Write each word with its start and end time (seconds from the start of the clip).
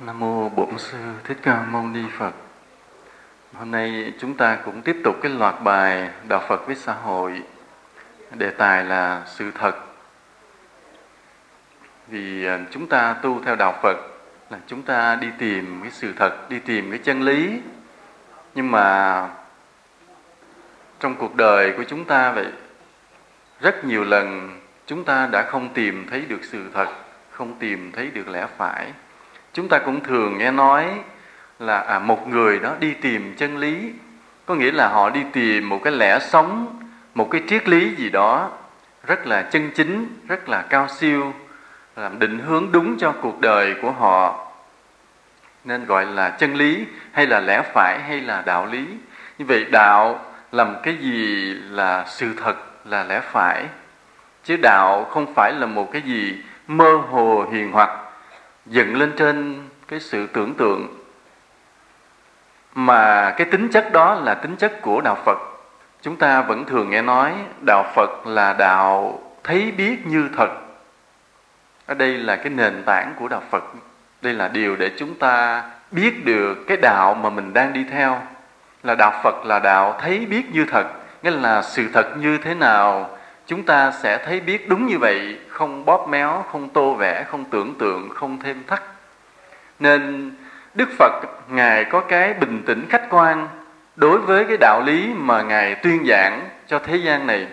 Nam 0.00 0.18
mô 0.18 0.48
Bổn 0.48 0.78
sư 0.78 0.98
Thích 1.24 1.38
Ca 1.42 1.62
Mâu 1.62 1.82
Ni 1.82 2.02
Phật. 2.18 2.32
Hôm 3.54 3.70
nay 3.70 4.12
chúng 4.18 4.34
ta 4.34 4.58
cũng 4.64 4.82
tiếp 4.82 4.96
tục 5.04 5.16
cái 5.22 5.32
loạt 5.32 5.54
bài 5.62 6.10
đạo 6.28 6.44
Phật 6.48 6.66
với 6.66 6.76
xã 6.76 6.92
hội. 6.92 7.42
Đề 8.34 8.50
tài 8.50 8.84
là 8.84 9.22
sự 9.26 9.50
thật. 9.50 9.76
Vì 12.08 12.46
à, 12.46 12.58
chúng 12.70 12.86
ta 12.86 13.12
tu 13.22 13.40
theo 13.44 13.56
đạo 13.56 13.78
Phật 13.82 13.96
là 14.50 14.58
chúng 14.66 14.82
ta 14.82 15.14
đi 15.14 15.28
tìm 15.38 15.80
cái 15.82 15.90
sự 15.90 16.12
thật, 16.16 16.50
đi 16.50 16.58
tìm 16.58 16.90
cái 16.90 17.00
chân 17.04 17.22
lý. 17.22 17.60
Nhưng 18.54 18.70
mà 18.70 19.28
trong 21.00 21.14
cuộc 21.14 21.36
đời 21.36 21.74
của 21.76 21.84
chúng 21.84 22.04
ta 22.04 22.32
vậy 22.32 22.52
rất 23.60 23.84
nhiều 23.84 24.04
lần 24.04 24.60
chúng 24.86 25.04
ta 25.04 25.26
đã 25.26 25.42
không 25.42 25.74
tìm 25.74 26.06
thấy 26.10 26.20
được 26.20 26.44
sự 26.44 26.70
thật, 26.74 26.88
không 27.30 27.54
tìm 27.58 27.92
thấy 27.92 28.10
được 28.10 28.28
lẽ 28.28 28.46
phải 28.56 28.92
chúng 29.56 29.68
ta 29.68 29.78
cũng 29.78 30.00
thường 30.00 30.38
nghe 30.38 30.50
nói 30.50 30.86
là 31.58 31.78
à, 31.78 31.98
một 31.98 32.28
người 32.28 32.58
đó 32.58 32.72
đi 32.80 32.94
tìm 32.94 33.34
chân 33.36 33.58
lý. 33.58 33.92
Có 34.46 34.54
nghĩa 34.54 34.72
là 34.72 34.88
họ 34.88 35.10
đi 35.10 35.20
tìm 35.32 35.68
một 35.68 35.80
cái 35.84 35.92
lẽ 35.92 36.18
sống 36.18 36.80
một 37.14 37.30
cái 37.30 37.42
triết 37.48 37.68
lý 37.68 37.94
gì 37.94 38.10
đó 38.10 38.50
rất 39.06 39.26
là 39.26 39.42
chân 39.42 39.70
chính 39.74 40.06
rất 40.28 40.48
là 40.48 40.62
cao 40.62 40.88
siêu 40.88 41.32
làm 41.96 42.18
định 42.18 42.38
hướng 42.38 42.72
đúng 42.72 42.98
cho 42.98 43.12
cuộc 43.22 43.40
đời 43.40 43.74
của 43.82 43.90
họ. 43.90 44.46
Nên 45.64 45.84
gọi 45.84 46.06
là 46.06 46.30
chân 46.30 46.54
lý 46.54 46.84
hay 47.12 47.26
là 47.26 47.40
lẽ 47.40 47.62
phải 47.74 48.00
hay 48.08 48.20
là 48.20 48.42
đạo 48.46 48.66
lý. 48.66 48.86
Như 49.38 49.44
vậy 49.44 49.64
đạo 49.64 50.20
làm 50.52 50.76
cái 50.82 50.96
gì 50.96 51.54
là 51.70 52.04
sự 52.06 52.34
thật 52.44 52.56
là 52.84 53.04
lẽ 53.04 53.20
phải? 53.20 53.64
Chứ 54.44 54.56
đạo 54.62 55.04
không 55.10 55.34
phải 55.34 55.52
là 55.52 55.66
một 55.66 55.92
cái 55.92 56.02
gì 56.02 56.42
mơ 56.66 56.96
hồ 57.10 57.46
hiền 57.52 57.72
hoặc 57.72 58.05
dựng 58.66 58.96
lên 58.96 59.12
trên 59.16 59.68
cái 59.88 60.00
sự 60.00 60.26
tưởng 60.26 60.54
tượng 60.54 60.88
mà 62.74 63.30
cái 63.30 63.46
tính 63.50 63.68
chất 63.68 63.92
đó 63.92 64.14
là 64.14 64.34
tính 64.34 64.56
chất 64.56 64.82
của 64.82 65.00
đạo 65.00 65.16
Phật. 65.24 65.38
Chúng 66.02 66.16
ta 66.16 66.42
vẫn 66.42 66.64
thường 66.64 66.90
nghe 66.90 67.02
nói 67.02 67.34
đạo 67.60 67.92
Phật 67.94 68.26
là 68.26 68.52
đạo 68.52 69.20
thấy 69.44 69.72
biết 69.76 70.06
như 70.06 70.28
thật. 70.36 70.48
Ở 71.86 71.94
đây 71.94 72.18
là 72.18 72.36
cái 72.36 72.50
nền 72.50 72.82
tảng 72.86 73.14
của 73.18 73.28
đạo 73.28 73.42
Phật. 73.50 73.64
Đây 74.22 74.34
là 74.34 74.48
điều 74.48 74.76
để 74.76 74.90
chúng 74.98 75.14
ta 75.14 75.62
biết 75.90 76.24
được 76.24 76.54
cái 76.68 76.76
đạo 76.76 77.14
mà 77.14 77.30
mình 77.30 77.52
đang 77.52 77.72
đi 77.72 77.84
theo. 77.90 78.22
Là 78.82 78.94
đạo 78.94 79.20
Phật 79.22 79.44
là 79.44 79.58
đạo 79.58 79.98
thấy 80.00 80.26
biết 80.26 80.44
như 80.52 80.66
thật. 80.70 80.86
Nghĩa 81.22 81.30
là 81.30 81.62
sự 81.62 81.88
thật 81.92 82.16
như 82.16 82.38
thế 82.38 82.54
nào 82.54 83.15
chúng 83.46 83.62
ta 83.62 83.92
sẽ 84.02 84.18
thấy 84.24 84.40
biết 84.40 84.68
đúng 84.68 84.86
như 84.86 84.98
vậy, 84.98 85.38
không 85.48 85.84
bóp 85.84 86.08
méo, 86.08 86.44
không 86.52 86.68
tô 86.68 86.94
vẽ, 86.94 87.24
không 87.28 87.44
tưởng 87.44 87.74
tượng, 87.74 88.08
không 88.08 88.38
thêm 88.42 88.62
thắt. 88.66 88.82
Nên 89.78 90.32
đức 90.74 90.88
phật, 90.98 91.12
ngài 91.48 91.84
có 91.84 92.00
cái 92.00 92.34
bình 92.34 92.62
tĩnh 92.66 92.86
khách 92.88 93.06
quan 93.10 93.48
đối 93.96 94.18
với 94.18 94.44
cái 94.44 94.56
đạo 94.56 94.82
lý 94.86 95.14
mà 95.16 95.42
ngài 95.42 95.74
tuyên 95.74 96.06
giảng 96.08 96.48
cho 96.66 96.78
thế 96.78 96.96
gian 96.96 97.26
này. 97.26 97.46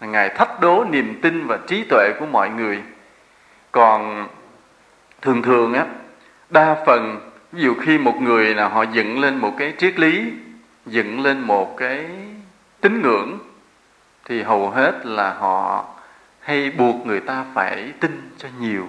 Là 0.00 0.06
ngài 0.06 0.28
thách 0.28 0.60
đố 0.60 0.84
niềm 0.90 1.20
tin 1.22 1.46
và 1.46 1.58
trí 1.66 1.84
tuệ 1.84 2.12
của 2.20 2.26
mọi 2.26 2.50
người. 2.50 2.82
Còn 3.72 4.28
thường 5.22 5.42
thường 5.42 5.74
á, 5.74 5.86
đa 6.50 6.76
phần, 6.86 7.30
ví 7.52 7.62
dụ 7.62 7.74
khi 7.74 7.98
một 7.98 8.22
người 8.22 8.54
là 8.54 8.68
họ 8.68 8.82
dựng 8.82 9.20
lên 9.20 9.36
một 9.36 9.52
cái 9.58 9.72
triết 9.78 9.98
lý, 9.98 10.32
dựng 10.86 11.22
lên 11.22 11.40
một 11.40 11.76
cái 11.76 12.06
tín 12.80 13.02
ngưỡng 13.02 13.38
thì 14.28 14.42
hầu 14.42 14.70
hết 14.70 15.06
là 15.06 15.34
họ 15.38 15.84
hay 16.40 16.70
buộc 16.70 17.06
người 17.06 17.20
ta 17.20 17.44
phải 17.54 17.92
tin 18.00 18.30
cho 18.38 18.48
nhiều. 18.60 18.86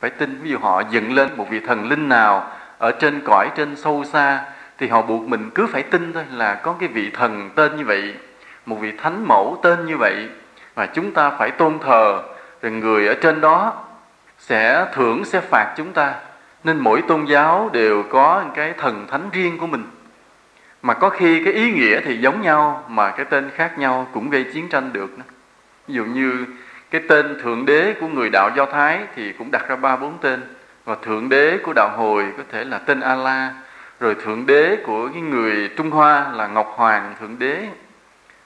Phải 0.00 0.10
tin, 0.10 0.40
ví 0.42 0.50
dụ 0.50 0.58
họ 0.58 0.82
dựng 0.90 1.12
lên 1.12 1.28
một 1.36 1.46
vị 1.50 1.60
thần 1.60 1.88
linh 1.88 2.08
nào 2.08 2.50
ở 2.78 2.92
trên 2.92 3.20
cõi, 3.24 3.50
trên 3.56 3.76
sâu 3.76 4.04
xa, 4.04 4.44
thì 4.78 4.88
họ 4.88 5.02
buộc 5.02 5.22
mình 5.28 5.50
cứ 5.54 5.66
phải 5.66 5.82
tin 5.82 6.12
thôi 6.12 6.24
là 6.32 6.54
có 6.54 6.74
cái 6.80 6.88
vị 6.88 7.10
thần 7.10 7.50
tên 7.54 7.76
như 7.76 7.84
vậy, 7.84 8.14
một 8.66 8.76
vị 8.80 8.92
thánh 8.98 9.28
mẫu 9.28 9.58
tên 9.62 9.86
như 9.86 9.96
vậy, 9.96 10.28
và 10.74 10.86
chúng 10.86 11.12
ta 11.12 11.30
phải 11.30 11.50
tôn 11.50 11.78
thờ. 11.78 12.22
Rồi 12.62 12.72
người 12.72 13.06
ở 13.08 13.14
trên 13.14 13.40
đó 13.40 13.84
sẽ 14.38 14.86
thưởng, 14.92 15.24
sẽ 15.24 15.40
phạt 15.40 15.74
chúng 15.76 15.92
ta. 15.92 16.14
Nên 16.64 16.78
mỗi 16.78 17.02
tôn 17.02 17.24
giáo 17.24 17.70
đều 17.72 18.02
có 18.10 18.44
cái 18.54 18.72
thần 18.72 19.06
thánh 19.10 19.28
riêng 19.32 19.58
của 19.58 19.66
mình 19.66 19.84
mà 20.86 20.94
có 20.94 21.10
khi 21.10 21.44
cái 21.44 21.52
ý 21.52 21.70
nghĩa 21.70 22.00
thì 22.00 22.16
giống 22.16 22.42
nhau, 22.42 22.84
mà 22.88 23.10
cái 23.10 23.26
tên 23.30 23.50
khác 23.50 23.78
nhau 23.78 24.08
cũng 24.12 24.30
gây 24.30 24.44
chiến 24.44 24.68
tranh 24.68 24.92
được 24.92 25.16
ví 25.88 25.94
dụ 25.94 26.04
như 26.04 26.44
cái 26.90 27.00
tên 27.08 27.38
thượng 27.42 27.66
đế 27.66 27.94
của 28.00 28.08
người 28.08 28.30
đạo 28.30 28.50
do 28.56 28.66
thái 28.66 29.00
thì 29.16 29.32
cũng 29.32 29.50
đặt 29.50 29.68
ra 29.68 29.76
ba 29.76 29.96
bốn 29.96 30.18
tên. 30.18 30.42
Và 30.84 30.96
thượng 31.02 31.28
đế 31.28 31.58
của 31.62 31.72
đạo 31.72 31.90
hồi 31.96 32.26
có 32.36 32.42
thể 32.52 32.64
là 32.64 32.78
tên 32.78 33.00
Allah 33.00 33.52
rồi 34.00 34.14
thượng 34.24 34.46
đế 34.46 34.76
của 34.86 35.08
cái 35.12 35.22
người 35.22 35.70
trung 35.76 35.90
hoa 35.90 36.32
là 36.32 36.46
ngọc 36.46 36.72
hoàng 36.76 37.14
thượng 37.20 37.38
đế. 37.38 37.62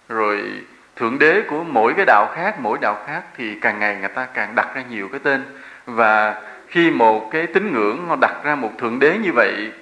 Rồi 0.09 0.43
thượng 0.97 1.19
đế 1.19 1.43
của 1.49 1.65
mỗi 1.65 1.95
cái 1.97 2.05
đạo 2.07 2.33
khác, 2.35 2.61
mỗi 2.61 2.79
đạo 2.81 2.99
khác 3.07 3.23
thì 3.37 3.55
càng 3.61 3.79
ngày 3.79 3.97
người 4.01 4.09
ta 4.09 4.27
càng 4.35 4.55
đặt 4.55 4.75
ra 4.75 4.83
nhiều 4.91 5.09
cái 5.09 5.21
tên. 5.23 5.45
Và 5.87 6.43
khi 6.69 6.91
một 6.91 7.31
cái 7.31 7.47
tín 7.47 7.73
ngưỡng 7.73 8.09
họ 8.09 8.17
đặt 8.21 8.35
ra 8.45 8.55
một 8.55 8.71
thượng 8.79 8.99
đế 8.99 9.19
như 9.19 9.31
vậy 9.35 9.73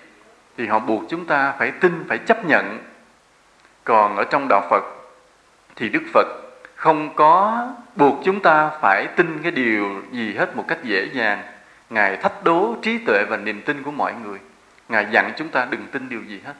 thì 0.58 0.66
họ 0.66 0.78
buộc 0.78 1.02
chúng 1.08 1.24
ta 1.24 1.54
phải 1.58 1.70
tin, 1.70 2.04
phải 2.08 2.18
chấp 2.18 2.44
nhận. 2.44 2.78
Còn 3.84 4.16
ở 4.16 4.24
trong 4.24 4.48
đạo 4.48 4.66
phật 4.70 4.84
thì 5.76 5.88
đức 5.88 6.02
phật 6.14 6.26
không 6.74 7.14
có 7.14 7.66
buộc 7.96 8.20
chúng 8.24 8.40
ta 8.40 8.70
phải 8.80 9.06
tin 9.16 9.38
cái 9.42 9.52
điều 9.52 10.02
gì 10.12 10.34
hết 10.34 10.56
một 10.56 10.64
cách 10.68 10.78
dễ 10.82 11.08
dàng. 11.12 11.42
Ngài 11.90 12.16
thách 12.16 12.44
đố 12.44 12.76
trí 12.82 12.98
tuệ 12.98 13.24
và 13.28 13.36
niềm 13.36 13.62
tin 13.62 13.82
của 13.82 13.90
mọi 13.90 14.14
người. 14.24 14.38
Ngài 14.88 15.06
dặn 15.10 15.32
chúng 15.36 15.48
ta 15.48 15.66
đừng 15.70 15.86
tin 15.86 16.08
điều 16.08 16.22
gì 16.22 16.40
hết. 16.44 16.54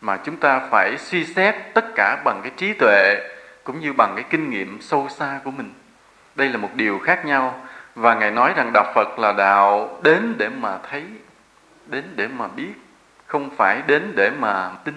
Mà 0.00 0.16
chúng 0.24 0.36
ta 0.36 0.60
phải 0.70 0.98
suy 0.98 1.24
xét 1.24 1.54
tất 1.74 1.84
cả 1.94 2.22
bằng 2.24 2.40
cái 2.42 2.52
trí 2.56 2.72
tuệ 2.72 3.28
cũng 3.64 3.80
như 3.80 3.92
bằng 3.92 4.12
cái 4.16 4.24
kinh 4.30 4.50
nghiệm 4.50 4.80
sâu 4.80 5.08
xa 5.08 5.40
của 5.44 5.50
mình. 5.50 5.72
Đây 6.34 6.48
là 6.48 6.58
một 6.58 6.70
điều 6.74 6.98
khác 6.98 7.26
nhau 7.26 7.60
và 7.94 8.14
ngài 8.14 8.30
nói 8.30 8.52
rằng 8.56 8.70
đạo 8.74 8.92
phật 8.94 9.18
là 9.18 9.32
đạo 9.32 9.98
đến 10.02 10.34
để 10.38 10.48
mà 10.48 10.78
thấy, 10.90 11.04
đến 11.86 12.04
để 12.16 12.28
mà 12.28 12.48
biết 12.48 12.72
không 13.26 13.50
phải 13.56 13.82
đến 13.86 14.12
để 14.16 14.30
mà 14.38 14.70
tin. 14.84 14.94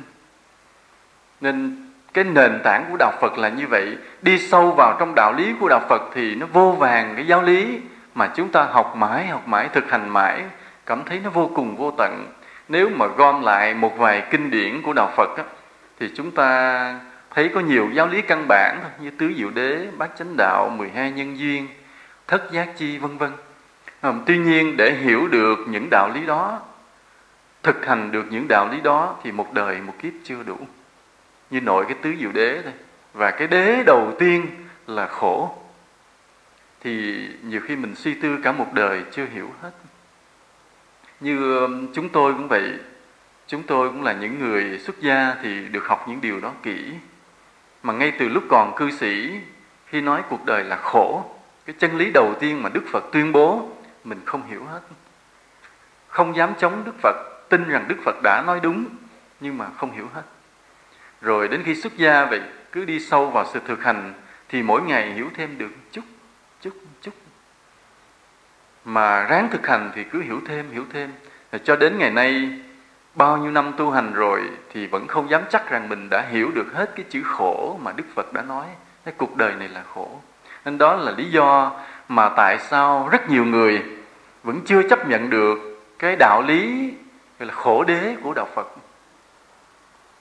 Nên 1.42 1.86
cái 2.14 2.24
nền 2.24 2.60
tảng 2.64 2.86
của 2.92 2.98
đạo 3.00 3.12
phật 3.22 3.38
là 3.38 3.50
như 3.50 3.68
vậy. 3.68 3.98
Đi 4.22 4.40
sâu 4.40 4.72
vào 4.72 4.98
trong 5.00 5.16
đạo 5.16 5.34
lý 5.34 5.54
của 5.60 5.70
đạo 5.70 5.82
phật 5.90 6.02
thì 6.14 6.36
nó 6.36 6.46
vô 6.46 6.72
vàng 6.72 7.14
cái 7.16 7.28
giáo 7.28 7.42
lý 7.42 7.80
mà 8.16 8.32
chúng 8.36 8.52
ta 8.52 8.64
học 8.64 8.96
mãi 8.96 9.28
học 9.28 9.48
mãi 9.48 9.70
thực 9.74 9.92
hành 9.92 10.10
mãi 10.10 10.44
cảm 10.86 11.04
thấy 11.06 11.22
nó 11.24 11.30
vô 11.30 11.52
cùng 11.56 11.76
vô 11.76 11.92
tận. 11.98 12.28
Nếu 12.68 12.90
mà 12.90 13.08
gom 13.08 13.42
lại 13.42 13.74
một 13.74 13.98
vài 13.98 14.24
kinh 14.32 14.52
điển 14.52 14.82
của 14.82 14.94
đạo 14.94 15.14
phật 15.18 15.38
á, 15.38 15.44
thì 16.00 16.10
chúng 16.16 16.32
ta 16.32 17.00
thấy 17.36 17.50
có 17.56 17.60
nhiều 17.60 17.90
giáo 17.94 18.08
lý 18.08 18.22
căn 18.22 18.46
bản 18.48 18.80
thôi 18.82 18.92
như 19.02 19.10
tứ 19.10 19.34
diệu 19.38 19.50
đế 19.50 19.88
bát 19.98 20.10
chánh 20.18 20.38
đạo 20.38 20.70
12 20.78 21.12
nhân 21.12 21.40
duyên 21.40 21.68
thất 22.28 22.52
giác 22.52 22.68
chi 22.78 22.98
vân 22.98 23.18
vân. 23.18 23.32
Ờ, 24.02 24.14
tuy 24.26 24.38
nhiên 24.38 24.78
để 24.78 24.94
hiểu 24.94 25.28
được 25.28 25.60
những 25.68 25.88
đạo 25.92 26.10
lý 26.16 26.26
đó 26.26 26.60
thực 27.64 27.86
hành 27.86 28.12
được 28.12 28.26
những 28.30 28.48
đạo 28.48 28.70
lý 28.72 28.82
đó 28.82 29.16
thì 29.24 29.32
một 29.32 29.54
đời, 29.54 29.82
một 29.82 29.94
kiếp 30.02 30.14
chưa 30.24 30.44
đủ. 30.44 30.58
Như 31.50 31.62
nội 31.62 31.86
cái 31.86 31.98
tứ 32.02 32.14
diệu 32.20 32.32
đế 32.32 32.62
thôi 32.64 32.74
và 33.14 33.32
cái 33.32 33.48
đế 33.48 33.84
đầu 33.86 34.14
tiên 34.20 34.48
là 34.88 35.08
khổ. 35.08 35.56
Thì 36.82 37.26
nhiều 37.44 37.62
khi 37.62 37.76
mình 37.76 37.96
suy 37.96 38.14
tư 38.14 38.38
cả 38.44 38.52
một 38.52 38.74
đời 38.74 39.04
chưa 39.12 39.26
hiểu 39.34 39.50
hết. 39.62 39.72
Như 41.20 41.60
um, 41.60 41.94
chúng 41.94 42.10
tôi 42.10 42.34
cũng 42.34 42.48
vậy. 42.48 42.74
Chúng 43.48 43.64
tôi 43.64 43.90
cũng 43.90 44.04
là 44.04 44.14
những 44.14 44.40
người 44.40 44.80
xuất 44.80 45.00
gia 45.00 45.36
thì 45.44 45.66
được 45.68 45.88
học 45.88 46.06
những 46.08 46.22
điều 46.22 46.40
đó 46.40 46.54
kỹ. 46.64 46.94
Mà 47.84 47.94
ngay 47.94 48.14
từ 48.20 48.28
lúc 48.28 48.44
còn 48.50 48.76
cư 48.76 48.92
sĩ, 48.92 49.40
khi 49.86 50.02
nói 50.02 50.22
cuộc 50.30 50.46
đời 50.46 50.64
là 50.64 50.76
khổ, 50.76 51.26
cái 51.66 51.76
chân 51.80 51.98
lý 51.98 52.12
đầu 52.14 52.36
tiên 52.40 52.64
mà 52.64 52.70
đức 52.70 52.84
phật 52.92 53.04
tuyên 53.12 53.32
bố, 53.32 53.70
mình 54.04 54.20
không 54.26 54.44
hiểu 54.48 54.64
hết. 54.64 54.80
Không 56.08 56.36
dám 56.36 56.54
chống 56.60 56.84
đức 56.86 56.96
phật 57.02 57.16
tin 57.50 57.70
rằng 57.70 57.86
Đức 57.88 57.96
Phật 58.06 58.16
đã 58.24 58.44
nói 58.48 58.60
đúng 58.64 58.86
nhưng 59.40 59.58
mà 59.58 59.66
không 59.78 59.92
hiểu 59.92 60.08
hết. 60.14 60.24
Rồi 61.22 61.48
đến 61.48 61.64
khi 61.66 61.76
xuất 61.76 61.98
gia 61.98 62.26
vậy 62.26 62.42
cứ 62.72 62.86
đi 62.86 63.00
sâu 63.00 63.30
vào 63.30 63.46
sự 63.54 63.60
thực 63.68 63.84
hành 63.84 64.14
thì 64.50 64.64
mỗi 64.64 64.82
ngày 64.82 65.14
hiểu 65.14 65.30
thêm 65.36 65.58
được 65.58 65.72
chút, 65.92 66.04
chút, 66.62 66.74
chút. 67.02 67.14
Mà 68.86 69.24
ráng 69.24 69.50
thực 69.52 69.68
hành 69.68 69.92
thì 69.96 70.04
cứ 70.04 70.22
hiểu 70.22 70.42
thêm, 70.48 70.72
hiểu 70.72 70.86
thêm. 70.94 71.12
Rồi 71.52 71.62
cho 71.64 71.76
đến 71.76 71.98
ngày 71.98 72.12
nay 72.12 72.60
bao 73.16 73.38
nhiêu 73.38 73.52
năm 73.52 73.74
tu 73.78 73.92
hành 73.92 74.14
rồi 74.14 74.42
thì 74.74 74.88
vẫn 74.88 75.08
không 75.08 75.30
dám 75.30 75.42
chắc 75.50 75.70
rằng 75.70 75.90
mình 75.90 76.08
đã 76.10 76.22
hiểu 76.32 76.52
được 76.56 76.74
hết 76.74 76.92
cái 76.96 77.06
chữ 77.10 77.24
khổ 77.24 77.80
mà 77.82 77.92
Đức 77.92 78.04
Phật 78.16 78.34
đã 78.34 78.42
nói. 78.42 78.66
Cái 79.06 79.14
cuộc 79.18 79.38
đời 79.38 79.54
này 79.56 79.68
là 79.68 79.84
khổ. 79.94 80.22
Nên 80.66 80.78
đó 80.78 80.96
là 80.96 81.12
lý 81.12 81.26
do 81.26 81.72
mà 82.08 82.30
tại 82.30 82.58
sao 82.60 83.10
rất 83.12 83.30
nhiều 83.30 83.46
người 83.46 83.84
vẫn 84.44 84.62
chưa 84.66 84.90
chấp 84.90 85.08
nhận 85.08 85.30
được 85.30 85.58
cái 86.00 86.16
đạo 86.16 86.42
lý 86.42 86.94
gọi 87.40 87.48
là 87.48 87.54
khổ 87.54 87.84
đế 87.84 88.16
của 88.24 88.34
đạo 88.34 88.48
Phật? 88.56 88.68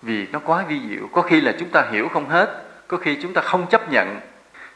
Vì 0.03 0.26
nó 0.32 0.38
quá 0.38 0.65
vi 0.69 0.81
diệu. 0.88 1.09
Có 1.12 1.23
khi 1.23 1.41
là 1.41 1.55
chúng 1.59 1.69
ta 1.69 1.88
hiểu 1.91 2.09
không 2.09 2.29
hết. 2.29 2.65
Có 2.88 2.97
khi 2.97 3.19
chúng 3.23 3.35
ta 3.35 3.41
không 3.41 3.67
chấp 3.67 3.93
nhận. 3.93 4.20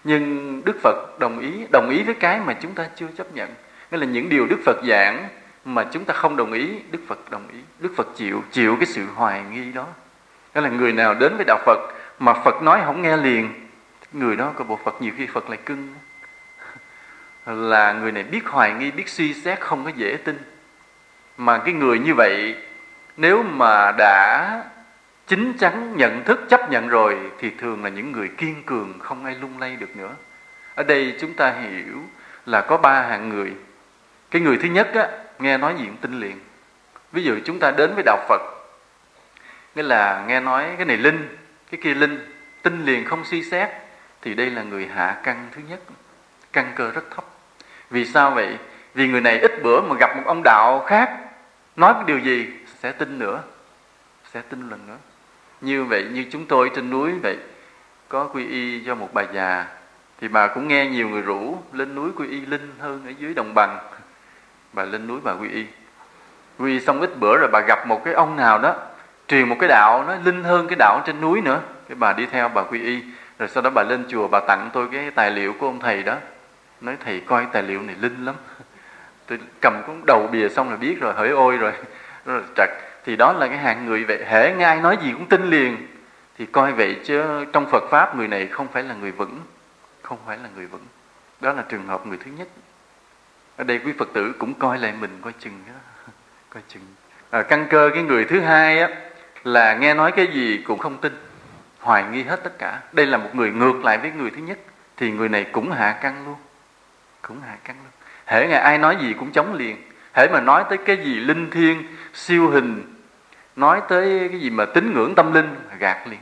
Nhưng 0.05 0.63
Đức 0.65 0.77
Phật 0.83 1.19
đồng 1.19 1.39
ý 1.39 1.67
đồng 1.73 1.91
ý 1.91 2.03
với 2.03 2.15
cái 2.15 2.41
mà 2.41 2.53
chúng 2.53 2.75
ta 2.75 2.89
chưa 2.97 3.09
chấp 3.17 3.35
nhận. 3.35 3.55
Nghĩa 3.91 3.99
là 3.99 4.07
những 4.07 4.29
điều 4.29 4.47
Đức 4.47 4.59
Phật 4.65 4.77
giảng 4.89 5.29
mà 5.65 5.87
chúng 5.93 6.05
ta 6.05 6.15
không 6.15 6.37
đồng 6.37 6.53
ý, 6.53 6.79
đức 6.91 6.99
phật 7.09 7.31
đồng 7.31 7.49
ý. 7.53 7.59
Đức 7.79 7.93
phật 7.97 8.07
chịu 8.17 8.43
chịu 8.51 8.77
cái 8.77 8.87
sự 8.87 9.07
hoài 9.15 9.43
nghi 9.51 9.73
đó. 9.73 9.87
Đó 10.55 10.61
là 10.61 10.69
người 10.69 10.93
nào 10.93 11.15
đến 11.15 11.37
với 11.37 11.45
đạo 11.45 11.59
phật 11.67 11.79
mà 12.19 12.35
phật 12.35 12.63
nói 12.63 12.81
không 12.85 13.03
nghe 13.03 13.17
liền, 13.17 13.69
người 14.13 14.37
đó 14.37 14.53
có 14.57 14.65
bộ 14.65 14.79
phật 14.85 15.03
nhiều 15.03 15.13
khi 15.17 15.27
phật 15.27 15.49
lại 15.51 15.59
cưng. 15.67 15.95
Là 17.47 17.93
người 17.93 18.13
này 18.13 18.23
biết 18.23 18.47
hoài 18.47 18.75
nghi, 18.75 18.91
biết 18.91 19.09
suy 19.09 19.35
xét, 19.35 19.61
không 19.61 19.85
có 19.85 19.91
dễ 19.97 20.17
tin 20.17 20.39
mà 21.45 21.59
cái 21.59 21.75
người 21.75 21.99
như 21.99 22.15
vậy 22.15 22.57
nếu 23.17 23.43
mà 23.43 23.93
đã 23.99 24.65
chính 25.27 25.53
chắn 25.59 25.97
nhận 25.97 26.25
thức 26.25 26.41
chấp 26.49 26.71
nhận 26.71 26.89
rồi 26.89 27.17
thì 27.39 27.51
thường 27.51 27.85
là 27.85 27.91
những 27.91 28.13
người 28.13 28.29
kiên 28.29 28.63
cường 28.67 28.99
không 28.99 29.25
ai 29.25 29.35
lung 29.35 29.59
lay 29.61 29.77
được 29.77 29.97
nữa. 29.97 30.15
Ở 30.75 30.83
đây 30.83 31.17
chúng 31.21 31.35
ta 31.35 31.51
hiểu 31.51 31.99
là 32.47 32.61
có 32.61 32.77
ba 32.77 33.03
hạng 33.03 33.29
người. 33.29 33.53
Cái 34.31 34.43
người 34.43 34.59
thứ 34.63 34.69
nhất 34.69 34.95
á, 34.95 35.09
nghe 35.39 35.59
nói 35.59 35.75
diện 35.79 35.97
tinh 35.97 36.11
tin 36.11 36.21
liền. 36.21 36.41
Ví 37.13 37.23
dụ 37.23 37.39
chúng 37.45 37.59
ta 37.59 37.71
đến 37.71 37.95
với 37.95 38.03
đạo 38.07 38.19
phật 38.29 38.41
nghĩa 39.75 39.83
là 39.83 40.25
nghe 40.27 40.41
nói 40.41 40.67
cái 40.77 40.87
này 40.87 40.97
linh 40.97 41.37
cái 41.71 41.81
kia 41.83 41.95
linh 41.95 42.33
tin 42.63 42.85
liền 42.85 43.05
không 43.05 43.25
suy 43.25 43.43
xét 43.43 43.69
thì 44.23 44.35
đây 44.35 44.51
là 44.51 44.63
người 44.63 44.87
hạ 44.95 45.21
căn 45.23 45.49
thứ 45.53 45.63
nhất. 45.69 45.81
Căn 46.53 46.73
cơ 46.75 46.91
rất 46.91 47.11
thấp. 47.15 47.25
Vì 47.91 48.07
sao 48.07 48.31
vậy? 48.31 48.59
Vì 48.95 49.09
người 49.09 49.21
này 49.21 49.39
ít 49.39 49.63
bữa 49.63 49.81
mà 49.81 49.97
gặp 50.01 50.17
một 50.17 50.23
ông 50.27 50.43
đạo 50.45 50.85
khác 50.87 51.19
nói 51.77 51.95
cái 51.95 52.05
điều 52.07 52.19
gì 52.19 52.49
sẽ 52.81 52.93
tin 52.93 53.19
nữa, 53.19 53.43
sẽ 54.33 54.41
tin 54.41 54.71
lần 54.71 54.87
nữa. 54.87 54.97
Như 55.61 55.85
vậy, 55.85 56.07
như 56.13 56.25
chúng 56.33 56.47
tôi 56.47 56.71
trên 56.75 56.91
núi 56.91 57.13
vậy, 57.23 57.37
có 58.09 58.25
quy 58.25 58.47
y 58.47 58.85
cho 58.87 58.95
một 58.95 59.09
bà 59.13 59.23
già, 59.35 59.67
thì 60.21 60.29
bà 60.29 60.47
cũng 60.47 60.69
nghe 60.69 60.87
nhiều 60.87 61.09
người 61.09 61.23
rủ 61.23 61.59
lên 61.73 61.95
núi 61.95 62.11
quy 62.17 62.29
y 62.29 62.41
linh 62.41 62.75
hơn 62.79 63.03
ở 63.07 63.13
dưới 63.19 63.35
đồng 63.35 63.55
bằng. 63.55 63.79
Bà 64.73 64.85
lên 64.85 65.07
núi 65.07 65.21
bà 65.25 65.33
quy 65.33 65.49
y. 65.49 65.65
Quy 66.59 66.73
y 66.73 66.81
xong 66.81 67.01
ít 67.01 67.19
bữa 67.19 67.37
rồi 67.37 67.49
bà 67.53 67.61
gặp 67.61 67.87
một 67.87 68.05
cái 68.05 68.15
ông 68.15 68.37
nào 68.37 68.59
đó, 68.59 68.77
truyền 69.29 69.49
một 69.49 69.57
cái 69.61 69.69
đạo 69.69 70.05
nó 70.09 70.17
linh 70.25 70.45
hơn 70.45 70.69
cái 70.69 70.77
đạo 70.79 71.03
trên 71.07 71.21
núi 71.21 71.41
nữa. 71.41 71.61
Cái 71.89 71.97
bà 71.97 72.13
đi 72.13 72.27
theo 72.27 72.49
bà 72.49 72.63
quy 72.63 72.81
y, 72.81 73.03
rồi 73.39 73.49
sau 73.49 73.63
đó 73.63 73.71
bà 73.71 73.83
lên 73.83 74.05
chùa 74.09 74.29
bà 74.29 74.41
tặng 74.41 74.71
tôi 74.73 74.89
cái 74.93 75.11
tài 75.11 75.31
liệu 75.31 75.53
của 75.53 75.67
ông 75.67 75.81
thầy 75.81 76.03
đó. 76.03 76.17
Nói, 76.81 76.97
thầy 77.05 77.21
coi 77.21 77.47
tài 77.53 77.63
liệu 77.63 77.83
này 77.83 77.97
linh 78.01 78.25
lắm 78.25 78.35
tôi 79.27 79.39
cầm 79.61 79.83
cuốn 79.87 80.03
đầu 80.07 80.29
bìa 80.33 80.49
xong 80.49 80.71
là 80.71 80.77
biết 80.77 81.01
rồi 81.01 81.15
hỡi 81.15 81.29
ôi 81.29 81.57
rồi. 81.57 81.73
Rồi 82.25 82.43
trật 82.57 82.71
thì 83.05 83.17
đó 83.17 83.33
là 83.33 83.49
cái 83.49 83.59
hạng 83.59 83.87
người 83.87 84.05
vậy 84.05 84.25
hễ 84.27 84.55
ngay 84.55 84.81
nói 84.81 84.99
gì 85.03 85.13
cũng 85.13 85.27
tin 85.27 85.51
liền. 85.51 85.87
Thì 86.39 86.47
coi 86.47 86.73
vậy 86.73 86.97
chứ 87.05 87.45
trong 87.53 87.67
Phật 87.71 87.83
pháp 87.91 88.17
người 88.17 88.29
này 88.29 88.47
không 88.47 88.69
phải 88.73 88.83
là 88.83 88.95
người 88.95 89.13
vững. 89.13 89.41
Không 90.03 90.19
phải 90.27 90.39
là 90.39 90.49
người 90.57 90.67
vững. 90.67 90.87
Đó 91.41 91.53
là 91.53 91.65
trường 91.69 91.87
hợp 91.87 92.07
người 92.07 92.19
thứ 92.25 92.31
nhất. 92.39 92.49
Ở 93.57 93.65
đây 93.65 93.81
quý 93.85 93.93
Phật 93.99 94.09
tử 94.13 94.33
cũng 94.39 94.55
coi 94.55 94.79
lại 94.79 94.93
mình 95.01 95.19
coi 95.23 95.33
chừng 95.39 95.65
đó. 95.67 95.75
Coi 96.51 96.63
chừng. 96.69 96.83
À, 97.31 97.43
căn 97.43 97.67
cơ 97.71 97.91
cái 97.95 98.03
người 98.03 98.25
thứ 98.25 98.41
hai 98.41 98.79
á 98.79 98.89
là 99.45 99.75
nghe 99.75 99.95
nói 99.95 100.13
cái 100.13 100.27
gì 100.27 100.63
cũng 100.67 100.79
không 100.79 100.99
tin. 100.99 101.13
Hoài 101.81 102.05
nghi 102.11 102.23
hết 102.23 102.41
tất 102.45 102.59
cả. 102.59 102.81
Đây 102.93 103.07
là 103.07 103.19
một 103.19 103.31
người 103.33 103.51
ngược 103.51 103.85
lại 103.85 103.99
với 103.99 104.11
người 104.11 104.31
thứ 104.31 104.43
nhất. 104.43 104.59
Thì 104.97 105.11
người 105.11 105.29
này 105.29 105.47
cũng 105.53 105.71
hạ 105.71 105.99
căn 106.03 106.27
luôn. 106.27 106.37
Cũng 107.23 107.41
hạ 107.41 107.57
căn 107.65 107.77
luôn 107.77 107.92
hễ 108.33 108.47
ngày 108.47 108.61
ai 108.61 108.79
nói 108.79 108.97
gì 109.01 109.15
cũng 109.19 109.33
chống 109.33 109.55
liền. 109.55 109.77
Hễ 110.15 110.29
mà 110.29 110.41
nói 110.41 110.65
tới 110.69 110.79
cái 110.79 110.97
gì 110.97 111.15
linh 111.15 111.51
thiêng, 111.51 111.83
siêu 112.15 112.51
hình, 112.51 112.95
nói 113.57 113.83
tới 113.89 114.29
cái 114.29 114.41
gì 114.41 114.51
mà 114.51 114.65
tín 114.65 114.93
ngưỡng 114.95 115.15
tâm 115.15 115.33
linh, 115.33 115.55
gạt 115.79 116.07
liền. 116.07 116.21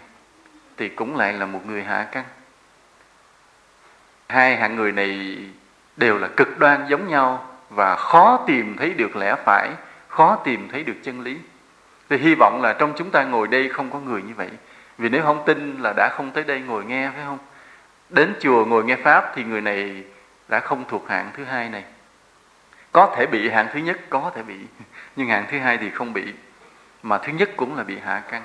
Thì 0.77 0.89
cũng 0.89 1.17
lại 1.17 1.33
là 1.33 1.47
một 1.47 1.67
người 1.67 1.83
hạ 1.83 2.07
căn. 2.13 2.25
Hai 4.29 4.57
hạng 4.57 4.77
người 4.77 4.93
này 4.93 5.39
đều 5.97 6.19
là 6.19 6.29
cực 6.37 6.59
đoan 6.59 6.87
giống 6.89 7.09
nhau 7.09 7.47
và 7.71 7.97
khó 7.97 8.45
tìm 8.47 8.77
thấy 8.77 8.91
được 8.91 9.17
lẽ 9.17 9.35
phải, 9.45 9.71
khó 10.09 10.37
tìm 10.45 10.69
thấy 10.73 10.85
được 10.85 10.97
chân 11.03 11.21
lý. 11.21 11.39
Thì 12.09 12.19
hy 12.19 12.35
vọng 12.35 12.61
là 12.63 12.73
trong 12.73 12.93
chúng 12.97 13.11
ta 13.11 13.25
ngồi 13.25 13.49
đây 13.49 13.69
không 13.69 13.91
có 13.91 13.99
người 13.99 14.23
như 14.23 14.35
vậy. 14.37 14.49
Vì 14.99 15.09
nếu 15.09 15.23
không 15.23 15.43
tin 15.47 15.77
là 15.83 15.93
đã 15.97 16.09
không 16.13 16.31
tới 16.31 16.45
đây 16.45 16.61
ngồi 16.61 16.85
nghe, 16.85 17.11
phải 17.15 17.25
không? 17.25 17.39
Đến 18.09 18.35
chùa 18.41 18.65
ngồi 18.65 18.85
nghe 18.85 18.97
pháp 18.97 19.33
thì 19.35 19.45
người 19.45 19.61
này 19.61 20.05
đã 20.49 20.61
không 20.61 20.85
thuộc 20.89 21.09
hạng 21.09 21.31
thứ 21.37 21.45
hai 21.45 21.69
này 21.69 21.85
có 22.93 23.15
thể 23.17 23.27
bị 23.27 23.49
hạng 23.49 23.69
thứ 23.73 23.81
nhất, 23.81 24.01
có 24.11 24.33
thể 24.35 24.43
bị. 24.43 24.57
Nhưng 25.17 25.29
hạng 25.29 25.47
thứ 25.51 25.59
hai 25.59 25.79
thì 25.79 25.91
không 25.91 26.13
bị. 26.13 26.25
Mà 27.03 27.19
thứ 27.19 27.33
nhất 27.33 27.51
cũng 27.57 27.77
là 27.77 27.85
bị 27.85 27.99
hạ 27.99 28.23
căn 28.31 28.43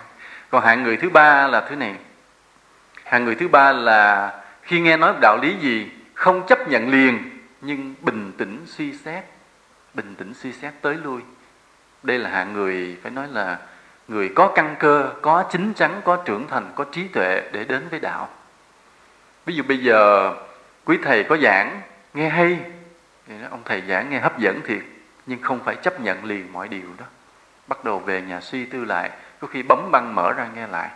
còn 0.56 0.64
hạng 0.64 0.84
người 0.84 0.98
thứ 0.98 1.10
ba 1.10 1.48
là 1.48 1.62
thứ 1.62 1.76
này. 1.76 1.96
Hạng 3.04 3.26
người 3.26 3.36
thứ 3.36 3.48
ba 3.48 3.72
là 3.72 4.34
khi 4.62 4.80
nghe 4.80 4.98
nói 4.98 5.14
đạo 5.22 5.38
lý 5.42 5.56
gì, 5.60 5.92
không 6.14 6.48
chấp 6.48 6.68
nhận 6.70 6.90
liền, 6.90 7.40
nhưng 7.62 7.96
bình 8.02 8.32
tĩnh 8.38 8.64
suy 8.66 8.94
xét. 8.94 9.24
Bình 9.94 10.16
tĩnh 10.16 10.34
suy 10.34 10.52
xét 10.52 10.74
tới 10.82 10.96
lui. 11.04 11.22
Đây 12.04 12.20
là 12.20 12.30
hạng 12.30 12.54
người, 12.54 12.98
phải 13.04 13.12
nói 13.12 13.28
là 13.32 13.58
người 14.08 14.32
có 14.36 14.52
căn 14.56 14.76
cơ, 14.80 15.14
có 15.22 15.44
chính 15.52 15.74
chắn, 15.74 16.02
có 16.06 16.16
trưởng 16.26 16.48
thành, 16.48 16.72
có 16.76 16.86
trí 16.92 17.08
tuệ 17.08 17.42
để 17.52 17.64
đến 17.64 17.88
với 17.90 18.00
đạo. 18.00 18.30
Ví 19.46 19.56
dụ 19.56 19.64
bây 19.64 19.78
giờ 19.78 20.32
quý 20.86 20.98
thầy 21.04 21.24
có 21.24 21.38
giảng, 21.38 21.82
nghe 22.14 22.30
hay 22.30 22.60
thì 23.28 23.36
ông 23.50 23.62
thầy 23.66 23.82
giảng 23.88 24.10
nghe 24.10 24.20
hấp 24.20 24.40
dẫn 24.40 24.62
thiệt, 24.66 24.82
nhưng 25.26 25.42
không 25.42 25.60
phải 25.64 25.76
chấp 25.76 26.02
nhận 26.02 26.26
liền 26.26 26.54
mọi 26.54 26.68
điều 26.68 26.88
đó. 26.98 27.06
Bắt 27.68 27.84
đầu 27.84 28.00
về 28.00 28.22
nhà 28.22 28.42
suy 28.42 28.66
tư 28.66 28.86
lại, 28.86 29.10
có 29.40 29.48
khi 29.48 29.64
bấm 29.64 29.90
băng 29.92 30.16
mở 30.16 30.34
ra 30.34 30.48
nghe 30.56 30.68
lại. 30.68 30.90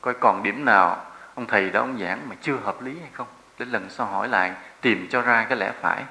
Coi 0.00 0.14
còn 0.14 0.42
điểm 0.42 0.64
nào 0.64 1.04
ông 1.34 1.46
thầy 1.46 1.70
đó 1.70 1.80
ông 1.80 1.98
giảng 2.00 2.28
mà 2.28 2.36
chưa 2.42 2.56
hợp 2.64 2.82
lý 2.82 2.92
hay 3.00 3.10
không? 3.12 3.26
Để 3.58 3.66
lần 3.70 3.90
sau 3.90 4.06
hỏi 4.06 4.28
lại, 4.28 4.52
tìm 4.80 5.06
cho 5.10 5.22
ra 5.22 5.46
cái 5.48 5.58
lẽ 5.58 5.72
phải. 5.80 6.04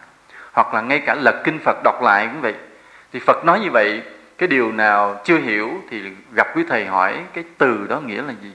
Hoặc 0.54 0.74
là 0.74 0.82
ngay 0.82 1.02
cả 1.06 1.16
lật 1.16 1.42
kinh 1.44 1.60
phật 1.66 1.78
đọc 1.84 2.02
lại 2.02 2.28
cũng 2.32 2.42
vậy. 2.42 2.56
Thì 3.14 3.20
phật 3.20 3.46
nói 3.46 3.60
như 3.60 3.72
vậy, 3.72 4.04
cái 4.38 4.48
điều 4.48 4.72
nào 4.72 5.22
chưa 5.24 5.38
hiểu 5.40 5.82
thì 5.90 6.12
gặp 6.34 6.48
quý 6.56 6.64
thầy 6.70 6.86
hỏi 6.86 7.24
cái 7.34 7.44
từ 7.58 7.88
đó 7.88 8.00
nghĩa 8.00 8.22
là 8.22 8.34
gì? 8.42 8.54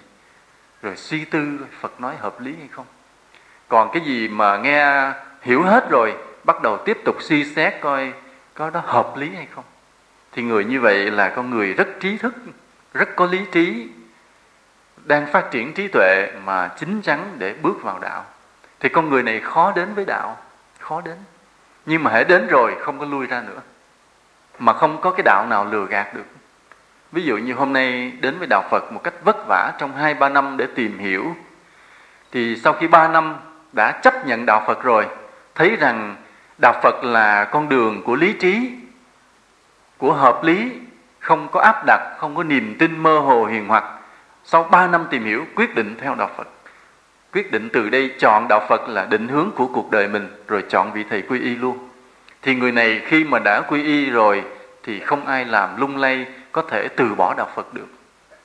Rồi 0.82 0.96
suy 0.96 1.24
tư, 1.24 1.58
phật 1.80 2.00
nói 2.00 2.16
hợp 2.16 2.40
lý 2.40 2.54
hay 2.58 2.68
không? 2.70 2.86
Còn 3.68 3.90
cái 3.92 4.02
gì 4.04 4.28
mà 4.28 4.56
nghe 4.56 5.12
hiểu 5.42 5.62
hết 5.62 5.90
rồi 5.90 6.14
bắt 6.44 6.62
đầu 6.62 6.76
tiếp 6.76 6.98
tục 7.04 7.16
suy 7.20 7.44
xét 7.44 7.74
coi 7.80 8.12
có 8.54 8.70
đó 8.70 8.82
hợp 8.86 9.16
lý 9.16 9.30
hay 9.34 9.46
không. 9.54 9.64
Thì 10.32 10.42
người 10.42 10.64
như 10.64 10.80
vậy 10.80 11.10
là 11.10 11.28
con 11.28 11.50
người 11.50 11.72
rất 11.72 11.88
trí 12.00 12.18
thức, 12.18 12.34
rất 12.94 13.08
có 13.16 13.26
lý 13.26 13.40
trí, 13.52 13.88
đang 15.04 15.26
phát 15.26 15.50
triển 15.50 15.74
trí 15.74 15.88
tuệ 15.88 16.28
mà 16.44 16.68
chính 16.78 17.02
chắn 17.02 17.36
để 17.38 17.54
bước 17.62 17.82
vào 17.82 17.98
đạo. 17.98 18.24
Thì 18.80 18.88
con 18.88 19.08
người 19.08 19.22
này 19.22 19.40
khó 19.40 19.72
đến 19.76 19.94
với 19.94 20.04
đạo, 20.04 20.36
khó 20.78 21.00
đến. 21.00 21.16
Nhưng 21.86 22.02
mà 22.02 22.10
hãy 22.10 22.24
đến 22.24 22.46
rồi 22.46 22.76
không 22.80 22.98
có 22.98 23.04
lui 23.04 23.26
ra 23.26 23.40
nữa, 23.40 23.60
mà 24.58 24.72
không 24.72 25.00
có 25.00 25.10
cái 25.10 25.22
đạo 25.22 25.46
nào 25.46 25.64
lừa 25.64 25.86
gạt 25.86 26.14
được. 26.14 26.26
Ví 27.12 27.22
dụ 27.22 27.36
như 27.36 27.54
hôm 27.54 27.72
nay 27.72 28.12
đến 28.20 28.38
với 28.38 28.46
đạo 28.50 28.62
phật 28.70 28.92
một 28.92 29.00
cách 29.04 29.14
vất 29.24 29.36
vả 29.48 29.72
trong 29.78 29.96
hai, 29.96 30.14
ba 30.14 30.28
năm 30.28 30.56
để 30.56 30.66
tìm 30.74 30.98
hiểu, 30.98 31.36
thì 32.32 32.56
sau 32.56 32.72
khi 32.72 32.88
ba 32.88 33.08
năm 33.08 33.36
đã 33.72 34.00
chấp 34.02 34.26
nhận 34.26 34.46
đạo 34.46 34.64
phật 34.66 34.82
rồi, 34.82 35.06
thấy 35.54 35.76
rằng 35.76 36.16
đạo 36.58 36.80
phật 36.82 37.04
là 37.04 37.44
con 37.44 37.68
đường 37.68 38.02
của 38.02 38.14
lý 38.14 38.32
trí, 38.32 38.70
của 39.98 40.12
hợp 40.12 40.44
lý, 40.44 40.72
không 41.18 41.48
có 41.52 41.60
áp 41.60 41.82
đặt, 41.86 42.14
không 42.18 42.36
có 42.36 42.42
niềm 42.42 42.76
tin 42.78 42.98
mơ 42.98 43.18
hồ 43.18 43.44
hiền 43.44 43.68
hoặc. 43.68 43.84
Sau 44.44 44.64
ba 44.64 44.86
năm 44.86 45.06
tìm 45.10 45.24
hiểu, 45.24 45.44
quyết 45.54 45.74
định 45.74 45.96
theo 46.00 46.14
đạo 46.14 46.30
phật. 46.36 46.48
Quyết 47.32 47.52
định 47.52 47.68
từ 47.72 47.90
đây 47.90 48.14
chọn 48.18 48.46
đạo 48.48 48.66
phật 48.68 48.88
là 48.88 49.04
định 49.04 49.28
hướng 49.28 49.50
của 49.56 49.66
cuộc 49.66 49.90
đời 49.90 50.08
mình, 50.08 50.28
rồi 50.48 50.64
chọn 50.68 50.92
vị 50.92 51.04
thầy 51.10 51.22
quy 51.22 51.40
y 51.40 51.56
luôn. 51.56 51.88
Thì 52.42 52.54
người 52.54 52.72
này 52.72 53.00
khi 53.06 53.24
mà 53.24 53.38
đã 53.38 53.60
quy 53.60 53.82
y 53.82 54.10
rồi, 54.10 54.44
thì 54.82 55.00
không 55.00 55.26
ai 55.26 55.44
làm 55.44 55.80
lung 55.80 55.96
lay, 55.96 56.26
có 56.52 56.62
thể 56.70 56.88
từ 56.88 57.14
bỏ 57.14 57.34
đạo 57.34 57.48
phật 57.54 57.74
được. 57.74 57.86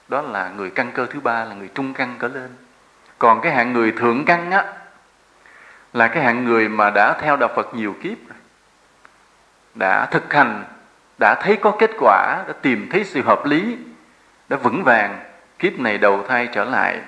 Đó 0.08 0.22
là 0.22 0.50
người 0.58 0.70
căn 0.70 0.92
cơ 0.94 1.06
thứ 1.06 1.20
ba, 1.20 1.46
là 1.46 1.56
người 1.56 1.70
trung 1.76 1.94
căn 1.94 2.16
trở 2.20 2.28
lên. 2.28 2.50
Còn 3.20 3.42
cái 3.42 3.52
hạng 3.52 3.74
người 3.74 3.92
thượng 3.92 4.26
căn 4.26 4.52
á 4.52 4.64
là 5.94 6.08
cái 6.08 6.24
hạng 6.24 6.46
người 6.46 6.70
mà 6.70 6.90
đã 6.90 7.18
theo 7.22 7.38
đạo 7.38 7.50
phật 7.56 7.74
nhiều 7.74 7.96
kiếp 8.04 8.28
rồi. 8.28 8.38
Đã 9.76 10.06
thực 10.06 10.34
hành, 10.34 10.64
đã 11.20 11.36
thấy 11.42 11.58
có 11.62 11.72
kết 11.80 11.92
quả, 12.00 12.44
đã 12.48 12.54
tìm 12.62 12.90
thấy 12.92 13.04
sự 13.04 13.22
hợp 13.22 13.46
lý, 13.46 13.78
đã 14.50 14.58
vững 14.58 14.84
vàng, 14.84 15.20
kiếp 15.60 15.80
này 15.80 15.98
đầu 15.98 16.26
thai 16.28 16.48
trở 16.48 16.64
lại, 16.64 17.00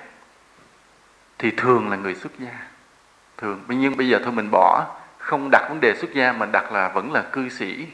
thì 1.38 1.50
thường 1.50 1.90
là 1.90 1.96
người 1.96 2.14
xuất 2.14 2.32
gia. 2.38 2.52
Thường. 3.38 3.60
Nhưng 3.68 3.96
bây 3.96 4.08
giờ 4.08 4.20
thôi 4.24 4.32
mình 4.32 4.48
bỏ, 4.50 4.86
không 5.18 5.48
đặt 5.52 5.66
vấn 5.68 5.80
đề 5.80 5.94
xuất 5.96 6.14
gia 6.14 6.32
mà 6.32 6.46
đặt 6.46 6.72
là 6.72 6.88
vẫn 6.88 7.12
là 7.12 7.22
cư 7.32 7.48
sĩ. 7.48 7.86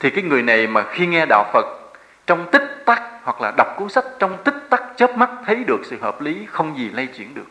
Thì 0.00 0.10
cái 0.10 0.24
người 0.24 0.42
này 0.42 0.66
mà 0.66 0.84
khi 0.90 1.06
nghe 1.06 1.26
đạo 1.28 1.50
phật, 1.52 1.66
trong 2.26 2.50
tích 2.50 2.82
tắc 2.86 3.02
hoặc 3.22 3.40
là 3.40 3.52
đọc 3.56 3.74
cuốn 3.76 3.88
sách, 3.88 4.04
trong 4.18 4.42
tích 4.44 4.54
tắc 4.70 4.82
chớp 4.96 5.16
mắt 5.16 5.30
thấy 5.46 5.64
được 5.64 5.80
sự 5.84 5.98
hợp 6.00 6.20
lý, 6.20 6.46
không 6.50 6.78
gì 6.78 6.90
lay 6.90 7.06
chuyển 7.06 7.34
được 7.34 7.46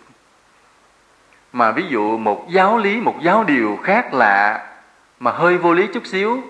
mà 1.54 1.72
ví 1.72 1.84
dụ 1.90 2.18
một 2.18 2.48
giáo 2.50 2.78
lý, 2.78 3.02
một 3.02 3.16
giáo 3.22 3.44
điều 3.44 3.80
khác 3.84 4.14
lạ 4.14 4.68
mà 5.20 5.32
hơi 5.32 5.58
vô 5.58 5.74
lý 5.74 5.88
chút 5.94 6.06
xíu, 6.06 6.44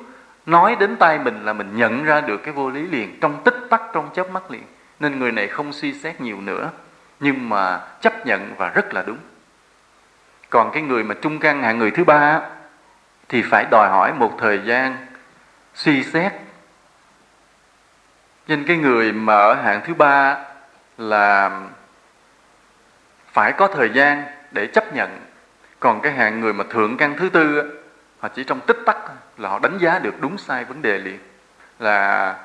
nói 0.46 0.75
đến 0.79 0.96
tay 0.96 1.20
mình 1.20 1.46
là 1.46 1.53
mình 1.53 1.75
nhận 1.75 2.03
ra 2.03 2.22
được 2.22 2.38
cái 2.43 2.53
vô 2.53 2.70
lý 2.70 2.88
liền, 2.88 3.20
trong 3.20 3.43
tích 3.43 3.58
tắc, 3.70 3.81
trong 3.93 4.10
chớp 4.13 4.29
mắt 4.31 4.51
liền. 4.51 4.63
Nên 5.00 5.20
người 5.20 5.31
này 5.31 5.48
không 5.48 5.74
suy 5.74 5.93
xét 5.93 6.22
nhiều 6.22 6.41
nữa, 6.41 6.70
nhưng 7.20 7.50
mà 7.50 7.79
chấp 8.01 8.25
nhận 8.25 8.55
và 8.58 8.70
rất 8.70 8.93
là 8.93 9.03
đúng. 9.08 9.17
Còn 10.50 10.72
cái 10.72 10.81
người 10.81 11.03
mà 11.03 11.15
trung 11.22 11.39
căn 11.39 11.63
hạng 11.63 11.77
người 11.77 11.91
thứ 11.91 12.03
ba 12.03 12.41
thì 13.29 13.41
phải 13.41 13.65
đòi 13.72 13.89
hỏi 13.89 14.13
một 14.13 14.36
thời 14.39 14.60
gian 14.65 14.98
suy 15.74 16.03
xét. 16.03 16.34
Nên 18.48 18.63
cái 18.67 18.77
người 18.77 19.12
mà 19.12 19.34
ở 19.34 19.53
hạng 19.53 19.81
thứ 19.86 19.93
ba 19.93 20.38
là 20.98 21.62
phải 23.31 23.51
có 23.51 23.67
thời 23.67 23.89
gian 23.89 24.24
để 24.51 24.67
chấp 24.67 24.93
nhận. 24.93 25.20
Còn 25.79 26.01
cái 26.01 26.12
hạng 26.12 26.39
người 26.41 26.53
mà 26.53 26.63
thượng 26.70 26.98
căn 26.98 27.15
thứ 27.17 27.29
tư 27.29 27.72
họ 28.20 28.27
chỉ 28.27 28.43
trong 28.43 28.60
tích 28.60 28.77
tắc 28.86 28.98
là 29.38 29.50
họ 29.50 29.60
đánh 29.60 29.77
giá 29.77 30.00
được 30.00 30.13
đúng 30.22 30.38
sai 30.38 30.65
vấn 30.65 30.81
đề 30.81 30.98
liền. 30.98 31.20
Là 31.79 32.36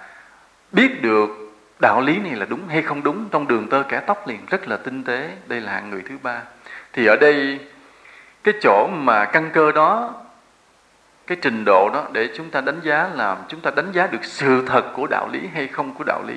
biết 0.72 1.02
được 1.02 1.28
đạo 1.80 2.00
lý 2.00 2.18
này 2.18 2.32
là 2.32 2.46
đúng 2.46 2.68
hay 2.68 2.82
không 2.82 3.02
đúng 3.02 3.28
trong 3.28 3.48
đường 3.48 3.68
tơ 3.68 3.82
kẻ 3.88 4.00
tóc 4.06 4.28
liền, 4.28 4.46
rất 4.46 4.68
là 4.68 4.76
tinh 4.76 5.04
tế. 5.04 5.30
Đây 5.46 5.60
là 5.60 5.72
hạng 5.72 5.90
người 5.90 6.02
thứ 6.08 6.18
ba. 6.22 6.42
Thì 6.92 7.06
ở 7.06 7.16
đây, 7.16 7.60
cái 8.44 8.54
chỗ 8.62 8.88
mà 8.92 9.24
căn 9.24 9.50
cơ 9.52 9.72
đó, 9.72 10.14
cái 11.26 11.38
trình 11.42 11.64
độ 11.64 11.90
đó 11.94 12.04
để 12.12 12.28
chúng 12.36 12.50
ta 12.50 12.60
đánh 12.60 12.80
giá 12.82 13.10
là 13.14 13.36
chúng 13.48 13.60
ta 13.60 13.70
đánh 13.70 13.92
giá 13.92 14.06
được 14.06 14.24
sự 14.24 14.66
thật 14.66 14.84
của 14.94 15.06
đạo 15.06 15.28
lý 15.32 15.40
hay 15.54 15.68
không 15.68 15.94
của 15.94 16.04
đạo 16.04 16.22
lý. 16.26 16.36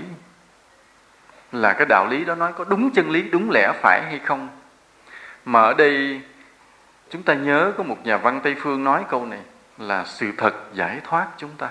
Là 1.52 1.74
cái 1.74 1.86
đạo 1.90 2.08
lý 2.08 2.26
đó 2.26 2.36
nói 2.36 2.54
có 2.54 2.64
đúng 2.64 2.92
chân 2.92 3.10
lý, 3.10 3.22
đúng 3.22 3.50
lẽ 3.52 3.72
phải 3.82 4.02
hay 4.06 4.20
không 4.20 4.48
mà 5.46 5.62
ở 5.62 5.74
đây, 5.74 6.22
chúng 7.10 7.24
ta 7.24 7.34
nhớ 7.34 7.74
có 7.78 7.84
một 7.84 7.98
nhà 8.04 8.18
văn 8.18 8.40
tây 8.44 8.56
phương 8.60 8.84
nói 8.84 9.04
câu 9.10 9.26
này 9.26 9.40
là 9.78 10.06
sự 10.06 10.32
thật 10.38 10.56
giải 10.74 11.02
thoát 11.04 11.28
chúng 11.38 11.56
ta. 11.58 11.70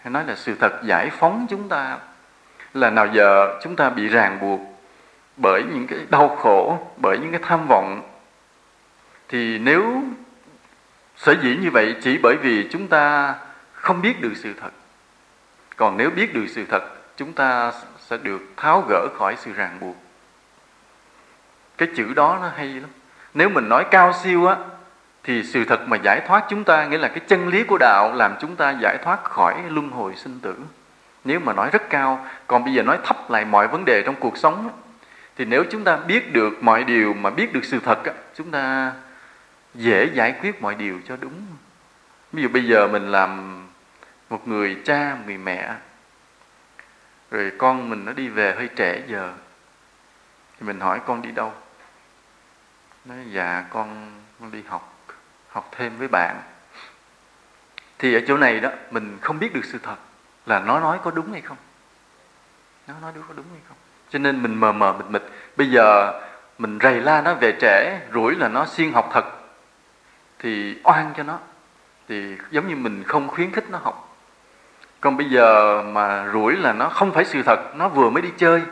Hay 0.00 0.10
nói 0.10 0.24
là 0.26 0.34
sự 0.36 0.54
thật 0.54 0.80
giải 0.84 1.10
phóng 1.10 1.46
chúng 1.50 1.68
ta. 1.68 1.98
Là 2.74 2.90
nào 2.90 3.06
giờ 3.12 3.58
chúng 3.62 3.76
ta 3.76 3.90
bị 3.90 4.08
ràng 4.08 4.38
buộc 4.40 4.60
bởi 5.36 5.62
những 5.62 5.86
cái 5.86 5.98
đau 6.10 6.36
khổ, 6.36 6.78
bởi 6.96 7.18
những 7.18 7.30
cái 7.30 7.40
tham 7.42 7.66
vọng. 7.68 8.02
Thì 9.28 9.58
nếu 9.58 10.02
sở 11.16 11.34
dĩ 11.42 11.56
như 11.56 11.70
vậy 11.70 11.96
chỉ 12.02 12.18
bởi 12.22 12.36
vì 12.36 12.68
chúng 12.70 12.88
ta 12.88 13.34
không 13.72 14.02
biết 14.02 14.20
được 14.20 14.32
sự 14.36 14.54
thật. 14.60 14.70
Còn 15.76 15.96
nếu 15.96 16.10
biết 16.10 16.34
được 16.34 16.46
sự 16.48 16.64
thật, 16.70 16.82
chúng 17.16 17.32
ta 17.32 17.72
sẽ 17.98 18.16
được 18.16 18.40
tháo 18.56 18.84
gỡ 18.88 19.08
khỏi 19.18 19.36
sự 19.38 19.52
ràng 19.52 19.78
buộc 19.80 19.96
cái 21.80 21.88
chữ 21.96 22.14
đó 22.14 22.38
nó 22.42 22.48
hay 22.56 22.66
lắm. 22.66 22.90
Nếu 23.34 23.48
mình 23.48 23.68
nói 23.68 23.84
cao 23.90 24.12
siêu 24.22 24.46
á 24.46 24.56
thì 25.24 25.44
sự 25.44 25.64
thật 25.64 25.88
mà 25.88 25.96
giải 25.96 26.20
thoát 26.26 26.44
chúng 26.48 26.64
ta 26.64 26.84
nghĩa 26.84 26.98
là 26.98 27.08
cái 27.08 27.20
chân 27.20 27.48
lý 27.48 27.64
của 27.64 27.78
đạo 27.80 28.12
làm 28.14 28.34
chúng 28.40 28.56
ta 28.56 28.70
giải 28.70 28.98
thoát 29.04 29.24
khỏi 29.24 29.54
luân 29.68 29.90
hồi 29.90 30.16
sinh 30.16 30.40
tử. 30.40 30.54
Nếu 31.24 31.40
mà 31.40 31.52
nói 31.52 31.70
rất 31.72 31.90
cao 31.90 32.26
còn 32.46 32.64
bây 32.64 32.74
giờ 32.74 32.82
nói 32.82 32.98
thấp 33.04 33.30
lại 33.30 33.44
mọi 33.44 33.68
vấn 33.68 33.84
đề 33.84 34.02
trong 34.02 34.14
cuộc 34.14 34.36
sống 34.36 34.68
á, 34.68 34.74
thì 35.36 35.44
nếu 35.44 35.64
chúng 35.70 35.84
ta 35.84 35.96
biết 35.96 36.32
được 36.32 36.62
mọi 36.62 36.84
điều 36.84 37.14
mà 37.14 37.30
biết 37.30 37.52
được 37.52 37.64
sự 37.64 37.80
thật 37.84 38.04
á, 38.04 38.12
chúng 38.34 38.50
ta 38.50 38.92
dễ 39.74 40.10
giải 40.14 40.34
quyết 40.42 40.62
mọi 40.62 40.74
điều 40.74 41.00
cho 41.08 41.16
đúng. 41.20 41.42
Ví 42.32 42.42
dụ 42.42 42.48
bây 42.48 42.64
giờ 42.64 42.88
mình 42.88 43.12
làm 43.12 43.62
một 44.30 44.48
người 44.48 44.76
cha 44.84 45.14
một 45.14 45.22
người 45.26 45.38
mẹ 45.38 45.74
rồi 47.30 47.52
con 47.58 47.90
mình 47.90 48.04
nó 48.04 48.12
đi 48.12 48.28
về 48.28 48.54
hơi 48.54 48.68
trễ 48.76 49.02
giờ 49.06 49.32
thì 50.60 50.66
mình 50.66 50.80
hỏi 50.80 51.00
con 51.06 51.22
đi 51.22 51.30
đâu? 51.30 51.52
Nói 53.04 53.18
dạ 53.30 53.64
con, 53.70 54.12
đi 54.52 54.62
học 54.68 54.94
học 55.48 55.68
thêm 55.72 55.98
với 55.98 56.08
bạn. 56.08 56.42
Thì 57.98 58.14
ở 58.14 58.20
chỗ 58.28 58.36
này 58.36 58.60
đó 58.60 58.70
mình 58.90 59.18
không 59.20 59.38
biết 59.38 59.54
được 59.54 59.64
sự 59.64 59.78
thật 59.82 59.96
là 60.46 60.60
nó 60.60 60.80
nói 60.80 60.98
có 61.04 61.10
đúng 61.10 61.32
hay 61.32 61.40
không. 61.40 61.56
Nó 62.86 62.94
nói 63.02 63.12
đúng 63.14 63.24
có 63.28 63.34
đúng 63.36 63.46
hay 63.52 63.60
không. 63.68 63.76
Cho 64.10 64.18
nên 64.18 64.42
mình 64.42 64.54
mờ 64.54 64.72
mờ 64.72 64.92
mịt 64.92 65.06
mịt 65.06 65.22
bây 65.56 65.70
giờ 65.70 66.20
mình 66.58 66.78
rầy 66.82 67.00
la 67.00 67.22
nó 67.22 67.34
về 67.34 67.56
trễ 67.60 67.98
rủi 68.14 68.34
là 68.34 68.48
nó 68.48 68.66
siêng 68.66 68.92
học 68.92 69.10
thật 69.12 69.24
thì 70.38 70.80
oan 70.84 71.12
cho 71.16 71.22
nó. 71.22 71.38
Thì 72.08 72.36
giống 72.50 72.68
như 72.68 72.76
mình 72.76 73.04
không 73.04 73.28
khuyến 73.28 73.52
khích 73.52 73.70
nó 73.70 73.78
học. 73.78 74.16
Còn 75.00 75.16
bây 75.16 75.30
giờ 75.30 75.82
mà 75.82 76.28
rủi 76.32 76.56
là 76.56 76.72
nó 76.72 76.88
không 76.88 77.12
phải 77.12 77.24
sự 77.24 77.42
thật 77.42 77.74
nó 77.74 77.88
vừa 77.88 78.10
mới 78.10 78.22
đi 78.22 78.30
chơi 78.36 78.62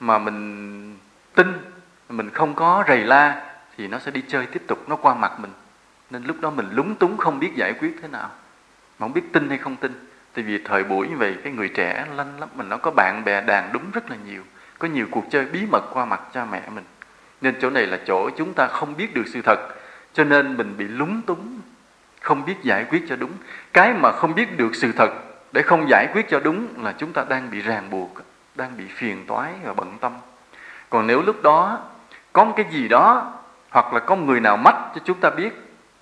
mà 0.00 0.18
mình 0.18 0.98
tin 1.34 1.69
mình 2.10 2.30
không 2.30 2.54
có 2.54 2.84
rầy 2.88 3.04
la 3.04 3.42
thì 3.76 3.88
nó 3.88 3.98
sẽ 3.98 4.10
đi 4.10 4.22
chơi 4.28 4.46
tiếp 4.46 4.62
tục, 4.66 4.88
nó 4.88 4.96
qua 4.96 5.14
mặt 5.14 5.40
mình. 5.40 5.52
Nên 6.10 6.24
lúc 6.24 6.40
đó 6.40 6.50
mình 6.50 6.68
lúng 6.72 6.94
túng 6.94 7.16
không 7.16 7.38
biết 7.38 7.50
giải 7.54 7.72
quyết 7.72 7.96
thế 8.02 8.08
nào. 8.08 8.30
Mà 8.98 9.04
không 9.04 9.12
biết 9.12 9.32
tin 9.32 9.48
hay 9.48 9.58
không 9.58 9.76
tin. 9.76 10.06
Tại 10.34 10.44
vì 10.44 10.58
thời 10.64 10.84
buổi 10.84 11.08
như 11.08 11.16
vậy 11.16 11.36
cái 11.44 11.52
người 11.52 11.68
trẻ 11.68 12.06
lanh 12.16 12.40
lắm 12.40 12.48
mình 12.54 12.68
nó 12.68 12.76
có 12.76 12.90
bạn 12.90 13.22
bè 13.24 13.40
đàn 13.40 13.72
đúng 13.72 13.90
rất 13.92 14.10
là 14.10 14.16
nhiều. 14.26 14.42
Có 14.78 14.88
nhiều 14.88 15.06
cuộc 15.10 15.24
chơi 15.30 15.44
bí 15.44 15.66
mật 15.72 15.82
qua 15.92 16.04
mặt 16.04 16.20
cha 16.34 16.44
mẹ 16.44 16.62
mình. 16.74 16.84
Nên 17.40 17.54
chỗ 17.60 17.70
này 17.70 17.86
là 17.86 17.98
chỗ 18.06 18.30
chúng 18.36 18.54
ta 18.54 18.66
không 18.66 18.96
biết 18.96 19.14
được 19.14 19.24
sự 19.26 19.42
thật. 19.42 19.58
Cho 20.12 20.24
nên 20.24 20.56
mình 20.56 20.74
bị 20.76 20.88
lúng 20.88 21.22
túng, 21.22 21.60
không 22.20 22.44
biết 22.44 22.56
giải 22.62 22.84
quyết 22.84 23.02
cho 23.08 23.16
đúng. 23.16 23.32
Cái 23.72 23.92
mà 23.92 24.12
không 24.12 24.34
biết 24.34 24.56
được 24.56 24.74
sự 24.74 24.92
thật 24.92 25.10
để 25.52 25.62
không 25.62 25.86
giải 25.88 26.06
quyết 26.12 26.28
cho 26.28 26.40
đúng 26.40 26.84
là 26.84 26.94
chúng 26.98 27.12
ta 27.12 27.24
đang 27.28 27.50
bị 27.50 27.60
ràng 27.60 27.90
buộc, 27.90 28.14
đang 28.54 28.76
bị 28.76 28.84
phiền 28.88 29.26
toái 29.26 29.52
và 29.64 29.74
bận 29.74 29.98
tâm. 30.00 30.12
Còn 30.90 31.06
nếu 31.06 31.22
lúc 31.22 31.42
đó 31.42 31.78
có 32.32 32.44
một 32.44 32.52
cái 32.56 32.66
gì 32.70 32.88
đó, 32.88 33.32
hoặc 33.70 33.92
là 33.92 34.00
có 34.00 34.16
người 34.16 34.40
nào 34.40 34.56
mách 34.56 34.76
cho 34.94 35.00
chúng 35.04 35.20
ta 35.20 35.30
biết 35.30 35.52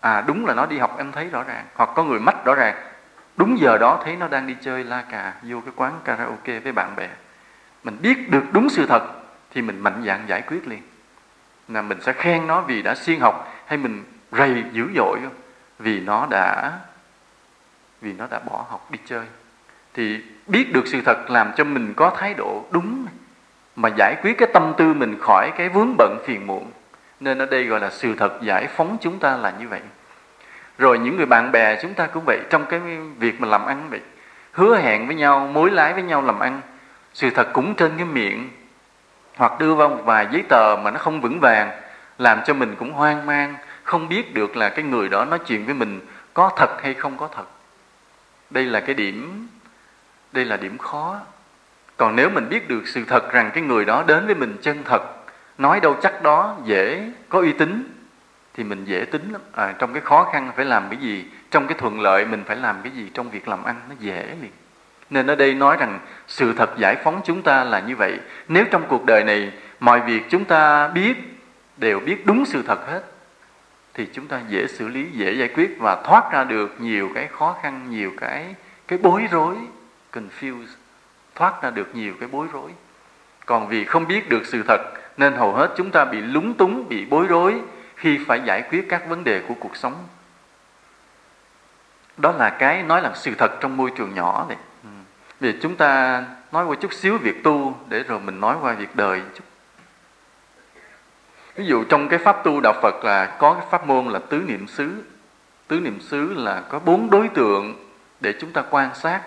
à 0.01 0.25
đúng 0.27 0.47
là 0.47 0.55
nó 0.55 0.67
đi 0.67 0.79
học, 0.79 0.95
em 0.99 1.13
thấy 1.13 1.29
rõ 1.29 1.43
ràng. 1.43 1.65
Hoặc 1.75 1.91
có 1.95 2.05
người 2.05 2.21
mách 2.21 2.45
rõ 2.45 2.55
ràng, 2.55 2.75
đúng 3.37 3.59
giờ 3.61 3.79
đó 3.79 4.01
thấy 4.05 4.17
nó 4.17 4.29
đang 4.29 4.47
đi 4.47 4.57
chơi 4.61 4.85
la 4.85 5.03
cà 5.03 5.33
vô 5.43 5.61
cái 5.61 5.73
quán 5.77 6.01
karaoke 6.05 6.59
với 6.59 6.73
bạn 6.73 6.97
bè. 6.97 7.09
Mình 7.85 7.99
biết 8.03 8.31
được 8.31 8.45
đúng 8.53 8.69
sự 8.69 8.87
thật 8.87 9.03
thì 9.51 9.63
mình 9.63 9.81
mạnh 9.81 10.03
dạn 10.07 10.25
giải 10.27 10.43
quyết 10.43 10.69
liền. 10.69 10.83
Là 11.69 11.83
mình 11.83 12.01
sẽ 12.01 12.13
khen 12.13 12.47
nó 12.47 12.61
vì 12.61 12.83
đã 12.83 12.95
siêng 12.95 13.21
học 13.21 13.53
hay 13.67 13.79
mình 13.79 14.05
rầy 14.33 14.65
dữ 14.73 14.89
dội 14.97 15.19
vì 15.79 16.01
nó 16.01 16.27
đã, 16.31 16.73
vì 18.01 18.13
nó 18.13 18.27
đã 18.31 18.39
bỏ 18.39 18.67
học 18.69 18.91
đi 18.91 18.99
chơi. 19.07 19.27
Thì 19.95 20.23
biết 20.47 20.73
được 20.73 20.87
sự 20.87 21.03
thật 21.05 21.31
làm 21.31 21.53
cho 21.57 21.65
mình 21.65 21.95
có 21.97 22.11
thái 22.19 22.35
độ 22.35 22.65
đúng 22.71 23.07
mà 23.79 23.89
giải 23.97 24.17
quyết 24.23 24.39
cái 24.39 24.49
tâm 24.53 24.73
tư 24.77 24.95
mình 24.95 25.19
khỏi 25.21 25.53
cái 25.57 25.69
vướng 25.69 25.95
bận 25.99 26.19
phiền 26.25 26.47
muộn. 26.47 26.71
Nên 27.21 27.39
ở 27.39 27.47
đây 27.47 27.65
gọi 27.65 27.81
là 27.81 27.91
sự 27.91 28.15
thật 28.15 28.33
giải 28.43 28.67
phóng 28.67 28.97
chúng 29.01 29.19
ta 29.19 29.37
là 29.37 29.53
như 29.59 29.69
vậy. 29.69 29.81
Rồi 30.79 30.99
những 30.99 31.17
người 31.17 31.27
bạn 31.27 31.53
bè 31.53 31.79
chúng 31.83 31.95
ta 31.95 32.07
cũng 32.07 32.25
vậy, 32.27 32.39
trong 32.51 32.67
cái 32.67 32.81
việc 33.19 33.41
mà 33.41 33.49
làm 33.49 33.67
ăn 33.67 33.87
vậy, 33.91 34.01
hứa 34.53 34.77
hẹn 34.77 35.07
với 35.07 35.17
nhau, 35.17 35.51
mối 35.53 35.71
lái 35.71 35.93
với 35.93 36.03
nhau 36.03 36.23
làm 36.23 36.39
ăn, 36.39 36.61
sự 37.15 37.31
thật 37.31 37.49
cũng 37.53 37.75
trên 37.75 37.93
cái 37.97 38.07
miệng, 38.07 38.51
hoặc 39.37 39.59
đưa 39.59 39.75
vào 39.75 39.89
một 39.89 40.03
vài 40.05 40.27
giấy 40.33 40.43
tờ 40.49 40.77
mà 40.83 40.91
nó 40.91 40.99
không 40.99 41.21
vững 41.21 41.41
vàng, 41.41 41.81
làm 42.19 42.41
cho 42.47 42.55
mình 42.55 42.75
cũng 42.79 42.93
hoang 42.93 43.27
mang, 43.27 43.55
không 43.83 44.09
biết 44.09 44.35
được 44.35 44.57
là 44.57 44.69
cái 44.69 44.85
người 44.85 45.09
đó 45.09 45.25
nói 45.25 45.39
chuyện 45.39 45.65
với 45.65 45.75
mình 45.75 46.01
có 46.35 46.51
thật 46.57 46.83
hay 46.83 46.95
không 46.95 47.17
có 47.17 47.29
thật. 47.37 47.47
Đây 48.51 48.65
là 48.65 48.81
cái 48.81 48.95
điểm, 48.95 49.49
đây 50.33 50.45
là 50.45 50.57
điểm 50.57 50.79
khó 50.79 51.21
còn 51.99 52.17
nếu 52.17 52.31
mình 52.31 52.49
biết 52.49 52.69
được 52.69 52.89
sự 52.89 53.05
thật 53.05 53.33
rằng 53.33 53.51
cái 53.55 53.63
người 53.63 53.85
đó 53.85 54.05
đến 54.07 54.27
với 54.27 54.35
mình 54.35 54.57
chân 54.63 54.83
thật 54.85 55.03
nói 55.59 55.81
đâu 55.81 55.97
chắc 56.03 56.23
đó 56.23 56.57
dễ 56.65 57.11
có 57.29 57.41
uy 57.41 57.53
tín 57.53 57.95
thì 58.55 58.65
mình 58.65 58.85
dễ 58.85 59.05
tính 59.05 59.33
lắm. 59.33 59.41
À, 59.53 59.75
trong 59.79 59.93
cái 59.93 60.03
khó 60.03 60.31
khăn 60.33 60.53
phải 60.57 60.65
làm 60.65 60.89
cái 60.91 60.99
gì 60.99 61.25
trong 61.51 61.67
cái 61.67 61.79
thuận 61.79 62.01
lợi 62.01 62.25
mình 62.25 62.43
phải 62.47 62.57
làm 62.57 62.77
cái 62.83 62.93
gì 62.93 63.11
trong 63.15 63.31
việc 63.31 63.49
làm 63.49 63.65
ăn 63.65 63.81
nó 63.89 63.95
dễ 63.99 64.27
liền. 64.43 64.51
Nên 65.11 65.27
ở 65.27 65.35
đây 65.35 65.55
nói 65.55 65.77
rằng 65.77 66.01
sự 66.27 66.53
thật 66.53 66.71
giải 66.79 66.97
phóng 67.05 67.21
chúng 67.25 67.43
ta 67.43 67.65
là 67.65 67.81
như 67.81 67.97
vậy. 67.97 68.19
Nếu 68.49 68.65
trong 68.71 68.85
cuộc 68.89 69.05
đời 69.05 69.25
này 69.25 69.53
mọi 69.81 70.01
việc 70.01 70.23
chúng 70.31 70.45
ta 70.45 70.89
biết 70.89 71.17
đều 71.77 72.01
biết 72.01 72.27
đúng 72.27 72.45
sự 72.45 72.63
thật 72.67 72.87
hết 72.87 73.03
thì 73.95 74.07
chúng 74.13 74.27
ta 74.27 74.41
dễ 74.49 74.67
xử 74.67 74.89
lý 74.89 75.07
dễ 75.13 75.33
giải 75.33 75.49
quyết 75.49 75.77
và 75.79 76.03
thoát 76.05 76.33
ra 76.33 76.45
được 76.45 76.81
nhiều 76.81 77.11
cái 77.15 77.27
khó 77.27 77.57
khăn 77.63 77.87
nhiều 77.91 78.13
cái 78.17 78.55
cái 78.89 78.99
bối 79.03 79.29
rối 79.31 79.57
confuse 80.13 80.78
thoát 81.39 81.63
ra 81.63 81.71
được 81.71 81.95
nhiều 81.95 82.15
cái 82.21 82.29
bối 82.33 82.47
rối. 82.53 82.71
Còn 83.47 83.69
vì 83.69 83.85
không 83.85 84.07
biết 84.07 84.29
được 84.29 84.47
sự 84.47 84.63
thật, 84.69 84.81
nên 85.17 85.35
hầu 85.35 85.55
hết 85.55 85.75
chúng 85.77 85.91
ta 85.91 86.05
bị 86.05 86.21
lúng 86.21 86.55
túng, 86.55 86.89
bị 86.89 87.05
bối 87.05 87.27
rối 87.27 87.61
khi 87.97 88.19
phải 88.27 88.41
giải 88.45 88.63
quyết 88.71 88.87
các 88.89 89.09
vấn 89.09 89.25
đề 89.25 89.43
của 89.49 89.55
cuộc 89.61 89.77
sống. 89.77 89.95
Đó 92.17 92.33
là 92.33 92.51
cái 92.51 92.83
nói 92.83 93.03
là 93.03 93.13
sự 93.15 93.35
thật 93.39 93.53
trong 93.61 93.77
môi 93.77 93.91
trường 93.97 94.15
nhỏ 94.15 94.47
này 94.49 94.59
ừ. 94.83 94.89
vì 95.41 95.55
chúng 95.63 95.77
ta 95.77 96.25
nói 96.53 96.65
qua 96.65 96.77
chút 96.81 96.93
xíu 96.93 97.19
việc 97.19 97.45
tu 97.45 97.77
để 97.89 98.03
rồi 98.03 98.21
mình 98.21 98.41
nói 98.41 98.57
qua 98.61 98.73
việc 98.73 98.97
đời 98.97 99.23
chút. 99.35 99.45
Ví 101.55 101.67
dụ 101.67 101.85
trong 101.85 102.09
cái 102.09 102.19
pháp 102.19 102.45
tu 102.45 102.61
đạo 102.61 102.75
phật 102.83 103.05
là 103.05 103.37
có 103.39 103.55
cái 103.55 103.67
pháp 103.71 103.87
môn 103.87 104.07
là 104.07 104.19
tứ 104.19 104.43
niệm 104.47 104.67
xứ. 104.69 105.03
Tứ 105.69 105.81
niệm 105.81 106.01
xứ 106.01 106.35
là 106.35 106.63
có 106.69 106.79
bốn 106.79 107.11
đối 107.11 107.29
tượng 107.29 107.87
để 108.21 108.35
chúng 108.41 108.53
ta 108.53 108.63
quan 108.71 108.95
sát 108.95 109.23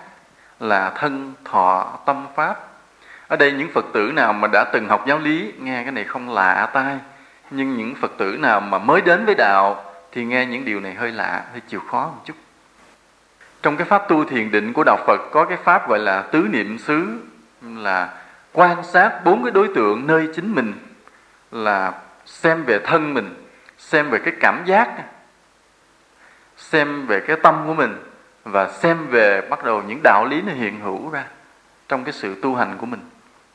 là 0.62 0.90
thân, 0.90 1.34
thọ, 1.44 1.98
tâm 2.06 2.26
pháp. 2.34 2.56
Ở 3.28 3.36
đây 3.36 3.52
những 3.52 3.70
phật 3.74 3.84
tử 3.92 4.12
nào 4.14 4.32
mà 4.32 4.48
đã 4.52 4.64
từng 4.72 4.88
học 4.88 5.04
giáo 5.06 5.18
lý, 5.18 5.52
nghe 5.58 5.82
cái 5.82 5.92
này 5.92 6.04
không 6.04 6.34
lạ 6.34 6.70
tai. 6.72 6.98
Nhưng 7.50 7.76
những 7.76 7.94
phật 7.94 8.12
tử 8.18 8.36
nào 8.40 8.60
mà 8.60 8.78
mới 8.78 9.00
đến 9.00 9.24
với 9.24 9.34
đạo 9.34 9.84
thì 10.12 10.24
nghe 10.24 10.46
những 10.46 10.64
điều 10.64 10.80
này 10.80 10.94
hơi 10.94 11.12
lạ, 11.12 11.44
hơi 11.52 11.60
chịu 11.68 11.80
khó 11.90 12.06
một 12.06 12.22
chút. 12.24 12.34
Trong 13.62 13.76
cái 13.76 13.84
pháp 13.84 14.08
tu 14.08 14.24
thiền 14.24 14.50
định 14.50 14.72
của 14.72 14.84
đạo 14.86 14.98
phật 15.06 15.20
có 15.32 15.44
cái 15.44 15.58
pháp 15.64 15.88
gọi 15.88 15.98
là 15.98 16.22
tứ 16.22 16.48
niệm 16.50 16.78
xứ, 16.78 17.18
là 17.62 18.14
quan 18.52 18.82
sát 18.82 19.24
bốn 19.24 19.42
cái 19.42 19.50
đối 19.50 19.68
tượng 19.74 20.06
nơi 20.06 20.28
chính 20.34 20.54
mình, 20.54 20.72
là 21.50 21.92
xem 22.26 22.64
về 22.64 22.78
thân 22.84 23.14
mình, 23.14 23.46
xem 23.78 24.10
về 24.10 24.18
cái 24.24 24.34
cảm 24.40 24.62
giác, 24.66 24.88
xem 26.56 27.06
về 27.06 27.20
cái 27.20 27.36
tâm 27.42 27.62
của 27.66 27.74
mình 27.74 28.11
và 28.44 28.68
xem 28.68 29.06
về 29.06 29.40
bắt 29.40 29.64
đầu 29.64 29.82
những 29.82 30.00
đạo 30.02 30.26
lý 30.30 30.42
nó 30.42 30.52
hiện 30.52 30.80
hữu 30.80 31.10
ra 31.10 31.24
trong 31.88 32.04
cái 32.04 32.12
sự 32.12 32.40
tu 32.42 32.54
hành 32.54 32.78
của 32.78 32.86
mình, 32.86 33.00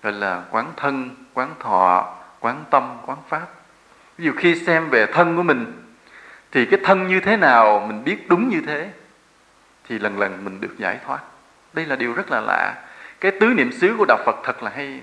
gọi 0.04 0.14
là 0.14 0.44
quán 0.52 0.72
thân, 0.78 1.10
quán 1.34 1.50
thọ, 1.60 2.16
quán 2.40 2.64
tâm, 2.70 2.98
quán 3.06 3.18
pháp. 3.30 3.48
Ví 4.18 4.26
dụ 4.26 4.32
khi 4.38 4.56
xem 4.56 4.90
về 4.90 5.06
thân 5.06 5.36
của 5.36 5.44
mình, 5.44 5.84
thì 6.52 6.66
cái 6.66 6.80
thân 6.84 7.08
như 7.08 7.20
thế 7.20 7.38
nào, 7.38 7.86
mình 7.88 8.04
biết 8.04 8.30
đúng 8.30 8.50
như 8.50 8.62
thế, 8.68 8.90
thì 9.90 10.00
lần 10.00 10.20
lần 10.20 10.46
mình 10.46 10.62
được 10.62 10.78
giải 10.78 11.00
thoát. 11.06 11.20
Đây 11.74 11.86
là 11.86 11.96
điều 11.96 12.14
rất 12.14 12.32
là 12.32 12.42
lạ. 12.42 12.74
Cái 13.20 13.32
tứ 13.40 13.48
niệm 13.48 13.72
xứ 13.72 13.96
của 13.98 14.06
đạo 14.08 14.18
phật 14.26 14.36
thật 14.44 14.64
là 14.64 14.72
hay, 14.76 15.02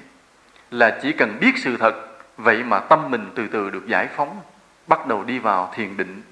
là 0.70 0.98
chỉ 1.02 1.12
cần 1.12 1.36
biết 1.40 1.58
sự 1.58 1.76
thật, 1.76 1.94
vậy 2.36 2.62
mà 2.62 2.78
tâm 2.78 3.10
mình 3.10 3.30
từ 3.34 3.46
từ 3.48 3.70
được 3.70 3.86
giải 3.86 4.08
phóng, 4.16 4.40
bắt 4.86 5.06
đầu 5.06 5.24
đi 5.24 5.38
vào 5.38 5.72
thiền 5.74 5.96
định, 5.96 6.22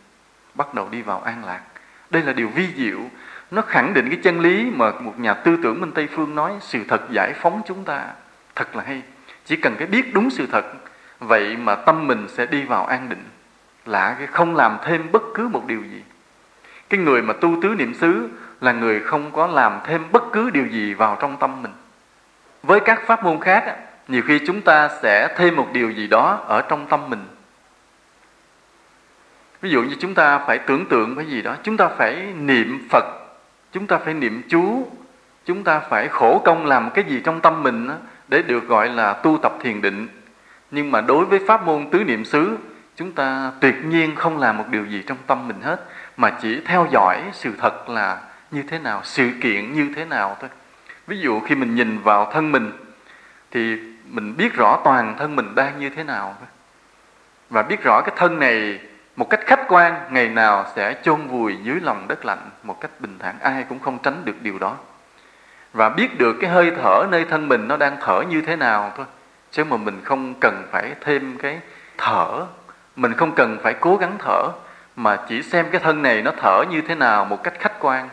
bắt 0.54 0.75
đầu 0.75 0.88
đi 0.88 1.02
vào 1.02 1.21
an 1.21 1.44
lạc. 1.44 1.61
Đây 2.11 2.23
là 2.23 2.32
điều 2.32 2.49
vi 2.49 2.68
diệu 2.76 3.00
nó 3.52 3.62
khẳng 3.62 3.94
định 3.94 4.09
cái 4.09 4.18
chân 4.23 4.40
lý 4.40 4.71
mà 4.71 4.92
một 5.00 5.18
nhà 5.18 5.35
tư 5.35 5.56
tưởng 5.62 5.80
bên 5.80 5.92
tây 5.92 6.09
phương 6.14 6.35
nói, 6.35 6.52
sự 6.61 6.85
thật 6.88 7.02
giải 7.11 7.32
phóng 7.32 7.62
chúng 7.66 7.85
ta. 7.85 8.06
Thật 8.54 8.76
là 8.76 8.82
hay. 8.87 9.02
Chỉ 9.44 9.56
cần 9.56 9.76
cái 9.78 9.87
biết 9.88 10.14
đúng 10.14 10.30
sự 10.30 10.47
thật, 10.52 10.64
vậy 11.21 11.56
mà 11.56 11.75
tâm 11.75 12.06
mình 12.06 12.26
sẽ 12.28 12.47
đi 12.47 12.64
vào 12.64 12.87
an 12.87 13.09
định. 13.09 13.25
Lạ 13.87 14.16
cái 14.18 14.26
không 14.26 14.56
làm 14.56 14.78
thêm 14.85 15.12
bất 15.12 15.23
cứ 15.35 15.49
một 15.49 15.66
điều 15.66 15.82
gì. 15.82 16.02
Cái 16.88 17.00
người 17.00 17.23
mà 17.23 17.35
tu 17.40 17.56
tứ 17.62 17.68
niệm 17.68 17.94
xứ 17.94 18.28
là 18.61 18.73
người 18.73 19.00
không 19.00 19.30
có 19.30 19.47
làm 19.47 19.80
thêm 19.85 20.04
bất 20.12 20.23
cứ 20.32 20.50
điều 20.50 20.66
gì 20.66 20.94
vào 20.94 21.16
trong 21.21 21.37
tâm 21.37 21.62
mình. 21.62 21.73
Với 22.62 22.80
các 22.80 23.06
pháp 23.06 23.25
môn 23.25 23.40
khác 23.40 23.76
nhiều 24.09 24.23
khi 24.26 24.38
chúng 24.47 24.61
ta 24.61 24.88
sẽ 25.02 25.35
thêm 25.37 25.56
một 25.56 25.68
điều 25.73 25.90
gì 25.90 26.06
đó 26.06 26.44
ở 26.49 26.62
trong 26.62 26.87
tâm 26.87 27.11
mình. 27.11 27.25
Ví 29.61 29.71
dụ 29.71 29.82
như 29.82 29.97
chúng 30.00 30.14
ta 30.14 30.38
phải 30.38 30.59
tưởng 30.59 30.87
tượng 30.87 31.16
cái 31.16 31.26
gì 31.26 31.42
đó, 31.42 31.56
chúng 31.62 31.76
ta 31.76 31.88
phải 31.88 32.32
niệm 32.37 32.88
phật 32.90 33.22
chúng 33.73 33.87
ta 33.87 33.99
phải 33.99 34.14
niệm 34.14 34.43
chú 34.49 34.87
chúng 35.45 35.64
ta 35.64 35.81
phải 35.81 36.09
khổ 36.09 36.43
công 36.45 36.67
làm 36.67 36.91
cái 36.91 37.05
gì 37.09 37.21
trong 37.25 37.41
tâm 37.41 37.62
mình 37.62 37.91
để 38.29 38.43
được 38.43 38.69
gọi 38.69 38.88
là 38.88 39.12
tu 39.12 39.38
tập 39.43 39.52
thiền 39.61 39.83
định. 39.83 40.09
Nhưng 40.71 40.91
mà 40.91 41.00
đối 41.00 41.25
với 41.25 41.41
pháp 41.47 41.67
môn 41.67 41.91
tứ 41.91 42.05
niệm 42.05 42.25
xứ, 42.25 42.59
chúng 42.97 43.12
ta 43.12 43.52
tuyệt 43.61 43.85
nhiên 43.85 44.17
không 44.17 44.38
làm 44.38 44.59
một 44.59 44.64
điều 44.71 44.87
gì 44.87 45.02
trong 45.07 45.19
tâm 45.26 45.49
mình 45.49 45.61
hết, 45.62 45.85
mà 46.17 46.31
chỉ 46.31 46.61
theo 46.64 46.87
dõi 46.91 47.23
sự 47.33 47.52
thật 47.59 47.88
là 47.88 48.21
như 48.50 48.62
thế 48.62 48.79
nào, 48.79 49.00
sự 49.05 49.31
kiện 49.41 49.73
như 49.73 49.88
thế 49.97 50.05
nào 50.05 50.37
thôi. 50.41 50.50
Ví 51.07 51.19
dụ 51.19 51.41
khi 51.41 51.55
mình 51.55 51.75
nhìn 51.75 51.99
vào 51.99 52.31
thân 52.33 52.52
mình, 52.52 52.73
thì 53.50 53.79
mình 54.07 54.37
biết 54.37 54.55
rõ 54.55 54.81
toàn 54.85 55.14
thân 55.19 55.37
mình 55.37 55.55
đang 55.55 55.81
như 55.81 55.91
thế 55.91 56.05
nào 56.05 56.37
và 57.50 57.62
biết 57.62 57.83
rõ 57.83 58.00
cái 58.00 58.14
thân 58.17 58.38
này 58.38 58.81
một 59.16 59.31
cách 59.31 59.40
khách 59.47 59.61
quan, 59.69 59.95
ngày 60.11 60.28
nào 60.28 60.66
sẽ 60.76 60.95
chôn 61.02 61.26
vùi 61.26 61.57
dưới 61.62 61.81
lòng 61.81 62.09
đất 62.09 62.25
lạnh, 62.25 62.50
một 62.62 62.81
cách 62.81 62.90
bình 62.99 63.19
thản, 63.19 63.38
ai 63.40 63.64
cũng 63.69 63.78
không 63.78 63.99
tránh 64.02 64.25
được 64.25 64.37
điều 64.42 64.59
đó. 64.59 64.76
Và 65.73 65.88
biết 65.88 66.19
được 66.19 66.37
cái 66.40 66.50
hơi 66.50 66.73
thở 66.83 67.07
nơi 67.11 67.25
thân 67.25 67.49
mình 67.49 67.69
nó 67.69 67.76
đang 67.76 67.97
thở 68.00 68.23
như 68.28 68.42
thế 68.42 68.57
nào 68.57 68.92
thôi, 68.97 69.07
chứ 69.50 69.64
mà 69.64 69.76
mình 69.76 70.00
không 70.04 70.35
cần 70.40 70.66
phải 70.71 70.95
thêm 71.00 71.38
cái 71.38 71.61
thở, 71.99 72.47
mình 72.97 73.14
không 73.14 73.35
cần 73.35 73.59
phải 73.62 73.75
cố 73.75 73.97
gắng 73.97 74.16
thở, 74.19 74.49
mà 74.97 75.19
chỉ 75.28 75.42
xem 75.42 75.66
cái 75.73 75.81
thân 75.81 76.02
này 76.02 76.23
nó 76.23 76.31
thở 76.37 76.64
như 76.71 76.81
thế 76.81 76.95
nào 76.95 77.25
một 77.25 77.42
cách 77.42 77.54
khách 77.59 77.81
quan, 77.81 78.09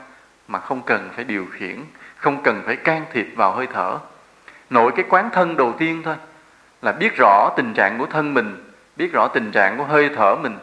mà 0.48 0.60
không 0.60 0.82
cần 0.82 1.10
phải 1.16 1.24
điều 1.24 1.46
khiển, 1.52 1.84
không 2.18 2.44
cần 2.44 2.62
phải 2.66 2.76
can 2.76 3.06
thiệp 3.14 3.28
vào 3.36 3.52
hơi 3.52 3.68
thở. 3.74 3.98
Nội 4.70 4.92
cái 4.96 5.06
quán 5.10 5.30
thân 5.34 5.58
đầu 5.58 5.74
tiên 5.78 6.02
thôi, 6.06 6.16
là 6.82 6.92
biết 6.92 7.14
rõ 7.18 7.50
tình 7.58 7.74
trạng 7.74 7.98
của 7.98 8.06
thân 8.06 8.34
mình, 8.34 8.72
biết 8.96 9.14
rõ 9.14 9.28
tình 9.28 9.52
trạng 9.52 9.78
của 9.78 9.84
hơi 9.84 10.10
thở 10.16 10.36
mình 10.36 10.58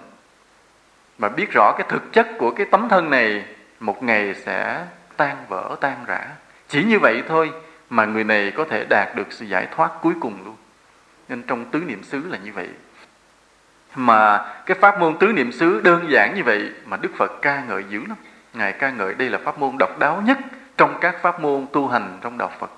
mà 1.18 1.28
biết 1.28 1.52
rõ 1.52 1.73
cái 1.78 1.87
thực 1.88 2.12
chất 2.12 2.28
của 2.38 2.50
cái 2.50 2.66
tấm 2.70 2.88
thân 2.88 3.11
này, 3.11 3.44
một 3.80 4.02
ngày 4.02 4.35
sẽ 4.35 4.85
tan 5.16 5.37
vỡ, 5.49 5.76
tan 5.80 6.04
rã. 6.06 6.28
Chỉ 6.68 6.85
như 6.85 6.99
vậy 6.99 7.23
thôi 7.28 7.52
mà 7.90 8.04
người 8.04 8.25
này 8.25 8.52
có 8.56 8.64
thể 8.70 8.85
đạt 8.85 9.16
được 9.16 9.32
sự 9.32 9.44
giải 9.44 9.68
thoát 9.76 9.90
cuối 10.02 10.14
cùng 10.20 10.38
luôn. 10.45 10.56
Nên 11.28 11.43
trong 11.43 11.64
tứ 11.64 11.82
niệm 11.86 12.02
xứ 12.02 12.23
là 12.28 12.38
như 12.38 12.52
vậy. 12.52 12.69
Mà 13.95 14.52
cái 14.67 14.76
pháp 14.80 15.00
môn 15.00 15.19
tứ 15.19 15.26
niệm 15.26 15.52
xứ 15.52 15.80
đơn 15.80 16.06
giản 16.10 16.34
như 16.34 16.45
vậy 16.45 16.71
mà 16.86 16.97
đức 16.97 17.10
phật 17.17 17.32
ca 17.43 17.62
ngợi 17.69 17.84
dữ 17.91 18.00
lắm. 18.08 18.17
Ngài 18.54 18.73
ca 18.73 18.91
ngợi 18.91 19.14
đây 19.14 19.30
là 19.30 19.38
pháp 19.45 19.58
môn 19.58 19.76
độc 19.78 19.99
đáo 19.99 20.23
nhất 20.26 20.38
trong 20.76 20.99
các 21.00 21.23
pháp 21.23 21.41
môn 21.41 21.67
tu 21.73 21.88
hành 21.88 22.19
trong 22.23 22.38
đạo 22.38 22.52
phật. 22.58 22.71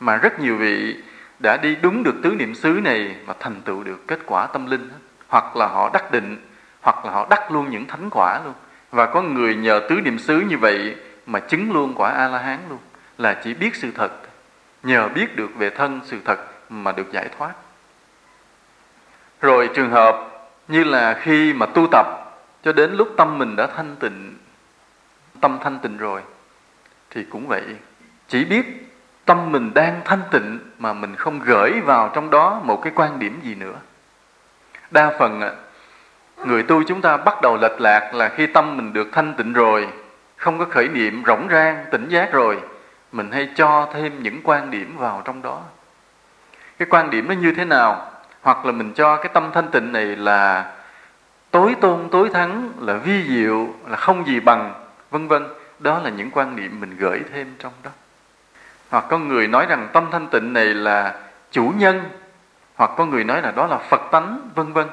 Mà 0.00 0.16
rất 0.16 0.40
nhiều 0.40 0.56
vị 0.56 0.96
đã 1.42 1.56
đi 1.56 1.76
đúng 1.82 2.02
được 2.02 2.14
tứ 2.22 2.34
niệm 2.38 2.54
xứ 2.54 2.80
này 2.84 3.16
mà 3.26 3.34
thành 3.40 3.60
tựu 3.62 3.82
được 3.82 4.06
kết 4.06 4.18
quả 4.26 4.46
tâm 4.46 4.66
linh 4.66 4.90
hoặc 5.28 5.56
là 5.56 5.66
họ 5.66 5.90
đắc 5.92 6.12
định 6.12 6.51
hoặc 6.82 7.04
là 7.04 7.12
họ 7.12 7.26
đắc 7.30 7.50
luôn 7.50 7.70
những 7.70 7.86
thánh 7.86 8.08
quả 8.10 8.40
luôn. 8.44 8.54
Và 8.90 9.06
có 9.06 9.22
người 9.22 9.54
nhờ 9.54 9.80
tứ 9.88 10.00
niệm 10.00 10.18
xứ 10.18 10.40
như 10.40 10.58
vậy 10.58 10.96
mà 11.26 11.40
chứng 11.40 11.72
luôn 11.72 11.94
quả 11.96 12.10
a 12.10 12.28
la 12.28 12.38
hán 12.38 12.58
luôn, 12.68 12.78
là 13.18 13.40
chỉ 13.44 13.54
biết 13.54 13.76
sự 13.76 13.90
thật. 13.94 14.12
Nhờ 14.82 15.08
biết 15.08 15.36
được 15.36 15.50
về 15.56 15.70
thân 15.70 16.00
sự 16.04 16.18
thật 16.24 16.38
mà 16.68 16.92
được 16.92 17.12
giải 17.12 17.28
thoát. 17.38 17.52
Rồi 19.40 19.70
trường 19.74 19.90
hợp 19.90 20.28
như 20.68 20.84
là 20.84 21.18
khi 21.20 21.52
mà 21.52 21.66
tu 21.66 21.86
tập, 21.92 22.06
cho 22.64 22.72
đến 22.72 22.94
lúc 22.94 23.08
tâm 23.16 23.38
mình 23.38 23.56
đã 23.56 23.66
thanh 23.76 23.96
tịnh, 23.96 24.36
tâm 25.40 25.58
thanh 25.64 25.78
tịnh 25.78 25.96
rồi, 25.96 26.20
thì 27.10 27.24
cũng 27.30 27.46
vậy. 27.46 27.64
Chỉ 28.28 28.44
biết 28.44 28.92
tâm 29.24 29.52
mình 29.52 29.74
đang 29.74 30.00
thanh 30.04 30.22
tịnh 30.30 30.58
mà 30.78 30.92
mình 30.92 31.16
không 31.16 31.40
gửi 31.40 31.80
vào 31.80 32.10
trong 32.14 32.30
đó 32.30 32.60
một 32.64 32.80
cái 32.82 32.92
quan 32.96 33.18
điểm 33.18 33.40
gì 33.42 33.54
nữa. 33.54 33.74
Đa 34.90 35.16
phần 35.18 35.42
người 36.46 36.62
tu 36.62 36.82
chúng 36.82 37.00
ta 37.00 37.16
bắt 37.16 37.42
đầu 37.42 37.56
lệch 37.56 37.80
lạc 37.80 38.14
là 38.14 38.28
khi 38.28 38.46
tâm 38.46 38.76
mình 38.76 38.92
được 38.92 39.08
thanh 39.12 39.34
tịnh 39.34 39.52
rồi, 39.52 39.88
không 40.36 40.58
có 40.58 40.64
khởi 40.70 40.88
niệm 40.88 41.22
rỗng 41.26 41.48
rang, 41.50 41.84
tỉnh 41.90 42.08
giác 42.08 42.32
rồi, 42.32 42.60
mình 43.12 43.30
hay 43.30 43.48
cho 43.56 43.88
thêm 43.94 44.22
những 44.22 44.40
quan 44.44 44.70
điểm 44.70 44.96
vào 44.96 45.22
trong 45.24 45.42
đó. 45.42 45.60
Cái 46.78 46.88
quan 46.90 47.10
điểm 47.10 47.28
nó 47.28 47.34
như 47.34 47.54
thế 47.56 47.64
nào? 47.64 48.10
Hoặc 48.42 48.66
là 48.66 48.72
mình 48.72 48.92
cho 48.92 49.16
cái 49.16 49.28
tâm 49.34 49.50
thanh 49.54 49.68
tịnh 49.68 49.92
này 49.92 50.04
là 50.04 50.72
tối 51.50 51.74
tôn, 51.80 52.08
tối 52.10 52.30
thắng, 52.34 52.72
là 52.80 52.94
vi 52.94 53.24
diệu, 53.28 53.68
là 53.88 53.96
không 53.96 54.26
gì 54.26 54.40
bằng, 54.40 54.74
vân 55.10 55.28
vân. 55.28 55.46
Đó 55.78 56.00
là 56.04 56.10
những 56.10 56.30
quan 56.30 56.56
niệm 56.56 56.80
mình 56.80 56.96
gửi 56.96 57.20
thêm 57.32 57.54
trong 57.58 57.72
đó. 57.82 57.90
Hoặc 58.90 59.04
có 59.08 59.18
người 59.18 59.46
nói 59.46 59.66
rằng 59.66 59.88
tâm 59.92 60.06
thanh 60.12 60.26
tịnh 60.26 60.52
này 60.52 60.66
là 60.66 61.14
chủ 61.50 61.72
nhân, 61.76 62.02
hoặc 62.76 62.90
có 62.96 63.06
người 63.06 63.24
nói 63.24 63.42
là 63.42 63.50
đó 63.50 63.66
là 63.66 63.78
phật 63.78 64.00
tánh, 64.10 64.40
vân 64.54 64.72
vân 64.72 64.86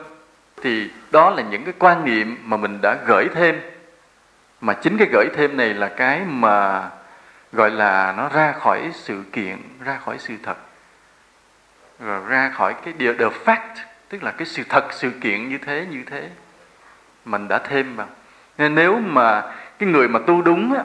thì 0.64 0.90
đó 1.12 1.30
là 1.30 1.44
những 1.44 1.64
cái 1.64 1.74
quan 1.80 2.06
niệm 2.06 2.38
mà 2.44 2.58
mình 2.58 2.80
đã 2.82 2.98
gửi 3.08 3.28
thêm. 3.34 3.62
Mà 4.62 4.74
chính 4.74 4.98
cái 4.98 5.08
gửi 5.12 5.26
thêm 5.36 5.58
này 5.58 5.74
là 5.74 5.88
cái 5.88 6.22
mà 6.26 6.90
gọi 7.52 7.72
là 7.72 8.14
nó 8.18 8.30
ra 8.30 8.52
khỏi 8.52 8.92
sự 8.94 9.24
kiện 9.32 9.58
ra 9.84 10.00
khỏi 10.06 10.16
sự 10.20 10.34
thật. 10.44 10.58
Rồi 12.00 12.22
ra 12.28 12.50
khỏi 12.50 12.76
cái 12.86 12.94
điều 12.98 13.14
the 13.14 13.30
fact 13.46 13.76
tức 14.10 14.24
là 14.24 14.32
cái 14.32 14.46
sự 14.46 14.64
thật 14.70 14.94
sự 14.94 15.12
kiện 15.22 15.50
như 15.50 15.58
thế 15.58 15.86
như 15.92 16.04
thế. 16.06 16.30
Mình 17.26 17.48
đã 17.48 17.58
thêm 17.58 17.96
vào. 17.96 18.08
Nên 18.58 18.76
nếu 18.76 19.00
mà 19.00 19.42
cái 19.80 19.90
người 19.90 20.08
mà 20.08 20.20
tu 20.28 20.42
đúng 20.42 20.74
á, 20.74 20.84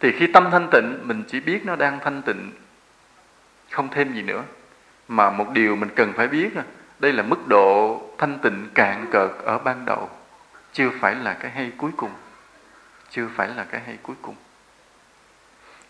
thì 0.00 0.12
khi 0.12 0.26
tâm 0.26 0.48
thanh 0.50 0.68
tịnh 0.72 0.98
mình 1.02 1.22
chỉ 1.28 1.40
biết 1.40 1.66
nó 1.66 1.76
đang 1.76 1.98
thanh 2.00 2.22
tịnh. 2.22 2.52
Không 3.70 3.88
thêm 3.88 4.12
gì 4.12 4.22
nữa. 4.22 4.42
Mà 5.08 5.30
một 5.30 5.50
điều 5.50 5.76
mình 5.76 5.88
cần 5.96 6.12
phải 6.12 6.28
biết 6.28 6.56
là 6.56 6.62
đây 7.04 7.12
là 7.12 7.22
mức 7.22 7.48
độ 7.48 8.00
thanh 8.18 8.38
tịnh 8.38 8.68
cạn 8.74 9.06
cợt 9.10 9.30
ở 9.44 9.58
ban 9.58 9.84
đầu. 9.84 10.10
Chưa 10.72 10.90
phải 11.00 11.14
là 11.14 11.34
cái 11.34 11.50
hay 11.50 11.72
cuối 11.76 11.90
cùng. 11.96 12.10
Chưa 13.10 13.28
phải 13.36 13.48
là 13.48 13.64
cái 13.64 13.80
hay 13.86 13.98
cuối 14.02 14.16
cùng. 14.22 14.34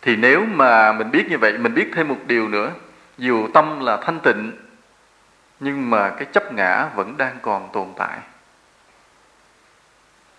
Thì 0.03 0.17
nếu 0.17 0.45
mà 0.47 0.93
mình 0.93 1.11
biết 1.11 1.27
như 1.31 1.39
vậy, 1.39 1.59
mình 1.59 1.75
biết 1.75 1.91
thêm 1.95 2.09
một 2.09 2.17
điều 2.27 2.49
nữa. 2.49 2.71
Dù 3.19 3.49
tâm 3.55 3.81
là 3.81 3.97
thanh 3.97 4.21
tịnh, 4.21 4.53
nhưng 5.61 5.91
mà 5.91 6.11
cái 6.11 6.25
chấp 6.33 6.53
ngã 6.53 6.89
vẫn 6.95 7.17
đang 7.17 7.37
còn 7.43 7.69
tồn 7.73 7.89
tại. 7.97 8.19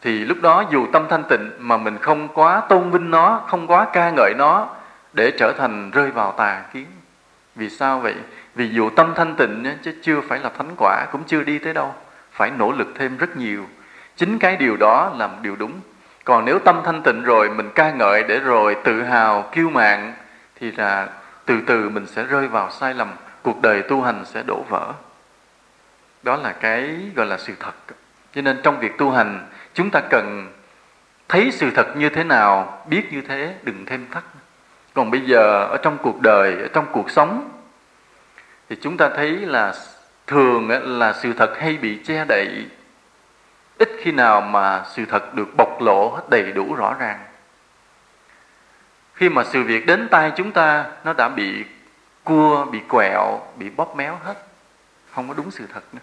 Thì 0.02 0.26
lúc 0.26 0.38
đó 0.42 0.64
dù 0.72 0.88
tâm 0.94 1.06
thanh 1.10 1.24
tịnh 1.30 1.52
mà 1.58 1.78
mình 1.78 1.98
không 1.98 2.28
quá 2.28 2.62
tôn 2.70 2.92
vinh 2.92 3.12
nó, 3.12 3.42
không 3.48 3.68
quá 3.68 3.88
ca 3.94 4.10
ngợi 4.10 4.34
nó 4.38 4.76
để 5.14 5.32
trở 5.40 5.54
thành 5.58 5.92
rơi 5.92 6.12
vào 6.12 6.32
tà 6.32 6.64
kiến. 6.74 6.86
Vì 7.56 7.70
sao 7.70 8.00
vậy? 8.00 8.16
Vì 8.56 8.70
dù 8.70 8.90
tâm 8.90 9.14
thanh 9.16 9.36
tịnh 9.36 9.78
chứ 9.84 9.94
chưa 10.02 10.22
phải 10.22 10.40
là 10.40 10.50
thánh 10.58 10.76
quả, 10.78 11.06
cũng 11.12 11.24
chưa 11.28 11.44
đi 11.44 11.60
tới 11.60 11.74
đâu. 11.74 11.96
Phải 12.32 12.52
nỗ 12.52 12.72
lực 12.72 12.88
thêm 12.96 13.18
rất 13.18 13.38
nhiều. 13.38 13.66
Chính 14.16 14.40
cái 14.40 14.56
điều 14.56 14.78
đó 14.78 15.14
là 15.18 15.28
một 15.28 15.38
điều 15.42 15.56
đúng. 15.56 15.72
Còn 16.24 16.46
nếu 16.46 16.60
tâm 16.60 16.82
thanh 16.86 17.02
tịnh 17.04 17.24
rồi, 17.24 17.50
mình 17.50 17.70
ca 17.76 17.92
ngợi 17.92 18.24
để 18.24 18.40
rồi 18.40 18.78
tự 18.84 19.04
hào, 19.04 19.50
kiêu 19.52 19.70
mạn, 19.70 20.14
thì 20.60 20.72
là 20.72 21.10
từ 21.46 21.62
từ 21.68 21.90
mình 21.90 22.06
sẽ 22.08 22.24
rơi 22.24 22.48
vào 22.48 22.72
sai 22.72 22.94
lầm, 22.94 23.12
cuộc 23.42 23.62
đời 23.62 23.82
tu 23.82 24.02
hành 24.02 24.26
sẽ 24.26 24.44
đổ 24.48 24.66
vỡ. 24.70 24.94
Đó 26.24 26.36
là 26.36 26.52
cái 26.52 26.96
gọi 27.16 27.26
là 27.26 27.38
sự 27.38 27.54
thật. 27.60 27.74
Cho 28.36 28.42
nên 28.42 28.60
trong 28.64 28.80
việc 28.80 28.98
tu 28.98 29.12
hành, 29.12 29.48
chúng 29.74 29.90
ta 29.90 30.02
cần 30.10 30.48
thấy 31.30 31.52
sự 31.52 31.72
thật 31.76 31.98
như 31.98 32.10
thế 32.10 32.24
nào, 32.24 32.82
biết 32.90 33.14
như 33.14 33.22
thế, 33.22 33.56
đừng 33.64 33.86
thêm 33.86 34.06
thắt. 34.12 34.24
Còn 34.94 35.12
bây 35.12 35.22
giờ, 35.22 35.66
ở 35.66 35.78
trong 35.78 35.98
cuộc 35.98 36.22
đời, 36.22 36.56
ở 36.62 36.68
trong 36.74 36.86
cuộc 36.92 37.12
sống 37.12 37.50
thì 38.70 38.76
chúng 38.82 38.98
ta 38.98 39.10
thấy 39.10 39.30
là 39.30 39.74
thường 40.28 40.70
là 41.00 41.14
sự 41.14 41.34
thật 41.34 41.54
hay 41.60 41.78
bị 41.78 42.00
che 42.06 42.26
đậy, 42.28 42.66
ít 43.78 43.90
khi 44.00 44.12
nào 44.12 44.42
mà 44.42 44.84
sự 44.94 45.06
thật 45.06 45.34
được 45.34 45.48
bộc 45.58 45.82
lộ 45.82 46.10
hết 46.16 46.24
đầy 46.30 46.52
đủ 46.52 46.76
rõ 46.76 46.96
ràng. 47.00 47.20
Khi 49.14 49.30
mà 49.30 49.44
sự 49.44 49.64
việc 49.64 49.86
đến 49.86 50.08
tay 50.12 50.32
chúng 50.36 50.52
ta, 50.52 50.86
nó 51.04 51.14
đã 51.14 51.30
bị 51.30 51.64
cua, 52.24 52.66
bị 52.66 52.80
quẹo, 52.88 53.42
bị 53.56 53.70
bóp 53.70 53.96
méo 53.96 54.20
hết. 54.24 54.36
Không 55.12 55.28
có 55.28 55.34
đúng 55.34 55.52
sự 55.52 55.66
thật 55.74 55.84
nữa. 55.94 56.02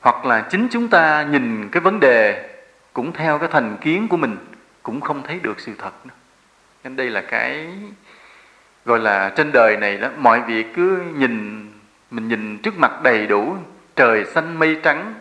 Hoặc 0.00 0.24
là 0.24 0.46
chính 0.50 0.68
chúng 0.70 0.88
ta 0.88 1.22
nhìn 1.22 1.68
cái 1.68 1.80
vấn 1.80 2.00
đề 2.00 2.48
cũng 2.92 3.12
theo 3.12 3.38
cái 3.38 3.48
thành 3.52 3.76
kiến 3.80 4.08
của 4.08 4.16
mình, 4.16 4.36
cũng 4.82 5.00
không 5.00 5.22
thấy 5.22 5.40
được 5.42 5.60
sự 5.60 5.72
thật 5.78 6.06
nữa. 6.06 6.14
Nên 6.84 6.96
đây 6.96 7.10
là 7.10 7.20
cái 7.20 7.68
gọi 8.84 8.98
là 8.98 9.32
trên 9.36 9.52
đời 9.52 9.76
này 9.76 9.96
đó, 9.96 10.08
mọi 10.16 10.40
việc 10.40 10.66
cứ 10.74 11.02
nhìn, 11.14 11.66
mình 12.10 12.28
nhìn 12.28 12.58
trước 12.58 12.78
mặt 12.78 13.02
đầy 13.02 13.26
đủ, 13.26 13.56
trời 13.96 14.24
xanh 14.24 14.58
mây 14.58 14.76
trắng, 14.82 15.14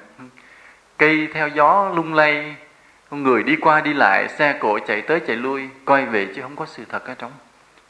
cây 0.98 1.28
theo 1.34 1.48
gió 1.48 1.92
lung 1.96 2.14
lay 2.14 2.56
con 3.10 3.24
người 3.24 3.44
đi 3.44 3.56
qua 3.56 3.82
đi 3.82 3.94
lại, 3.94 4.30
xe 4.30 4.58
cộ 4.60 4.80
chạy 4.88 5.02
tới 5.02 5.20
chạy 5.28 5.36
lui 5.36 5.70
coi 5.86 6.06
về 6.06 6.28
chứ 6.36 6.42
không 6.42 6.56
có 6.56 6.66
sự 6.66 6.84
thật 6.90 7.06
ở 7.06 7.16
trong. 7.18 7.32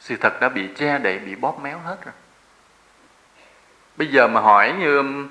Sự 0.00 0.16
thật 0.16 0.40
đã 0.40 0.48
bị 0.48 0.68
che 0.76 0.98
đậy, 0.98 1.18
bị 1.18 1.34
bóp 1.34 1.60
méo 1.62 1.78
hết 1.78 1.96
rồi. 2.04 2.14
Bây 3.96 4.08
giờ 4.08 4.28
mà 4.28 4.40
hỏi 4.40 4.74
như 4.80 4.96
um, 4.96 5.28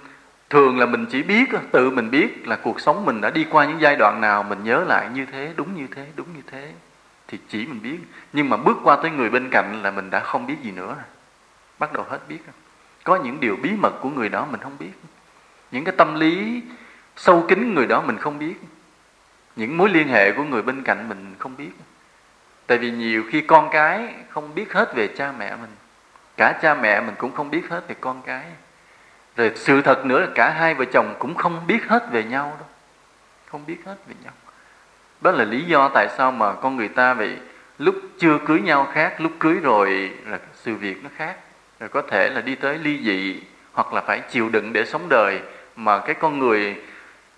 thường 0.49 0.79
là 0.79 0.85
mình 0.85 1.05
chỉ 1.11 1.23
biết, 1.23 1.49
tự 1.71 1.89
mình 1.89 2.11
biết 2.11 2.47
là 2.47 2.55
cuộc 2.55 2.81
sống 2.81 3.05
mình 3.05 3.21
đã 3.21 3.29
đi 3.29 3.45
qua 3.49 3.65
những 3.65 3.81
giai 3.81 3.95
đoạn 3.95 4.21
nào, 4.21 4.43
mình 4.43 4.63
nhớ 4.63 4.83
lại 4.87 5.09
như 5.13 5.25
thế, 5.31 5.51
đúng 5.55 5.75
như 5.75 5.87
thế, 5.95 6.05
đúng 6.15 6.27
như 6.35 6.41
thế 6.51 6.71
thì 7.31 7.39
chỉ 7.47 7.65
mình 7.65 7.81
biết. 7.81 7.97
Nhưng 8.33 8.49
mà 8.49 8.57
bước 8.57 8.77
qua 8.83 8.95
tới 8.95 9.11
người 9.11 9.29
bên 9.29 9.49
cạnh 9.49 9.81
là 9.83 9.91
mình 9.91 10.09
đã 10.09 10.19
không 10.19 10.47
biết 10.47 10.55
gì 10.63 10.71
nữa. 10.71 10.95
Rồi 10.95 11.05
bắt 11.79 11.93
đầu 11.93 12.05
hết 12.09 12.19
biết. 12.27 12.39
Có 13.03 13.15
những 13.15 13.39
điều 13.39 13.55
bí 13.55 13.71
mật 13.71 13.91
của 14.01 14.09
người 14.09 14.29
đó 14.29 14.47
mình 14.51 14.61
không 14.61 14.77
biết. 14.79 14.91
Những 15.71 15.83
cái 15.83 15.95
tâm 15.97 16.19
lý 16.19 16.63
sâu 17.15 17.45
kín 17.47 17.73
người 17.73 17.85
đó 17.85 18.01
mình 18.01 18.17
không 18.17 18.39
biết. 18.39 18.55
Những 19.55 19.77
mối 19.77 19.89
liên 19.89 20.07
hệ 20.07 20.31
của 20.31 20.43
người 20.43 20.61
bên 20.61 20.83
cạnh 20.83 21.09
mình 21.09 21.35
không 21.39 21.57
biết. 21.57 21.71
Tại 22.67 22.77
vì 22.77 22.91
nhiều 22.91 23.23
khi 23.29 23.41
con 23.41 23.69
cái 23.71 24.13
không 24.29 24.55
biết 24.55 24.73
hết 24.73 24.95
về 24.95 25.07
cha 25.07 25.33
mẹ 25.37 25.55
mình. 25.55 25.71
Cả 26.37 26.59
cha 26.61 26.75
mẹ 26.75 27.01
mình 27.01 27.15
cũng 27.17 27.31
không 27.31 27.49
biết 27.49 27.69
hết 27.69 27.87
về 27.87 27.95
con 28.01 28.21
cái. 28.25 28.45
Rồi 29.35 29.51
sự 29.55 29.81
thật 29.81 30.05
nữa 30.05 30.19
là 30.19 30.27
cả 30.35 30.49
hai 30.49 30.73
vợ 30.73 30.85
chồng 30.85 31.15
cũng 31.19 31.35
không 31.35 31.67
biết 31.67 31.87
hết 31.87 32.11
về 32.11 32.23
nhau 32.23 32.55
đâu. 32.59 32.67
Không 33.45 33.65
biết 33.65 33.77
hết 33.85 33.95
về 34.07 34.15
nhau 34.23 34.33
đó 35.21 35.31
là 35.31 35.43
lý 35.43 35.63
do 35.63 35.89
tại 35.93 36.07
sao 36.17 36.31
mà 36.31 36.53
con 36.53 36.75
người 36.75 36.87
ta 36.87 37.13
vậy 37.13 37.37
lúc 37.77 37.95
chưa 38.17 38.37
cưới 38.45 38.61
nhau 38.61 38.87
khác, 38.93 39.21
lúc 39.21 39.31
cưới 39.39 39.53
rồi 39.53 40.11
là 40.25 40.39
sự 40.55 40.75
việc 40.75 41.03
nó 41.03 41.09
khác. 41.15 41.35
Rồi 41.79 41.89
có 41.89 42.01
thể 42.01 42.29
là 42.29 42.41
đi 42.41 42.55
tới 42.55 42.77
ly 42.77 43.03
dị 43.03 43.41
hoặc 43.73 43.93
là 43.93 44.01
phải 44.01 44.21
chịu 44.29 44.49
đựng 44.49 44.73
để 44.73 44.85
sống 44.85 45.09
đời. 45.09 45.41
Mà 45.75 45.99
cái 45.99 46.15
con 46.15 46.39
người, 46.39 46.75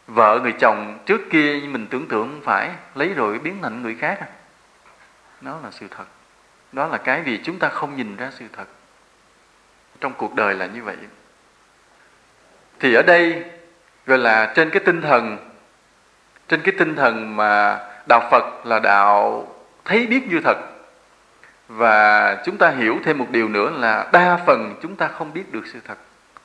vợ 0.07 0.39
người 0.43 0.53
chồng 0.59 0.99
trước 1.05 1.21
kia 1.29 1.59
mình 1.69 1.87
tưởng 1.87 2.07
tượng 2.07 2.27
không 2.29 2.41
phải 2.41 2.69
lấy 2.95 3.13
rồi 3.13 3.39
biến 3.39 3.57
thành 3.61 3.81
người 3.81 3.95
khác 3.99 4.17
à. 4.21 4.27
đó 5.41 5.59
là 5.63 5.71
sự 5.71 5.87
thật. 5.91 6.05
Đó 6.71 6.87
là 6.87 6.97
cái 6.97 7.21
vì 7.21 7.39
chúng 7.43 7.59
ta 7.59 7.69
không 7.69 7.97
nhìn 7.97 8.15
ra 8.15 8.31
sự 8.31 8.45
thật. 8.53 8.67
Trong 10.01 10.13
cuộc 10.17 10.35
đời 10.35 10.55
là 10.55 10.65
như 10.65 10.83
vậy. 10.83 10.97
Thì 12.79 12.93
ở 12.93 13.01
đây, 13.01 13.43
gọi 14.05 14.17
là 14.17 14.53
trên 14.55 14.69
cái 14.69 14.81
tinh 14.85 15.01
thần 15.01 15.52
trên 16.53 16.61
cái 16.61 16.73
tinh 16.77 16.95
thần 16.95 17.35
mà 17.35 17.79
đạo 18.07 18.27
Phật 18.31 18.65
là 18.65 18.79
đạo 18.79 19.47
thấy 19.85 20.07
biết 20.07 20.27
như 20.27 20.39
thật. 20.43 20.57
Và 21.67 22.35
chúng 22.45 22.57
ta 22.57 22.69
hiểu 22.69 22.99
thêm 23.03 23.17
một 23.17 23.27
điều 23.29 23.49
nữa 23.49 23.71
là 23.79 24.09
đa 24.11 24.37
phần 24.45 24.75
chúng 24.81 24.95
ta 24.95 25.07
không 25.07 25.33
biết 25.33 25.51
được 25.51 25.67
sự 25.73 25.79
thật. 25.87 25.97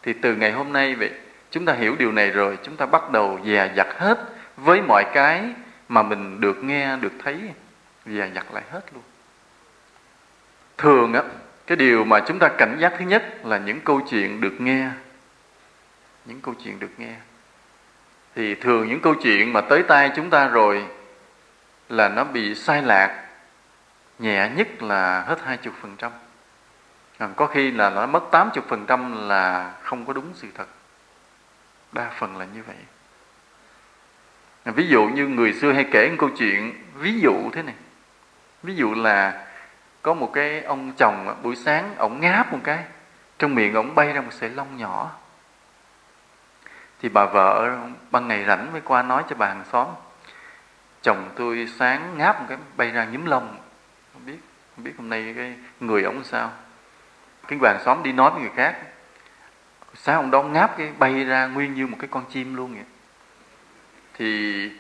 Thì 0.03 0.13
từ 0.13 0.35
ngày 0.35 0.53
hôm 0.53 0.73
nay 0.73 0.95
vậy, 0.95 1.11
chúng 1.51 1.65
ta 1.65 1.73
hiểu 1.73 1.97
điều 1.99 2.13
này 2.13 2.31
rồi, 2.31 2.59
chúng 2.63 2.77
ta 2.77 2.87
bắt 2.87 3.11
đầu 3.11 3.39
dè 3.45 3.71
dặt 3.77 3.87
hết 3.99 4.19
với 4.57 4.83
mọi 4.83 5.05
cái 5.15 5.45
mà 5.89 6.03
mình 6.03 6.41
được 6.41 6.65
nghe, 6.65 6.97
được 6.97 7.13
thấy, 7.25 7.41
dè 8.07 8.31
dặt 8.35 8.47
lại 8.53 8.63
hết 8.71 8.81
luôn. 8.95 9.03
Thường 10.79 11.13
á, 11.15 11.23
cái 11.67 11.77
điều 11.77 12.05
mà 12.05 12.21
chúng 12.21 12.39
ta 12.39 12.49
cảnh 12.49 12.77
giác 12.81 12.93
thứ 12.99 13.05
nhất 13.05 13.47
là 13.47 13.59
những 13.59 13.81
câu 13.81 14.01
chuyện 14.11 14.41
được 14.41 14.61
nghe. 14.61 14.89
Những 16.25 16.41
câu 16.41 16.55
chuyện 16.65 16.79
được 16.81 16.91
nghe 16.99 17.15
thì 18.39 18.55
thường 18.55 18.89
những 18.89 19.01
câu 19.01 19.15
chuyện 19.15 19.53
mà 19.53 19.61
tới 19.61 19.83
tai 19.83 20.11
chúng 20.17 20.31
ta 20.31 20.49
rồi 20.49 20.87
là 21.89 22.09
nó 22.09 22.25
bị 22.25 22.55
sai 22.55 22.83
lạc, 22.83 23.25
nhẹ 24.19 24.51
nhất 24.57 24.83
là 24.83 25.21
hết 25.21 25.39
hai 25.45 25.57
chục 25.57 25.75
phần 25.81 25.97
trăm. 25.97 26.13
Có 27.37 27.47
khi 27.47 27.71
là 27.71 27.91
nó 27.91 28.07
mất 28.07 28.23
tám 28.31 28.51
chục 28.55 28.65
phần 28.69 28.87
trăm 28.87 29.29
là 29.29 29.73
không 29.83 30.07
có 30.07 30.13
đúng 30.13 30.33
sự 30.35 30.49
thật. 30.55 30.69
Đa 31.93 32.11
phần 32.19 32.37
là 32.37 32.47
như 32.55 32.63
vậy. 32.67 32.77
Ví 34.75 34.87
dụ 34.87 35.07
như 35.07 35.27
người 35.27 35.53
xưa 35.53 35.73
hay 35.73 35.85
kể 35.93 36.09
một 36.09 36.17
câu 36.19 36.29
chuyện, 36.39 36.85
ví 36.95 37.21
dụ 37.21 37.51
thế 37.53 37.63
này. 37.63 37.75
Ví 38.63 38.75
dụ 38.75 38.95
là 38.95 39.47
có 40.03 40.15
một 40.15 40.31
cái 40.33 40.63
ông 40.63 40.93
chồng, 40.99 41.37
buổi 41.43 41.57
sáng 41.57 41.95
ổng 41.99 42.21
ngáp 42.21 42.53
một 42.53 42.61
cái, 42.65 42.85
trong 43.39 43.55
miệng 43.55 43.75
ổng 43.75 43.95
bay 43.95 44.13
ra 44.13 44.21
một 44.21 44.33
sợi 44.33 44.51
lông 44.51 44.77
nhỏ 44.77 45.11
thì 47.01 47.09
bà 47.09 47.25
vợ 47.25 47.77
ban 48.11 48.29
ngày 48.29 48.45
rảnh 48.45 48.73
mới 48.73 48.81
qua 48.81 49.03
nói 49.03 49.23
cho 49.29 49.37
bà 49.37 49.47
hàng 49.47 49.65
xóm. 49.73 49.87
Chồng 51.03 51.31
tôi 51.37 51.69
sáng 51.79 52.19
ngáp 52.19 52.41
một 52.41 52.47
cái, 52.49 52.59
bay 52.77 52.91
ra 52.91 53.05
nhúm 53.05 53.25
lông. 53.25 53.57
Không 54.13 54.27
biết 54.27 54.39
không 54.77 54.85
biết 54.85 54.93
hôm 54.99 55.09
nay 55.09 55.35
cái 55.37 55.55
người 55.81 56.03
ổng 56.03 56.25
sao. 56.25 56.51
Cái 57.49 57.59
bà 57.59 57.69
hàng 57.69 57.83
xóm 57.85 58.03
đi 58.03 58.13
nói 58.13 58.31
với 58.31 58.41
người 58.41 58.51
khác. 58.57 58.77
Sáng 59.95 60.17
ông 60.17 60.31
đó 60.31 60.43
ngáp 60.43 60.79
cái, 60.79 60.93
bay 60.99 61.25
ra 61.25 61.47
nguyên 61.47 61.75
như 61.75 61.87
một 61.87 61.97
cái 62.01 62.09
con 62.11 62.25
chim 62.31 62.55
luôn 62.57 62.75
vậy? 62.75 62.85
Thì 64.15 64.71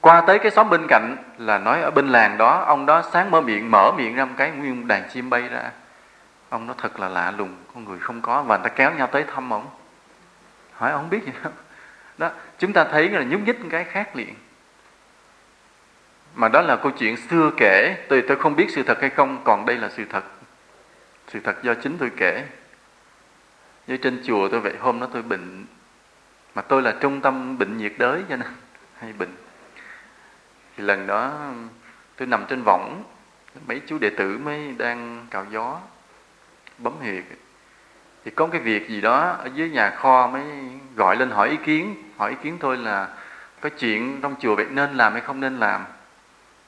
qua 0.00 0.20
tới 0.26 0.38
cái 0.38 0.50
xóm 0.50 0.70
bên 0.70 0.86
cạnh 0.88 1.16
là 1.38 1.58
nói 1.58 1.82
ở 1.82 1.90
bên 1.90 2.08
làng 2.08 2.38
đó, 2.38 2.64
ông 2.66 2.86
đó 2.86 3.02
sáng 3.12 3.30
mở 3.30 3.40
miệng 3.40 3.70
mở 3.70 3.92
miệng 3.96 4.14
ra 4.14 4.24
một 4.24 4.34
cái, 4.36 4.50
nguyên 4.50 4.88
đàn 4.88 5.08
chim 5.08 5.30
bay 5.30 5.42
ra. 5.42 5.70
Ông 6.48 6.66
nó 6.66 6.74
thật 6.78 7.00
là 7.00 7.08
lạ 7.08 7.30
lùng, 7.30 7.56
con 7.74 7.84
người 7.84 7.98
không 7.98 8.20
có, 8.20 8.42
và 8.42 8.56
người 8.56 8.68
ta 8.68 8.76
kéo 8.76 8.94
nhau 8.94 9.06
tới 9.06 9.24
thăm 9.34 9.52
ông 9.52 9.66
hỏi 10.80 10.90
ông 10.90 11.10
biết 11.10 11.24
gì 11.26 11.32
không 11.42 11.52
đó, 12.18 12.30
chúng 12.58 12.72
ta 12.72 12.84
thấy 12.84 13.08
là 13.08 13.22
nhúc 13.22 13.40
nhích 13.40 13.56
cái 13.70 13.84
khác 13.84 14.16
liền. 14.16 14.34
Mà 16.34 16.48
đó 16.48 16.60
là 16.60 16.76
câu 16.76 16.92
chuyện 16.98 17.16
xưa 17.16 17.50
kể. 17.56 17.96
Tôi 18.08 18.24
tôi 18.28 18.36
không 18.36 18.56
biết 18.56 18.66
sự 18.70 18.82
thật 18.82 19.00
hay 19.00 19.10
không, 19.10 19.40
còn 19.44 19.66
đây 19.66 19.76
là 19.76 19.88
sự 19.96 20.04
thật. 20.10 20.24
Sự 21.28 21.40
thật 21.40 21.62
do 21.62 21.74
chính 21.74 21.98
tôi 21.98 22.10
kể. 22.16 22.46
Như 23.86 23.96
trên 23.96 24.22
chùa 24.24 24.48
tôi 24.48 24.60
vậy, 24.60 24.74
hôm 24.80 25.00
đó 25.00 25.08
tôi 25.12 25.22
bệnh. 25.22 25.66
Mà 26.54 26.62
tôi 26.62 26.82
là 26.82 26.94
trung 27.00 27.20
tâm 27.20 27.58
bệnh 27.58 27.76
nhiệt 27.76 27.92
đới 27.98 28.22
cho 28.28 28.36
nên 28.36 28.48
hay 28.98 29.12
bệnh. 29.12 29.36
Thì 30.76 30.84
lần 30.84 31.06
đó, 31.06 31.52
tôi 32.16 32.28
nằm 32.28 32.44
trên 32.48 32.62
võng. 32.64 33.04
Mấy 33.66 33.80
chú 33.86 33.98
đệ 33.98 34.10
tử 34.10 34.38
mới 34.38 34.74
đang 34.78 35.26
cào 35.30 35.46
gió, 35.50 35.80
bấm 36.78 36.92
huyệt 37.00 37.24
thì 38.24 38.30
có 38.30 38.46
cái 38.46 38.60
việc 38.60 38.88
gì 38.88 39.00
đó 39.00 39.36
ở 39.38 39.50
dưới 39.54 39.70
nhà 39.70 39.90
kho 39.90 40.26
mới 40.26 40.42
gọi 40.96 41.16
lên 41.16 41.30
hỏi 41.30 41.48
ý 41.48 41.56
kiến. 41.56 41.94
Hỏi 42.16 42.30
ý 42.30 42.36
kiến 42.42 42.58
thôi 42.60 42.76
là 42.76 43.08
có 43.60 43.68
chuyện 43.68 44.20
trong 44.22 44.34
chùa 44.40 44.56
vậy 44.56 44.66
nên 44.70 44.96
làm 44.96 45.12
hay 45.12 45.20
không 45.20 45.40
nên 45.40 45.56
làm. 45.56 45.84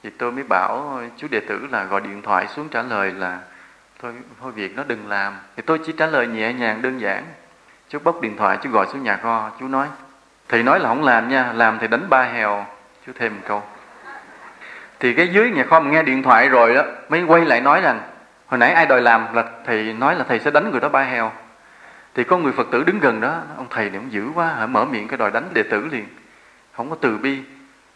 Thì 0.03 0.11
tôi 0.11 0.33
mới 0.33 0.45
bảo 0.45 1.01
chú 1.17 1.27
đệ 1.31 1.41
tử 1.41 1.67
là 1.71 1.85
gọi 1.85 2.01
điện 2.01 2.23
thoại 2.23 2.47
xuống 2.47 2.69
trả 2.69 2.83
lời 2.83 3.13
là, 3.13 3.39
thôi 4.03 4.13
thôi 4.41 4.53
việc 4.53 4.77
nó 4.77 4.85
đừng 4.87 5.09
làm. 5.09 5.37
Thì 5.57 5.63
tôi 5.67 5.79
chỉ 5.87 5.93
trả 5.93 6.07
lời 6.07 6.27
nhẹ 6.27 6.53
nhàng, 6.53 6.83
đơn 6.83 7.01
giản. 7.01 7.25
Chú 7.89 7.99
bốc 8.05 8.21
điện 8.21 8.37
thoại, 8.37 8.59
chú 8.63 8.71
gọi 8.71 8.87
xuống 8.93 9.03
nhà 9.03 9.17
kho, 9.17 9.51
chú 9.61 9.69
nói, 9.69 9.87
thầy 10.49 10.63
nói 10.63 10.81
là 10.81 10.89
không 10.89 11.05
làm 11.05 11.29
nha, 11.29 11.53
làm 11.53 11.79
thì 11.79 11.89
đánh 11.89 12.09
ba 12.11 12.23
hèo. 12.23 12.67
Chú 13.07 13.13
thêm 13.19 13.35
một 13.35 13.43
câu. 13.49 13.63
Thì 15.01 15.15
cái 15.15 15.29
dưới 15.29 15.51
nhà 15.51 15.65
kho 15.65 15.81
mà 15.81 15.91
nghe 15.91 16.03
điện 16.03 16.23
thoại 16.23 16.49
rồi 16.49 16.75
đó, 16.75 16.83
mới 17.09 17.23
quay 17.23 17.45
lại 17.45 17.61
nói 17.61 17.81
rằng, 17.81 18.01
hồi 18.47 18.59
nãy 18.59 18.73
ai 18.73 18.87
đòi 18.87 19.03
làm 19.03 19.35
là 19.35 19.45
thầy 19.67 19.93
nói 19.93 20.17
là 20.17 20.25
thầy 20.29 20.41
sẽ 20.41 20.51
đánh 20.51 20.71
người 20.71 20.81
đó 20.81 20.89
ba 20.89 21.03
hèo 21.03 21.33
thì 22.15 22.25
có 22.25 22.39
người 22.39 22.53
phật 22.53 22.67
tử 22.71 22.85
đứng 22.85 23.01
gần 23.01 23.21
đó, 23.21 23.43
ông 23.57 23.67
thầy 23.71 23.91
này 23.91 23.99
ông 23.99 24.13
dữ 24.13 24.29
quá, 24.35 24.47
hả, 24.47 24.67
mở 24.67 24.85
miệng 24.85 25.09
cái 25.09 25.19
đòi 25.19 25.31
đánh 25.31 25.49
đệ 25.55 25.63
tử 25.63 25.87
liền. 25.87 26.07
Không 26.73 26.91
có 26.91 26.97
từ 27.01 27.19
bi. 27.19 27.39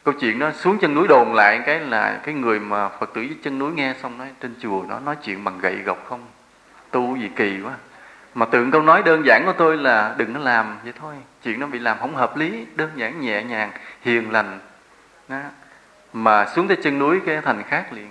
Câu 0.05 0.14
chuyện 0.20 0.38
đó 0.38 0.50
xuống 0.52 0.79
chân 0.79 0.94
núi 0.94 1.09
đồn 1.09 1.35
lại 1.35 1.62
cái 1.66 1.81
là 1.81 2.20
cái 2.22 2.35
người 2.35 2.61
mà 2.61 2.88
phật 2.88 3.11
tử 3.14 3.22
dưới 3.22 3.37
chân 3.42 3.59
núi 3.59 3.72
nghe 3.72 3.94
xong 4.02 4.18
nói, 4.18 4.29
trên 4.40 4.55
chùa 4.61 4.85
nó 4.88 5.00
nói 5.00 5.16
chuyện 5.22 5.44
bằng 5.44 5.59
gậy 5.59 5.76
gộc 5.76 6.07
không? 6.09 6.26
Tu 6.90 7.16
gì 7.16 7.31
kỳ 7.37 7.61
quá. 7.64 7.72
Mà 8.35 8.46
tưởng 8.46 8.70
câu 8.70 8.83
nói 8.83 9.02
đơn 9.02 9.26
giản 9.26 9.42
của 9.46 9.52
tôi 9.52 9.76
là 9.76 10.14
đừng 10.18 10.35
có 10.35 10.40
làm 10.40 10.79
vậy 10.85 10.92
thôi. 11.00 11.14
Chuyện 11.42 11.61
nó 11.61 11.66
bị 11.66 11.79
làm 11.79 11.98
không 11.98 12.14
hợp 12.14 12.37
lý, 12.37 12.66
đơn 12.74 12.90
giản 12.94 13.20
nhẹ 13.20 13.42
nhàng, 13.42 13.70
hiền 14.02 14.31
lành. 14.31 14.61
Đó. 15.29 15.40
mà 16.12 16.46
xuống 16.46 16.68
tới 16.68 16.76
chân 16.83 16.98
núi 16.98 17.20
cái 17.26 17.40
thành 17.40 17.62
khác 17.62 17.92
liền. 17.92 18.11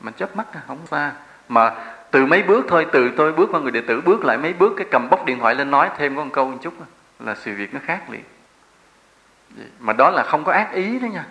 Mình 0.00 0.14
chớp 0.14 0.36
mắt 0.36 0.46
không 0.66 0.86
xa. 0.86 1.12
Mà 1.48 1.74
từ 2.16 2.26
mấy 2.26 2.42
bước 2.42 2.66
thôi, 2.68 2.86
từ 2.92 3.10
tôi 3.16 3.32
bước 3.32 3.48
qua 3.52 3.60
người 3.60 3.70
đệ 3.70 3.80
tử, 3.80 4.00
bước 4.00 4.24
lại 4.24 4.38
mấy 4.38 4.52
bước, 4.52 4.72
cái 4.76 4.86
cầm 4.90 5.10
bóc 5.10 5.24
điện 5.24 5.38
thoại 5.38 5.54
lên 5.54 5.70
nói 5.70 5.90
thêm 5.98 6.16
có 6.16 6.24
một 6.24 6.30
câu 6.32 6.50
một 6.50 6.58
chút 6.62 6.74
là 7.20 7.34
sự 7.34 7.54
việc 7.54 7.74
nó 7.74 7.80
khác 7.86 8.10
liền. 8.10 8.22
Mà 9.78 9.92
đó 9.92 10.10
là 10.10 10.22
không 10.22 10.44
có 10.44 10.52
ác 10.52 10.72
ý 10.72 10.98
đó 10.98 11.06
nha. 11.06 11.24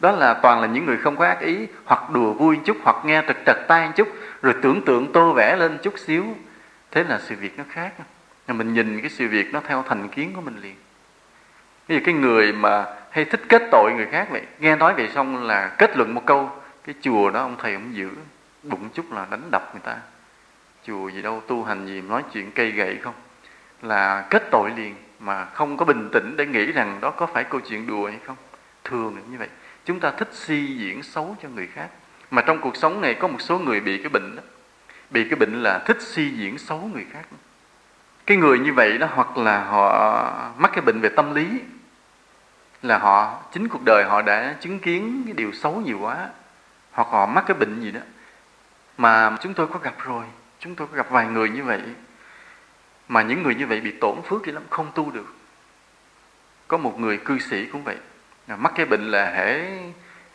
Đó 0.00 0.12
là 0.12 0.34
toàn 0.34 0.60
là 0.60 0.66
những 0.66 0.86
người 0.86 0.96
không 0.96 1.16
có 1.16 1.26
ác 1.26 1.40
ý, 1.40 1.66
hoặc 1.84 2.10
đùa 2.10 2.32
vui 2.32 2.58
chút, 2.64 2.76
hoặc 2.82 2.96
nghe 3.04 3.22
trật 3.28 3.36
trật 3.46 3.56
tay 3.68 3.90
chút, 3.96 4.08
rồi 4.42 4.54
tưởng 4.62 4.84
tượng 4.84 5.12
tô 5.12 5.32
vẽ 5.32 5.56
lên 5.56 5.78
chút 5.82 5.98
xíu. 5.98 6.24
Thế 6.90 7.04
là 7.04 7.18
sự 7.22 7.34
việc 7.36 7.58
nó 7.58 7.64
khác. 7.70 7.92
Mình 8.48 8.74
nhìn 8.74 9.00
cái 9.00 9.10
sự 9.10 9.28
việc 9.28 9.52
nó 9.52 9.60
theo 9.68 9.84
thành 9.88 10.08
kiến 10.08 10.32
của 10.34 10.40
mình 10.40 10.56
liền. 10.62 10.74
Ví 11.88 12.00
cái 12.00 12.14
người 12.14 12.52
mà 12.52 12.84
hay 13.10 13.24
thích 13.24 13.40
kết 13.48 13.62
tội 13.70 13.92
người 13.96 14.06
khác 14.06 14.28
vậy, 14.30 14.42
nghe 14.58 14.76
nói 14.76 14.94
vậy 14.94 15.08
xong 15.14 15.42
là 15.42 15.68
kết 15.78 15.96
luận 15.96 16.14
một 16.14 16.22
câu, 16.26 16.50
cái 16.84 16.94
chùa 17.00 17.30
đó 17.30 17.40
ông 17.40 17.56
thầy 17.62 17.74
ông 17.74 17.94
giữ, 17.94 18.08
bụng 18.62 18.88
chút 18.94 19.12
là 19.12 19.26
đánh 19.30 19.42
đập 19.50 19.70
người 19.72 19.82
ta 19.84 19.96
chùa 20.86 21.08
gì 21.08 21.22
đâu, 21.22 21.42
tu 21.46 21.64
hành 21.64 21.86
gì, 21.86 22.00
nói 22.00 22.22
chuyện 22.32 22.50
cây 22.52 22.70
gậy 22.70 22.98
không? 23.02 23.14
Là 23.82 24.26
kết 24.30 24.42
tội 24.50 24.70
liền, 24.76 24.94
mà 25.20 25.44
không 25.44 25.76
có 25.76 25.84
bình 25.84 26.08
tĩnh 26.12 26.36
để 26.36 26.46
nghĩ 26.46 26.72
rằng 26.72 26.98
đó 27.00 27.10
có 27.10 27.26
phải 27.26 27.44
câu 27.44 27.60
chuyện 27.60 27.86
đùa 27.86 28.06
hay 28.08 28.18
không? 28.26 28.36
Thường 28.84 29.16
là 29.16 29.22
như 29.30 29.38
vậy. 29.38 29.48
Chúng 29.84 30.00
ta 30.00 30.10
thích 30.10 30.28
suy 30.32 30.66
diễn 30.66 31.02
xấu 31.02 31.36
cho 31.42 31.48
người 31.48 31.66
khác. 31.66 31.88
Mà 32.30 32.42
trong 32.42 32.60
cuộc 32.60 32.76
sống 32.76 33.00
này 33.00 33.14
có 33.14 33.28
một 33.28 33.40
số 33.40 33.58
người 33.58 33.80
bị 33.80 33.98
cái 33.98 34.08
bệnh 34.08 34.36
đó. 34.36 34.42
Bị 35.10 35.28
cái 35.28 35.36
bệnh 35.36 35.62
là 35.62 35.78
thích 35.78 35.96
suy 36.00 36.30
diễn 36.30 36.58
xấu 36.58 36.90
người 36.94 37.06
khác. 37.12 37.22
Cái 38.26 38.36
người 38.36 38.58
như 38.58 38.72
vậy 38.72 38.98
đó, 38.98 39.08
hoặc 39.14 39.36
là 39.36 39.64
họ 39.64 40.52
mắc 40.58 40.70
cái 40.74 40.82
bệnh 40.86 41.00
về 41.00 41.08
tâm 41.08 41.34
lý, 41.34 41.46
là 42.82 42.98
họ, 42.98 43.42
chính 43.52 43.68
cuộc 43.68 43.84
đời 43.84 44.04
họ 44.04 44.22
đã 44.22 44.54
chứng 44.60 44.78
kiến 44.78 45.22
cái 45.26 45.34
điều 45.34 45.52
xấu 45.52 45.80
nhiều 45.80 45.98
quá, 45.98 46.28
hoặc 46.92 47.08
họ 47.10 47.26
mắc 47.26 47.44
cái 47.46 47.56
bệnh 47.56 47.80
gì 47.80 47.90
đó, 47.90 48.00
mà 48.98 49.36
chúng 49.40 49.54
tôi 49.54 49.66
có 49.66 49.78
gặp 49.78 49.94
rồi 49.98 50.24
chúng 50.64 50.74
tôi 50.74 50.88
có 50.88 50.96
gặp 50.96 51.10
vài 51.10 51.26
người 51.26 51.50
như 51.50 51.64
vậy, 51.64 51.82
mà 53.08 53.22
những 53.22 53.42
người 53.42 53.54
như 53.54 53.66
vậy 53.66 53.80
bị 53.80 53.92
tổn 54.00 54.16
phước 54.24 54.46
dữ 54.46 54.52
lắm, 54.52 54.62
không 54.70 54.92
tu 54.94 55.10
được. 55.10 55.34
Có 56.68 56.76
một 56.76 57.00
người 57.00 57.16
cư 57.16 57.38
sĩ 57.38 57.66
cũng 57.66 57.84
vậy. 57.84 57.96
Mắc 58.46 58.72
cái 58.76 58.86
bệnh 58.86 59.10
là 59.10 59.30
hễ 59.30 59.78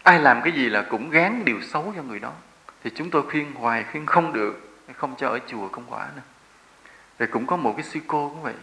ai 0.04 0.20
làm 0.20 0.42
cái 0.42 0.54
gì 0.54 0.70
là 0.70 0.86
cũng 0.90 1.10
gán 1.10 1.46
điều 1.46 1.62
xấu 1.62 1.94
cho 1.96 2.04
người 2.04 2.20
đó. 2.20 2.34
Thì 2.84 2.92
chúng 2.96 3.10
tôi 3.10 3.24
khuyên 3.30 3.54
hoài, 3.54 3.86
khuyên 3.92 4.06
không 4.06 4.34
được, 4.34 4.78
không 4.96 5.16
cho 5.18 5.30
ở 5.30 5.40
chùa 5.48 5.68
công 5.68 5.84
quả 5.90 6.08
nữa. 6.16 6.22
Rồi 7.20 7.28
cũng 7.32 7.48
có 7.48 7.58
một 7.58 7.74
cái 7.78 7.84
sư 7.84 8.00
cô 8.08 8.30
cũng 8.30 8.42
vậy. 8.42 8.54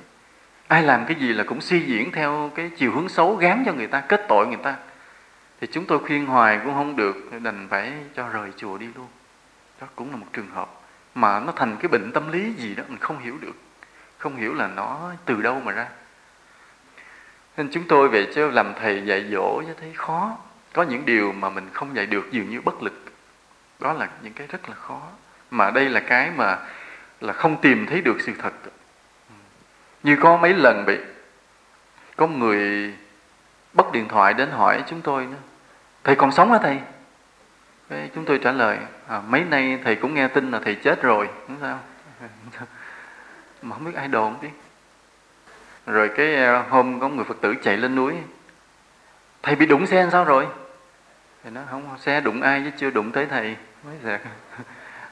Ai 0.69 0.83
làm 0.83 1.05
cái 1.07 1.17
gì 1.21 1.29
là 1.33 1.45
cũng 1.45 1.61
suy 1.61 1.81
diễn 1.81 2.13
theo 2.13 2.51
cái 2.55 2.71
chiều 2.77 2.93
hướng 2.93 3.09
xấu, 3.09 3.37
gán 3.37 3.63
cho 3.67 3.73
người 3.73 3.87
ta, 3.87 4.01
kết 4.01 4.25
tội 4.29 4.47
người 4.47 4.61
ta. 4.63 4.77
Thì 5.61 5.67
chúng 5.73 5.85
tôi 5.85 5.99
khuyên 5.99 6.27
hoài 6.27 6.61
cũng 6.65 6.75
không 6.75 6.97
được, 6.97 7.17
đành 7.43 7.67
phải 7.71 7.93
cho 8.15 8.29
rời 8.29 8.53
chùa 8.57 8.79
đi 8.79 8.87
luôn. 8.97 9.07
Đó 9.81 9.87
cũng 9.97 10.11
là 10.11 10.17
một 10.17 10.27
trường 10.33 10.51
hợp 10.51 10.81
mà 11.15 11.41
nó 11.41 11.53
thành 11.57 11.77
cái 11.77 11.89
bệnh 11.89 12.13
tâm 12.13 12.33
lý 12.33 12.53
gì 12.53 12.75
đó 12.75 12.85
mình 12.89 12.99
không 12.99 13.19
hiểu 13.19 13.39
được. 13.41 13.55
Không 14.19 14.37
hiểu 14.37 14.55
là 14.55 14.67
nó 14.67 15.11
từ 15.25 15.43
đâu 15.43 15.61
mà 15.65 15.73
ra. 15.73 15.89
Nên 17.57 17.69
chúng 17.73 17.85
tôi 17.89 18.09
về 18.09 18.29
chứ 18.35 18.51
làm 18.51 18.73
thầy 18.81 19.07
dạy 19.07 19.25
dỗ 19.33 19.63
cho 19.67 19.75
thấy 19.81 19.93
khó. 19.95 20.37
Có 20.73 20.83
những 20.83 21.07
điều 21.07 21.33
mà 21.33 21.51
mình 21.51 21.71
không 21.73 21.97
dạy 21.97 22.07
được 22.07 22.29
dường 22.31 22.51
như 22.51 22.61
bất 22.61 22.83
lực. 22.83 23.05
Đó 23.81 23.93
là 23.93 24.09
những 24.23 24.33
cái 24.33 24.47
rất 24.47 24.69
là 24.69 24.75
khó. 24.75 25.01
Mà 25.51 25.71
đây 25.71 25.89
là 25.89 26.01
cái 26.01 26.31
mà 26.37 26.59
là 27.21 27.33
không 27.33 27.61
tìm 27.61 27.87
thấy 27.87 28.01
được 28.01 28.17
sự 28.21 28.33
thật. 28.39 28.53
Như 30.03 30.17
có 30.21 30.37
mấy 30.37 30.55
lần 30.55 30.85
bị 30.87 30.99
có 32.17 32.27
người 32.27 32.95
bắt 33.73 33.93
điện 33.93 34.09
thoại 34.09 34.35
đến 34.35 34.51
hỏi 34.51 34.85
chúng 34.87 35.01
tôi 35.01 35.27
nữa. 35.27 35.39
Thầy 36.05 36.17
còn 36.17 36.33
sống 36.33 36.53
hả 36.53 36.59
thầy? 36.63 36.81
Thế 37.89 38.11
chúng 38.15 38.25
tôi 38.25 38.39
trả 38.39 38.53
lời 38.53 38.79
à, 39.09 39.23
mấy 39.29 39.45
nay 39.45 39.79
thầy 39.85 39.97
cũng 39.97 40.15
nghe 40.15 40.29
tin 40.29 40.51
là 40.51 40.61
thầy 40.65 40.75
chết 40.75 41.03
rồi 41.03 41.29
không 41.47 41.57
sao. 41.61 41.79
Mà 43.63 43.77
không 43.77 43.85
biết 43.85 43.95
ai 43.95 44.09
đồn 44.09 44.35
chứ. 44.43 44.49
Rồi 45.87 46.11
cái 46.17 46.35
à, 46.35 46.65
hôm 46.69 47.01
có 47.01 47.09
người 47.09 47.25
phật 47.25 47.41
tử 47.41 47.55
chạy 47.63 47.77
lên 47.77 47.95
núi 47.95 48.15
thầy 49.43 49.55
bị 49.57 49.67
đụng 49.67 49.87
xe 49.87 50.09
sao 50.13 50.25
rồi? 50.25 50.47
Thì 51.45 51.51
nó 51.51 51.61
không 51.71 51.99
xe 51.99 52.21
đụng 52.21 52.43
ai 52.43 52.63
chứ 52.65 52.71
chưa 52.79 52.91
đụng 52.91 53.13
tới 53.13 53.27
thầy. 53.27 53.57
Mới 53.85 54.19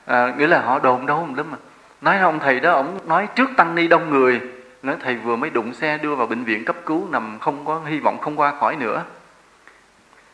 à, 0.05 0.35
nghĩa 0.39 0.47
là 0.47 0.61
họ 0.61 0.79
đồn 0.79 1.07
đâu 1.07 1.29
lắm 1.37 1.51
mà. 1.51 1.59
Nói 2.01 2.19
ông 2.19 2.39
thầy 2.39 2.61
đó 2.61 2.73
ông 2.73 2.99
nói 3.09 3.29
trước 3.35 3.51
tăng 3.57 3.75
ni 3.75 3.89
đông 3.89 4.11
người 4.11 4.41
nói 4.83 4.97
thầy 5.01 5.17
vừa 5.17 5.37
mới 5.37 5.51
đụng 5.51 5.75
xe 5.75 5.99
đưa 5.99 6.15
vào 6.15 6.27
bệnh 6.27 6.45
viện 6.45 6.65
cấp 6.65 6.77
cứu 6.87 7.09
nằm 7.11 7.39
không 7.41 7.65
có 7.65 7.81
hy 7.87 7.99
vọng 7.99 8.19
không 8.21 8.41
qua 8.41 8.55
khỏi 8.61 8.77
nữa 8.77 9.05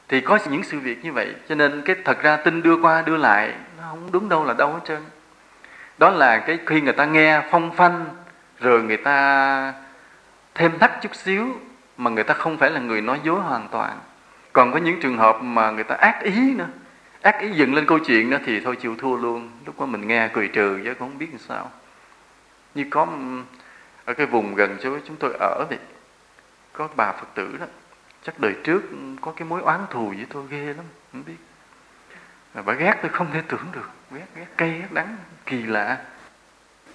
thì 0.09 0.21
có 0.21 0.39
những 0.51 0.63
sự 0.63 0.79
việc 0.79 1.05
như 1.05 1.13
vậy, 1.13 1.35
cho 1.49 1.55
nên 1.55 1.83
cái 1.83 1.97
thật 2.05 2.23
ra 2.23 2.37
tin 2.37 2.63
đưa 2.63 2.77
qua 2.83 3.03
đưa 3.03 3.17
lại, 3.17 3.53
nó 3.79 3.83
không 3.89 4.09
đúng 4.13 4.29
đâu 4.29 4.45
là 4.45 4.55
đâu 4.55 4.73
hết 4.73 4.81
trơn. 4.85 5.05
Đó 5.99 6.11
là 6.11 6.39
cái 6.39 6.59
khi 6.67 6.81
người 6.81 6.93
ta 6.93 7.05
nghe 7.05 7.43
phong 7.51 7.77
phanh, 7.77 8.05
rồi 8.61 8.83
người 8.83 8.97
ta 8.97 9.75
thêm 10.55 10.79
thắt 10.79 11.03
chút 11.03 11.15
xíu 11.15 11.57
mà 11.97 12.11
người 12.11 12.25
ta 12.25 12.35
không 12.35 12.59
phải 12.59 12.71
là 12.71 12.81
người 12.81 13.01
nói 13.01 13.21
dối 13.25 13.41
hoàn 13.41 13.69
toàn. 13.69 13.99
Còn 14.53 14.73
có 14.73 14.79
những 14.79 15.01
trường 15.01 15.19
hợp 15.19 15.37
mà 15.43 15.71
người 15.71 15.85
ta 15.85 15.95
ác 15.95 16.23
ý 16.23 16.55
nữa, 16.55 16.69
ác 17.23 17.41
ý 17.41 17.51
dựng 17.51 17.75
lên 17.75 17.87
câu 17.87 17.99
chuyện 17.99 18.31
đó 18.31 18.39
thì 18.47 18.61
thôi 18.61 18.77
chịu 18.77 18.97
thua 18.99 19.17
luôn. 19.17 19.51
Lúc 19.67 19.81
đó 19.81 19.87
mình 19.87 20.09
nghe 20.09 20.29
cười 20.33 20.49
trừ 20.49 20.81
chứ 20.85 20.95
cũng 20.95 21.09
không 21.09 21.19
biết 21.19 21.29
làm 21.31 21.39
sao. 21.39 21.71
Như 22.75 22.85
có 22.91 23.07
ở 24.05 24.15
cái 24.15 24.27
vùng 24.27 24.55
gần 24.55 24.77
chỗ 24.83 24.99
chúng 25.07 25.17
tôi 25.17 25.37
ở 25.41 25.65
thì 25.71 25.77
có 26.73 26.89
bà 26.97 27.13
phật 27.13 27.27
tử 27.35 27.57
đó 27.61 27.67
chắc 28.23 28.41
đời 28.41 28.55
trước 28.65 28.83
có 29.21 29.33
cái 29.37 29.49
mối 29.49 29.61
oán 29.61 29.81
thù 29.91 30.09
với 30.09 30.27
tôi 30.31 30.45
ghê 30.51 30.65
lắm, 30.65 30.85
không 31.13 31.25
biết. 31.27 31.37
Mà 32.55 32.63
bà 32.63 32.73
ghét 32.73 32.95
tôi 33.03 33.11
không 33.11 33.33
thể 33.33 33.43
tưởng 33.49 33.67
được. 33.73 33.91
Ghét 34.11 34.27
ghét, 34.37 34.47
cay, 34.57 34.71
ghét 34.71 34.89
đắng, 34.93 35.17
kỳ 35.47 35.63
lạ. 35.63 35.99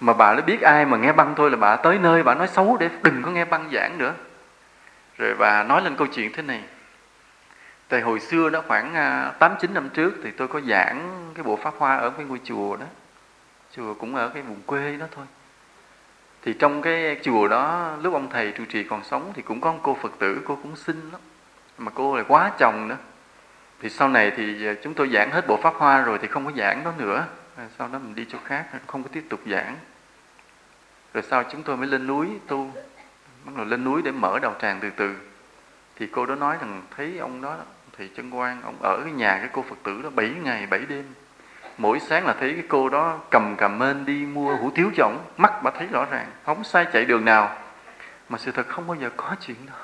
Mà 0.00 0.12
bà 0.12 0.34
nó 0.34 0.40
biết 0.40 0.60
ai 0.60 0.84
mà 0.84 0.96
nghe 0.96 1.12
băng 1.12 1.34
tôi 1.36 1.50
là 1.50 1.56
bà 1.56 1.76
tới 1.76 1.98
nơi 1.98 2.22
bà 2.22 2.34
nói 2.34 2.48
xấu 2.48 2.76
để 2.76 2.90
đừng 3.02 3.22
có 3.22 3.30
nghe 3.30 3.44
băng 3.44 3.70
giảng 3.72 3.98
nữa. 3.98 4.14
Rồi 5.18 5.34
bà 5.34 5.62
nói 5.62 5.82
lên 5.82 5.96
câu 5.96 6.06
chuyện 6.06 6.32
thế 6.32 6.42
này. 6.42 6.62
Tại 7.88 8.00
hồi 8.00 8.20
xưa 8.20 8.50
đó, 8.50 8.62
khoảng 8.68 8.94
à, 8.94 9.32
tám, 9.38 9.54
chín 9.60 9.74
năm 9.74 9.88
trước 9.88 10.14
thì 10.24 10.30
tôi 10.30 10.48
có 10.48 10.60
giảng 10.60 11.30
cái 11.34 11.44
bộ 11.44 11.56
pháp 11.56 11.74
hoa 11.78 11.96
ở 11.96 12.10
cái 12.10 12.26
ngôi 12.26 12.40
chùa 12.44 12.76
đó. 12.76 12.86
Chùa 13.76 13.94
cũng 13.94 14.14
ở 14.14 14.28
cái 14.28 14.42
vùng 14.42 14.60
quê 14.66 14.96
đó 14.96 15.06
thôi 15.14 15.26
thì 16.44 16.54
trong 16.58 16.82
cái 16.82 17.16
chùa 17.22 17.48
đó, 17.48 17.96
lúc 18.02 18.14
ông 18.14 18.30
thầy 18.30 18.52
trụ 18.52 18.64
trì 18.68 18.84
còn 18.84 19.04
sống 19.04 19.32
thì 19.34 19.42
cũng 19.42 19.60
có 19.60 19.72
một 19.72 19.78
cô 19.82 19.96
phật 20.02 20.12
tử, 20.18 20.40
cô 20.44 20.58
cũng 20.62 20.76
xinh 20.76 21.10
lắm. 21.12 21.20
Mà 21.78 21.90
cô 21.94 22.16
lại 22.16 22.24
quá 22.28 22.52
chồng 22.58 22.88
nữa. 22.88 22.96
Thì 23.80 23.90
sau 23.90 24.08
này 24.08 24.32
thì 24.36 24.66
ờ, 24.66 24.74
chúng 24.82 24.94
tôi 24.94 25.08
giảng 25.08 25.30
hết 25.30 25.46
bộ 25.46 25.56
pháp 25.56 25.74
hoa 25.74 26.02
rồi 26.02 26.18
thì 26.22 26.28
không 26.28 26.44
có 26.44 26.52
giảng 26.56 26.84
đó 26.84 26.92
nữa. 26.98 27.26
Ờ, 27.56 27.64
sau 27.78 27.88
đó 27.92 27.98
mình 27.98 28.14
đi 28.14 28.26
chỗ 28.28 28.38
khác 28.44 28.66
ờ, 28.72 28.78
không 28.86 29.02
có 29.02 29.08
tiếp 29.12 29.24
tục 29.28 29.40
giảng. 29.46 29.76
Rồi 31.14 31.22
sau 31.22 31.44
chúng 31.50 31.62
tôi 31.62 31.76
mới 31.76 31.86
lên 31.86 32.06
núi 32.06 32.28
tu. 32.46 32.70
Bắt 33.44 33.52
đầu 33.56 33.64
lên 33.64 33.84
núi 33.84 34.02
để 34.02 34.10
mở 34.10 34.38
đầu 34.38 34.54
tràng 34.60 34.78
từ 34.80 34.90
từ. 34.90 35.16
Thì 35.96 36.06
cô 36.06 36.26
đó 36.26 36.34
nói 36.34 36.56
rằng, 36.60 36.82
thấy 36.96 37.18
ông 37.18 37.40
đó 37.40 37.56
thì 37.98 38.08
chân 38.08 38.30
quan 38.30 38.62
ông 38.62 38.76
ở 38.82 39.00
cái 39.04 39.12
nhà 39.12 39.38
cái 39.38 39.48
cô 39.52 39.64
phật 39.68 39.76
tử 39.82 40.02
đó 40.02 40.10
7 40.10 40.30
ngày 40.42 40.66
7 40.66 40.80
đêm 40.88 41.04
mỗi 41.78 42.00
sáng 42.00 42.26
là 42.26 42.34
thấy 42.40 42.52
cái 42.52 42.64
cô 42.68 42.88
đó 42.88 43.18
cầm 43.30 43.56
cầm 43.58 43.78
mên 43.78 44.04
đi 44.06 44.26
mua 44.26 44.56
hủ 44.56 44.70
tiếu 44.74 44.90
cho 44.96 45.04
ổng. 45.04 45.18
Mắt 45.36 45.62
bà 45.62 45.70
thấy 45.70 45.86
rõ 45.86 46.06
ràng, 46.10 46.26
không 46.44 46.64
sai 46.64 46.86
chạy 46.92 47.04
đường 47.04 47.24
nào. 47.24 47.56
Mà 48.28 48.38
sự 48.38 48.50
thật 48.52 48.68
không 48.68 48.86
bao 48.86 48.96
giờ 49.00 49.10
có 49.16 49.36
chuyện 49.40 49.56
đó. 49.66 49.74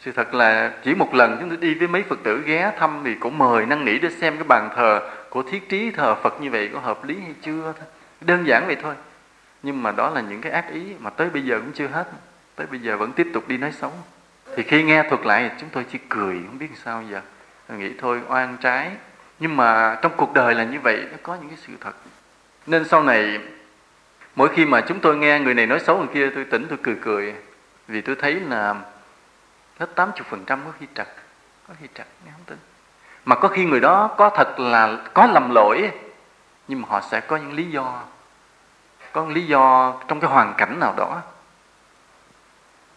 Sự 0.00 0.12
thật 0.12 0.34
là 0.34 0.72
chỉ 0.84 0.94
một 0.94 1.14
lần 1.14 1.36
chúng 1.40 1.48
tôi 1.48 1.58
đi 1.58 1.74
với 1.74 1.88
mấy 1.88 2.02
phật 2.02 2.18
tử 2.24 2.42
ghé 2.46 2.72
thăm 2.78 3.00
thì 3.04 3.14
cũng 3.14 3.38
mời 3.38 3.66
năn 3.66 3.84
nỉ 3.84 3.98
để 3.98 4.10
xem 4.10 4.34
cái 4.34 4.44
bàn 4.44 4.70
thờ 4.76 5.10
của 5.30 5.42
thiết 5.42 5.68
trí, 5.68 5.90
thờ 5.90 6.14
phật 6.14 6.40
như 6.40 6.50
vậy 6.50 6.70
có 6.72 6.80
hợp 6.80 7.04
lý 7.04 7.20
hay 7.20 7.34
chưa 7.42 7.72
đơn 8.20 8.46
giản 8.46 8.66
vậy 8.66 8.76
thôi. 8.82 8.94
Nhưng 9.62 9.82
mà 9.82 9.92
đó 9.92 10.10
là 10.10 10.20
những 10.20 10.40
cái 10.40 10.52
ác 10.52 10.70
ý 10.72 10.82
mà 10.98 11.10
tới 11.10 11.30
bây 11.30 11.42
giờ 11.42 11.58
cũng 11.58 11.72
chưa 11.72 11.86
hết. 11.86 12.06
Tới 12.56 12.66
bây 12.66 12.80
giờ 12.80 12.96
vẫn 12.96 13.12
tiếp 13.12 13.26
tục 13.32 13.48
đi 13.48 13.58
nói 13.58 13.72
xấu. 13.72 13.92
Thì 14.56 14.62
khi 14.62 14.82
nghe 14.82 15.02
thuật 15.02 15.26
lại, 15.26 15.50
chúng 15.60 15.68
tôi 15.72 15.84
chỉ 15.92 15.98
cười, 16.08 16.40
không 16.46 16.58
biết 16.58 16.68
sao 16.84 17.02
giờ. 17.10 17.20
Tôi 17.68 17.78
nghĩ 17.78 17.90
thôi, 17.98 18.20
oan 18.28 18.56
trái 18.60 18.90
nhưng 19.42 19.56
mà 19.56 19.98
trong 20.02 20.12
cuộc 20.16 20.32
đời 20.32 20.54
là 20.54 20.64
như 20.64 20.80
vậy, 20.80 21.06
nó 21.10 21.18
có 21.22 21.34
những 21.34 21.48
cái 21.48 21.58
sự 21.66 21.72
thật. 21.80 21.92
Nên 22.66 22.84
sau 22.84 23.02
này, 23.02 23.38
mỗi 24.36 24.48
khi 24.48 24.64
mà 24.64 24.80
chúng 24.80 25.00
tôi 25.00 25.16
nghe 25.16 25.40
người 25.40 25.54
này 25.54 25.66
nói 25.66 25.80
xấu 25.80 25.98
người 25.98 26.08
kia, 26.14 26.30
tôi 26.34 26.44
tỉnh, 26.44 26.66
tôi 26.68 26.78
cười 26.82 26.96
cười, 27.02 27.34
vì 27.88 28.00
tôi 28.00 28.16
thấy 28.16 28.34
là 28.34 28.74
hết 29.78 29.86
80% 29.94 30.44
có 30.46 30.72
khi 30.80 30.86
trật, 30.94 31.08
có 31.68 31.74
khi 31.80 31.86
trật, 31.94 32.06
nghe 32.24 32.32
không 32.32 32.44
tin. 32.46 32.58
Mà 33.24 33.36
có 33.36 33.48
khi 33.48 33.64
người 33.64 33.80
đó 33.80 34.14
có 34.18 34.30
thật 34.30 34.60
là 34.60 34.96
có 35.14 35.26
lầm 35.26 35.50
lỗi, 35.54 35.90
nhưng 36.68 36.82
mà 36.82 36.88
họ 36.90 37.00
sẽ 37.10 37.20
có 37.20 37.36
những 37.36 37.52
lý 37.52 37.64
do, 37.64 38.02
có 39.12 39.26
lý 39.28 39.46
do 39.46 39.94
trong 40.08 40.20
cái 40.20 40.30
hoàn 40.30 40.54
cảnh 40.58 40.80
nào 40.80 40.94
đó. 40.96 41.22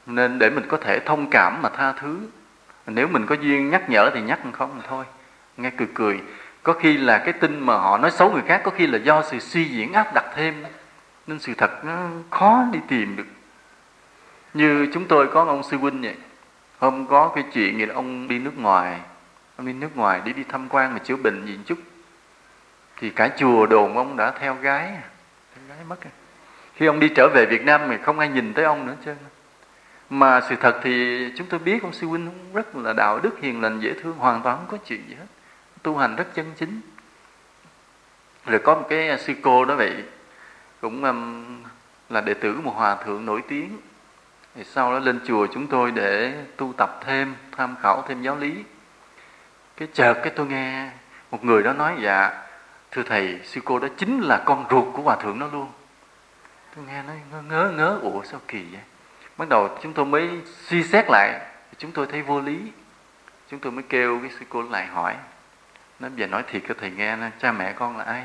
Nên 0.06 0.40
để 0.40 0.50
mình 0.50 0.66
có 0.68 0.78
thể 0.78 1.00
thông 1.00 1.30
cảm 1.30 1.62
mà 1.62 1.70
tha 1.70 1.94
thứ. 1.94 2.20
Nếu 2.88 3.08
mình 3.08 3.26
có 3.26 3.36
duyên 3.36 3.70
nhắc 3.70 3.90
nhở 3.90 4.10
thì 4.14 4.22
nhắc 4.22 4.40
không 4.54 4.82
thôi 4.88 5.06
nghe 5.58 5.72
cười 5.78 5.88
cười, 5.94 6.22
có 6.64 6.74
khi 6.74 6.98
là 6.98 7.18
cái 7.18 7.34
tin 7.34 7.60
mà 7.60 7.78
họ 7.78 7.98
nói 7.98 8.12
xấu 8.12 8.32
người 8.32 8.44
khác 8.48 8.62
có 8.64 8.72
khi 8.72 8.88
là 8.88 8.98
do 8.98 9.22
sự 9.22 9.40
suy 9.40 9.66
diễn 9.66 9.94
áp 9.94 10.14
đặt 10.14 10.26
thêm 10.36 10.64
nên 11.28 11.40
sự 11.40 11.54
thật 11.58 11.86
nó 11.86 12.08
khó 12.30 12.66
đi 12.72 12.80
tìm 12.88 13.16
được. 13.16 13.26
Như 14.54 14.88
chúng 14.94 15.08
tôi 15.08 15.28
có 15.28 15.44
ông 15.44 15.64
sư 15.64 15.78
huynh 15.78 16.02
vậy, 16.02 16.16
hôm 16.80 17.08
có 17.08 17.32
cái 17.36 17.44
chuyện 17.54 17.78
gì 17.78 17.86
là 17.86 17.96
ông 17.96 18.28
đi 18.28 18.40
nước 18.40 18.58
ngoài, 18.58 19.00
ông 19.58 19.68
đi 19.68 19.74
nước 19.74 19.98
ngoài 19.98 20.22
đi 20.26 20.34
đi 20.34 20.44
tham 20.50 20.68
quan 20.70 20.94
mà 20.94 21.00
chữa 21.00 21.16
bệnh 21.16 21.46
gì 21.46 21.60
chút. 21.66 21.78
Thì 22.98 23.10
cả 23.10 23.30
chùa 23.38 23.66
đồn 23.66 23.98
ông 23.98 24.18
đã 24.18 24.32
theo 24.40 24.56
gái 24.56 24.92
theo 25.56 25.64
gái 25.70 25.78
mất 25.90 26.02
rồi. 26.04 26.12
Khi 26.76 26.86
ông 26.86 27.00
đi 27.00 27.10
trở 27.16 27.30
về 27.34 27.46
Việt 27.46 27.66
Nam 27.66 27.82
thì 27.90 27.98
không 28.04 28.20
ai 28.20 28.30
nhìn 28.30 28.54
tới 28.54 28.66
ông 28.66 28.88
nữa 28.88 28.96
chứ. 29.06 29.14
Mà 30.10 30.42
sự 30.50 30.56
thật 30.56 30.80
thì 30.84 31.26
chúng 31.38 31.48
tôi 31.48 31.60
biết 31.60 31.84
ông 31.84 31.94
sư 31.94 32.08
huynh 32.08 32.30
rất 32.54 32.76
là 32.76 32.94
đạo 32.94 33.20
đức, 33.20 33.40
hiền 33.42 33.62
lành, 33.62 33.80
dễ 33.80 33.94
thương, 34.04 34.18
hoàn 34.18 34.42
toàn 34.42 34.58
không 34.58 34.68
có 34.68 34.78
chuyện 34.86 35.04
gì 35.10 35.16
hết 35.16 35.26
tu 35.86 35.98
hành 35.98 36.16
rất 36.16 36.36
chân 36.36 36.54
chính. 36.56 36.82
Rồi 38.46 38.60
có 38.64 38.76
một 38.76 38.86
cái 38.90 39.10
à, 39.10 39.18
sư 39.18 39.34
cô 39.42 39.66
đó 39.66 39.76
vậy 39.76 40.04
cũng 40.82 41.04
um, 41.04 41.64
là 42.10 42.22
đệ 42.22 42.34
tử 42.34 42.62
một 42.64 42.74
hòa 42.76 42.96
thượng 42.96 43.26
nổi 43.26 43.44
tiếng. 43.48 43.78
Thì 44.56 44.64
sau 44.64 44.92
đó 44.92 45.00
lên 45.00 45.20
chùa 45.26 45.48
chúng 45.54 45.68
tôi 45.68 45.92
để 45.92 46.44
tu 46.58 46.74
tập 46.78 47.00
thêm 47.06 47.36
tham 47.52 47.76
khảo 47.82 48.04
thêm 48.08 48.22
giáo 48.22 48.36
lý. 48.36 48.64
Cái 49.78 49.88
chợt 49.94 50.14
cái 50.14 50.34
tôi 50.36 50.46
nghe 50.46 50.90
một 51.32 51.44
người 51.44 51.64
đó 51.64 51.74
nói 51.74 51.96
dạ 52.02 52.44
thưa 52.92 53.04
thầy 53.04 53.40
sư 53.44 53.62
cô 53.66 53.80
đó 53.80 53.88
chính 53.98 54.22
là 54.22 54.44
con 54.46 54.66
ruột 54.70 54.94
của 54.94 55.02
hòa 55.02 55.16
thượng 55.16 55.40
đó 55.40 55.50
luôn. 55.54 55.68
Tôi 56.76 56.86
nghe 56.88 57.04
nó 57.08 57.14
ngớ 57.32 57.42
ngớ 57.42 57.72
ngớ 57.78 58.00
ủa 58.02 58.24
sao 58.24 58.40
kỳ 58.48 58.66
vậy? 58.72 58.82
Bắt 59.38 59.50
đầu 59.50 59.78
chúng 59.84 59.94
tôi 59.94 60.06
mới 60.06 60.30
suy 60.68 60.84
xét 60.84 61.06
lại 61.10 61.40
chúng 61.78 61.92
tôi 61.92 62.08
thấy 62.08 62.22
vô 62.22 62.42
lý. 62.42 62.58
Chúng 63.52 63.60
tôi 63.60 63.72
mới 63.72 63.84
kêu 63.90 64.20
cái 64.22 64.32
sư 64.40 64.46
cô 64.50 64.62
lại 64.62 64.86
hỏi 64.86 65.16
nó 66.00 66.08
giờ 66.16 66.28
nói 66.28 66.44
thiệt 66.52 66.62
cho 66.68 66.76
thầy 66.80 66.92
nghe 66.92 67.16
nè, 67.16 67.30
cha 67.40 67.52
mẹ 67.52 67.74
con 67.74 67.98
là 67.98 68.04
ai? 68.04 68.24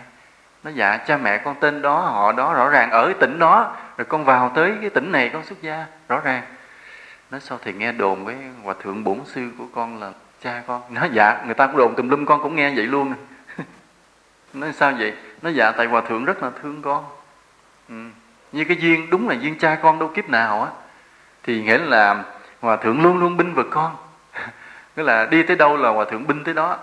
Nó 0.63 0.71
dạ 0.71 0.97
cha 0.97 1.17
mẹ 1.17 1.39
con 1.39 1.57
tên 1.61 1.83
đó, 1.83 2.01
họ 2.01 2.33
đó, 2.33 2.55
rõ 2.55 2.69
ràng 2.69 2.91
ở 2.91 3.05
cái 3.05 3.15
tỉnh 3.21 3.39
đó. 3.39 3.77
Rồi 3.97 4.05
con 4.05 4.25
vào 4.25 4.53
tới 4.55 4.73
cái 4.81 4.91
tỉnh 4.91 5.13
này, 5.13 5.31
con 5.33 5.45
xuất 5.45 5.63
gia, 5.63 5.87
rõ 6.09 6.21
ràng. 6.21 6.43
Nó 7.31 7.39
sao 7.39 7.59
thầy 7.65 7.73
nghe 7.73 7.93
đồn 7.93 8.25
với 8.25 8.37
hòa 8.63 8.75
thượng 8.83 9.05
bổn 9.05 9.19
sư 9.25 9.51
của 9.59 9.65
con 9.75 10.01
là 10.01 10.13
cha 10.43 10.63
con. 10.67 10.83
Nó 10.89 11.07
dạ 11.13 11.43
người 11.45 11.55
ta 11.55 11.67
cũng 11.67 11.77
đồn 11.77 11.95
tùm 11.97 12.09
lum 12.09 12.25
con 12.25 12.43
cũng 12.43 12.57
nghe 12.57 12.75
vậy 12.75 12.87
luôn 12.87 13.15
nói 14.53 14.73
sao 14.73 14.93
vậy? 14.99 15.15
Nó 15.43 15.51
dạ 15.51 15.73
tại 15.73 15.87
hòa 15.87 16.01
thượng 16.09 16.25
rất 16.25 16.43
là 16.43 16.51
thương 16.63 16.83
con. 16.83 17.05
Ừ. 17.89 17.95
như 18.53 18.65
cái 18.65 18.77
duyên, 18.77 19.11
đúng 19.11 19.29
là 19.29 19.35
duyên 19.35 19.59
cha 19.59 19.75
con 19.83 19.99
đâu 19.99 20.09
kiếp 20.15 20.29
nào 20.29 20.63
á. 20.63 20.71
Thì 21.43 21.63
nghĩa 21.63 21.79
là 21.79 22.25
hòa 22.61 22.77
thượng 22.77 23.03
luôn 23.03 23.19
luôn 23.19 23.37
binh 23.37 23.55
vực 23.55 23.67
con. 23.71 23.97
Nghĩa 24.97 25.03
là 25.03 25.27
đi 25.27 25.43
tới 25.43 25.57
đâu 25.57 25.77
là 25.77 25.89
hòa 25.89 26.05
thượng 26.11 26.27
binh 26.27 26.45
tới 26.45 26.55
đó 26.55 26.79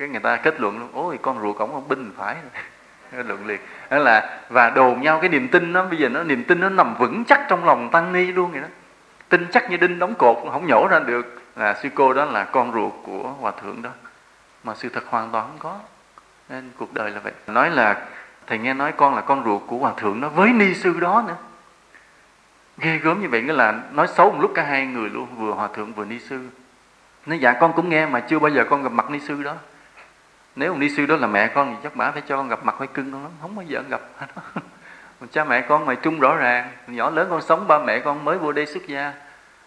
cái 0.00 0.08
người 0.08 0.20
ta 0.20 0.36
kết 0.36 0.60
luận 0.60 0.78
luôn, 0.78 0.88
ôi, 0.92 1.18
con 1.22 1.40
ruột 1.40 1.56
ổng 1.56 1.72
không 1.72 1.88
binh 1.88 2.12
phải. 2.16 2.36
Luận 3.12 3.46
liền. 3.46 3.60
Đó 3.90 3.98
là, 3.98 4.40
và 4.48 4.70
đồn 4.70 5.02
nhau 5.02 5.18
cái 5.20 5.28
niềm 5.28 5.48
tin 5.48 5.72
nó 5.72 5.84
bây 5.84 5.98
giờ 5.98 6.08
nó, 6.08 6.22
niềm 6.22 6.44
tin 6.44 6.60
nó 6.60 6.68
nằm 6.68 6.94
vững 6.94 7.24
chắc 7.24 7.40
trong 7.48 7.64
lòng 7.64 7.90
tăng 7.90 8.12
ni 8.12 8.26
luôn 8.26 8.52
vậy 8.52 8.60
đó. 8.60 8.68
Tin 9.28 9.46
chắc 9.52 9.70
như 9.70 9.76
đinh 9.76 9.98
đóng 9.98 10.14
cột, 10.14 10.36
không 10.52 10.66
nhổ 10.66 10.88
ra 10.90 10.98
được. 10.98 11.42
Là 11.56 11.74
sư 11.82 11.88
cô 11.94 12.12
đó 12.12 12.24
là 12.24 12.44
con 12.44 12.72
ruột 12.72 12.92
của 13.02 13.34
hòa 13.40 13.52
thượng 13.62 13.82
đó. 13.82 13.90
Mà 14.64 14.74
sự 14.74 14.88
thật 14.88 15.04
hoàn 15.06 15.30
toàn 15.30 15.46
không 15.46 15.58
có. 15.58 15.78
Nên 16.48 16.70
cuộc 16.78 16.94
đời 16.94 17.10
là 17.10 17.20
vậy. 17.20 17.32
Nói 17.46 17.70
là, 17.70 18.06
thầy 18.46 18.58
nghe 18.58 18.74
nói 18.74 18.92
con 18.92 19.14
là 19.14 19.20
con 19.20 19.44
ruột 19.44 19.62
của 19.66 19.78
hòa 19.78 19.92
thượng 19.96 20.20
đó, 20.20 20.28
với 20.28 20.50
ni 20.52 20.74
sư 20.74 21.00
đó 21.00 21.24
nữa. 21.28 21.36
Ghê 22.78 22.98
gớm 22.98 23.22
như 23.22 23.28
vậy, 23.28 23.42
nghĩa 23.42 23.52
là 23.52 23.74
nói 23.92 24.06
xấu 24.08 24.30
một 24.30 24.38
lúc 24.40 24.52
cả 24.54 24.62
hai 24.62 24.86
người 24.86 25.10
luôn, 25.10 25.26
vừa 25.36 25.52
hòa 25.52 25.68
thượng 25.74 25.92
vừa 25.92 26.04
ni 26.04 26.18
sư. 26.18 26.48
Nói 27.26 27.38
dạ 27.38 27.52
con 27.52 27.72
cũng 27.72 27.88
nghe 27.88 28.06
mà 28.06 28.20
chưa 28.20 28.38
bao 28.38 28.50
giờ 28.50 28.64
con 28.70 28.82
gặp 28.82 28.92
mặt 28.92 29.10
ni 29.10 29.20
sư 29.20 29.42
đó 29.42 29.54
nếu 30.60 30.76
ni 30.76 30.88
sư 30.88 31.06
đó 31.06 31.16
là 31.16 31.26
mẹ 31.26 31.48
con 31.48 31.74
thì 31.74 31.80
chắc 31.82 31.96
bà 31.96 32.10
phải 32.10 32.22
cho 32.26 32.36
con 32.36 32.48
gặp 32.48 32.64
mặt 32.64 32.74
hơi 32.78 32.88
cưng 32.88 33.12
con 33.12 33.22
lắm, 33.22 33.32
không 33.40 33.54
bao 33.54 33.64
giờ 33.68 33.82
gặp. 33.88 34.00
Cha 35.32 35.44
mẹ 35.44 35.60
con 35.60 35.86
mày 35.86 35.96
trung 35.96 36.20
rõ 36.20 36.36
ràng 36.36 36.70
nhỏ 36.86 37.10
lớn 37.10 37.26
con 37.30 37.42
sống, 37.42 37.68
ba 37.68 37.78
mẹ 37.78 37.98
con 37.98 38.24
mới 38.24 38.38
vô 38.38 38.52
đây 38.52 38.66
xuất 38.66 38.86
gia. 38.86 39.12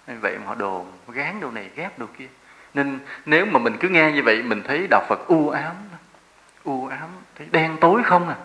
Vậy 0.07 0.37
mà 0.37 0.45
họ 0.45 0.55
đồn, 0.55 0.85
gán 1.07 1.39
đồ 1.39 1.51
này, 1.51 1.69
ghép 1.75 1.99
đồ 1.99 2.05
kia. 2.17 2.27
Nên 2.73 2.99
nếu 3.25 3.45
mà 3.45 3.59
mình 3.59 3.77
cứ 3.79 3.89
nghe 3.89 4.11
như 4.11 4.23
vậy, 4.23 4.43
mình 4.43 4.63
thấy 4.67 4.87
đạo 4.89 5.05
phật 5.09 5.27
u 5.27 5.49
ám 5.49 5.75
u 6.63 6.87
ám, 6.87 7.09
thấy 7.37 7.47
đen 7.51 7.77
tối 7.81 8.03
không 8.03 8.29
à. 8.29 8.35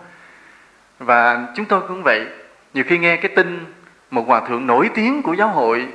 Và 0.99 1.47
chúng 1.55 1.65
tôi 1.65 1.81
cũng 1.87 2.01
vậy, 2.03 2.25
nhiều 2.73 2.83
khi 2.87 2.97
nghe 2.97 3.17
cái 3.17 3.31
tin 3.35 3.65
một 4.11 4.27
hòa 4.27 4.47
thượng 4.47 4.67
nổi 4.67 4.89
tiếng 4.95 5.21
của 5.21 5.33
giáo 5.33 5.49
hội, 5.49 5.87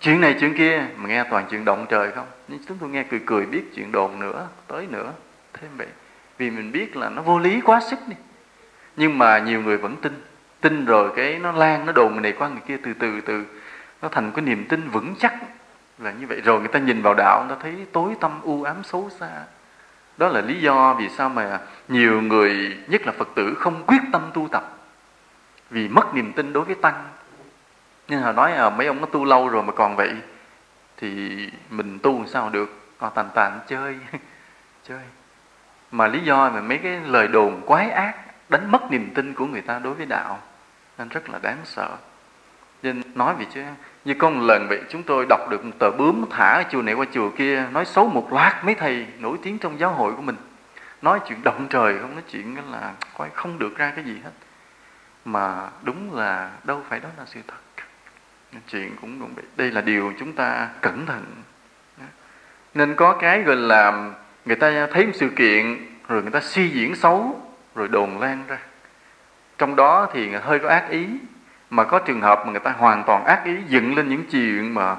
chuyện 0.00 0.20
này 0.20 0.36
chuyện 0.40 0.56
kia, 0.56 0.86
mà 0.96 1.08
nghe 1.08 1.24
toàn 1.30 1.46
chuyện 1.50 1.64
động 1.64 1.86
trời 1.88 2.12
không? 2.12 2.26
Nhưng 2.48 2.58
chúng 2.68 2.78
tôi 2.78 2.88
nghe 2.88 3.02
cười 3.02 3.20
cười, 3.26 3.46
biết 3.46 3.62
chuyện 3.74 3.92
đồn 3.92 4.20
nữa, 4.20 4.48
tới 4.66 4.86
nữa 4.90 5.12
thế 5.52 5.68
vậy 5.76 5.86
vì 6.38 6.50
mình 6.50 6.72
biết 6.72 6.96
là 6.96 7.08
nó 7.08 7.22
vô 7.22 7.38
lý 7.38 7.60
quá 7.60 7.80
sức 7.80 7.98
đi. 8.06 8.16
Nhưng 8.96 9.18
mà 9.18 9.38
nhiều 9.38 9.62
người 9.62 9.76
vẫn 9.76 9.96
tin. 9.96 10.22
Tin 10.60 10.84
rồi 10.84 11.12
cái 11.16 11.38
nó 11.38 11.52
lan 11.52 11.86
nó 11.86 11.92
đồn 11.92 12.12
người 12.12 12.20
này 12.20 12.32
qua 12.32 12.48
người 12.48 12.60
kia 12.66 12.76
từ 12.84 12.94
từ 12.94 13.20
từ. 13.20 13.44
Nó 14.02 14.08
thành 14.08 14.32
cái 14.32 14.44
niềm 14.44 14.66
tin 14.68 14.88
vững 14.88 15.14
chắc. 15.18 15.34
Là 15.98 16.12
như 16.12 16.26
vậy. 16.26 16.40
Rồi 16.40 16.60
người 16.60 16.68
ta 16.68 16.78
nhìn 16.78 17.02
vào 17.02 17.14
đạo 17.14 17.44
người 17.44 17.56
ta 17.56 17.62
thấy 17.62 17.86
tối 17.92 18.12
tâm 18.20 18.40
u 18.42 18.62
ám 18.62 18.76
xấu 18.84 19.10
xa. 19.20 19.30
Đó 20.16 20.28
là 20.28 20.40
lý 20.40 20.60
do 20.60 20.94
vì 20.94 21.08
sao 21.08 21.28
mà 21.28 21.60
nhiều 21.88 22.20
người 22.22 22.76
nhất 22.88 23.06
là 23.06 23.12
phật 23.12 23.28
tử 23.34 23.54
không 23.54 23.82
quyết 23.86 24.02
tâm 24.12 24.30
tu 24.34 24.48
tập. 24.52 24.78
Vì 25.70 25.88
mất 25.88 26.14
niềm 26.14 26.32
tin 26.32 26.52
đối 26.52 26.64
với 26.64 26.74
tăng. 26.74 27.04
Nhưng 28.08 28.20
họ 28.20 28.32
nói 28.32 28.52
à, 28.52 28.70
mấy 28.70 28.86
ông 28.86 29.00
nó 29.00 29.06
tu 29.06 29.24
lâu 29.24 29.48
rồi 29.48 29.62
mà 29.62 29.72
còn 29.72 29.96
vậy 29.96 30.14
thì 30.96 31.38
mình 31.70 31.98
tu 31.98 32.18
làm 32.18 32.28
sao 32.28 32.50
được? 32.50 32.80
Còn 32.98 33.12
tàn 33.14 33.28
tàn 33.34 33.60
chơi 33.68 33.98
chơi 34.88 35.00
mà 35.90 36.06
lý 36.06 36.20
do 36.20 36.50
mà 36.50 36.60
mấy 36.60 36.78
cái 36.78 37.00
lời 37.04 37.28
đồn 37.28 37.60
quái 37.66 37.90
ác 37.90 38.14
đánh 38.48 38.70
mất 38.70 38.90
niềm 38.90 39.10
tin 39.14 39.34
của 39.34 39.46
người 39.46 39.60
ta 39.60 39.78
đối 39.78 39.94
với 39.94 40.06
đạo 40.06 40.38
nên 40.98 41.08
rất 41.08 41.30
là 41.30 41.38
đáng 41.42 41.58
sợ. 41.64 41.96
Nên 42.82 43.02
nói 43.14 43.34
vậy 43.34 43.46
chứ, 43.54 43.62
như 44.04 44.14
có 44.14 44.30
một 44.30 44.42
lần 44.42 44.66
vậy 44.68 44.80
chúng 44.88 45.02
tôi 45.02 45.26
đọc 45.28 45.40
được 45.50 45.64
một 45.64 45.72
tờ 45.78 45.90
bướm 45.90 46.24
thả 46.30 46.52
ở 46.52 46.62
chùa 46.70 46.82
này 46.82 46.94
qua 46.94 47.06
chùa 47.12 47.30
kia, 47.30 47.64
nói 47.72 47.84
xấu 47.84 48.08
một 48.08 48.32
loạt 48.32 48.64
mấy 48.64 48.74
thầy 48.74 49.06
nổi 49.18 49.38
tiếng 49.42 49.58
trong 49.58 49.78
giáo 49.78 49.92
hội 49.92 50.12
của 50.12 50.22
mình. 50.22 50.36
Nói 51.02 51.20
chuyện 51.28 51.42
động 51.44 51.66
trời 51.70 51.98
không, 51.98 52.12
nói 52.14 52.22
chuyện 52.30 52.56
là 52.70 52.92
coi 53.18 53.30
không 53.34 53.58
được 53.58 53.76
ra 53.76 53.92
cái 53.96 54.04
gì 54.04 54.20
hết. 54.24 54.30
Mà 55.24 55.68
đúng 55.82 56.14
là 56.14 56.50
đâu 56.64 56.82
phải 56.88 57.00
đó 57.00 57.08
là 57.18 57.24
sự 57.26 57.40
thật. 57.46 57.84
Chuyện 58.68 58.96
cũng 59.00 59.20
cũng 59.20 59.34
vậy. 59.34 59.44
Đây 59.56 59.70
là 59.70 59.80
điều 59.80 60.12
chúng 60.18 60.32
ta 60.32 60.68
cẩn 60.80 61.06
thận. 61.06 61.24
Nên 62.74 62.94
có 62.94 63.12
cái 63.12 63.42
gọi 63.42 63.56
là 63.56 64.10
người 64.48 64.56
ta 64.56 64.86
thấy 64.92 65.06
một 65.06 65.12
sự 65.14 65.28
kiện, 65.28 65.86
rồi 66.08 66.22
người 66.22 66.30
ta 66.30 66.40
suy 66.40 66.68
diễn 66.68 66.94
xấu, 66.94 67.40
rồi 67.74 67.88
đồn 67.88 68.20
lan 68.20 68.44
ra. 68.48 68.58
Trong 69.58 69.76
đó 69.76 70.08
thì 70.12 70.30
hơi 70.34 70.58
có 70.58 70.68
ác 70.68 70.90
ý, 70.90 71.06
mà 71.70 71.84
có 71.84 71.98
trường 71.98 72.20
hợp 72.20 72.42
mà 72.46 72.50
người 72.50 72.60
ta 72.60 72.70
hoàn 72.70 73.04
toàn 73.04 73.24
ác 73.24 73.44
ý 73.44 73.52
dựng 73.68 73.96
lên 73.96 74.08
những 74.08 74.24
chuyện 74.30 74.74
mà 74.74 74.96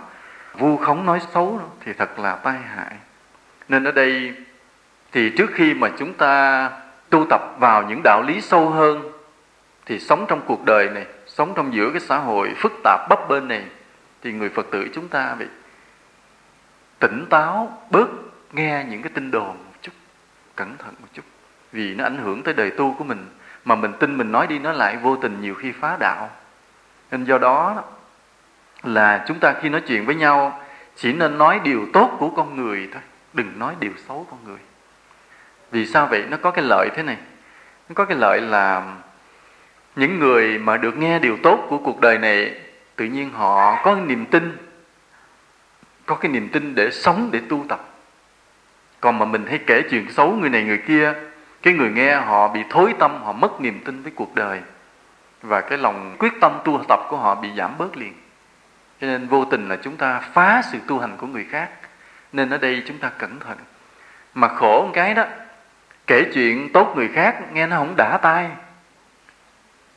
vu 0.53 0.77
khống 0.77 1.05
nói 1.05 1.19
xấu 1.33 1.61
thì 1.85 1.93
thật 1.93 2.19
là 2.19 2.35
tai 2.35 2.57
hại. 2.75 2.95
Nên 3.69 3.83
ở 3.83 3.91
đây 3.91 4.33
thì 5.11 5.29
trước 5.29 5.49
khi 5.53 5.73
mà 5.73 5.89
chúng 5.97 6.13
ta 6.13 6.69
tu 7.09 7.25
tập 7.29 7.41
vào 7.59 7.83
những 7.83 8.01
đạo 8.03 8.23
lý 8.27 8.41
sâu 8.41 8.69
hơn, 8.69 9.11
thì 9.85 9.99
sống 9.99 10.25
trong 10.27 10.41
cuộc 10.45 10.65
đời 10.65 10.89
này, 10.89 11.05
sống 11.27 11.53
trong 11.55 11.73
giữa 11.73 11.89
cái 11.91 11.99
xã 11.99 12.17
hội 12.17 12.53
phức 12.57 12.73
tạp 12.83 13.09
bấp 13.09 13.29
bênh 13.29 13.47
này, 13.47 13.63
thì 14.23 14.31
người 14.31 14.49
phật 14.49 14.67
tử 14.71 14.87
chúng 14.93 15.07
ta 15.07 15.35
bị 15.39 15.45
tỉnh 16.99 17.25
táo, 17.29 17.77
bớt 17.91 18.07
nghe 18.51 18.85
những 18.89 19.01
cái 19.01 19.11
tin 19.15 19.31
đồn 19.31 19.47
một 19.47 19.73
chút, 19.81 19.91
cẩn 20.55 20.77
thận 20.77 20.93
một 21.01 21.07
chút. 21.13 21.25
Vì 21.71 21.95
nó 21.95 22.03
ảnh 22.03 22.17
hưởng 22.17 22.43
tới 22.43 22.53
đời 22.53 22.71
tu 22.71 22.95
của 22.97 23.03
mình, 23.03 23.25
mà 23.65 23.75
mình 23.75 23.93
tin 23.99 24.17
mình 24.17 24.31
nói 24.31 24.47
đi 24.47 24.59
nói 24.59 24.75
lại 24.75 24.97
vô 24.97 25.15
tình 25.15 25.41
nhiều 25.41 25.55
khi 25.55 25.71
phá 25.71 25.97
đạo. 25.99 26.29
Nên 27.11 27.23
do 27.23 27.37
đó 27.37 27.83
là 28.83 29.25
chúng 29.27 29.39
ta 29.39 29.53
khi 29.61 29.69
nói 29.69 29.81
chuyện 29.87 30.05
với 30.05 30.15
nhau, 30.15 30.59
chỉ 30.95 31.13
nên 31.13 31.37
nói 31.37 31.59
điều 31.63 31.87
tốt 31.93 32.15
của 32.19 32.29
con 32.29 32.55
người 32.55 32.89
thôi, 32.93 33.01
đừng 33.33 33.59
nói 33.59 33.75
điều 33.79 33.91
xấu 34.07 34.27
con 34.31 34.39
người. 34.45 34.59
Vì 35.71 35.85
sao 35.85 36.07
vậy? 36.07 36.25
Nó 36.29 36.37
có 36.37 36.51
cái 36.51 36.65
lợi 36.65 36.89
thế 36.95 37.03
này. 37.03 37.17
Nó 37.89 37.93
có 37.93 38.05
cái 38.05 38.17
lợi 38.17 38.41
là 38.41 38.95
những 39.95 40.19
người 40.19 40.57
mà 40.57 40.77
được 40.77 40.97
nghe 40.97 41.19
điều 41.19 41.37
tốt 41.43 41.65
của 41.69 41.77
cuộc 41.77 42.01
đời 42.01 42.17
này, 42.17 42.61
tự 42.95 43.05
nhiên 43.05 43.29
họ 43.29 43.83
có 43.83 43.95
niềm 43.95 44.25
tin, 44.25 44.57
có 46.05 46.15
cái 46.15 46.31
niềm 46.31 46.49
tin 46.49 46.75
để 46.75 46.91
sống, 46.91 47.29
để 47.31 47.41
tu 47.49 47.65
tập 47.69 47.88
còn 48.99 49.19
mà 49.19 49.25
mình 49.25 49.45
hay 49.45 49.59
kể 49.67 49.81
chuyện 49.89 50.11
xấu 50.11 50.31
người 50.31 50.49
này 50.49 50.63
người 50.63 50.77
kia, 50.77 51.13
cái 51.61 51.73
người 51.73 51.89
nghe 51.89 52.15
họ 52.15 52.47
bị 52.47 52.63
thối 52.69 52.93
tâm, 52.99 53.23
họ 53.23 53.31
mất 53.31 53.61
niềm 53.61 53.81
tin 53.85 54.03
với 54.03 54.11
cuộc 54.15 54.35
đời. 54.35 54.61
Và 55.41 55.61
cái 55.61 55.77
lòng 55.77 56.15
quyết 56.19 56.33
tâm 56.41 56.59
tu 56.65 56.83
tập 56.87 56.99
của 57.09 57.17
họ 57.17 57.35
bị 57.35 57.49
giảm 57.57 57.77
bớt 57.77 57.97
liền. 57.97 58.13
Cho 59.01 59.07
nên 59.07 59.27
vô 59.27 59.45
tình 59.45 59.69
là 59.69 59.77
chúng 59.81 59.97
ta 59.97 60.19
phá 60.19 60.61
sự 60.71 60.79
tu 60.87 60.99
hành 60.99 61.17
của 61.17 61.27
người 61.27 61.45
khác. 61.49 61.69
Nên 62.33 62.49
ở 62.49 62.57
đây 62.57 62.83
chúng 62.87 62.97
ta 62.97 63.09
cẩn 63.09 63.39
thận. 63.39 63.57
Mà 64.33 64.47
khổ 64.47 64.85
một 64.85 64.91
cái 64.93 65.13
đó, 65.13 65.25
kể 66.07 66.31
chuyện 66.33 66.71
tốt 66.73 66.93
người 66.95 67.07
khác 67.07 67.53
nghe 67.53 67.67
nó 67.67 67.77
không 67.77 67.93
đã 67.97 68.17
tai. 68.21 68.49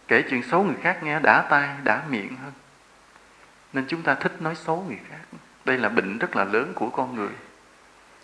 Kể 0.08 0.22
chuyện 0.30 0.42
xấu 0.42 0.62
người 0.62 0.76
khác 0.82 1.02
nghe 1.02 1.20
đã 1.20 1.42
tai, 1.42 1.68
đã 1.82 2.02
miệng 2.10 2.36
hơn. 2.42 2.52
Nên 3.72 3.84
chúng 3.88 4.02
ta 4.02 4.14
thích 4.14 4.32
nói 4.40 4.54
xấu 4.54 4.84
người 4.88 4.98
khác. 5.10 5.38
Đây 5.64 5.78
là 5.78 5.88
bệnh 5.88 6.18
rất 6.18 6.36
là 6.36 6.44
lớn 6.44 6.72
của 6.74 6.88
con 6.88 7.14
người 7.14 7.32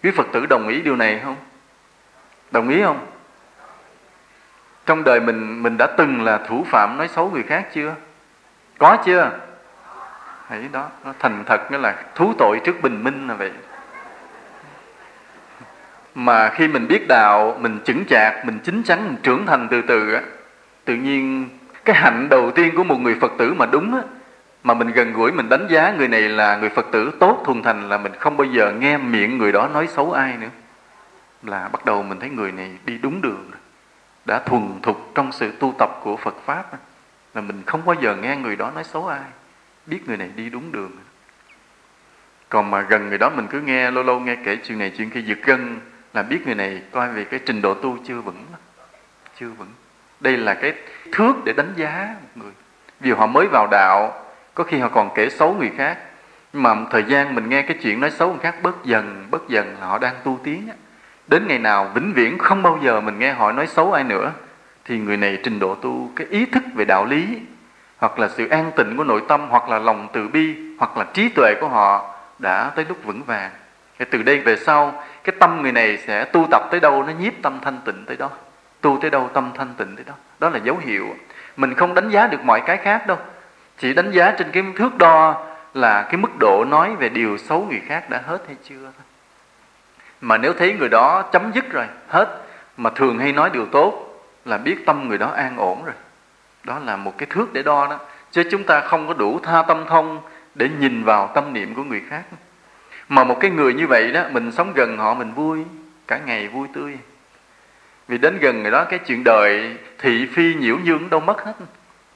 quý 0.02 0.10
phật 0.10 0.26
tử 0.32 0.46
đồng 0.46 0.68
ý 0.68 0.80
điều 0.80 0.96
này 0.96 1.20
không? 1.24 1.36
Đồng 2.50 2.68
ý 2.68 2.82
không? 2.82 3.06
Trong 4.86 5.04
đời 5.04 5.20
mình 5.20 5.62
mình 5.62 5.76
đã 5.76 5.86
từng 5.86 6.24
là 6.24 6.38
thủ 6.48 6.64
phạm 6.68 6.96
nói 6.96 7.08
xấu 7.08 7.30
người 7.30 7.42
khác 7.42 7.66
chưa? 7.74 7.94
Có 8.78 8.96
chưa? 9.06 9.30
Hãy 10.48 10.68
đó, 10.72 10.88
nó 11.04 11.12
thành 11.18 11.44
thật, 11.46 11.70
nghĩa 11.70 11.78
là 11.78 11.94
thú 12.14 12.34
tội 12.38 12.60
trước 12.64 12.82
bình 12.82 13.04
minh 13.04 13.28
là 13.28 13.34
vậy. 13.34 13.52
Mà 16.14 16.48
khi 16.48 16.68
mình 16.68 16.88
biết 16.88 17.08
đạo, 17.08 17.56
mình 17.60 17.78
chững 17.84 18.04
chạc, 18.04 18.44
mình 18.44 18.58
chín 18.64 18.82
chắn, 18.82 19.04
mình 19.04 19.16
trưởng 19.22 19.46
thành 19.46 19.68
từ 19.70 19.82
từ 19.82 20.14
á, 20.14 20.22
tự 20.84 20.94
nhiên 20.94 21.48
cái 21.84 21.96
hạnh 21.96 22.28
đầu 22.28 22.50
tiên 22.50 22.76
của 22.76 22.84
một 22.84 23.00
người 23.00 23.16
phật 23.20 23.32
tử 23.38 23.54
mà 23.54 23.66
đúng 23.66 23.94
á 23.94 24.02
mà 24.68 24.74
mình 24.74 24.92
gần 24.92 25.12
gũi, 25.12 25.32
mình 25.32 25.48
đánh 25.48 25.66
giá 25.70 25.94
người 25.98 26.08
này 26.08 26.20
là 26.20 26.56
người 26.56 26.68
phật 26.68 26.86
tử 26.92 27.10
tốt, 27.20 27.42
thuần 27.44 27.62
thành 27.62 27.88
là 27.88 27.98
mình 27.98 28.12
không 28.18 28.36
bao 28.36 28.44
giờ 28.44 28.72
nghe 28.72 28.96
miệng 28.96 29.38
người 29.38 29.52
đó 29.52 29.68
nói 29.68 29.86
xấu 29.86 30.12
ai 30.12 30.36
nữa. 30.36 30.48
Là 31.42 31.68
bắt 31.68 31.84
đầu 31.84 32.02
mình 32.02 32.20
thấy 32.20 32.30
người 32.30 32.52
này 32.52 32.70
đi 32.84 32.98
đúng 32.98 33.20
đường 33.20 33.50
đã 34.24 34.38
thuần 34.38 34.80
thục 34.82 35.12
trong 35.14 35.32
sự 35.32 35.52
tu 35.60 35.74
tập 35.78 35.90
của 36.02 36.16
Phật 36.16 36.34
Pháp 36.44 36.64
là 37.34 37.40
mình 37.40 37.62
không 37.66 37.84
bao 37.84 37.96
giờ 38.02 38.16
nghe 38.16 38.36
người 38.36 38.56
đó 38.56 38.70
nói 38.74 38.84
xấu 38.84 39.06
ai. 39.06 39.20
Biết 39.86 40.00
người 40.06 40.16
này 40.16 40.30
đi 40.36 40.50
đúng 40.50 40.72
đường 40.72 40.90
còn 42.48 42.70
mà 42.70 42.80
gần 42.80 43.08
người 43.08 43.18
đó 43.18 43.30
mình 43.30 43.46
cứ 43.50 43.60
nghe, 43.60 43.90
lâu 43.90 44.04
lâu 44.04 44.20
nghe 44.20 44.36
kể 44.44 44.56
chuyện 44.56 44.78
này 44.78 44.92
chuyện 44.96 45.10
kia, 45.10 45.20
giật 45.20 45.38
gân 45.44 45.80
là 46.14 46.22
biết 46.22 46.46
người 46.46 46.54
này 46.54 46.82
coi 46.92 47.08
về 47.08 47.24
cái 47.24 47.40
trình 47.46 47.62
độ 47.62 47.74
tu 47.74 47.98
chưa 48.06 48.20
vững 48.20 48.44
chưa 49.40 49.48
vững. 49.48 49.68
Đây 50.20 50.36
là 50.36 50.54
cái 50.54 50.72
thước 51.12 51.32
để 51.44 51.52
đánh 51.52 51.72
giá 51.76 52.16
một 52.20 52.44
người. 52.44 52.52
Vì 53.00 53.10
họ 53.10 53.26
mới 53.26 53.46
vào 53.46 53.68
đạo 53.70 54.24
có 54.58 54.64
khi 54.64 54.78
họ 54.78 54.88
còn 54.88 55.10
kể 55.14 55.30
xấu 55.30 55.54
người 55.54 55.70
khác. 55.76 55.98
Nhưng 56.52 56.62
mà 56.62 56.76
thời 56.90 57.02
gian 57.02 57.34
mình 57.34 57.48
nghe 57.48 57.62
cái 57.62 57.76
chuyện 57.82 58.00
nói 58.00 58.10
xấu 58.10 58.28
người 58.28 58.38
khác 58.38 58.54
bớt 58.62 58.84
dần 58.84 59.26
bớt 59.30 59.48
dần 59.48 59.76
họ 59.80 59.98
đang 59.98 60.14
tu 60.24 60.38
tiến 60.44 60.68
đến 61.26 61.46
ngày 61.48 61.58
nào 61.58 61.90
vĩnh 61.94 62.12
viễn 62.12 62.38
không 62.38 62.62
bao 62.62 62.78
giờ 62.82 63.00
mình 63.00 63.18
nghe 63.18 63.32
họ 63.32 63.52
nói 63.52 63.66
xấu 63.66 63.92
ai 63.92 64.04
nữa, 64.04 64.32
thì 64.84 64.98
người 64.98 65.16
này 65.16 65.38
trình 65.42 65.58
độ 65.58 65.74
tu 65.74 66.10
cái 66.16 66.26
ý 66.30 66.46
thức 66.46 66.62
về 66.74 66.84
đạo 66.84 67.04
lý, 67.04 67.38
hoặc 67.98 68.18
là 68.18 68.28
sự 68.28 68.48
an 68.48 68.70
tịnh 68.76 68.96
của 68.96 69.04
nội 69.04 69.22
tâm, 69.28 69.46
hoặc 69.48 69.68
là 69.68 69.78
lòng 69.78 70.08
từ 70.12 70.28
bi, 70.28 70.56
hoặc 70.78 70.96
là 70.96 71.04
trí 71.14 71.28
tuệ 71.28 71.54
của 71.60 71.68
họ 71.68 72.14
đã 72.38 72.70
tới 72.76 72.84
lúc 72.88 73.04
vững 73.04 73.22
vàng. 73.22 73.50
Thì 73.98 74.04
từ 74.10 74.22
đây 74.22 74.40
về 74.40 74.56
sau, 74.56 75.02
cái 75.24 75.36
tâm 75.40 75.62
người 75.62 75.72
này 75.72 75.98
sẽ 76.06 76.24
tu 76.24 76.46
tập 76.50 76.62
tới 76.70 76.80
đâu, 76.80 77.02
nó 77.02 77.12
nhiếp 77.20 77.32
tâm 77.42 77.58
thanh 77.62 77.78
tịnh 77.84 78.04
tới 78.06 78.16
đó. 78.16 78.30
Tu 78.80 78.98
tới 79.00 79.10
đâu, 79.10 79.30
tâm 79.34 79.50
thanh 79.56 79.74
tịnh 79.78 79.96
tới 79.96 80.04
đó. 80.08 80.14
Đó 80.38 80.48
là 80.48 80.58
dấu 80.58 80.76
hiệu. 80.80 81.16
Mình 81.56 81.74
không 81.74 81.94
đánh 81.94 82.10
giá 82.10 82.26
được 82.26 82.44
mọi 82.44 82.60
cái 82.66 82.76
khác 82.76 83.06
đâu 83.06 83.18
chỉ 83.78 83.94
đánh 83.94 84.10
giá 84.10 84.30
trên 84.30 84.50
cái 84.52 84.64
thước 84.76 84.98
đo 84.98 85.46
là 85.74 86.02
cái 86.02 86.16
mức 86.16 86.38
độ 86.38 86.64
nói 86.64 86.96
về 86.96 87.08
điều 87.08 87.38
xấu 87.38 87.66
người 87.70 87.80
khác 87.86 88.10
đã 88.10 88.22
hết 88.26 88.38
hay 88.46 88.56
chưa 88.64 88.82
thôi. 88.82 88.92
Mà 90.20 90.38
nếu 90.38 90.52
thấy 90.52 90.74
người 90.78 90.88
đó 90.88 91.22
chấm 91.32 91.52
dứt 91.54 91.70
rồi, 91.70 91.86
hết, 92.08 92.42
mà 92.76 92.90
thường 92.90 93.18
hay 93.18 93.32
nói 93.32 93.50
điều 93.50 93.66
tốt 93.66 94.04
là 94.44 94.58
biết 94.58 94.86
tâm 94.86 95.08
người 95.08 95.18
đó 95.18 95.28
an 95.28 95.56
ổn 95.56 95.84
rồi. 95.84 95.94
Đó 96.64 96.78
là 96.84 96.96
một 96.96 97.18
cái 97.18 97.26
thước 97.30 97.52
để 97.52 97.62
đo 97.62 97.86
đó. 97.90 97.98
Chứ 98.30 98.42
chúng 98.50 98.64
ta 98.64 98.80
không 98.80 99.08
có 99.08 99.14
đủ 99.14 99.40
tha 99.42 99.62
tâm 99.62 99.84
thông 99.88 100.20
để 100.54 100.68
nhìn 100.80 101.04
vào 101.04 101.30
tâm 101.34 101.52
niệm 101.52 101.74
của 101.74 101.84
người 101.84 102.02
khác. 102.10 102.22
Mà 103.08 103.24
một 103.24 103.36
cái 103.40 103.50
người 103.50 103.74
như 103.74 103.86
vậy 103.86 104.12
đó, 104.12 104.22
mình 104.30 104.52
sống 104.52 104.72
gần 104.74 104.98
họ, 104.98 105.14
mình 105.14 105.32
vui, 105.32 105.64
cả 106.06 106.18
ngày 106.26 106.48
vui 106.48 106.68
tươi. 106.74 106.98
Vì 108.08 108.18
đến 108.18 108.38
gần 108.38 108.62
người 108.62 108.70
đó, 108.70 108.84
cái 108.84 108.98
chuyện 108.98 109.24
đời 109.24 109.76
thị 109.98 110.26
phi 110.34 110.54
nhiễu 110.54 110.76
nhương 110.78 111.10
đâu 111.10 111.20
mất 111.20 111.44
hết 111.44 111.52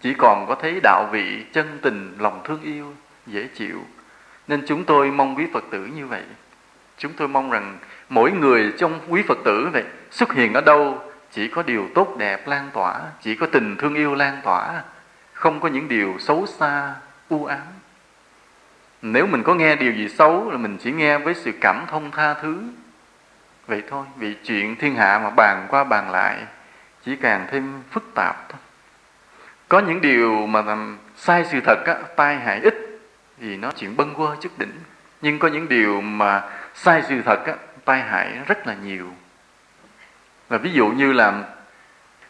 chỉ 0.03 0.15
còn 0.15 0.47
có 0.47 0.55
thấy 0.55 0.81
đạo 0.83 1.09
vị 1.13 1.45
chân 1.53 1.79
tình, 1.83 2.17
lòng 2.19 2.41
thương 2.45 2.63
yêu, 2.63 2.95
dễ 3.27 3.49
chịu. 3.55 3.81
Nên 4.49 4.63
chúng 4.67 4.85
tôi 4.85 5.11
mong 5.11 5.37
quý 5.37 5.47
phật 5.53 5.65
tử 5.71 5.87
như 5.87 6.07
vậy. 6.07 6.23
Chúng 6.99 7.13
tôi 7.13 7.29
mong 7.29 7.51
rằng 7.51 7.79
mỗi 8.09 8.33
người 8.33 8.73
trong 8.79 9.01
quý 9.09 9.23
phật 9.29 9.39
tử 9.45 9.69
vậy, 9.73 9.85
xuất 10.11 10.33
hiện 10.33 10.55
ở 10.55 10.61
đâu, 10.61 10.99
chỉ 11.31 11.49
có 11.49 11.63
điều 11.63 11.89
tốt 11.95 12.17
đẹp 12.19 12.49
lan 12.49 12.71
tỏa, 12.73 13.01
chỉ 13.21 13.35
có 13.35 13.47
tình 13.47 13.77
thương 13.77 13.95
yêu 13.95 14.15
lan 14.15 14.41
tỏa, 14.45 14.83
không 15.33 15.61
có 15.61 15.69
những 15.69 15.89
điều 15.89 16.17
xấu 16.19 16.47
xa, 16.47 16.95
u 17.29 17.45
ám. 17.45 17.67
Nếu 19.03 19.27
mình 19.27 19.43
có 19.43 19.55
nghe 19.55 19.77
điều 19.77 19.93
gì 19.93 20.09
xấu 20.09 20.51
là 20.51 20.57
mình 20.57 20.79
chỉ 20.81 20.93
nghe 20.93 21.19
với 21.19 21.35
sự 21.35 21.53
cảm 21.61 21.85
thông 21.89 22.11
tha 22.11 22.35
thứ. 22.35 22.63
Vậy 23.67 23.83
thôi, 23.91 24.05
vì 24.17 24.35
chuyện 24.45 24.77
thiên 24.77 24.95
hạ 24.95 25.21
mà 25.23 25.31
bàn 25.31 25.67
qua 25.69 25.85
bàn 25.85 26.11
lại, 26.11 26.47
chỉ 27.05 27.17
càng 27.17 27.47
thêm 27.51 27.83
phức 27.91 28.05
tạp 28.15 28.49
thôi 28.49 28.62
có 29.73 29.79
những 29.79 30.01
điều 30.01 30.47
mà 30.47 30.63
làm 30.63 30.99
sai 31.17 31.45
sự 31.45 31.61
thật 31.61 31.77
á, 31.87 31.95
tai 32.17 32.37
hại 32.37 32.61
ít 32.61 32.75
thì 33.41 33.57
nó 33.57 33.71
chuyện 33.77 33.97
bâng 33.97 34.15
quơ 34.15 34.37
chức 34.41 34.59
đỉnh. 34.59 34.73
Nhưng 35.23 35.39
có 35.39 35.49
những 35.49 35.69
điều 35.69 36.01
mà 36.01 36.43
sai 36.75 37.03
sự 37.09 37.23
thật 37.25 37.47
á, 37.47 37.55
tai 37.85 38.01
hại 38.01 38.39
rất 38.47 38.67
là 38.67 38.75
nhiều. 38.85 39.07
Là 40.51 40.59
ví 40.59 40.71
dụ 40.73 40.89
như 40.89 41.13
là 41.13 41.43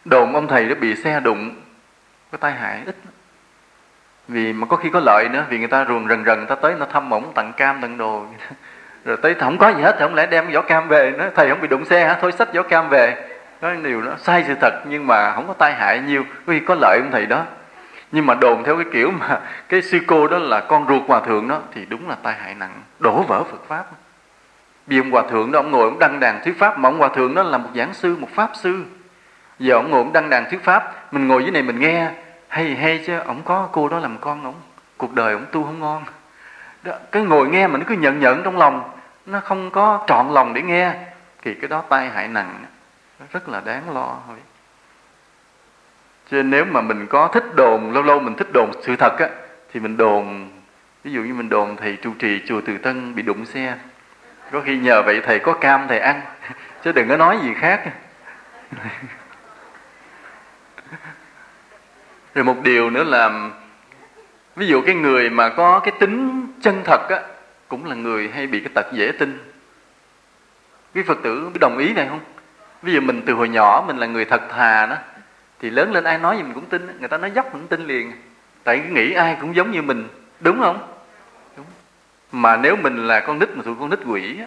đồn 0.05 0.34
ông 0.34 0.49
thầy 0.49 0.68
đã 0.68 0.74
bị 0.74 0.97
xe 0.97 1.20
đụng 1.20 1.55
có 2.32 2.38
tai 2.38 2.53
hại 2.53 2.82
ít. 2.86 2.97
Vì 4.28 4.53
mà 4.53 4.66
có 4.66 4.76
khi 4.76 4.90
có 4.93 5.01
lợi 5.01 5.28
nữa 5.32 5.45
vì 5.49 5.59
người 5.59 5.68
ta 5.68 5.84
ruồng 5.84 6.09
rần 6.09 6.24
rần 6.24 6.47
ta 6.47 6.55
tới 6.55 6.74
nó 6.78 6.86
thăm 6.86 7.11
ổng 7.11 7.32
tặng 7.34 7.53
cam 7.57 7.80
tặng 7.80 7.99
đồ. 7.99 8.26
Rồi 9.05 9.16
tới 9.22 9.34
không 9.34 9.59
có 9.59 9.68
gì 9.68 9.82
hết 9.82 9.93
thì 9.99 10.05
không 10.05 10.14
lẽ 10.14 10.26
đem 10.26 10.53
vỏ 10.53 10.62
cam 10.62 10.88
về? 10.88 11.11
Nữa 11.11 11.30
thầy 11.34 11.49
không 11.49 11.61
bị 11.61 11.68
đụng 11.68 11.84
xe 11.84 12.07
hả? 12.07 12.18
Thôi 12.20 12.32
xách 12.32 12.55
vỏ 12.55 12.62
cam 12.62 12.88
về 12.88 13.32
có 13.62 13.74
điều 13.74 14.02
nó 14.02 14.16
sai 14.16 14.44
sự 14.46 14.54
thật 14.60 14.82
nhưng 14.88 15.06
mà 15.06 15.32
không 15.34 15.48
có 15.48 15.54
tai 15.54 15.74
hại 15.74 16.00
nhiều. 16.00 16.24
Có 16.46 16.52
có 16.66 16.76
lợi 16.80 16.98
ông 17.02 17.10
thầy 17.12 17.26
đó. 17.26 17.44
Nhưng 18.12 18.26
mà 18.26 18.34
đồn 18.34 18.64
theo 18.64 18.76
cái 18.76 18.86
kiểu 18.92 19.10
mà 19.10 19.40
cái 19.68 19.82
sư 19.82 19.98
cô 20.06 20.28
đó 20.28 20.38
là 20.38 20.60
con 20.60 20.88
ruột 20.88 21.02
hòa 21.08 21.20
thượng 21.20 21.48
đó 21.48 21.60
thì 21.74 21.86
đúng 21.86 22.08
là 22.08 22.16
tai 22.22 22.34
hại 22.34 22.54
nặng. 22.54 22.82
Đổ 22.98 23.22
vỡ 23.22 23.44
Phật 23.44 23.68
pháp. 23.68 23.84
Vì 24.86 24.98
ông 24.98 25.10
hòa 25.10 25.22
thượng 25.30 25.52
đó 25.52 25.58
ông 25.58 25.70
ngồi 25.70 25.84
ông 25.84 25.98
đăng 25.98 26.20
đàn 26.20 26.44
thuyết 26.44 26.58
pháp 26.58 26.78
mà 26.78 26.88
ông 26.88 26.98
hòa 26.98 27.08
thượng 27.08 27.34
đó 27.34 27.42
là 27.42 27.58
một 27.58 27.68
giảng 27.74 27.94
sư 27.94 28.16
một 28.16 28.28
pháp 28.34 28.50
sư. 28.54 28.84
Giờ 29.58 29.74
ông 29.74 29.90
ngồi 29.90 29.98
ông 29.98 30.12
đăng 30.12 30.30
đàn 30.30 30.50
thuyết 30.50 30.64
pháp 30.64 31.12
mình 31.14 31.28
ngồi 31.28 31.42
dưới 31.42 31.50
này 31.50 31.62
mình 31.62 31.80
nghe 31.80 32.10
hay 32.48 32.74
hay 32.74 33.04
chứ 33.06 33.18
ông 33.18 33.42
có 33.44 33.68
cô 33.72 33.88
đó 33.88 33.98
làm 33.98 34.18
con 34.20 34.44
ông. 34.44 34.60
Cuộc 34.96 35.14
đời 35.14 35.32
ông 35.32 35.46
tu 35.52 35.64
không 35.64 35.80
ngon. 35.80 36.04
Đó, 36.82 36.92
cái 37.12 37.22
ngồi 37.22 37.48
nghe 37.48 37.66
mà 37.66 37.78
nó 37.78 37.84
cứ 37.88 37.94
nhận 37.94 38.20
nhận 38.20 38.42
trong 38.42 38.58
lòng. 38.58 38.90
Nó 39.26 39.40
không 39.40 39.70
có 39.70 40.04
trọn 40.06 40.28
lòng 40.28 40.54
để 40.54 40.62
nghe. 40.62 40.92
Thì 41.42 41.54
cái 41.54 41.68
đó 41.68 41.82
tai 41.88 42.08
hại 42.08 42.28
nặng 42.28 42.64
rất 43.33 43.49
là 43.49 43.61
đáng 43.61 43.95
lo 43.95 44.18
thôi. 44.27 44.37
Cho 46.31 46.37
nên 46.37 46.51
nếu 46.51 46.64
mà 46.64 46.81
mình 46.81 47.07
có 47.07 47.29
thích 47.29 47.45
đồn, 47.55 47.93
lâu 47.93 48.03
lâu 48.03 48.20
mình 48.20 48.35
thích 48.35 48.49
đồn 48.55 48.70
sự 48.83 48.97
thật 48.97 49.18
á, 49.18 49.29
thì 49.73 49.81
mình 49.81 49.97
đồn, 49.97 50.51
ví 51.05 51.12
dụ 51.12 51.23
như 51.23 51.35
mình 51.35 51.49
đồn 51.49 51.77
thầy 51.77 51.97
trụ 51.97 52.12
trì 52.18 52.41
chùa 52.47 52.61
từ 52.66 52.79
tân 52.79 53.14
bị 53.14 53.23
đụng 53.23 53.47
xe. 53.47 53.77
Có 54.53 54.61
khi 54.61 54.79
nhờ 54.79 55.03
vậy 55.03 55.20
thầy 55.27 55.39
có 55.39 55.53
cam 55.53 55.89
thầy 55.89 55.99
ăn, 55.99 56.20
chứ 56.85 56.93
đừng 56.93 57.09
có 57.09 57.16
nói 57.16 57.39
gì 57.43 57.55
khác. 57.55 57.93
Rồi 62.35 62.45
một 62.45 62.57
điều 62.62 62.91
nữa 62.91 63.05
là, 63.05 63.51
ví 64.57 64.66
dụ 64.66 64.83
cái 64.87 64.95
người 64.95 65.31
mà 65.31 65.49
có 65.49 65.81
cái 65.81 65.93
tính 66.01 66.47
chân 66.62 66.83
thật 66.85 67.09
á, 67.09 67.20
cũng 67.68 67.87
là 67.87 67.95
người 67.95 68.31
hay 68.35 68.47
bị 68.47 68.61
cái 68.61 68.70
tật 68.75 68.87
dễ 68.93 69.12
tin. 69.12 69.53
Quý 70.95 71.03
phật 71.03 71.18
tử 71.23 71.51
đồng 71.61 71.79
ý 71.79 71.93
này 71.93 72.07
không? 72.09 72.20
Ví 72.83 72.93
dụ 72.93 73.01
mình 73.01 73.22
từ 73.26 73.33
hồi 73.33 73.49
nhỏ 73.49 73.85
mình 73.87 73.97
là 73.97 74.07
người 74.07 74.24
thật 74.24 74.43
thà 74.51 74.87
đó 74.87 74.97
thì 75.62 75.70
lớn 75.70 75.93
lên 75.93 76.05
ai 76.05 76.18
nói 76.18 76.37
gì 76.37 76.43
mình 76.43 76.55
cũng 76.55 76.66
tin 76.66 76.99
người 76.99 77.09
ta 77.09 77.18
nói 77.18 77.30
dốc 77.30 77.55
mình 77.55 77.66
tin 77.68 77.87
liền. 77.87 78.12
Tại 78.64 78.83
nghĩ 78.91 79.12
ai 79.12 79.37
cũng 79.41 79.57
giống 79.57 79.70
như 79.70 79.83
mình 79.83 80.09
đúng 80.41 80.61
không? 80.61 80.89
Đúng. 81.57 81.66
Mà 82.33 82.57
nếu 82.57 82.76
mình 82.76 83.07
là 83.07 83.20
con 83.20 83.39
nít 83.39 83.49
mà 83.57 83.62
tụi 83.62 83.74
con 83.80 83.91
nít 83.91 83.99
quỷ 84.07 84.39
á 84.39 84.47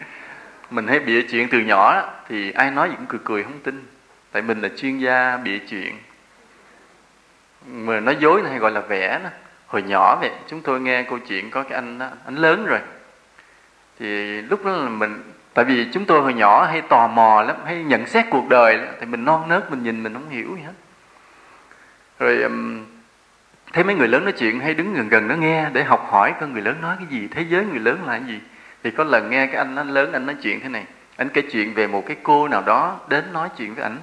mình 0.70 0.86
hay 0.86 1.00
bịa 1.00 1.22
chuyện 1.22 1.48
từ 1.48 1.58
nhỏ 1.58 1.94
đó, 1.94 2.10
thì 2.28 2.52
ai 2.52 2.70
nói 2.70 2.88
gì 2.88 2.94
cũng 2.96 3.06
cười 3.06 3.20
cười 3.24 3.42
không 3.42 3.60
tin. 3.62 3.86
Tại 4.32 4.42
mình 4.42 4.60
là 4.60 4.68
chuyên 4.76 4.98
gia 4.98 5.36
bịa 5.36 5.58
chuyện. 5.58 5.98
Mà 7.66 8.00
nói 8.00 8.16
dối 8.20 8.42
hay 8.48 8.58
gọi 8.58 8.70
là 8.70 8.80
vẽ 8.80 9.20
đó. 9.24 9.30
Hồi 9.66 9.82
nhỏ 9.82 10.16
vậy 10.20 10.30
chúng 10.48 10.62
tôi 10.62 10.80
nghe 10.80 11.02
câu 11.02 11.18
chuyện 11.18 11.50
có 11.50 11.62
cái 11.62 11.72
anh 11.72 11.98
đó, 11.98 12.08
anh 12.24 12.36
lớn 12.36 12.66
rồi. 12.66 12.80
Thì 13.98 14.42
lúc 14.42 14.64
đó 14.64 14.72
là 14.72 14.88
mình 14.88 15.22
tại 15.56 15.64
vì 15.64 15.86
chúng 15.92 16.04
tôi 16.04 16.20
hồi 16.20 16.34
nhỏ 16.34 16.66
hay 16.66 16.82
tò 16.82 17.08
mò 17.08 17.42
lắm 17.42 17.56
hay 17.64 17.84
nhận 17.84 18.06
xét 18.06 18.24
cuộc 18.30 18.48
đời 18.48 18.76
lắm. 18.76 18.94
thì 19.00 19.06
mình 19.06 19.24
non 19.24 19.48
nớt 19.48 19.70
mình 19.70 19.82
nhìn 19.82 20.02
mình 20.02 20.12
không 20.12 20.28
hiểu 20.28 20.56
gì 20.56 20.62
hết. 20.62 20.72
Rồi 22.18 22.42
um, 22.42 22.84
thấy 23.72 23.84
mấy 23.84 23.94
người 23.94 24.08
lớn 24.08 24.24
nói 24.24 24.32
chuyện 24.32 24.60
hay 24.60 24.74
đứng 24.74 24.94
gần 24.94 25.08
gần 25.08 25.28
nó 25.28 25.34
nghe 25.34 25.66
để 25.72 25.84
học 25.84 26.06
hỏi 26.10 26.34
con 26.40 26.52
người 26.52 26.62
lớn 26.62 26.76
nói 26.82 26.96
cái 26.98 27.06
gì 27.10 27.28
thế 27.30 27.44
giới 27.48 27.64
người 27.64 27.78
lớn 27.78 27.98
là 28.06 28.12
cái 28.18 28.28
gì. 28.28 28.40
Thì 28.82 28.90
có 28.90 29.04
lần 29.04 29.30
nghe 29.30 29.46
cái 29.46 29.56
anh 29.56 29.76
anh 29.76 29.88
lớn 29.88 30.12
anh 30.12 30.26
nói 30.26 30.36
chuyện 30.42 30.60
thế 30.60 30.68
này 30.68 30.84
anh 31.16 31.28
kể 31.28 31.42
chuyện 31.52 31.74
về 31.74 31.86
một 31.86 32.06
cái 32.06 32.16
cô 32.22 32.48
nào 32.48 32.62
đó 32.62 33.00
đến 33.08 33.32
nói 33.32 33.48
chuyện 33.56 33.74
với 33.74 33.84
ảnh. 33.84 33.96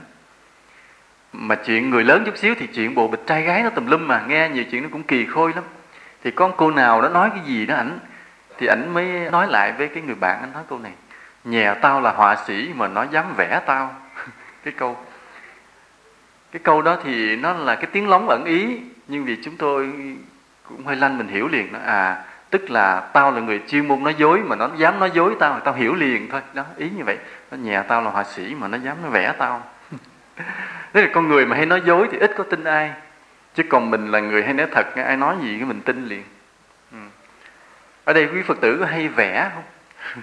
Mà 1.34 1.56
chuyện 1.56 1.90
người 1.90 2.04
lớn 2.04 2.24
chút 2.26 2.38
xíu 2.38 2.56
thì 2.60 2.68
chuyện 2.68 2.96
bộ 2.96 3.08
bịch 3.08 3.28
trai 3.28 3.42
gái 3.42 3.64
nó 3.64 3.70
tùm 3.70 3.88
lum 3.88 4.08
mà 4.08 4.24
nghe 4.28 4.50
nhiều 4.50 4.64
chuyện 4.72 4.84
nó 4.84 4.90
cũng 4.92 5.04
kỳ 5.04 5.26
khôi 5.26 5.52
lắm. 5.56 5.64
Thì 6.24 6.32
con 6.32 6.54
cô 6.58 6.72
nào 6.72 7.02
đó 7.02 7.10
nói 7.10 7.30
cái 7.30 7.46
gì 7.46 7.66
đó 7.66 7.76
ảnh 7.76 8.00
thì 8.58 8.68
ảnh 8.68 8.94
mới 8.94 9.32
nói 9.32 9.48
lại 9.48 9.72
với 9.72 9.88
cái 9.88 10.04
người 10.04 10.16
bạn 10.16 10.40
anh 10.40 10.54
nói 10.54 10.64
câu 10.70 10.80
này 10.80 10.92
nhà 11.44 11.74
tao 11.74 12.02
là 12.02 12.12
họa 12.12 12.36
sĩ 12.48 12.72
mà 12.76 12.88
nó 12.88 13.06
dám 13.12 13.34
vẽ 13.38 13.62
tao. 13.66 13.96
Cái 14.64 14.74
câu 14.78 14.98
cái 16.52 16.62
câu 16.64 16.82
đó 16.82 16.98
thì 17.04 17.36
nó 17.36 17.54
là 17.54 17.76
cái 17.76 17.86
tiếng 17.86 18.10
lóng 18.10 18.30
ẩn 18.30 18.46
ý, 18.46 18.82
nhưng 19.08 19.26
vì 19.26 19.38
chúng 19.44 19.58
tôi 19.58 19.94
cũng 20.70 20.86
hơi 20.86 20.96
lanh 20.96 21.18
mình 21.18 21.28
hiểu 21.28 21.48
liền 21.48 21.74
đó. 21.74 21.80
À 21.86 22.24
tức 22.54 22.72
là 22.72 23.00
tao 23.14 23.32
là 23.32 23.42
người 23.42 23.62
chuyên 23.68 23.88
môn 23.88 24.04
nói 24.04 24.16
dối 24.18 24.40
mà 24.40 24.56
nó 24.56 24.70
dám 24.78 25.00
nói 25.00 25.12
dối 25.14 25.36
tao 25.40 25.60
tao 25.60 25.74
hiểu 25.74 25.96
liền 25.96 26.30
thôi. 26.30 26.42
Đó, 26.54 26.64
ý 26.78 26.90
như 26.90 27.04
vậy. 27.04 27.18
Nó 27.52 27.58
nhà 27.58 27.84
tao 27.84 28.02
là 28.02 28.10
họa 28.10 28.24
sĩ 28.24 28.56
mà 28.56 28.68
nó 28.68 28.78
dám 28.78 28.98
nó 29.04 29.10
vẽ 29.10 29.34
tao. 29.38 29.64
Thế 30.94 31.02
là 31.02 31.10
con 31.14 31.28
người 31.28 31.46
mà 31.46 31.56
hay 31.56 31.66
nói 31.66 31.82
dối 31.86 32.08
thì 32.12 32.18
ít 32.18 32.32
có 32.38 32.44
tin 32.44 32.64
ai. 32.64 32.92
Chứ 33.56 33.64
còn 33.70 33.92
mình 33.92 34.12
là 34.12 34.20
người 34.20 34.44
hay 34.44 34.54
nói 34.54 34.68
thật, 34.72 34.96
ai 34.96 35.18
nói 35.18 35.36
gì 35.42 35.56
cái 35.58 35.66
mình 35.66 35.82
tin 35.82 36.06
liền. 36.06 36.24
Ừ. 36.92 36.98
Ở 38.04 38.14
đây 38.14 38.28
quý 38.34 38.42
phật 38.42 38.62
tử 38.62 38.78
có 38.80 38.86
hay 38.86 39.08
vẽ 39.08 39.52
không? 39.54 39.64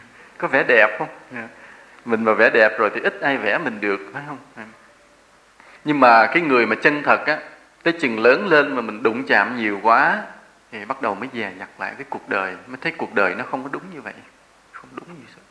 có 0.40 0.48
vẻ 0.48 0.64
đẹp 0.68 0.96
không? 0.98 1.08
Dạ. 1.32 1.48
Mình 2.04 2.24
mà 2.24 2.32
vẽ 2.32 2.50
đẹp 2.50 2.78
rồi 2.78 2.90
thì 2.94 3.00
ít 3.00 3.20
ai 3.20 3.36
vẽ 3.36 3.58
mình 3.58 3.80
được, 3.80 4.00
phải 4.12 4.22
không? 4.26 4.38
Dạ. 4.56 4.64
Nhưng 5.84 6.00
mà 6.00 6.26
cái 6.26 6.42
người 6.42 6.66
mà 6.66 6.76
chân 6.82 7.02
thật 7.02 7.26
á, 7.26 7.38
tới 7.82 7.94
chừng 8.00 8.20
lớn 8.20 8.46
lên 8.46 8.76
mà 8.76 8.80
mình 8.80 9.02
đụng 9.02 9.26
chạm 9.26 9.56
nhiều 9.56 9.80
quá, 9.82 10.22
thì 10.72 10.84
bắt 10.84 11.02
đầu 11.02 11.14
mới 11.14 11.28
dè 11.32 11.52
nhặt 11.58 11.68
lại 11.78 11.94
cái 11.98 12.06
cuộc 12.10 12.28
đời, 12.28 12.56
mới 12.66 12.76
thấy 12.80 12.92
cuộc 12.96 13.14
đời 13.14 13.34
nó 13.34 13.44
không 13.50 13.62
có 13.62 13.68
đúng 13.72 13.82
như 13.94 14.00
vậy, 14.00 14.14
không 14.72 14.88
đúng 14.92 15.08
như 15.08 15.24
vậy. 15.34 15.44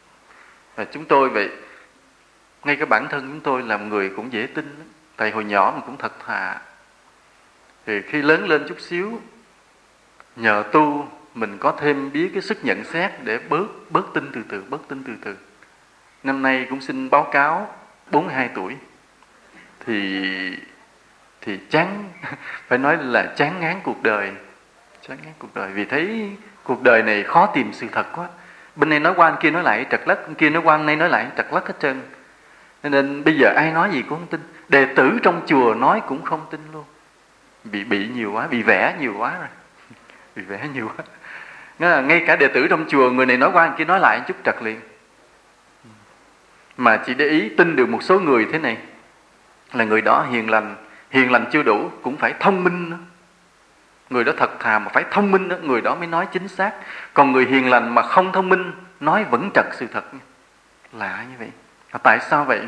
Và 0.76 0.86
chúng 0.92 1.06
tôi 1.06 1.30
vậy, 1.30 1.50
ngay 2.64 2.76
cái 2.76 2.86
bản 2.86 3.08
thân 3.10 3.22
chúng 3.22 3.40
tôi 3.40 3.64
làm 3.64 3.90
người 3.90 4.10
cũng 4.16 4.34
dễ 4.34 4.48
tin 4.56 4.66
lắm. 4.66 4.88
tại 5.16 5.32
hồi 5.32 5.44
nhỏ 5.44 5.72
mình 5.76 5.84
cũng 5.86 5.98
thật 5.98 6.12
thà. 6.26 6.62
Thì 7.86 8.02
khi 8.02 8.22
lớn 8.22 8.48
lên 8.48 8.66
chút 8.68 8.80
xíu, 8.80 9.22
nhờ 10.36 10.64
tu 10.72 11.08
mình 11.40 11.58
có 11.58 11.72
thêm 11.72 12.12
biết 12.12 12.30
cái 12.34 12.42
sức 12.42 12.66
nhận 12.66 12.84
xét 12.84 13.12
để 13.24 13.40
bớt 13.50 13.66
bớt 13.90 14.14
tin 14.14 14.32
từ 14.34 14.42
từ, 14.50 14.64
bớt 14.70 14.88
tin 14.88 15.04
từ 15.04 15.14
từ. 15.24 15.36
Năm 16.24 16.42
nay 16.42 16.68
cũng 16.70 16.82
xin 16.82 17.10
báo 17.10 17.30
cáo 17.32 17.76
42 18.12 18.50
tuổi. 18.56 18.76
Thì 19.86 20.24
thì 21.42 21.58
chán, 21.70 22.04
phải 22.68 22.78
nói 22.78 22.98
là 23.02 23.34
chán 23.38 23.60
ngán 23.60 23.80
cuộc 23.84 24.04
đời. 24.04 24.32
Chán 25.08 25.18
ngán 25.24 25.34
cuộc 25.40 25.56
đời. 25.56 25.72
Vì 25.72 25.86
thấy 25.86 26.30
cuộc 26.64 26.84
đời 26.84 27.04
này 27.04 27.24
khó 27.24 27.46
tìm 27.46 27.74
sự 27.74 27.88
thật 27.92 28.06
quá. 28.16 28.28
Bên 28.76 28.90
này 28.90 29.00
nói 29.00 29.14
qua 29.16 29.30
bên 29.30 29.40
kia 29.42 29.52
nói 29.52 29.64
lại, 29.64 29.86
trật 29.90 30.02
lất 30.06 30.28
bên 30.28 30.36
kia 30.36 30.50
nói 30.50 30.62
qua 30.66 30.78
bên 30.78 30.86
này 30.86 30.96
nói 30.96 31.10
lại, 31.10 31.28
trật 31.38 31.48
lất 31.52 31.68
hết 31.68 31.74
trơn. 31.80 32.02
Nên 32.84 33.24
bây 33.24 33.38
giờ 33.38 33.54
ai 33.56 33.72
nói 33.72 33.90
gì 33.92 34.02
cũng 34.02 34.20
không 34.20 34.28
tin. 34.28 34.42
Đệ 34.70 34.86
tử 34.96 35.20
trong 35.24 35.42
chùa 35.48 35.74
nói 35.74 36.02
cũng 36.08 36.24
không 36.24 36.46
tin 36.52 36.62
luôn. 36.74 36.84
Bị 37.64 37.84
bị 37.84 38.08
nhiều 38.08 38.32
quá, 38.34 38.48
bị 38.48 38.64
vẽ 38.64 38.96
nhiều 39.00 39.16
quá 39.18 39.36
rồi. 39.40 39.48
Bị 40.36 40.42
vẽ 40.42 40.68
nhiều 40.74 40.92
quá 40.98 41.06
là 41.88 42.02
ngay 42.02 42.24
cả 42.28 42.36
đệ 42.36 42.48
tử 42.48 42.68
trong 42.68 42.86
chùa 42.88 43.12
người 43.12 43.26
này 43.26 43.38
nói 43.38 43.50
qua 43.54 43.68
người 43.68 43.76
kia 43.78 43.86
nói 43.86 44.00
lại 44.00 44.22
chút 44.28 44.38
trật 44.46 44.56
liền. 44.62 44.80
Mà 46.78 46.98
chỉ 47.06 47.14
để 47.14 47.26
ý 47.26 47.50
tin 47.50 47.76
được 47.76 47.90
một 47.90 48.04
số 48.04 48.20
người 48.20 48.48
thế 48.52 48.60
này 48.60 48.78
là 49.74 49.84
người 49.84 50.02
đó 50.02 50.26
hiền 50.32 50.50
lành 50.50 50.76
hiền 51.12 51.32
lành 51.32 51.46
chưa 51.52 51.64
đủ 51.64 51.92
cũng 52.02 52.18
phải 52.18 52.34
thông 52.40 52.64
minh 52.64 52.90
nữa. 52.90 52.98
Người 54.10 54.24
đó 54.24 54.34
thật 54.38 54.60
thà 54.60 54.80
mà 54.80 54.92
phải 54.94 55.04
thông 55.12 55.32
minh 55.32 55.48
nữa, 55.48 55.60
người 55.62 55.82
đó 55.82 55.96
mới 55.96 56.08
nói 56.08 56.28
chính 56.32 56.48
xác. 56.48 56.72
Còn 57.14 57.32
người 57.32 57.46
hiền 57.46 57.70
lành 57.70 57.96
mà 57.96 58.02
không 58.02 58.32
thông 58.32 58.50
minh 58.50 58.72
nói 59.00 59.24
vẫn 59.24 59.50
trật 59.54 59.66
sự 59.72 59.88
thật. 59.94 60.04
Lạ 60.94 61.26
như 61.32 61.36
vậy. 61.40 61.50
Tại 62.04 62.20
sao 62.20 62.46
vậy? 62.46 62.62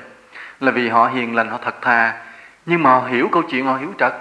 Là 0.60 0.72
vì 0.72 0.90
họ 0.90 1.08
hiền 1.08 1.36
lành 1.36 1.50
họ 1.50 1.60
thật 1.64 1.76
thà 1.82 2.24
nhưng 2.66 2.84
mà 2.84 2.90
họ 2.90 3.08
hiểu 3.08 3.30
câu 3.32 3.44
chuyện 3.52 3.66
họ 3.66 3.78
hiểu 3.78 3.94
trật 3.98 4.14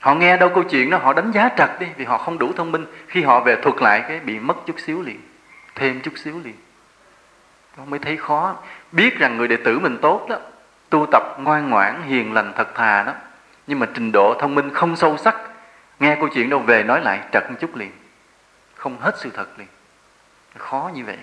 họ 0.00 0.14
nghe 0.14 0.36
đâu 0.36 0.50
câu 0.54 0.64
chuyện 0.64 0.90
đó 0.90 0.98
họ 0.98 1.12
đánh 1.12 1.32
giá 1.32 1.50
trật 1.56 1.70
đi 1.80 1.86
vì 1.96 2.04
họ 2.04 2.18
không 2.18 2.38
đủ 2.38 2.52
thông 2.56 2.72
minh. 2.72 2.86
Khi 3.08 3.22
họ 3.22 3.40
về 3.40 3.56
thuật 3.62 3.76
lại 3.82 4.04
cái 4.08 4.20
bị 4.20 4.38
mất 4.38 4.56
chút 4.66 4.80
xíu 4.80 5.02
liền 5.02 5.20
thêm 5.74 6.00
chút 6.00 6.12
xíu 6.16 6.40
liền. 6.44 6.54
Nó 7.76 7.84
mới 7.84 7.98
thấy 7.98 8.16
khó. 8.16 8.56
Biết 8.92 9.18
rằng 9.18 9.36
người 9.36 9.48
đệ 9.48 9.56
tử 9.56 9.78
mình 9.78 9.98
tốt 10.02 10.26
đó 10.28 10.36
tu 10.90 11.06
tập 11.12 11.22
ngoan 11.38 11.70
ngoãn 11.70 12.02
hiền 12.02 12.32
lành 12.32 12.52
thật 12.56 12.74
thà 12.74 13.02
đó. 13.02 13.14
Nhưng 13.66 13.78
mà 13.78 13.86
trình 13.94 14.12
độ 14.12 14.34
thông 14.40 14.54
minh 14.54 14.70
không 14.74 14.96
sâu 14.96 15.16
sắc 15.16 15.36
nghe 16.00 16.16
câu 16.16 16.28
chuyện 16.28 16.50
đâu 16.50 16.60
về 16.60 16.82
nói 16.82 17.00
lại 17.00 17.20
trật 17.32 17.50
một 17.50 17.56
chút 17.60 17.76
liền. 17.76 17.90
Không 18.74 19.00
hết 19.00 19.14
sự 19.18 19.30
thật 19.34 19.48
liền. 19.58 19.68
Khó 20.56 20.90
như 20.94 21.04
vậy. 21.04 21.18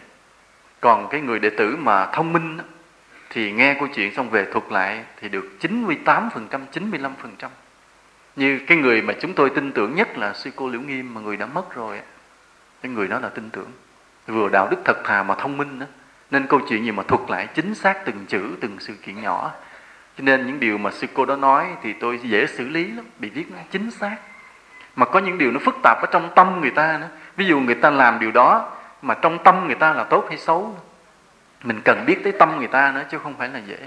Còn 0.80 1.08
cái 1.10 1.22
người 1.22 1.40
đệ 1.40 1.50
tử 1.50 1.76
mà 1.80 2.06
thông 2.06 2.34
minh 2.34 2.58
đó, 2.58 2.64
thì 3.30 3.52
nghe 3.52 3.74
câu 3.80 3.88
chuyện 3.96 4.16
xong 4.16 4.30
về 4.30 4.46
thuật 4.54 4.64
lại 4.70 5.04
thì 5.22 5.30
được 5.30 5.46
98%, 5.62 6.30
95%. 6.74 7.50
Như 8.38 8.60
cái 8.68 8.78
người 8.78 9.02
mà 9.02 9.14
chúng 9.22 9.34
tôi 9.34 9.50
tin 9.50 9.72
tưởng 9.72 9.96
nhất 9.96 10.18
là 10.18 10.34
sư 10.34 10.52
cô 10.56 10.70
Liễu 10.70 10.82
Nghiêm 10.82 11.14
mà 11.14 11.22
người 11.22 11.38
đã 11.38 11.46
mất 11.46 11.76
rồi. 11.76 12.02
Cái 12.82 12.92
người 12.92 13.08
đó 13.08 13.20
là 13.20 13.30
tin 13.30 13.50
tưởng. 13.50 13.72
Vừa 14.28 14.50
đạo 14.50 14.68
đức 14.72 14.78
thật 14.86 14.98
thà 15.04 15.24
mà 15.24 15.36
thông 15.36 15.58
minh 15.58 15.80
đó. 15.80 15.86
Nên 16.32 16.48
câu 16.48 16.60
chuyện 16.70 16.86
gì 16.86 16.92
mà 16.92 17.04
thuật 17.04 17.22
lại 17.30 17.48
chính 17.56 17.76
xác 17.76 18.06
từng 18.06 18.26
chữ, 18.28 18.50
từng 18.62 18.78
sự 18.80 18.94
kiện 18.94 19.22
nhỏ. 19.22 19.52
Cho 20.18 20.24
nên 20.24 20.48
những 20.48 20.60
điều 20.60 20.78
mà 20.78 20.92
sư 20.92 21.08
cô 21.14 21.26
đó 21.26 21.36
nói 21.36 21.68
thì 21.84 21.94
tôi 21.94 22.20
dễ 22.24 22.48
xử 22.48 22.68
lý 22.68 22.92
lắm, 22.92 23.06
bị 23.20 23.30
viết 23.30 23.52
nó 23.52 23.58
chính 23.72 23.92
xác. 23.92 24.18
Mà 24.96 25.06
có 25.06 25.20
những 25.20 25.38
điều 25.38 25.52
nó 25.52 25.60
phức 25.60 25.76
tạp 25.84 25.98
ở 26.02 26.08
trong 26.12 26.30
tâm 26.36 26.62
người 26.62 26.72
ta 26.72 26.98
nữa. 26.98 27.10
Ví 27.38 27.46
dụ 27.46 27.60
người 27.60 27.76
ta 27.76 27.90
làm 27.90 28.20
điều 28.20 28.32
đó 28.32 28.72
mà 29.02 29.14
trong 29.14 29.44
tâm 29.44 29.66
người 29.66 29.76
ta 29.76 29.94
là 29.94 30.04
tốt 30.04 30.26
hay 30.30 30.38
xấu. 30.38 30.78
Mình 31.64 31.82
cần 31.86 32.04
biết 32.06 32.24
tới 32.24 32.34
tâm 32.40 32.58
người 32.58 32.68
ta 32.68 32.92
nữa 32.92 33.04
chứ 33.12 33.20
không 33.20 33.34
phải 33.38 33.50
là 33.50 33.60
dễ. 33.60 33.80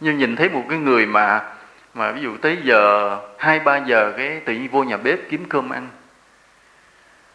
Nhưng 0.00 0.18
nhìn 0.18 0.36
thấy 0.36 0.48
một 0.48 0.64
cái 0.68 0.78
người 0.78 1.06
mà 1.06 1.52
mà 1.94 2.12
ví 2.12 2.22
dụ 2.22 2.36
tới 2.36 2.58
giờ, 2.62 3.18
hai, 3.38 3.60
ba 3.60 3.76
giờ 3.76 4.12
cái 4.16 4.40
tự 4.44 4.52
nhiên 4.52 4.68
vô 4.68 4.82
nhà 4.82 4.96
bếp 4.96 5.18
kiếm 5.30 5.44
cơm 5.48 5.70
ăn. 5.70 5.88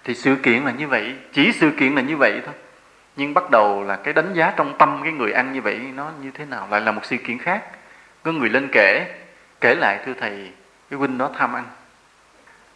Thì 0.04 0.16
sự 0.16 0.36
kiện 0.44 0.64
là 0.64 0.72
như 0.72 0.88
vậy, 0.88 1.16
chỉ 1.34 1.52
sự 1.52 1.72
kiện 1.80 1.96
là 1.96 2.02
như 2.02 2.18
vậy 2.18 2.42
thôi. 2.46 2.54
Nhưng 3.16 3.34
bắt 3.34 3.52
đầu 3.52 3.84
là 3.84 3.96
cái 3.96 4.14
đánh 4.14 4.34
giá 4.34 4.54
trong 4.56 4.78
tâm 4.78 5.00
cái 5.04 5.12
người 5.12 5.32
ăn 5.32 5.54
như 5.54 5.62
vậy 5.62 5.80
nó 5.96 6.12
như 6.22 6.32
thế 6.32 6.46
nào, 6.46 6.68
lại 6.72 6.82
là 6.82 6.92
một 6.92 7.06
sự 7.06 7.18
kiện 7.18 7.38
khác. 7.38 7.64
Có 8.24 8.32
người 8.32 8.50
lên 8.50 8.70
kể 8.72 9.06
kể 9.62 9.76
lại, 9.76 10.00
thưa 10.06 10.14
thầy, 10.20 10.52
cái 10.90 10.98
huynh 11.00 11.18
đó 11.18 11.30
tham 11.38 11.54
ăn. 11.54 11.64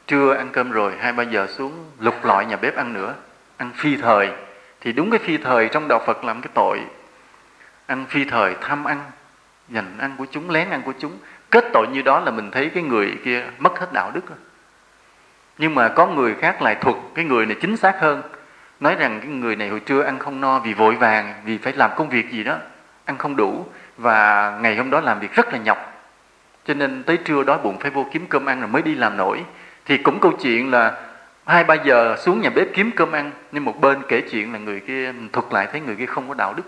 Trưa 0.07 0.33
ăn 0.33 0.49
cơm 0.51 0.71
rồi, 0.71 0.93
hai, 0.99 1.13
ba 1.13 1.23
giờ 1.23 1.47
xuống, 1.47 1.91
lục 1.99 2.25
lọi 2.25 2.45
nhà 2.45 2.55
bếp 2.55 2.75
ăn 2.75 2.93
nữa. 2.93 3.15
Ăn 3.57 3.71
phi 3.75 3.95
thời. 3.95 4.29
Thì 4.81 4.91
đúng 4.91 5.11
cái 5.11 5.19
phi 5.19 5.37
thời 5.37 5.67
trong 5.67 5.87
đạo 5.87 5.99
phật 6.05 6.23
làm 6.23 6.41
cái 6.41 6.51
tội. 6.53 6.79
Ăn 7.85 8.05
phi 8.09 8.25
thời, 8.25 8.55
tham 8.61 8.83
ăn, 8.83 9.03
dành 9.69 9.97
ăn 9.97 10.15
của 10.17 10.25
chúng, 10.31 10.49
lén 10.49 10.69
ăn 10.69 10.81
của 10.81 10.93
chúng 10.99 11.17
kết 11.51 11.65
tội 11.73 11.87
như 11.87 12.01
đó 12.01 12.19
là 12.19 12.31
mình 12.31 12.51
thấy 12.51 12.69
cái 12.73 12.83
người 12.83 13.17
kia 13.25 13.43
mất 13.57 13.79
hết 13.79 13.93
đạo 13.93 14.11
đức 14.13 14.23
nhưng 15.57 15.75
mà 15.75 15.87
có 15.87 16.07
người 16.07 16.35
khác 16.35 16.61
lại 16.61 16.75
thuật 16.75 16.95
cái 17.15 17.25
người 17.25 17.45
này 17.45 17.57
chính 17.61 17.77
xác 17.77 17.99
hơn, 17.99 18.21
nói 18.79 18.95
rằng 18.95 19.19
cái 19.19 19.29
người 19.29 19.55
này 19.55 19.69
hồi 19.69 19.79
trưa 19.79 20.03
ăn 20.03 20.19
không 20.19 20.41
no 20.41 20.59
vì 20.59 20.73
vội 20.73 20.95
vàng, 20.95 21.33
vì 21.45 21.57
phải 21.57 21.73
làm 21.73 21.91
công 21.95 22.09
việc 22.09 22.31
gì 22.31 22.43
đó, 22.43 22.57
ăn 23.05 23.17
không 23.17 23.35
đủ 23.35 23.65
và 23.97 24.51
ngày 24.61 24.75
hôm 24.75 24.89
đó 24.89 25.01
làm 25.01 25.19
việc 25.19 25.33
rất 25.33 25.53
là 25.53 25.59
nhọc. 25.59 26.03
Cho 26.65 26.73
nên 26.73 27.03
tới 27.03 27.17
trưa 27.17 27.43
đói 27.43 27.57
bụng 27.57 27.79
phải 27.79 27.91
vô 27.91 28.05
kiếm 28.11 28.25
cơm 28.29 28.45
ăn 28.45 28.59
rồi 28.59 28.67
mới 28.67 28.81
đi 28.81 28.95
làm 28.95 29.17
nổi. 29.17 29.43
Thì 29.85 29.97
cũng 29.97 30.19
câu 30.19 30.31
chuyện 30.41 30.71
là 30.71 30.97
hai, 31.45 31.63
ba 31.63 31.73
giờ 31.73 32.15
xuống 32.19 32.41
nhà 32.41 32.49
bếp 32.49 32.67
kiếm 32.73 32.91
cơm 32.95 33.11
ăn, 33.11 33.31
nhưng 33.51 33.65
một 33.65 33.81
bên 33.81 34.01
kể 34.07 34.21
chuyện 34.21 34.53
là 34.53 34.59
người 34.59 34.79
kia 34.79 35.13
thuật 35.33 35.45
lại 35.51 35.67
thấy 35.71 35.81
người 35.81 35.95
kia 35.95 36.05
không 36.05 36.27
có 36.27 36.33
đạo 36.33 36.53
đức. 36.53 36.63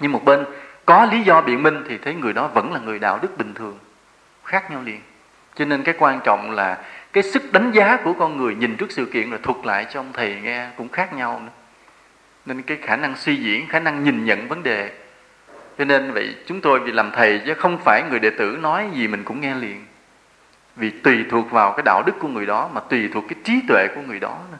Nhưng 0.00 0.12
một 0.12 0.24
bên 0.24 0.44
có 0.84 1.08
lý 1.12 1.22
do 1.22 1.40
biện 1.40 1.62
minh 1.62 1.84
thì 1.88 1.98
thấy 1.98 2.14
người 2.14 2.32
đó 2.32 2.46
vẫn 2.46 2.72
là 2.72 2.80
người 2.80 2.98
đạo 2.98 3.18
đức 3.22 3.38
bình 3.38 3.54
thường 3.54 3.78
khác 4.46 4.70
nhau 4.70 4.82
liền. 4.82 5.00
Cho 5.54 5.64
nên 5.64 5.82
cái 5.82 5.94
quan 5.98 6.20
trọng 6.24 6.50
là 6.50 6.78
cái 7.12 7.22
sức 7.22 7.52
đánh 7.52 7.72
giá 7.72 7.96
của 8.04 8.12
con 8.12 8.36
người 8.36 8.54
nhìn 8.54 8.76
trước 8.76 8.92
sự 8.92 9.04
kiện 9.04 9.30
rồi 9.30 9.40
thuật 9.42 9.56
lại 9.64 9.86
cho 9.90 10.00
ông 10.00 10.12
thầy 10.12 10.40
nghe 10.42 10.68
cũng 10.76 10.88
khác 10.88 11.12
nhau 11.12 11.40
nữa. 11.44 11.52
Nên 12.46 12.62
cái 12.62 12.78
khả 12.82 12.96
năng 12.96 13.16
suy 13.16 13.36
diễn, 13.36 13.68
khả 13.68 13.80
năng 13.80 14.04
nhìn 14.04 14.24
nhận 14.24 14.48
vấn 14.48 14.62
đề. 14.62 14.90
Cho 15.78 15.84
nên 15.84 16.12
vậy 16.12 16.34
chúng 16.46 16.60
tôi 16.60 16.80
vì 16.80 16.92
làm 16.92 17.10
thầy 17.10 17.40
chứ 17.46 17.54
không 17.54 17.78
phải 17.84 18.02
người 18.10 18.18
đệ 18.18 18.30
tử 18.30 18.58
nói 18.60 18.88
gì 18.94 19.08
mình 19.08 19.24
cũng 19.24 19.40
nghe 19.40 19.54
liền. 19.54 19.84
Vì 20.76 20.90
tùy 20.90 21.24
thuộc 21.30 21.50
vào 21.50 21.72
cái 21.72 21.82
đạo 21.84 22.02
đức 22.06 22.12
của 22.20 22.28
người 22.28 22.46
đó 22.46 22.70
mà 22.72 22.80
tùy 22.80 23.08
thuộc 23.12 23.24
cái 23.28 23.38
trí 23.44 23.60
tuệ 23.68 23.86
của 23.94 24.00
người 24.00 24.20
đó 24.20 24.38
nữa. 24.50 24.58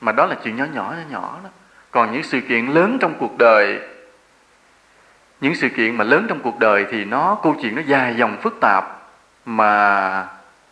mà 0.00 0.12
đó 0.12 0.26
là 0.26 0.36
chuyện 0.44 0.56
nhỏ 0.56 0.64
nhỏ 0.64 0.94
nhỏ 0.98 1.04
nhỏ 1.10 1.40
đó. 1.44 1.50
Còn 1.90 2.12
những 2.12 2.22
sự 2.22 2.40
kiện 2.40 2.66
lớn 2.66 2.98
trong 3.00 3.14
cuộc 3.18 3.38
đời 3.38 3.80
những 5.42 5.54
sự 5.54 5.68
kiện 5.68 5.96
mà 5.96 6.04
lớn 6.04 6.26
trong 6.28 6.40
cuộc 6.40 6.58
đời 6.58 6.86
thì 6.90 7.04
nó 7.04 7.38
câu 7.42 7.56
chuyện 7.62 7.74
nó 7.74 7.82
dài 7.86 8.14
dòng 8.16 8.36
phức 8.42 8.58
tạp 8.60 8.84
mà 9.44 10.26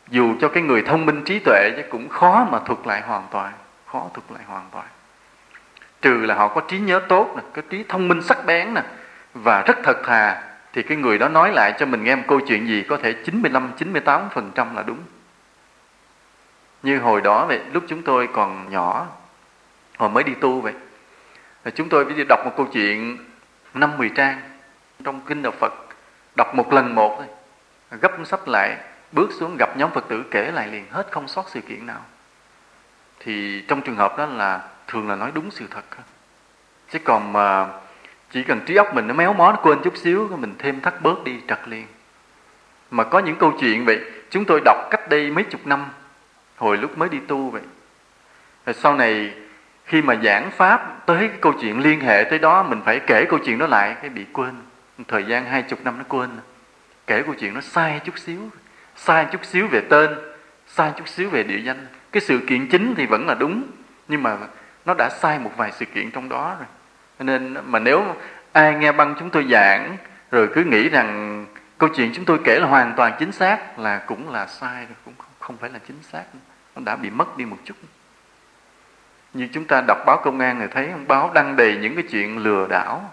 dù 0.09 0.35
cho 0.41 0.49
cái 0.49 0.63
người 0.63 0.83
thông 0.83 1.07
minh 1.07 1.23
trí 1.25 1.39
tuệ 1.39 1.71
chứ 1.77 1.83
cũng 1.91 2.09
khó 2.09 2.47
mà 2.51 2.59
thuật 2.59 2.79
lại 2.85 3.03
hoàn 3.03 3.23
toàn 3.31 3.53
khó 3.87 4.07
thuật 4.15 4.33
lại 4.33 4.43
hoàn 4.47 4.65
toàn 4.73 4.87
trừ 6.03 6.13
là 6.13 6.35
họ 6.35 6.49
có 6.49 6.61
trí 6.61 6.79
nhớ 6.79 7.01
tốt 7.09 7.33
nè 7.37 7.43
có 7.53 7.63
trí 7.71 7.85
thông 7.89 8.09
minh 8.09 8.23
sắc 8.23 8.47
bén 8.47 8.75
nè 8.75 8.83
và 9.35 9.63
rất 9.63 9.77
thật 9.85 10.03
thà 10.05 10.43
thì 10.73 10.83
cái 10.83 10.97
người 10.97 11.19
đó 11.19 11.29
nói 11.29 11.53
lại 11.53 11.75
cho 11.79 11.87
mình 11.87 12.05
nghe 12.05 12.17
một 12.17 12.23
câu 12.29 12.41
chuyện 12.41 12.67
gì 12.67 12.85
có 12.89 12.97
thể 13.03 13.13
95 13.13 13.73
98% 13.79 14.75
là 14.75 14.83
đúng. 14.87 14.99
Như 16.83 16.99
hồi 16.99 17.21
đó 17.21 17.47
vậy, 17.47 17.61
lúc 17.73 17.85
chúng 17.89 18.03
tôi 18.03 18.29
còn 18.33 18.71
nhỏ, 18.71 19.07
hồi 19.99 20.11
mới 20.11 20.25
đi 20.25 20.35
tu 20.35 20.61
vậy. 20.61 20.73
Chúng 21.75 21.89
tôi 21.89 22.05
ví 22.05 22.15
dụ 22.15 22.25
đọc 22.29 22.41
một 22.45 22.53
câu 22.57 22.67
chuyện 22.73 23.19
năm 23.75 23.99
mười 23.99 24.09
trang 24.09 24.41
trong 25.03 25.21
kinh 25.27 25.43
đạo 25.43 25.53
Phật, 25.61 25.73
đọc 26.37 26.55
một 26.55 26.73
lần 26.73 26.95
một 26.95 27.15
thôi. 27.19 27.27
Gấp 28.01 28.13
sách 28.25 28.49
lại, 28.49 28.77
bước 29.13 29.31
xuống 29.39 29.57
gặp 29.59 29.77
nhóm 29.77 29.91
Phật 29.91 30.09
tử 30.09 30.25
kể 30.31 30.51
lại 30.51 30.69
liền, 30.69 30.87
hết 30.91 31.07
không 31.11 31.29
sót 31.29 31.49
sự 31.49 31.61
kiện 31.61 31.87
nào. 31.87 32.01
Thì 33.21 33.65
trong 33.69 33.83
trường 33.83 33.97
hợp 33.97 34.19
đó 34.19 34.27
là 34.27 34.61
thường 34.87 35.09
là 35.09 35.17
nói 35.17 35.31
đúng 35.35 35.51
sự 35.51 35.67
thật 35.71 35.85
chứ 36.93 36.99
còn 37.05 37.33
mà 37.33 37.67
chỉ 38.31 38.43
cần 38.43 38.61
trí 38.67 38.77
óc 38.77 38.95
mình 38.95 39.07
nó 39.07 39.15
méo 39.15 39.33
mó, 39.33 39.53
nó 39.53 39.59
quên 39.63 39.79
chút 39.85 39.97
xíu 39.97 40.29
mình 40.39 40.55
thêm 40.59 40.81
thắt 40.81 41.03
bớt 41.03 41.25
đi, 41.25 41.41
trật 41.49 41.69
liền. 41.69 41.87
Mà 42.91 43.05
có 43.05 43.19
những 43.19 43.37
câu 43.37 43.53
chuyện 43.61 43.85
vậy, 43.85 44.01
chúng 44.31 44.45
tôi 44.45 44.61
đọc 44.65 44.77
cách 44.91 45.09
đây 45.09 45.31
mấy 45.31 45.45
chục 45.45 45.67
năm, 45.67 45.87
hồi 46.57 46.77
lúc 46.77 46.99
mới 46.99 47.09
đi 47.09 47.19
tu 47.29 47.51
vậy. 47.51 47.63
Rồi 48.67 48.75
sau 48.75 48.95
này, 48.95 49.35
khi 49.85 50.03
mà 50.03 50.17
giảng 50.23 50.51
pháp 50.51 51.07
tới 51.07 51.29
cái 51.29 51.39
câu 51.41 51.53
chuyện 51.61 51.81
liên 51.81 52.01
hệ 52.01 52.25
tới 52.31 52.39
đó, 52.39 52.63
mình 52.63 52.83
phải 52.85 53.01
kể 53.07 53.25
câu 53.29 53.39
chuyện 53.45 53.59
đó 53.59 53.67
lại, 53.67 53.97
cái 54.01 54.11
bị 54.11 54.27
quên 54.33 54.55
thời 55.09 55.25
gian 55.25 55.47
hai 55.47 55.63
chục 55.63 55.79
năm 55.85 55.99
nó 55.99 56.05
quên. 56.09 56.31
Kể 57.07 57.23
câu 57.23 57.35
chuyện 57.35 57.55
nó 57.55 57.61
sai 57.61 58.01
chút 58.05 58.19
xíu, 58.19 58.51
sai 58.97 59.27
chút 59.33 59.45
xíu 59.45 59.69
về 59.69 59.81
tên, 59.81 60.11
sai 60.67 60.93
chút 60.97 61.09
xíu 61.09 61.31
về 61.31 61.43
địa 61.43 61.59
danh. 61.59 61.87
Cái 62.13 62.21
sự 62.21 62.41
kiện 62.47 62.69
chính 62.69 62.95
thì 62.97 63.07
vẫn 63.07 63.27
là 63.27 63.35
đúng, 63.35 63.63
nhưng 64.09 64.23
mà 64.23 64.37
nó 64.85 64.95
đã 64.95 65.11
sai 65.21 65.39
một 65.39 65.51
vài 65.57 65.73
sự 65.73 65.85
kiện 65.85 66.11
trong 66.11 66.29
đó 66.29 66.57
rồi. 66.59 66.67
Nên 67.19 67.57
mà 67.67 67.79
nếu 67.79 68.17
ai 68.53 68.75
nghe 68.75 68.93
băng 68.93 69.15
chúng 69.19 69.31
tôi 69.31 69.47
giảng, 69.51 69.97
rồi 70.31 70.49
cứ 70.55 70.65
nghĩ 70.65 70.89
rằng 70.89 71.47
câu 71.79 71.89
chuyện 71.97 72.13
chúng 72.15 72.25
tôi 72.25 72.39
kể 72.45 72.59
là 72.61 72.67
hoàn 72.67 72.95
toàn 72.97 73.13
chính 73.19 73.33
xác, 73.33 73.79
là 73.79 73.99
cũng 73.99 74.31
là 74.31 74.47
sai 74.47 74.87
rồi, 74.87 74.97
cũng 75.05 75.15
không 75.39 75.57
phải 75.57 75.71
là 75.71 75.79
chính 75.89 76.03
xác. 76.03 76.23
Nó 76.77 76.83
đã 76.85 76.97
bị 76.97 77.11
mất 77.11 77.37
đi 77.37 77.45
một 77.45 77.57
chút. 77.65 77.75
Như 79.35 79.49
chúng 79.53 79.65
ta 79.65 79.83
đọc 79.87 79.99
báo 80.07 80.21
công 80.25 80.41
an 80.41 80.59
thì 80.61 80.67
thấy 80.71 80.91
báo 81.07 81.31
đăng 81.35 81.57
đầy 81.57 81.77
những 81.77 81.95
cái 81.95 82.05
chuyện 82.11 82.39
lừa 82.39 82.67
đảo 82.67 83.13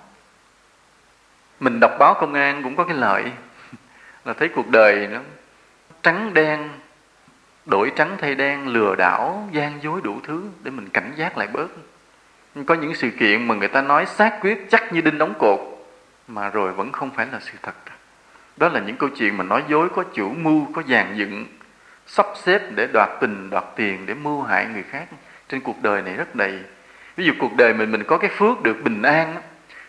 mình 1.59 1.79
đọc 1.79 1.91
báo 1.99 2.13
công 2.13 2.33
an 2.33 2.63
cũng 2.63 2.75
có 2.75 2.83
cái 2.83 2.97
lợi. 2.97 3.23
Là 4.25 4.33
thấy 4.33 4.47
cuộc 4.47 4.69
đời 4.69 5.07
nó 5.07 5.19
trắng 6.03 6.33
đen, 6.33 6.69
đổi 7.65 7.91
trắng 7.95 8.17
thay 8.21 8.35
đen, 8.35 8.67
lừa 8.67 8.95
đảo, 8.95 9.49
gian 9.51 9.83
dối 9.83 10.01
đủ 10.03 10.19
thứ 10.23 10.43
để 10.63 10.71
mình 10.71 10.89
cảnh 10.89 11.11
giác 11.15 11.37
lại 11.37 11.47
bớt. 11.53 11.67
Có 12.65 12.75
những 12.75 12.95
sự 12.95 13.09
kiện 13.09 13.47
mà 13.47 13.55
người 13.55 13.67
ta 13.67 13.81
nói 13.81 14.05
xác 14.05 14.37
quyết 14.41 14.67
chắc 14.69 14.93
như 14.93 15.01
đinh 15.01 15.17
đóng 15.17 15.33
cột, 15.39 15.59
mà 16.27 16.49
rồi 16.49 16.71
vẫn 16.71 16.91
không 16.91 17.09
phải 17.09 17.27
là 17.31 17.39
sự 17.39 17.53
thật. 17.61 17.75
Đó 18.57 18.69
là 18.69 18.79
những 18.79 18.97
câu 18.97 19.09
chuyện 19.09 19.37
mà 19.37 19.43
nói 19.43 19.63
dối, 19.67 19.89
có 19.89 20.03
chủ 20.13 20.29
mưu, 20.29 20.67
có 20.73 20.83
dàn 20.87 21.15
dựng, 21.17 21.45
sắp 22.07 22.25
xếp 22.35 22.61
để 22.75 22.87
đoạt 22.93 23.09
tình, 23.21 23.49
đoạt 23.49 23.63
tiền, 23.75 24.05
để 24.05 24.13
mưu 24.13 24.41
hại 24.41 24.65
người 24.65 24.83
khác. 24.83 25.05
Trên 25.49 25.61
cuộc 25.61 25.81
đời 25.81 26.01
này 26.01 26.13
rất 26.13 26.35
đầy. 26.35 26.59
Ví 27.15 27.25
dụ 27.25 27.33
cuộc 27.39 27.55
đời 27.57 27.73
mình 27.73 27.91
mình 27.91 28.03
có 28.03 28.17
cái 28.17 28.29
phước 28.29 28.63
được 28.63 28.83
bình 28.83 29.01
an 29.01 29.35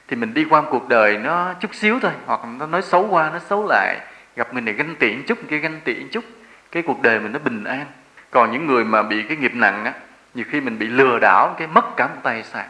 thì 0.09 0.17
mình 0.17 0.35
đi 0.35 0.45
qua 0.51 0.63
cuộc 0.71 0.89
đời 0.89 1.19
nó 1.19 1.55
chút 1.61 1.75
xíu 1.75 2.01
thôi, 2.01 2.13
hoặc 2.27 2.41
nó 2.59 2.67
nói 2.67 2.83
xấu 2.83 3.07
qua, 3.11 3.31
nó 3.31 3.39
xấu 3.39 3.67
lại. 3.69 4.01
Gặp 4.37 4.55
mình 4.55 4.65
này 4.65 4.75
ganh 4.75 4.97
tiện 4.97 5.25
chút 5.27 5.39
kia 5.49 5.59
ganh 5.59 5.81
tiện 5.85 6.09
chút, 6.09 6.25
cái 6.73 6.83
cuộc 6.83 7.03
đời 7.03 7.21
mình 7.21 7.33
nó 7.33 7.39
bình 7.39 7.65
an. 7.65 7.87
Còn 8.31 8.53
những 8.53 8.67
người 8.67 8.85
mà 8.85 9.03
bị 9.03 9.23
cái 9.23 9.37
nghiệp 9.37 9.55
nặng 9.55 9.85
á, 9.85 9.93
nhiều 10.35 10.45
khi 10.51 10.61
mình 10.61 10.79
bị 10.79 10.87
lừa 10.87 11.19
đảo, 11.19 11.55
cái 11.59 11.67
mất 11.67 11.97
cả 11.97 12.07
một 12.07 12.21
tài 12.23 12.43
sản. 12.43 12.69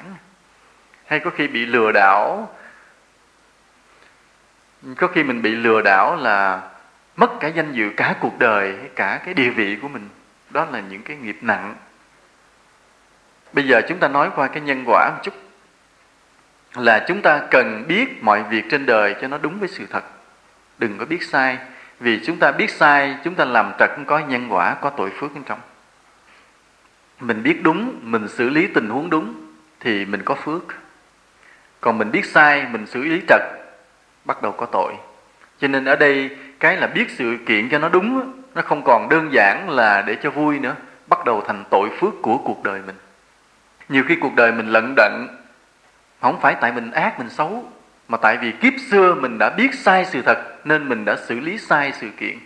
Hay 1.07 1.21
có 1.21 1.31
khi 1.31 1.49
bị 1.49 1.67
lừa 1.67 1.93
đảo, 1.93 2.49
có 4.97 5.07
khi 5.07 5.23
mình 5.23 5.43
bị 5.43 5.51
lừa 5.51 5.83
đảo 5.83 6.17
là 6.17 6.61
mất 7.17 7.41
cả 7.41 7.49
danh 7.49 7.73
dự, 7.73 7.91
cả 7.97 8.15
cuộc 8.21 8.39
đời 8.39 8.79
cả 8.97 9.21
cái 9.25 9.35
địa 9.35 9.51
vị 9.51 9.79
của 9.83 9.89
mình. 9.89 10.09
Đó 10.51 10.67
là 10.73 10.81
những 10.81 11.03
cái 11.03 11.17
nghiệp 11.17 11.39
nặng. 11.41 11.75
Bây 13.53 13.67
giờ 13.67 13.83
chúng 13.89 13.99
ta 13.99 14.09
nói 14.09 14.31
qua 14.37 14.49
cái 14.49 14.61
nhân 14.61 14.85
quả 14.87 15.11
một 15.11 15.21
chút 15.23 15.35
là 16.81 17.05
chúng 17.09 17.23
ta 17.23 17.41
cần 17.51 17.85
biết 17.89 18.23
mọi 18.23 18.43
việc 18.43 18.65
trên 18.71 18.87
đời 18.87 19.15
cho 19.21 19.29
nó 19.29 19.39
đúng 19.39 19.59
với 19.59 19.69
sự 19.69 19.87
thật. 19.91 20.05
Đừng 20.79 20.99
có 20.99 21.05
biết 21.05 21.23
sai. 21.23 21.59
Vì 22.01 22.21
chúng 22.27 22.37
ta 22.37 22.53
biết 22.53 22.71
sai, 22.71 23.17
chúng 23.25 23.35
ta 23.35 23.45
làm 23.45 23.73
trật 23.79 23.91
có 24.07 24.19
nhân 24.19 24.47
quả, 24.51 24.75
có 24.75 24.91
tội 24.91 25.11
phước 25.11 25.35
bên 25.35 25.43
trong. 25.45 25.59
Mình 27.21 27.43
biết 27.43 27.63
đúng, 27.63 28.01
mình 28.03 28.29
xử 28.29 28.49
lý 28.49 28.67
tình 28.67 28.89
huống 28.89 29.11
đúng, 29.11 29.35
thì 29.81 30.05
mình 30.05 30.23
có 30.25 30.35
phước. 30.35 30.63
Còn 31.81 31.99
mình 31.99 32.11
biết 32.11 32.25
sai, 32.25 32.67
mình 32.71 32.87
xử 32.87 33.03
lý 33.03 33.21
trật, 33.29 33.41
bắt 34.25 34.43
đầu 34.43 34.53
có 34.53 34.67
tội. 34.73 34.95
Cho 35.61 35.69
nên 35.69 35.85
ở 35.85 35.97
đây, 35.97 36.37
cái 36.61 36.77
là 36.77 36.87
biết 36.87 37.11
sự 37.11 37.37
kiện 37.47 37.69
cho 37.69 37.79
nó 37.79 37.89
đúng 37.89 38.33
nó 38.55 38.63
không 38.63 38.83
còn 38.85 39.09
đơn 39.09 39.33
giản 39.33 39.71
là 39.71 40.03
để 40.03 40.17
cho 40.23 40.31
vui 40.31 40.59
nữa, 40.59 40.75
bắt 41.07 41.25
đầu 41.25 41.45
thành 41.47 41.65
tội 41.71 41.91
phước 42.01 42.15
của 42.23 42.39
cuộc 42.39 42.63
đời 42.63 42.81
mình. 42.87 42.97
Nhiều 43.89 44.05
khi 44.09 44.17
cuộc 44.21 44.35
đời 44.35 44.53
mình 44.53 44.69
lận 44.69 44.95
đận 44.97 45.27
không 46.21 46.41
phải 46.41 46.57
tại 46.61 46.73
mình 46.73 46.91
ác, 46.91 47.19
mình 47.19 47.31
xấu, 47.31 47.73
mà 48.09 48.19
tại 48.19 48.37
vì 48.37 48.53
kiếp 48.53 48.73
xưa 48.91 49.15
mình 49.15 49.39
đã 49.39 49.51
biết 49.51 49.75
sai 49.75 50.05
sự 50.05 50.23
thật 50.23 50.57
nên 50.65 50.89
mình 50.89 51.05
đã 51.05 51.17
xử 51.27 51.41
lý 51.41 51.59
sai 51.59 51.93
sự 52.01 52.11
kiện. 52.17 52.39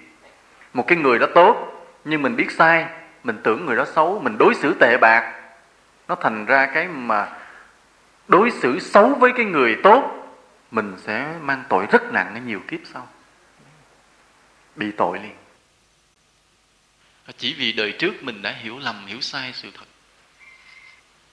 Một 0.72 0.84
cái 0.86 0.98
người 0.98 1.18
đó 1.18 1.26
tốt, 1.34 1.84
nhưng 2.04 2.22
mình 2.22 2.36
biết 2.36 2.50
sai, 2.50 2.86
mình 3.24 3.38
tưởng 3.42 3.66
người 3.66 3.76
đó 3.76 3.84
xấu, 3.94 4.20
mình 4.24 4.38
đối 4.38 4.54
xử 4.54 4.74
tệ 4.80 4.96
bạc. 5.00 5.32
Nó 6.08 6.14
thành 6.14 6.46
ra 6.46 6.66
cái 6.66 6.88
mà 6.88 7.28
đối 8.28 8.50
xử 8.50 8.78
xấu 8.78 9.14
với 9.14 9.32
cái 9.36 9.44
người 9.44 9.76
tốt, 9.82 10.28
mình 10.70 10.94
sẽ 10.98 11.34
mang 11.40 11.64
tội 11.68 11.86
rất 11.90 12.12
nặng 12.12 12.34
ở 12.34 12.40
nhiều 12.40 12.60
kiếp 12.68 12.80
sau. 12.92 13.08
Bị 14.76 14.92
tội 14.92 15.18
liền. 15.18 15.34
Chỉ 17.36 17.54
vì 17.58 17.72
đời 17.72 17.92
trước 17.92 18.22
mình 18.22 18.42
đã 18.42 18.50
hiểu 18.50 18.78
lầm, 18.78 19.06
hiểu 19.06 19.20
sai 19.20 19.52
sự 19.54 19.70
thật 19.78 19.84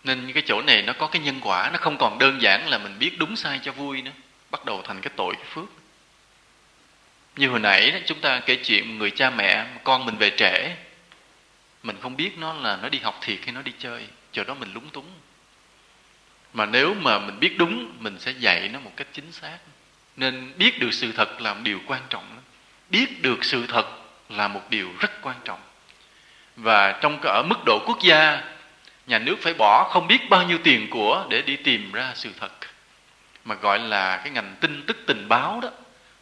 nên 0.03 0.31
cái 0.33 0.43
chỗ 0.45 0.61
này 0.61 0.81
nó 0.81 0.93
có 0.93 1.07
cái 1.07 1.21
nhân 1.21 1.39
quả 1.41 1.69
nó 1.73 1.77
không 1.77 1.97
còn 1.97 2.19
đơn 2.19 2.41
giản 2.41 2.67
là 2.67 2.77
mình 2.77 2.99
biết 2.99 3.17
đúng 3.17 3.35
sai 3.35 3.59
cho 3.63 3.71
vui 3.71 4.01
nữa 4.01 4.11
bắt 4.51 4.65
đầu 4.65 4.81
thành 4.85 5.01
cái 5.01 5.13
tội 5.15 5.33
cái 5.35 5.45
phước. 5.45 5.69
Như 7.35 7.49
hồi 7.49 7.59
nãy 7.59 7.91
đó, 7.91 7.99
chúng 8.05 8.19
ta 8.21 8.39
kể 8.39 8.55
chuyện 8.55 8.97
người 8.97 9.11
cha 9.11 9.29
mẹ 9.29 9.65
con 9.83 10.05
mình 10.05 10.17
về 10.17 10.31
trễ 10.37 10.75
mình 11.83 11.97
không 12.01 12.17
biết 12.17 12.37
nó 12.37 12.53
là 12.53 12.77
nó 12.81 12.89
đi 12.89 12.99
học 12.99 13.19
thiệt 13.21 13.39
hay 13.43 13.53
nó 13.53 13.61
đi 13.61 13.71
chơi 13.79 14.07
chỗ 14.31 14.43
đó 14.43 14.53
mình 14.53 14.73
lúng 14.73 14.89
túng. 14.89 15.05
Mà 16.53 16.65
nếu 16.65 16.93
mà 16.93 17.19
mình 17.19 17.39
biết 17.39 17.57
đúng 17.57 17.93
mình 17.99 18.19
sẽ 18.19 18.31
dạy 18.31 18.69
nó 18.73 18.79
một 18.79 18.91
cách 18.95 19.07
chính 19.13 19.31
xác. 19.31 19.57
Nên 20.15 20.53
biết 20.57 20.79
được 20.79 20.93
sự 20.93 21.11
thật 21.11 21.41
là 21.41 21.53
một 21.53 21.59
điều 21.63 21.79
quan 21.87 22.01
trọng 22.09 22.23
lắm. 22.29 22.43
Biết 22.89 23.21
được 23.21 23.43
sự 23.43 23.67
thật 23.67 23.85
là 24.29 24.47
một 24.47 24.61
điều 24.69 24.89
rất 24.99 25.11
quan 25.21 25.37
trọng. 25.45 25.59
Và 26.55 26.99
trong 27.01 27.19
ở 27.21 27.43
mức 27.49 27.59
độ 27.65 27.83
quốc 27.87 27.97
gia 28.03 28.43
nhà 29.09 29.19
nước 29.19 29.35
phải 29.41 29.53
bỏ 29.53 29.89
không 29.91 30.07
biết 30.07 30.29
bao 30.29 30.43
nhiêu 30.43 30.57
tiền 30.63 30.89
của 30.89 31.25
để 31.29 31.41
đi 31.41 31.55
tìm 31.55 31.91
ra 31.91 32.11
sự 32.15 32.29
thật. 32.39 32.51
Mà 33.45 33.55
gọi 33.55 33.79
là 33.79 34.17
cái 34.17 34.29
ngành 34.29 34.55
tin 34.61 34.83
tức, 34.87 34.97
tình 35.07 35.25
báo 35.29 35.59
đó. 35.61 35.69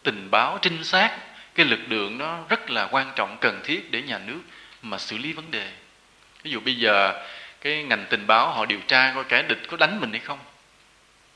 Tình 0.03 0.31
báo 0.31 0.59
trinh 0.61 0.83
sát, 0.83 1.17
cái 1.55 1.65
lực 1.65 1.79
lượng 1.87 2.17
nó 2.17 2.39
rất 2.49 2.69
là 2.69 2.87
quan 2.91 3.11
trọng, 3.15 3.37
cần 3.41 3.61
thiết 3.63 3.91
để 3.91 4.01
nhà 4.01 4.19
nước 4.19 4.39
mà 4.81 4.97
xử 4.97 5.17
lý 5.17 5.33
vấn 5.33 5.51
đề. 5.51 5.71
Ví 6.43 6.51
dụ 6.51 6.59
bây 6.59 6.75
giờ, 6.75 7.25
cái 7.61 7.83
ngành 7.83 8.05
tình 8.09 8.27
báo 8.27 8.51
họ 8.51 8.65
điều 8.65 8.79
tra 8.87 9.11
coi 9.15 9.23
kẻ 9.23 9.41
địch 9.41 9.61
có 9.67 9.77
đánh 9.77 9.99
mình 9.99 10.11
hay 10.11 10.19
không? 10.19 10.39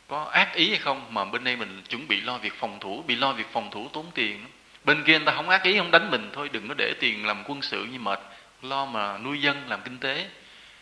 Có 0.08 0.24
ác 0.24 0.54
ý 0.54 0.70
hay 0.70 0.80
không? 0.80 1.14
Mà 1.14 1.26
bên 1.26 1.44
đây 1.44 1.56
mình 1.56 1.82
chuẩn 1.90 2.08
bị 2.08 2.22
lo 2.22 2.38
việc 2.38 2.54
phòng 2.60 2.80
thủ, 2.80 3.04
bị 3.08 3.16
lo 3.16 3.34
việc 3.34 3.48
phòng 3.54 3.72
thủ 3.72 3.90
tốn 3.94 4.06
tiền. 4.14 4.46
Bên 4.84 5.04
kia 5.04 5.18
người 5.18 5.26
ta 5.26 5.32
không 5.32 5.50
ác 5.50 5.64
ý, 5.64 5.78
không 5.78 5.92
đánh 5.92 6.12
mình 6.12 6.30
thôi, 6.34 6.50
đừng 6.52 6.68
có 6.68 6.74
để 6.78 6.94
tiền 7.00 7.26
làm 7.26 7.44
quân 7.48 7.62
sự 7.62 7.86
như 7.86 8.00
mệt. 8.00 8.20
Lo 8.62 8.86
mà 8.86 9.18
nuôi 9.18 9.42
dân, 9.42 9.64
làm 9.68 9.82
kinh 9.82 9.98
tế 9.98 10.30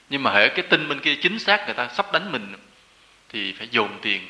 nhưng 0.10 0.24
mà 0.24 0.32
hệ 0.32 0.50
cái 0.50 0.66
tin 0.70 0.90
bên 0.90 1.00
kia 1.00 1.16
chính 1.16 1.40
xác 1.40 1.66
người 1.66 1.74
ta 1.74 1.88
sắp 1.88 2.12
đánh 2.12 2.32
mình, 2.32 2.56
thì 3.30 3.54
phải 3.54 3.68
dồn 3.72 3.90
tiền 4.02 4.22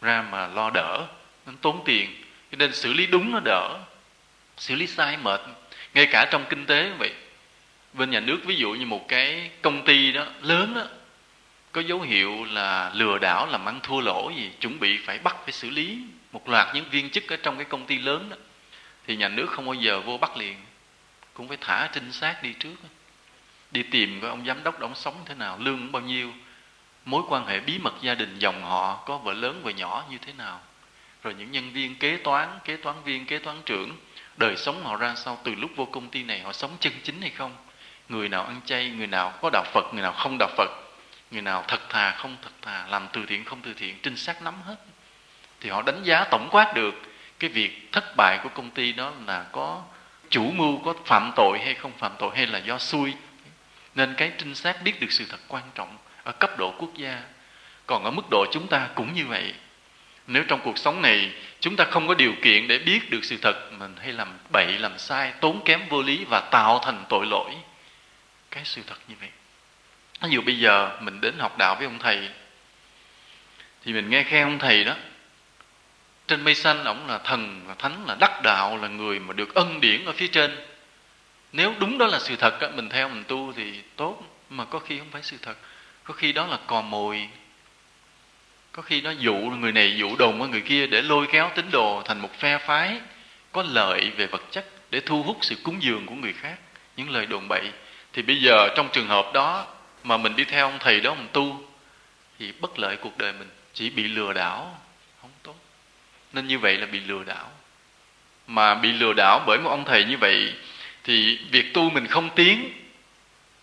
ra 0.00 0.24
mà 0.30 0.46
lo 0.46 0.70
đỡ 0.70 1.06
nó 1.46 1.52
tốn 1.60 1.82
tiền. 1.84 2.14
Cho 2.50 2.56
nên 2.56 2.74
xử 2.74 2.92
lý 2.92 3.06
đúng 3.06 3.30
nó 3.30 3.40
đỡ, 3.44 3.78
xử 4.56 4.74
lý 4.74 4.86
sai 4.86 5.16
mệt. 5.16 5.40
Ngay 5.94 6.06
cả 6.06 6.28
trong 6.30 6.44
kinh 6.48 6.66
tế 6.66 6.88
cũng 6.88 6.98
vậy. 6.98 7.12
Bên 7.92 8.10
nhà 8.10 8.20
nước 8.20 8.38
ví 8.44 8.54
dụ 8.54 8.72
như 8.72 8.86
một 8.86 9.08
cái 9.08 9.50
công 9.62 9.84
ty 9.84 10.12
đó, 10.12 10.26
lớn 10.42 10.74
đó, 10.74 10.86
có 11.72 11.80
dấu 11.80 12.00
hiệu 12.00 12.44
là 12.44 12.90
lừa 12.94 13.18
đảo, 13.18 13.46
làm 13.46 13.68
ăn 13.68 13.80
thua 13.82 14.00
lỗ 14.00 14.30
gì, 14.36 14.50
chuẩn 14.60 14.80
bị 14.80 14.98
phải 14.98 15.18
bắt, 15.18 15.36
phải 15.42 15.52
xử 15.52 15.70
lý 15.70 15.98
một 16.32 16.48
loạt 16.48 16.74
những 16.74 16.84
viên 16.90 17.10
chức 17.10 17.28
ở 17.28 17.36
trong 17.36 17.56
cái 17.56 17.64
công 17.64 17.86
ty 17.86 17.98
lớn 17.98 18.28
đó, 18.30 18.36
thì 19.06 19.16
nhà 19.16 19.28
nước 19.28 19.46
không 19.50 19.66
bao 19.66 19.74
giờ 19.74 20.00
vô 20.00 20.18
bắt 20.18 20.36
liền. 20.36 20.56
Cũng 21.34 21.48
phải 21.48 21.56
thả 21.60 21.88
trinh 21.92 22.12
sát 22.12 22.42
đi 22.42 22.52
trước 22.52 22.74
đi 23.70 23.82
tìm 23.82 24.20
coi 24.20 24.30
ông 24.30 24.46
giám 24.46 24.64
đốc 24.64 24.78
đó 24.78 24.86
ông 24.86 24.94
sống 24.94 25.14
thế 25.26 25.34
nào, 25.34 25.58
lương 25.58 25.92
bao 25.92 26.02
nhiêu, 26.02 26.32
mối 27.04 27.22
quan 27.28 27.46
hệ 27.46 27.60
bí 27.60 27.78
mật 27.78 27.94
gia 28.00 28.14
đình 28.14 28.38
dòng 28.38 28.62
họ 28.62 28.96
có 29.06 29.18
vợ 29.18 29.32
lớn 29.32 29.60
vợ 29.64 29.70
nhỏ 29.70 30.04
như 30.10 30.18
thế 30.18 30.32
nào. 30.32 30.60
Rồi 31.22 31.34
những 31.34 31.50
nhân 31.50 31.72
viên 31.72 31.96
kế 31.96 32.16
toán 32.16 32.58
kế 32.64 32.76
toán 32.76 32.96
viên, 33.04 33.26
kế 33.26 33.38
toán 33.38 33.56
trưởng, 33.66 33.96
đời 34.36 34.56
sống 34.56 34.84
họ 34.84 34.96
ra 34.96 35.14
sao, 35.14 35.38
từ 35.44 35.54
lúc 35.54 35.70
vô 35.76 35.84
công 35.84 36.08
ty 36.08 36.22
này 36.22 36.40
họ 36.40 36.52
sống 36.52 36.76
chân 36.80 36.92
chính 37.02 37.20
hay 37.20 37.30
không? 37.30 37.56
Người 38.08 38.28
nào 38.28 38.44
ăn 38.44 38.60
chay, 38.64 38.90
người 38.90 39.06
nào 39.06 39.32
có 39.42 39.50
đạo 39.52 39.64
phật, 39.72 39.84
người 39.92 40.02
nào 40.02 40.12
không 40.12 40.36
đạo 40.38 40.48
phật, 40.56 40.70
người 41.30 41.42
nào 41.42 41.64
thật 41.68 41.88
thà, 41.88 42.10
không 42.10 42.36
thật 42.42 42.50
thà, 42.62 42.86
làm 42.86 43.08
từ 43.12 43.26
thiện, 43.26 43.44
không 43.44 43.60
từ 43.62 43.74
thiện, 43.74 43.98
trinh 44.02 44.16
sát 44.16 44.42
nắm 44.42 44.54
hết. 44.62 44.76
Thì 45.60 45.70
họ 45.70 45.82
đánh 45.82 46.02
giá 46.02 46.24
tổng 46.24 46.48
quát 46.50 46.74
được, 46.74 46.94
cái 47.38 47.50
việc 47.50 47.88
thất 47.92 48.04
bại 48.16 48.38
của 48.42 48.48
công 48.48 48.70
ty 48.70 48.92
đó 48.92 49.12
là 49.26 49.44
có 49.52 49.82
chủ 50.30 50.50
mưu, 50.50 50.78
có 50.84 50.94
phạm 51.06 51.32
tội 51.36 51.58
hay 51.64 51.74
không 51.74 51.92
phạm 51.98 52.12
tội, 52.18 52.36
hay 52.36 52.46
là 52.46 52.58
do 52.58 52.78
xui 52.78 53.14
nên 53.94 54.14
cái 54.14 54.32
trinh 54.38 54.54
sát 54.54 54.82
biết 54.82 55.00
được 55.00 55.12
sự 55.12 55.24
thật 55.28 55.40
quan 55.48 55.64
trọng 55.74 55.96
ở 56.24 56.32
cấp 56.32 56.58
độ 56.58 56.74
quốc 56.78 56.90
gia. 56.96 57.22
Còn 57.86 58.04
ở 58.04 58.10
mức 58.10 58.22
độ 58.30 58.46
chúng 58.52 58.68
ta 58.68 58.88
cũng 58.94 59.14
như 59.14 59.26
vậy. 59.26 59.54
Nếu 60.26 60.44
trong 60.48 60.60
cuộc 60.64 60.78
sống 60.78 61.02
này, 61.02 61.32
chúng 61.60 61.76
ta 61.76 61.84
không 61.84 62.08
có 62.08 62.14
điều 62.14 62.32
kiện 62.42 62.68
để 62.68 62.78
biết 62.78 63.10
được 63.10 63.24
sự 63.24 63.36
thật, 63.42 63.72
mình 63.72 63.94
hay 64.00 64.12
làm 64.12 64.38
bậy, 64.52 64.78
làm 64.78 64.98
sai, 64.98 65.32
tốn 65.40 65.64
kém 65.64 65.80
vô 65.88 66.02
lý 66.02 66.24
và 66.24 66.40
tạo 66.40 66.80
thành 66.84 67.04
tội 67.08 67.26
lỗi. 67.26 67.50
Cái 68.50 68.64
sự 68.64 68.82
thật 68.86 68.96
như 69.08 69.14
vậy. 69.20 69.28
Ví 70.22 70.30
dụ 70.30 70.42
bây 70.42 70.58
giờ 70.58 70.98
mình 71.00 71.20
đến 71.20 71.38
học 71.38 71.58
đạo 71.58 71.74
với 71.74 71.84
ông 71.84 71.98
thầy, 71.98 72.28
thì 73.84 73.92
mình 73.92 74.10
nghe 74.10 74.22
khen 74.22 74.42
ông 74.42 74.58
thầy 74.58 74.84
đó. 74.84 74.96
Trên 76.28 76.44
mây 76.44 76.54
xanh, 76.54 76.84
ổng 76.84 77.06
là 77.06 77.18
thần, 77.18 77.64
là 77.68 77.74
thánh, 77.74 78.04
là 78.06 78.16
đắc 78.20 78.42
đạo, 78.42 78.76
là 78.76 78.88
người 78.88 79.18
mà 79.18 79.32
được 79.32 79.54
ân 79.54 79.80
điển 79.80 80.04
ở 80.04 80.12
phía 80.12 80.26
trên 80.26 80.56
nếu 81.52 81.74
đúng 81.78 81.98
đó 81.98 82.06
là 82.06 82.18
sự 82.18 82.36
thật 82.36 82.74
mình 82.74 82.88
theo 82.88 83.08
mình 83.08 83.24
tu 83.28 83.52
thì 83.56 83.80
tốt, 83.96 84.22
mà 84.50 84.64
có 84.64 84.78
khi 84.78 84.98
không 84.98 85.10
phải 85.10 85.22
sự 85.22 85.36
thật. 85.42 85.56
Có 86.04 86.14
khi 86.14 86.32
đó 86.32 86.46
là 86.46 86.58
cò 86.66 86.82
mồi. 86.82 87.28
Có 88.72 88.82
khi 88.82 89.00
nó 89.00 89.10
dụ, 89.10 89.34
người 89.34 89.72
này 89.72 89.96
dụ 89.96 90.16
đồn 90.16 90.38
với 90.38 90.48
người 90.48 90.60
kia 90.60 90.86
để 90.86 91.02
lôi 91.02 91.26
kéo 91.32 91.50
tín 91.54 91.70
đồ 91.70 92.02
thành 92.04 92.20
một 92.20 92.38
phe 92.38 92.58
phái, 92.58 93.00
có 93.52 93.62
lợi 93.62 94.10
về 94.10 94.26
vật 94.26 94.42
chất 94.50 94.66
để 94.90 95.00
thu 95.00 95.22
hút 95.22 95.38
sự 95.40 95.56
cúng 95.62 95.82
dường 95.82 96.06
của 96.06 96.14
người 96.14 96.32
khác. 96.32 96.58
Những 96.96 97.10
lời 97.10 97.26
đồn 97.26 97.48
bậy. 97.48 97.70
Thì 98.12 98.22
bây 98.22 98.36
giờ 98.36 98.68
trong 98.76 98.88
trường 98.92 99.08
hợp 99.08 99.30
đó 99.34 99.66
mà 100.04 100.16
mình 100.16 100.36
đi 100.36 100.44
theo 100.44 100.66
ông 100.66 100.78
thầy 100.78 101.00
đó 101.00 101.14
mình 101.14 101.28
tu, 101.32 101.64
thì 102.38 102.52
bất 102.60 102.78
lợi 102.78 102.96
cuộc 102.96 103.18
đời 103.18 103.32
mình. 103.32 103.48
Chỉ 103.74 103.90
bị 103.90 104.02
lừa 104.02 104.32
đảo, 104.32 104.78
không 105.20 105.30
tốt. 105.42 105.54
Nên 106.32 106.46
như 106.46 106.58
vậy 106.58 106.76
là 106.76 106.86
bị 106.86 107.00
lừa 107.00 107.24
đảo. 107.24 107.50
Mà 108.46 108.74
bị 108.74 108.92
lừa 108.92 109.12
đảo 109.12 109.44
bởi 109.46 109.58
một 109.58 109.70
ông 109.70 109.84
thầy 109.84 110.04
như 110.04 110.16
vậy 110.18 110.54
thì 111.04 111.38
việc 111.50 111.74
tu 111.74 111.90
mình 111.90 112.06
không 112.06 112.30
tiến 112.34 112.72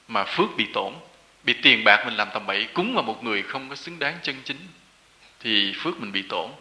mà 0.07 0.23
phước 0.23 0.49
bị 0.57 0.67
tổn, 0.73 0.93
bị 1.43 1.53
tiền 1.53 1.83
bạc 1.83 2.03
mình 2.05 2.15
làm 2.15 2.27
tầm 2.33 2.45
bậy, 2.45 2.67
cúng 2.73 2.93
vào 2.93 3.03
một 3.03 3.23
người 3.23 3.43
không 3.43 3.69
có 3.69 3.75
xứng 3.75 3.99
đáng 3.99 4.17
chân 4.23 4.35
chính, 4.43 4.67
thì 5.39 5.73
phước 5.73 5.99
mình 5.99 6.11
bị 6.11 6.21
tổn. 6.21 6.51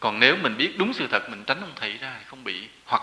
Còn 0.00 0.20
nếu 0.20 0.36
mình 0.36 0.56
biết 0.56 0.78
đúng 0.78 0.92
sự 0.92 1.06
thật, 1.10 1.30
mình 1.30 1.44
tránh 1.44 1.60
ông 1.60 1.72
thầy 1.76 1.92
ra 1.92 2.16
thì 2.18 2.24
không 2.26 2.44
bị. 2.44 2.68
Hoặc 2.84 3.02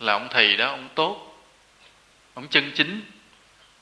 là 0.00 0.12
ông 0.12 0.28
thầy 0.30 0.56
đó, 0.56 0.66
ông 0.66 0.88
tốt, 0.94 1.44
ông 2.34 2.48
chân 2.48 2.72
chính, 2.74 3.00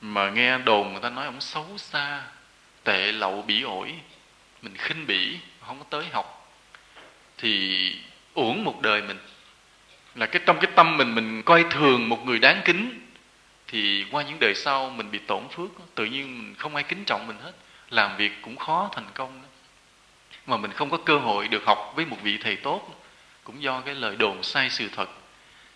mà 0.01 0.29
nghe 0.29 0.57
đồn 0.57 0.91
người 0.91 1.01
ta 1.01 1.09
nói 1.09 1.25
ông 1.25 1.41
xấu 1.41 1.77
xa, 1.77 2.23
tệ 2.83 3.11
lậu, 3.11 3.41
bỉ 3.41 3.61
ổi, 3.61 3.93
mình 4.61 4.77
khinh 4.77 5.07
bỉ, 5.07 5.37
không 5.67 5.79
có 5.79 5.85
tới 5.89 6.05
học, 6.11 6.53
thì 7.37 7.95
uổng 8.33 8.63
một 8.63 8.81
đời 8.81 9.01
mình 9.01 9.17
là 10.15 10.25
cái 10.25 10.41
trong 10.45 10.59
cái 10.59 10.71
tâm 10.75 10.97
mình 10.97 11.15
mình 11.15 11.43
coi 11.43 11.65
thường 11.69 12.09
một 12.09 12.25
người 12.25 12.39
đáng 12.39 12.61
kính, 12.65 13.07
thì 13.67 14.05
qua 14.11 14.23
những 14.23 14.39
đời 14.39 14.55
sau 14.55 14.89
mình 14.89 15.11
bị 15.11 15.19
tổn 15.19 15.43
phước, 15.49 15.69
tự 15.95 16.05
nhiên 16.05 16.39
mình 16.39 16.55
không 16.55 16.75
ai 16.75 16.83
kính 16.83 17.03
trọng 17.05 17.27
mình 17.27 17.37
hết. 17.43 17.51
Làm 17.89 18.17
việc 18.17 18.31
cũng 18.41 18.55
khó 18.55 18.89
thành 18.95 19.07
công 19.13 19.41
mà 20.45 20.57
mình 20.57 20.71
không 20.71 20.89
có 20.89 20.97
cơ 20.97 21.17
hội 21.17 21.47
được 21.47 21.65
học 21.65 21.93
với 21.95 22.05
một 22.05 22.17
vị 22.23 22.37
thầy 22.37 22.55
tốt, 22.55 23.01
cũng 23.43 23.63
do 23.63 23.81
cái 23.81 23.95
lời 23.95 24.15
đồn 24.15 24.43
sai 24.43 24.69
sự 24.69 24.89
thật. 24.95 25.09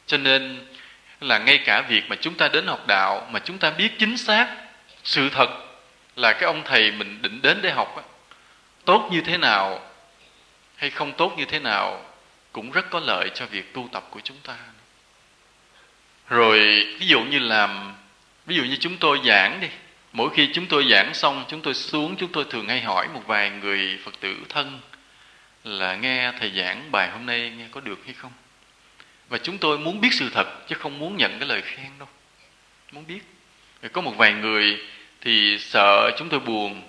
Cho 0.08 0.18
nên 0.18 0.68
là 1.22 1.38
ngay 1.38 1.58
cả 1.58 1.82
việc 1.82 2.04
mà 2.10 2.16
chúng 2.16 2.34
ta 2.34 2.48
đến 2.48 2.68
học 2.68 2.88
đạo, 2.88 3.28
mà 3.32 3.40
chúng 3.40 3.58
ta 3.58 3.72
biết 3.72 4.00
chính 4.00 4.18
xác 4.18 4.56
sự 5.04 5.30
thật 5.30 5.50
là 6.16 6.34
cái 6.34 6.44
ông 6.44 6.62
thầy 6.66 6.92
mình 6.92 7.22
định 7.22 7.42
đến 7.42 7.60
để 7.62 7.72
học 7.72 8.16
tốt 8.86 9.10
như 9.12 9.22
thế 9.22 9.38
nào 9.38 9.82
hay 10.76 10.90
không 10.90 11.14
tốt 11.14 11.34
như 11.38 11.46
thế 11.46 11.60
nào 11.60 12.06
cũng 12.56 12.72
rất 12.72 12.89
có 12.89 12.99
lợi 12.99 13.30
cho 13.36 13.45
việc 13.45 13.74
tu 13.74 13.89
tập 13.91 14.08
của 14.10 14.20
chúng 14.24 14.38
ta. 14.43 14.58
Rồi, 16.30 16.60
ví 16.99 17.08
dụ 17.08 17.22
như 17.22 17.39
làm, 17.39 17.93
ví 18.45 18.56
dụ 18.56 18.64
như 18.64 18.76
chúng 18.80 18.97
tôi 18.97 19.20
giảng 19.26 19.62
đi. 19.62 19.68
Mỗi 20.14 20.30
khi 20.36 20.49
chúng 20.53 20.66
tôi 20.66 20.86
giảng 20.89 21.14
xong, 21.14 21.45
chúng 21.47 21.62
tôi 21.62 21.74
xuống, 21.74 22.16
chúng 22.18 22.32
tôi 22.32 22.45
thường 22.49 22.68
hay 22.68 22.82
hỏi 22.82 23.08
một 23.14 23.24
vài 23.28 23.49
người 23.49 23.99
phật 24.03 24.20
tử 24.20 24.36
thân 24.49 24.80
là 25.64 25.95
nghe 25.95 26.32
thầy 26.39 26.51
giảng 26.56 26.91
bài 26.91 27.10
hôm 27.10 27.26
nay 27.26 27.51
nghe 27.58 27.66
có 27.72 27.82
được 27.82 27.99
hay 28.06 28.14
không? 28.14 28.32
Và 29.30 29.38
chúng 29.38 29.58
tôi 29.58 29.78
muốn 29.78 30.01
biết 30.01 30.14
sự 30.14 30.30
thật, 30.34 30.68
chứ 30.68 30.76
không 30.76 30.99
muốn 30.99 31.18
nhận 31.18 31.39
cái 31.39 31.49
lời 31.49 31.62
khen 31.62 31.89
đâu. 31.99 32.08
Muốn 32.91 33.08
biết. 33.08 33.22
Rồi 33.82 33.89
có 33.89 34.01
một 34.01 34.14
vài 34.18 34.34
người 34.34 34.80
thì 35.22 35.58
sợ, 35.60 36.12
chúng 36.18 36.30
tôi 36.30 36.39
buồn. 36.39 36.82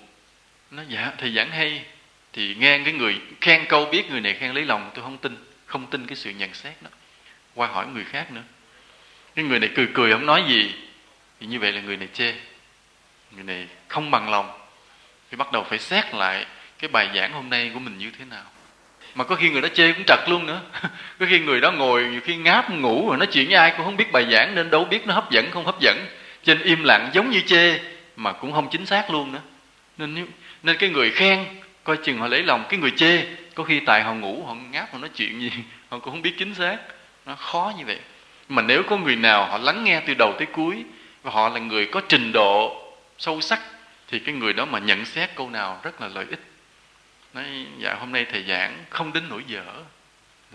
Nó 0.71 0.83
dạ 0.89 1.11
thầy 1.17 1.33
giảng 1.33 1.51
hay. 1.51 1.85
Thì 2.33 2.55
nghe 2.55 2.79
cái 2.85 2.93
người 2.93 3.21
khen 3.41 3.65
câu, 3.69 3.85
biết 3.85 4.09
người 4.09 4.21
này 4.21 4.33
khen 4.33 4.51
lấy 4.51 4.65
lòng, 4.65 4.91
tôi 4.93 5.03
không 5.03 5.17
tin 5.17 5.47
không 5.67 5.87
tin 5.87 6.07
cái 6.07 6.15
sự 6.15 6.29
nhận 6.29 6.53
xét 6.53 6.81
đó, 6.81 6.89
qua 7.55 7.67
hỏi 7.67 7.87
người 7.87 8.03
khác 8.03 8.31
nữa. 8.31 8.43
Cái 9.35 9.45
người 9.45 9.59
này 9.59 9.69
cười 9.75 9.87
cười, 9.93 10.11
không 10.11 10.25
nói 10.25 10.43
gì, 10.47 10.73
thì 11.39 11.47
như 11.47 11.59
vậy 11.59 11.71
là 11.71 11.81
người 11.81 11.97
này 11.97 12.07
chê. 12.13 12.33
Người 13.31 13.43
này 13.43 13.67
không 13.87 14.11
bằng 14.11 14.29
lòng, 14.29 14.59
thì 15.31 15.37
bắt 15.37 15.51
đầu 15.51 15.63
phải 15.63 15.79
xét 15.79 16.13
lại 16.13 16.45
cái 16.79 16.87
bài 16.87 17.09
giảng 17.15 17.33
hôm 17.33 17.49
nay 17.49 17.71
của 17.73 17.79
mình 17.79 17.97
như 17.97 18.11
thế 18.17 18.25
nào. 18.25 18.43
Mà 19.15 19.23
có 19.23 19.35
khi 19.35 19.49
người 19.49 19.61
đó 19.61 19.67
chê 19.73 19.93
cũng 19.93 20.03
trật 20.07 20.19
luôn 20.27 20.45
nữa. 20.45 20.61
Có 21.19 21.25
khi 21.29 21.39
người 21.39 21.61
đó 21.61 21.71
ngồi, 21.71 22.03
nhiều 22.03 22.21
khi 22.23 22.35
ngáp, 22.35 22.71
ngủ 22.71 23.09
rồi 23.09 23.17
nói 23.17 23.27
chuyện 23.27 23.45
với 23.45 23.55
ai 23.55 23.73
cũng 23.77 23.85
không 23.85 23.97
biết 23.97 24.11
bài 24.11 24.27
giảng, 24.31 24.55
nên 24.55 24.69
đâu 24.69 24.85
biết 24.85 25.07
nó 25.07 25.13
hấp 25.13 25.31
dẫn, 25.31 25.51
không 25.51 25.65
hấp 25.65 25.79
dẫn. 25.79 26.05
Trên 26.43 26.61
im 26.61 26.83
lặng 26.83 27.09
giống 27.13 27.29
như 27.29 27.41
chê, 27.41 27.79
mà 28.15 28.33
cũng 28.33 28.51
không 28.51 28.69
chính 28.71 28.85
xác 28.85 29.09
luôn 29.09 29.31
nữa. 29.31 29.41
Nên 29.97 30.27
nên 30.63 30.77
cái 30.77 30.89
người 30.89 31.11
khen 31.11 31.45
coi 31.87 31.97
chừng 31.97 32.17
họ 32.17 32.27
lấy 32.27 32.43
lòng 32.43 32.65
cái 32.69 32.79
người 32.79 32.91
chê. 32.91 33.25
Có 33.55 33.63
khi 33.63 33.79
tại 33.79 34.03
họ 34.03 34.13
ngủ, 34.13 34.45
họ 34.45 34.53
ngáp, 34.53 34.93
họ 34.93 34.99
nói 34.99 35.09
chuyện 35.15 35.41
gì, 35.41 35.51
họ 35.89 35.99
cũng 35.99 36.13
không 36.13 36.21
biết 36.21 36.33
chính 36.37 36.53
xác. 36.53 36.77
Nó 37.25 37.35
khó 37.35 37.73
như 37.77 37.85
vậy. 37.85 37.99
Mà 38.49 38.61
nếu 38.61 38.83
có 38.83 38.97
người 38.97 39.15
nào 39.15 39.45
họ 39.45 39.57
lắng 39.57 39.83
nghe 39.83 40.01
từ 40.07 40.13
đầu 40.13 40.33
tới 40.37 40.47
cuối, 40.53 40.83
và 41.23 41.31
họ 41.31 41.49
là 41.49 41.59
người 41.59 41.85
có 41.85 42.01
trình 42.09 42.31
độ 42.31 42.83
sâu 43.17 43.41
sắc, 43.41 43.61
thì 44.07 44.19
cái 44.19 44.35
người 44.35 44.53
đó 44.53 44.65
mà 44.65 44.79
nhận 44.79 45.05
xét 45.05 45.35
câu 45.35 45.49
nào 45.49 45.79
rất 45.83 46.01
là 46.01 46.07
lợi 46.07 46.25
ích. 46.29 46.39
Nói 47.33 47.45
dạ 47.77 47.93
hôm 47.93 48.11
nay 48.11 48.25
thầy 48.31 48.43
giảng 48.43 48.83
không 48.89 49.13
đến 49.13 49.23
nỗi 49.29 49.43
dở. 49.47 49.65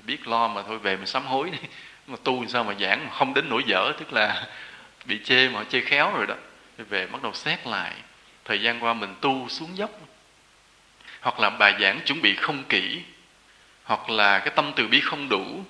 Biết 0.06 0.28
lo 0.28 0.48
mà 0.48 0.62
thôi, 0.62 0.78
về 0.78 0.96
mà 0.96 1.06
sám 1.06 1.26
hối 1.26 1.50
đi. 1.50 1.58
Mà 2.06 2.16
tu 2.24 2.46
sao 2.46 2.64
mà 2.64 2.74
giảng 2.80 3.04
mà 3.04 3.10
không 3.10 3.34
đến 3.34 3.48
nỗi 3.48 3.62
dở, 3.66 3.92
tức 3.98 4.12
là 4.12 4.46
bị 5.04 5.20
chê 5.24 5.48
mà 5.48 5.58
họ 5.58 5.64
chê 5.64 5.80
khéo 5.80 6.12
rồi 6.16 6.26
đó. 6.26 6.34
Về 6.78 7.06
bắt 7.06 7.22
đầu 7.22 7.32
xét 7.34 7.66
lại. 7.66 7.92
Thời 8.44 8.62
gian 8.62 8.84
qua 8.84 8.94
mình 8.94 9.14
tu 9.20 9.48
xuống 9.48 9.76
dốc 9.76 9.90
hoặc 11.22 11.40
là 11.40 11.50
bài 11.50 11.74
giảng 11.80 12.00
chuẩn 12.00 12.22
bị 12.22 12.34
không 12.34 12.64
kỹ, 12.68 13.00
hoặc 13.84 14.10
là 14.10 14.38
cái 14.38 14.50
tâm 14.56 14.72
từ 14.76 14.88
bi 14.88 15.00
không 15.00 15.28
đủ, 15.28 15.64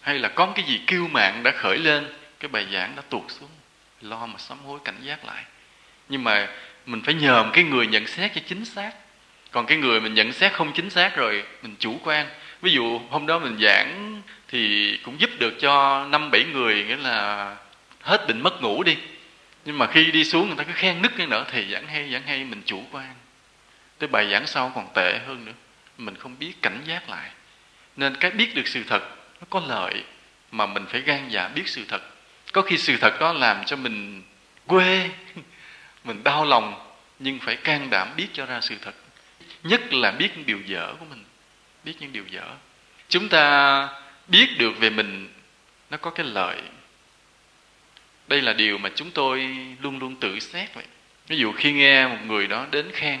hay 0.00 0.18
là 0.18 0.28
có 0.28 0.52
cái 0.54 0.64
gì 0.64 0.80
kiêu 0.86 1.08
mạng 1.08 1.42
đã 1.42 1.50
khởi 1.50 1.78
lên, 1.78 2.06
cái 2.40 2.48
bài 2.48 2.66
giảng 2.72 2.96
đã 2.96 3.02
tuột 3.08 3.22
xuống, 3.28 3.48
lo 4.00 4.26
mà 4.26 4.38
sám 4.38 4.58
hối 4.58 4.78
cảnh 4.84 4.96
giác 5.02 5.24
lại. 5.24 5.44
Nhưng 6.08 6.24
mà 6.24 6.48
mình 6.86 7.02
phải 7.02 7.14
nhờ 7.14 7.42
một 7.42 7.50
cái 7.52 7.64
người 7.64 7.86
nhận 7.86 8.06
xét 8.06 8.34
cho 8.34 8.40
chính 8.46 8.64
xác. 8.64 8.90
Còn 9.50 9.66
cái 9.66 9.78
người 9.78 10.00
mình 10.00 10.14
nhận 10.14 10.32
xét 10.32 10.52
không 10.52 10.72
chính 10.72 10.90
xác 10.90 11.16
rồi, 11.16 11.44
mình 11.62 11.74
chủ 11.78 12.00
quan. 12.04 12.26
Ví 12.62 12.72
dụ 12.72 13.00
hôm 13.10 13.26
đó 13.26 13.38
mình 13.38 13.56
giảng 13.60 14.22
thì 14.48 14.96
cũng 15.02 15.20
giúp 15.20 15.30
được 15.38 15.54
cho 15.60 16.04
năm, 16.06 16.30
bảy 16.30 16.44
người, 16.44 16.84
nghĩa 16.84 16.96
là 16.96 17.56
hết 18.00 18.26
bệnh 18.28 18.40
mất 18.40 18.62
ngủ 18.62 18.82
đi. 18.82 18.96
Nhưng 19.64 19.78
mà 19.78 19.86
khi 19.86 20.10
đi 20.10 20.24
xuống 20.24 20.46
người 20.46 20.56
ta 20.56 20.64
cứ 20.64 20.72
khen 20.74 21.02
nức 21.02 21.12
cái 21.16 21.26
nữa 21.26 21.44
thì 21.52 21.72
giảng 21.72 21.86
hay 21.86 22.12
giảng 22.12 22.22
hay, 22.22 22.44
mình 22.44 22.62
chủ 22.66 22.84
quan 22.90 23.14
tới 24.04 24.08
bài 24.08 24.30
giảng 24.30 24.46
sau 24.46 24.72
còn 24.74 24.88
tệ 24.94 25.18
hơn 25.26 25.44
nữa. 25.44 25.52
Mình 25.98 26.16
không 26.16 26.38
biết 26.38 26.62
cảnh 26.62 26.80
giác 26.86 27.08
lại. 27.08 27.30
Nên 27.96 28.16
cái 28.16 28.30
biết 28.30 28.54
được 28.54 28.68
sự 28.68 28.84
thật, 28.88 29.02
nó 29.40 29.46
có 29.50 29.62
lợi, 29.68 30.04
mà 30.50 30.66
mình 30.66 30.86
phải 30.88 31.00
gan 31.00 31.28
dạ 31.28 31.48
biết 31.48 31.68
sự 31.68 31.84
thật. 31.88 32.02
Có 32.52 32.62
khi 32.62 32.78
sự 32.78 32.96
thật 32.96 33.20
đó 33.20 33.32
làm 33.32 33.64
cho 33.64 33.76
mình 33.76 34.22
quê, 34.66 35.10
mình 36.04 36.24
đau 36.24 36.44
lòng, 36.44 36.94
nhưng 37.18 37.38
phải 37.38 37.56
can 37.56 37.90
đảm 37.90 38.08
biết 38.16 38.26
cho 38.32 38.46
ra 38.46 38.60
sự 38.60 38.76
thật. 38.82 38.94
Nhất 39.62 39.94
là 39.94 40.10
biết 40.10 40.36
những 40.36 40.46
điều 40.46 40.60
dở 40.60 40.94
của 40.98 41.06
mình, 41.10 41.24
biết 41.84 41.94
những 42.00 42.12
điều 42.12 42.24
dở. 42.30 42.46
Chúng 43.08 43.28
ta 43.28 43.88
biết 44.28 44.58
được 44.58 44.72
về 44.78 44.90
mình, 44.90 45.32
nó 45.90 45.96
có 45.96 46.10
cái 46.10 46.26
lợi. 46.26 46.60
Đây 48.28 48.42
là 48.42 48.52
điều 48.52 48.78
mà 48.78 48.90
chúng 48.94 49.10
tôi 49.10 49.56
luôn 49.80 49.98
luôn 49.98 50.16
tự 50.16 50.38
xét 50.38 50.74
vậy. 50.74 50.84
Ví 51.28 51.36
dụ 51.36 51.52
khi 51.52 51.72
nghe 51.72 52.06
một 52.06 52.18
người 52.26 52.46
đó 52.46 52.66
đến 52.70 52.90
khen 52.92 53.20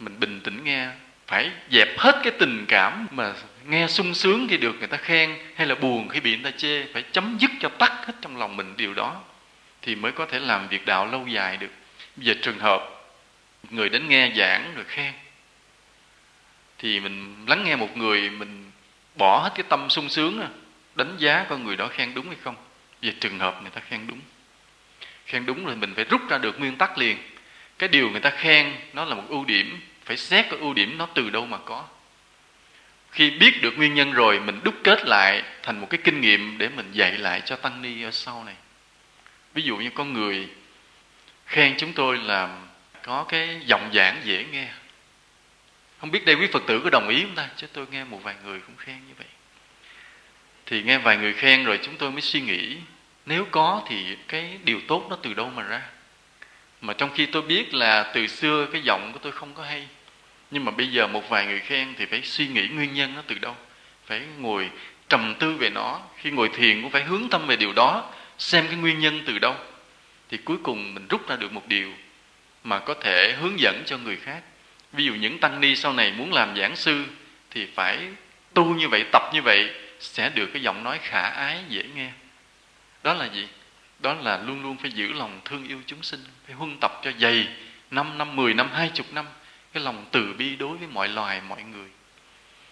mình 0.00 0.20
bình 0.20 0.40
tĩnh 0.40 0.64
nghe, 0.64 0.88
phải 1.26 1.50
dẹp 1.70 1.98
hết 1.98 2.20
cái 2.22 2.32
tình 2.38 2.64
cảm 2.68 3.06
mà 3.10 3.32
nghe 3.66 3.86
sung 3.88 4.14
sướng 4.14 4.46
khi 4.50 4.56
được 4.56 4.76
người 4.78 4.88
ta 4.88 4.96
khen 4.96 5.38
hay 5.54 5.66
là 5.66 5.74
buồn 5.74 6.08
khi 6.08 6.20
bị 6.20 6.36
người 6.36 6.52
ta 6.52 6.58
chê, 6.58 6.84
phải 6.92 7.02
chấm 7.12 7.36
dứt 7.40 7.50
cho 7.60 7.68
tắt 7.68 7.92
hết 8.06 8.12
trong 8.20 8.36
lòng 8.36 8.56
mình 8.56 8.74
điều 8.76 8.94
đó 8.94 9.22
thì 9.82 9.94
mới 9.94 10.12
có 10.12 10.26
thể 10.26 10.38
làm 10.38 10.68
việc 10.68 10.86
đạo 10.86 11.06
lâu 11.06 11.26
dài 11.26 11.56
được. 11.56 11.70
Bây 12.16 12.26
giờ 12.26 12.34
trường 12.42 12.58
hợp 12.58 12.82
người 13.70 13.88
đến 13.88 14.08
nghe 14.08 14.32
giảng 14.36 14.74
rồi 14.74 14.84
khen 14.88 15.12
thì 16.78 17.00
mình 17.00 17.44
lắng 17.48 17.64
nghe 17.64 17.76
một 17.76 17.96
người, 17.96 18.30
mình 18.30 18.70
bỏ 19.16 19.38
hết 19.38 19.50
cái 19.54 19.64
tâm 19.68 19.90
sung 19.90 20.08
sướng 20.08 20.48
đánh 20.94 21.16
giá 21.18 21.46
con 21.48 21.64
người 21.64 21.76
đó 21.76 21.88
khen 21.88 22.14
đúng 22.14 22.26
hay 22.26 22.36
không. 22.42 22.56
Về 23.02 23.12
trường 23.20 23.38
hợp 23.38 23.58
người 23.62 23.70
ta 23.70 23.80
khen 23.80 24.06
đúng. 24.06 24.20
Khen 25.26 25.46
đúng 25.46 25.64
rồi 25.64 25.76
mình 25.76 25.94
phải 25.94 26.04
rút 26.04 26.20
ra 26.28 26.38
được 26.38 26.58
nguyên 26.60 26.76
tắc 26.76 26.98
liền. 26.98 27.18
Cái 27.78 27.88
điều 27.88 28.10
người 28.10 28.20
ta 28.20 28.30
khen 28.30 28.74
nó 28.92 29.04
là 29.04 29.14
một 29.14 29.22
ưu 29.28 29.44
điểm 29.44 29.80
phải 30.10 30.16
xét 30.16 30.46
cái 30.50 30.58
ưu 30.58 30.74
điểm 30.74 30.98
nó 30.98 31.06
từ 31.14 31.30
đâu 31.30 31.46
mà 31.46 31.58
có. 31.58 31.84
Khi 33.10 33.30
biết 33.30 33.62
được 33.62 33.74
nguyên 33.76 33.94
nhân 33.94 34.12
rồi, 34.12 34.40
mình 34.40 34.60
đúc 34.64 34.74
kết 34.84 35.06
lại 35.06 35.42
thành 35.62 35.80
một 35.80 35.86
cái 35.90 36.00
kinh 36.04 36.20
nghiệm 36.20 36.58
để 36.58 36.68
mình 36.68 36.92
dạy 36.92 37.12
lại 37.12 37.42
cho 37.44 37.56
tăng 37.56 37.82
ni 37.82 38.02
ở 38.02 38.10
sau 38.10 38.44
này. 38.44 38.54
Ví 39.54 39.62
dụ 39.62 39.76
như 39.76 39.90
có 39.90 40.04
người 40.04 40.48
khen 41.46 41.74
chúng 41.78 41.92
tôi 41.92 42.18
là 42.18 42.58
có 43.02 43.24
cái 43.28 43.60
giọng 43.66 43.90
giảng 43.94 44.20
dễ 44.24 44.44
nghe. 44.52 44.68
Không 46.00 46.10
biết 46.10 46.24
đây 46.24 46.34
quý 46.34 46.46
phật 46.52 46.62
tử 46.66 46.80
có 46.84 46.90
đồng 46.90 47.08
ý 47.08 47.22
không 47.22 47.34
ta? 47.34 47.48
Chứ 47.56 47.66
tôi 47.72 47.86
nghe 47.90 48.04
một 48.04 48.22
vài 48.22 48.34
người 48.44 48.60
cũng 48.60 48.76
khen 48.76 48.96
như 49.08 49.14
vậy. 49.18 49.28
Thì 50.66 50.82
nghe 50.82 50.98
vài 50.98 51.16
người 51.16 51.32
khen 51.32 51.64
rồi 51.64 51.78
chúng 51.82 51.96
tôi 51.96 52.10
mới 52.10 52.20
suy 52.20 52.40
nghĩ, 52.40 52.76
nếu 53.26 53.46
có 53.50 53.82
thì 53.88 54.16
cái 54.28 54.58
điều 54.64 54.80
tốt 54.88 55.06
nó 55.10 55.16
từ 55.22 55.34
đâu 55.34 55.50
mà 55.50 55.62
ra? 55.62 55.82
Mà 56.80 56.92
trong 56.92 57.10
khi 57.14 57.26
tôi 57.26 57.42
biết 57.42 57.74
là 57.74 58.10
từ 58.14 58.26
xưa 58.26 58.66
cái 58.72 58.82
giọng 58.82 59.10
của 59.12 59.18
tôi 59.22 59.32
không 59.32 59.54
có 59.54 59.62
hay 59.62 59.88
nhưng 60.50 60.64
mà 60.64 60.70
bây 60.70 60.86
giờ 60.86 61.06
một 61.06 61.28
vài 61.28 61.46
người 61.46 61.60
khen 61.60 61.94
thì 61.98 62.06
phải 62.06 62.22
suy 62.22 62.46
nghĩ 62.46 62.68
nguyên 62.68 62.94
nhân 62.94 63.14
nó 63.14 63.22
từ 63.26 63.38
đâu? 63.38 63.56
Phải 64.06 64.20
ngồi 64.38 64.70
trầm 65.08 65.34
tư 65.38 65.52
về 65.54 65.70
nó. 65.70 66.00
Khi 66.16 66.30
ngồi 66.30 66.50
thiền 66.54 66.82
cũng 66.82 66.90
phải 66.90 67.04
hướng 67.04 67.28
tâm 67.30 67.46
về 67.46 67.56
điều 67.56 67.72
đó, 67.72 68.12
xem 68.38 68.66
cái 68.66 68.76
nguyên 68.76 68.98
nhân 68.98 69.22
từ 69.26 69.38
đâu. 69.38 69.54
Thì 70.28 70.36
cuối 70.36 70.56
cùng 70.62 70.94
mình 70.94 71.08
rút 71.08 71.28
ra 71.28 71.36
được 71.36 71.52
một 71.52 71.68
điều 71.68 71.92
mà 72.64 72.78
có 72.78 72.94
thể 72.94 73.36
hướng 73.40 73.60
dẫn 73.60 73.82
cho 73.86 73.98
người 73.98 74.16
khác. 74.16 74.42
Ví 74.92 75.04
dụ 75.04 75.14
những 75.14 75.38
tăng 75.38 75.60
ni 75.60 75.76
sau 75.76 75.92
này 75.92 76.12
muốn 76.12 76.32
làm 76.32 76.56
giảng 76.56 76.76
sư 76.76 77.04
thì 77.50 77.66
phải 77.74 78.08
tu 78.54 78.74
như 78.74 78.88
vậy, 78.88 79.04
tập 79.12 79.22
như 79.34 79.42
vậy 79.42 79.70
sẽ 80.00 80.30
được 80.34 80.46
cái 80.46 80.62
giọng 80.62 80.84
nói 80.84 80.98
khả 81.02 81.22
ái, 81.22 81.58
dễ 81.68 81.84
nghe. 81.94 82.10
Đó 83.02 83.14
là 83.14 83.24
gì? 83.24 83.48
Đó 83.98 84.14
là 84.14 84.38
luôn 84.46 84.62
luôn 84.62 84.76
phải 84.76 84.90
giữ 84.90 85.12
lòng 85.12 85.40
thương 85.44 85.68
yêu 85.68 85.78
chúng 85.86 86.02
sinh, 86.02 86.20
phải 86.46 86.54
huân 86.54 86.76
tập 86.80 87.00
cho 87.04 87.12
dày 87.18 87.46
năm 87.90 88.18
năm, 88.18 88.36
mười, 88.36 88.54
năm, 88.54 88.70
hai 88.74 88.90
chục 88.94 89.12
năm 89.12 89.26
cái 89.72 89.82
lòng 89.82 90.04
từ 90.10 90.32
bi 90.38 90.56
đối 90.56 90.76
với 90.76 90.88
mọi 90.88 91.08
loài, 91.08 91.40
mọi 91.48 91.62
người. 91.62 91.88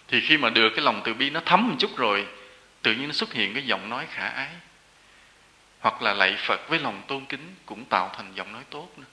Thì 0.07 0.21
khi 0.21 0.37
mà 0.37 0.49
được 0.49 0.69
cái 0.69 0.85
lòng 0.85 1.01
từ 1.05 1.13
bi 1.13 1.29
nó 1.29 1.39
thấm 1.45 1.69
một 1.69 1.75
chút 1.79 1.97
rồi, 1.97 2.27
tự 2.81 2.93
nhiên 2.93 3.07
nó 3.07 3.13
xuất 3.13 3.33
hiện 3.33 3.53
cái 3.53 3.63
giọng 3.65 3.89
nói 3.89 4.05
khả 4.09 4.27
ái. 4.27 4.49
Hoặc 5.79 6.01
là 6.01 6.13
lạy 6.13 6.35
Phật 6.37 6.69
với 6.69 6.79
lòng 6.79 7.01
tôn 7.07 7.25
kính 7.25 7.55
cũng 7.65 7.85
tạo 7.85 8.11
thành 8.17 8.33
giọng 8.35 8.53
nói 8.53 8.63
tốt 8.69 8.89
nữa. 8.97 9.05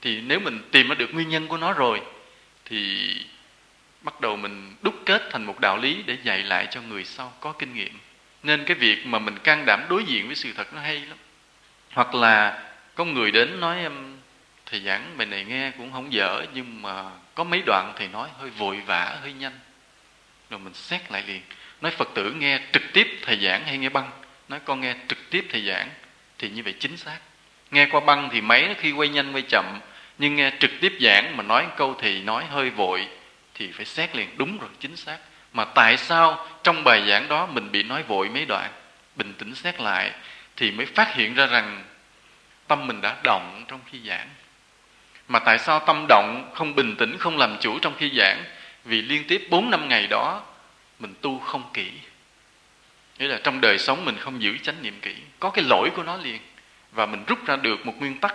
thì 0.00 0.20
nếu 0.20 0.40
mình 0.40 0.62
tìm 0.70 0.88
ra 0.88 0.94
được 0.94 1.14
nguyên 1.14 1.28
nhân 1.28 1.48
của 1.48 1.56
nó 1.56 1.72
rồi, 1.72 2.00
thì 2.64 3.10
bắt 4.00 4.20
đầu 4.20 4.36
mình 4.36 4.74
đúc 4.82 4.94
kết 5.06 5.28
thành 5.30 5.44
một 5.44 5.60
đạo 5.60 5.76
lý 5.76 6.02
để 6.06 6.16
dạy 6.22 6.42
lại 6.42 6.68
cho 6.70 6.82
người 6.82 7.04
sau 7.04 7.32
có 7.40 7.52
kinh 7.52 7.74
nghiệm. 7.74 7.98
Nên 8.42 8.64
cái 8.64 8.76
việc 8.76 9.06
mà 9.06 9.18
mình 9.18 9.38
can 9.38 9.64
đảm 9.66 9.86
đối 9.88 10.04
diện 10.04 10.26
với 10.26 10.36
sự 10.36 10.52
thật 10.52 10.74
nó 10.74 10.80
hay 10.80 11.00
lắm. 11.00 11.18
Hoặc 11.92 12.14
là 12.14 12.62
có 12.94 13.04
người 13.04 13.30
đến 13.30 13.60
nói, 13.60 13.78
em 13.78 14.16
thầy 14.72 14.80
giảng 14.80 15.16
bài 15.16 15.26
này 15.26 15.44
nghe 15.44 15.70
cũng 15.78 15.92
không 15.92 16.12
dở, 16.12 16.44
nhưng 16.54 16.82
mà 16.82 17.04
có 17.34 17.44
mấy 17.44 17.62
đoạn 17.66 17.92
thì 17.98 18.08
nói 18.08 18.28
hơi 18.38 18.50
vội 18.50 18.80
vã, 18.86 19.18
hơi 19.22 19.32
nhanh. 19.32 19.58
Rồi 20.50 20.60
mình 20.60 20.74
xét 20.74 21.12
lại 21.12 21.22
liền. 21.26 21.42
Nói 21.80 21.92
phật 21.92 22.08
tử 22.14 22.32
nghe 22.32 22.60
trực 22.72 22.82
tiếp 22.92 23.18
thầy 23.22 23.36
giảng 23.36 23.64
hay 23.64 23.78
nghe 23.78 23.88
băng? 23.88 24.10
Nói 24.48 24.60
con 24.64 24.80
nghe 24.80 24.94
trực 25.08 25.30
tiếp 25.30 25.46
thầy 25.50 25.66
giảng 25.66 25.88
thì 26.38 26.48
như 26.48 26.62
vậy 26.62 26.74
chính 26.80 26.96
xác. 26.96 27.18
Nghe 27.70 27.86
qua 27.90 28.00
băng 28.00 28.28
thì 28.32 28.40
máy 28.40 28.74
khi 28.78 28.92
quay 28.92 29.08
nhanh 29.08 29.32
quay 29.32 29.42
chậm, 29.48 29.80
nhưng 30.18 30.36
nghe 30.36 30.52
trực 30.60 30.70
tiếp 30.80 30.92
giảng 31.00 31.36
mà 31.36 31.42
nói 31.42 31.66
câu 31.76 31.96
thì 32.00 32.22
nói 32.22 32.44
hơi 32.44 32.70
vội 32.70 33.08
thì 33.54 33.72
phải 33.72 33.84
xét 33.84 34.16
liền. 34.16 34.28
Đúng 34.36 34.58
rồi, 34.58 34.70
chính 34.80 34.96
xác. 34.96 35.18
Mà 35.52 35.64
tại 35.64 35.96
sao 35.96 36.48
trong 36.62 36.84
bài 36.84 37.02
giảng 37.08 37.28
đó 37.28 37.46
mình 37.46 37.72
bị 37.72 37.82
nói 37.82 38.02
vội 38.02 38.28
mấy 38.28 38.46
đoạn? 38.46 38.70
Bình 39.16 39.34
tĩnh 39.38 39.54
xét 39.54 39.80
lại 39.80 40.12
thì 40.56 40.70
mới 40.70 40.86
phát 40.86 41.14
hiện 41.14 41.34
ra 41.34 41.46
rằng 41.46 41.84
tâm 42.68 42.86
mình 42.86 43.00
đã 43.00 43.16
động 43.24 43.64
trong 43.68 43.80
khi 43.90 43.98
giảng 44.06 44.28
mà 45.32 45.38
tại 45.38 45.58
sao 45.58 45.80
tâm 45.80 46.06
động, 46.08 46.50
không 46.54 46.74
bình 46.74 46.96
tĩnh, 46.96 47.18
không 47.18 47.38
làm 47.38 47.56
chủ 47.60 47.78
trong 47.78 47.94
khi 47.98 48.10
giảng? 48.16 48.44
Vì 48.84 49.02
liên 49.02 49.24
tiếp 49.28 49.46
4 49.50 49.70
năm 49.70 49.88
ngày 49.88 50.06
đó, 50.06 50.42
mình 50.98 51.14
tu 51.20 51.38
không 51.38 51.62
kỹ. 51.74 51.90
Nghĩa 53.18 53.28
là 53.28 53.40
trong 53.44 53.60
đời 53.60 53.78
sống 53.78 54.04
mình 54.04 54.16
không 54.18 54.42
giữ 54.42 54.58
chánh 54.58 54.82
niệm 54.82 54.98
kỹ. 55.02 55.14
Có 55.40 55.50
cái 55.50 55.64
lỗi 55.68 55.90
của 55.96 56.02
nó 56.02 56.16
liền. 56.16 56.38
Và 56.92 57.06
mình 57.06 57.24
rút 57.26 57.46
ra 57.46 57.56
được 57.56 57.86
một 57.86 57.92
nguyên 57.98 58.18
tắc. 58.18 58.34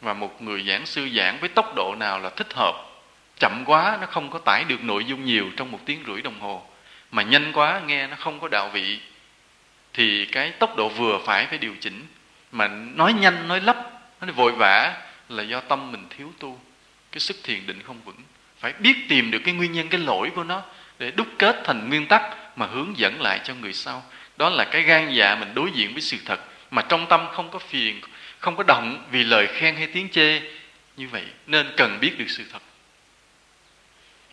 Và 0.00 0.12
một 0.12 0.42
người 0.42 0.64
giảng 0.68 0.86
sư 0.86 1.08
giảng 1.16 1.38
với 1.40 1.48
tốc 1.48 1.72
độ 1.76 1.94
nào 1.98 2.18
là 2.18 2.30
thích 2.30 2.54
hợp. 2.54 2.74
Chậm 3.38 3.62
quá, 3.66 3.98
nó 4.00 4.06
không 4.06 4.30
có 4.30 4.38
tải 4.38 4.64
được 4.64 4.84
nội 4.84 5.04
dung 5.04 5.24
nhiều 5.24 5.50
trong 5.56 5.70
một 5.70 5.80
tiếng 5.86 6.04
rưỡi 6.06 6.22
đồng 6.22 6.40
hồ. 6.40 6.66
Mà 7.10 7.22
nhanh 7.22 7.52
quá, 7.52 7.80
nghe 7.86 8.06
nó 8.06 8.16
không 8.16 8.40
có 8.40 8.48
đạo 8.48 8.68
vị. 8.68 9.00
Thì 9.92 10.26
cái 10.26 10.50
tốc 10.50 10.76
độ 10.76 10.88
vừa 10.88 11.18
phải 11.26 11.46
phải 11.46 11.58
điều 11.58 11.74
chỉnh. 11.80 12.06
Mà 12.52 12.68
nói 12.68 13.12
nhanh, 13.12 13.48
nói 13.48 13.60
lấp 13.60 13.76
nói 14.20 14.32
vội 14.32 14.52
vã 14.52 15.07
là 15.28 15.42
do 15.42 15.60
tâm 15.60 15.92
mình 15.92 16.06
thiếu 16.16 16.32
tu. 16.38 16.60
Cái 17.12 17.20
sức 17.20 17.36
thiền 17.42 17.66
định 17.66 17.82
không 17.82 18.00
vững. 18.04 18.16
Phải 18.58 18.72
biết 18.72 18.96
tìm 19.08 19.30
được 19.30 19.38
cái 19.44 19.54
nguyên 19.54 19.72
nhân, 19.72 19.88
cái 19.88 20.00
lỗi 20.00 20.30
của 20.34 20.44
nó 20.44 20.62
để 20.98 21.10
đúc 21.10 21.26
kết 21.38 21.60
thành 21.64 21.88
nguyên 21.88 22.06
tắc 22.06 22.22
mà 22.58 22.66
hướng 22.66 22.98
dẫn 22.98 23.20
lại 23.20 23.40
cho 23.44 23.54
người 23.54 23.72
sau. 23.72 24.04
Đó 24.36 24.50
là 24.50 24.64
cái 24.64 24.82
gan 24.82 25.12
dạ 25.12 25.34
mình 25.34 25.54
đối 25.54 25.70
diện 25.70 25.92
với 25.92 26.02
sự 26.02 26.16
thật 26.24 26.40
mà 26.70 26.82
trong 26.82 27.06
tâm 27.08 27.28
không 27.32 27.50
có 27.50 27.58
phiền, 27.58 28.00
không 28.38 28.56
có 28.56 28.62
động 28.66 29.06
vì 29.10 29.24
lời 29.24 29.46
khen 29.46 29.76
hay 29.76 29.86
tiếng 29.86 30.08
chê. 30.08 30.40
Như 30.96 31.08
vậy 31.08 31.24
nên 31.46 31.66
cần 31.76 31.98
biết 32.00 32.18
được 32.18 32.30
sự 32.30 32.44
thật. 32.52 32.62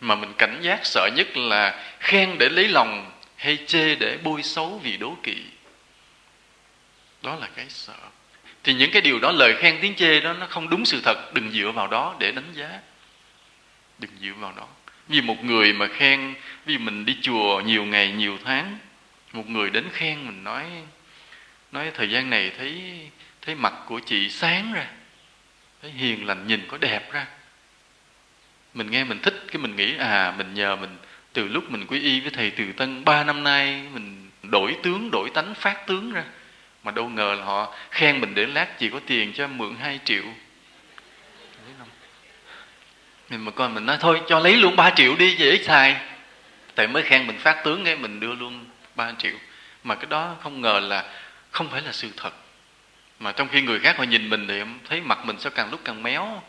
Mà 0.00 0.14
mình 0.14 0.32
cảnh 0.38 0.58
giác 0.62 0.86
sợ 0.86 1.08
nhất 1.16 1.36
là 1.36 1.92
khen 2.00 2.38
để 2.38 2.48
lấy 2.48 2.68
lòng 2.68 3.12
hay 3.36 3.58
chê 3.66 3.94
để 3.94 4.18
bôi 4.22 4.42
xấu 4.42 4.80
vì 4.82 4.96
đố 4.96 5.16
kỵ. 5.22 5.36
Đó 7.22 7.34
là 7.34 7.48
cái 7.56 7.66
sợ 7.68 7.94
thì 8.66 8.74
những 8.74 8.90
cái 8.90 9.02
điều 9.02 9.18
đó, 9.18 9.32
lời 9.32 9.54
khen 9.58 9.78
tiếng 9.80 9.94
chê 9.94 10.20
đó, 10.20 10.32
nó 10.32 10.46
không 10.46 10.70
đúng 10.70 10.84
sự 10.84 11.00
thật. 11.04 11.34
Đừng 11.34 11.50
dựa 11.50 11.70
vào 11.74 11.86
đó 11.86 12.16
để 12.18 12.32
đánh 12.32 12.52
giá. 12.52 12.68
Đừng 13.98 14.10
dựa 14.20 14.32
vào 14.38 14.52
đó. 14.56 14.66
Vì 15.08 15.20
một 15.20 15.44
người 15.44 15.72
mà 15.72 15.86
khen 15.86 16.34
vì 16.64 16.78
mình 16.78 17.04
đi 17.04 17.16
chùa 17.22 17.60
nhiều 17.60 17.84
ngày, 17.84 18.12
nhiều 18.12 18.38
tháng, 18.44 18.78
một 19.32 19.48
người 19.48 19.70
đến 19.70 19.84
khen 19.92 20.26
mình 20.26 20.44
nói 20.44 20.64
nói 21.72 21.90
thời 21.94 22.10
gian 22.10 22.30
này 22.30 22.52
thấy 22.58 23.00
thấy 23.42 23.54
mặt 23.54 23.74
của 23.86 24.00
chị 24.06 24.30
sáng 24.30 24.72
ra, 24.72 24.86
thấy 25.82 25.90
hiền 25.90 26.26
lành, 26.26 26.46
nhìn 26.46 26.60
có 26.68 26.78
đẹp 26.78 27.12
ra. 27.12 27.26
Mình 28.74 28.90
nghe 28.90 29.04
mình 29.04 29.18
thích, 29.22 29.44
cái 29.52 29.62
mình 29.62 29.76
nghĩ 29.76 29.96
à 29.96 30.34
mình 30.38 30.54
nhờ 30.54 30.76
mình, 30.76 30.96
từ 31.32 31.48
lúc 31.48 31.70
mình 31.70 31.86
quy 31.86 32.00
y 32.00 32.20
với 32.20 32.30
thầy 32.30 32.50
từ 32.50 32.72
tân, 32.72 33.04
ba 33.04 33.24
năm 33.24 33.44
nay 33.44 33.82
mình 33.92 34.30
đổi 34.42 34.76
tướng, 34.82 35.10
đổi 35.10 35.30
tánh, 35.30 35.54
phát 35.54 35.86
tướng 35.86 36.12
ra 36.12 36.24
mà 36.86 36.92
đâu 36.92 37.08
ngờ 37.08 37.34
là 37.38 37.44
họ 37.44 37.74
khen 37.90 38.20
mình 38.20 38.34
để 38.34 38.46
lát 38.46 38.78
chỉ 38.78 38.88
có 38.88 39.00
tiền 39.06 39.32
cho 39.32 39.46
mượn 39.46 39.76
2 39.80 40.00
triệu. 40.04 40.22
Mình 43.30 43.44
mà 43.44 43.50
coi 43.50 43.68
mình 43.68 43.86
nói 43.86 43.96
thôi 44.00 44.20
cho 44.28 44.38
lấy 44.38 44.56
luôn 44.56 44.76
3 44.76 44.90
triệu 44.90 45.16
đi 45.16 45.36
dễ 45.36 45.62
xài. 45.62 45.96
Tại 46.74 46.86
mới 46.86 47.02
khen 47.02 47.26
mình 47.26 47.38
phát 47.38 47.64
tướng 47.64 47.82
nghe 47.82 47.94
mình 47.94 48.20
đưa 48.20 48.34
luôn 48.34 48.64
3 48.94 49.12
triệu. 49.18 49.34
Mà 49.84 49.94
cái 49.94 50.06
đó 50.06 50.36
không 50.42 50.60
ngờ 50.60 50.80
là 50.80 51.04
không 51.50 51.68
phải 51.70 51.82
là 51.82 51.92
sự 51.92 52.10
thật. 52.16 52.34
Mà 53.20 53.32
trong 53.32 53.48
khi 53.48 53.60
người 53.60 53.78
khác 53.78 53.98
họ 53.98 54.04
nhìn 54.04 54.30
mình 54.30 54.46
thì 54.48 54.60
thấy 54.88 55.00
mặt 55.00 55.24
mình 55.24 55.38
sao 55.38 55.52
càng 55.54 55.70
lúc 55.70 55.80
càng 55.84 56.02
méo. 56.02 56.42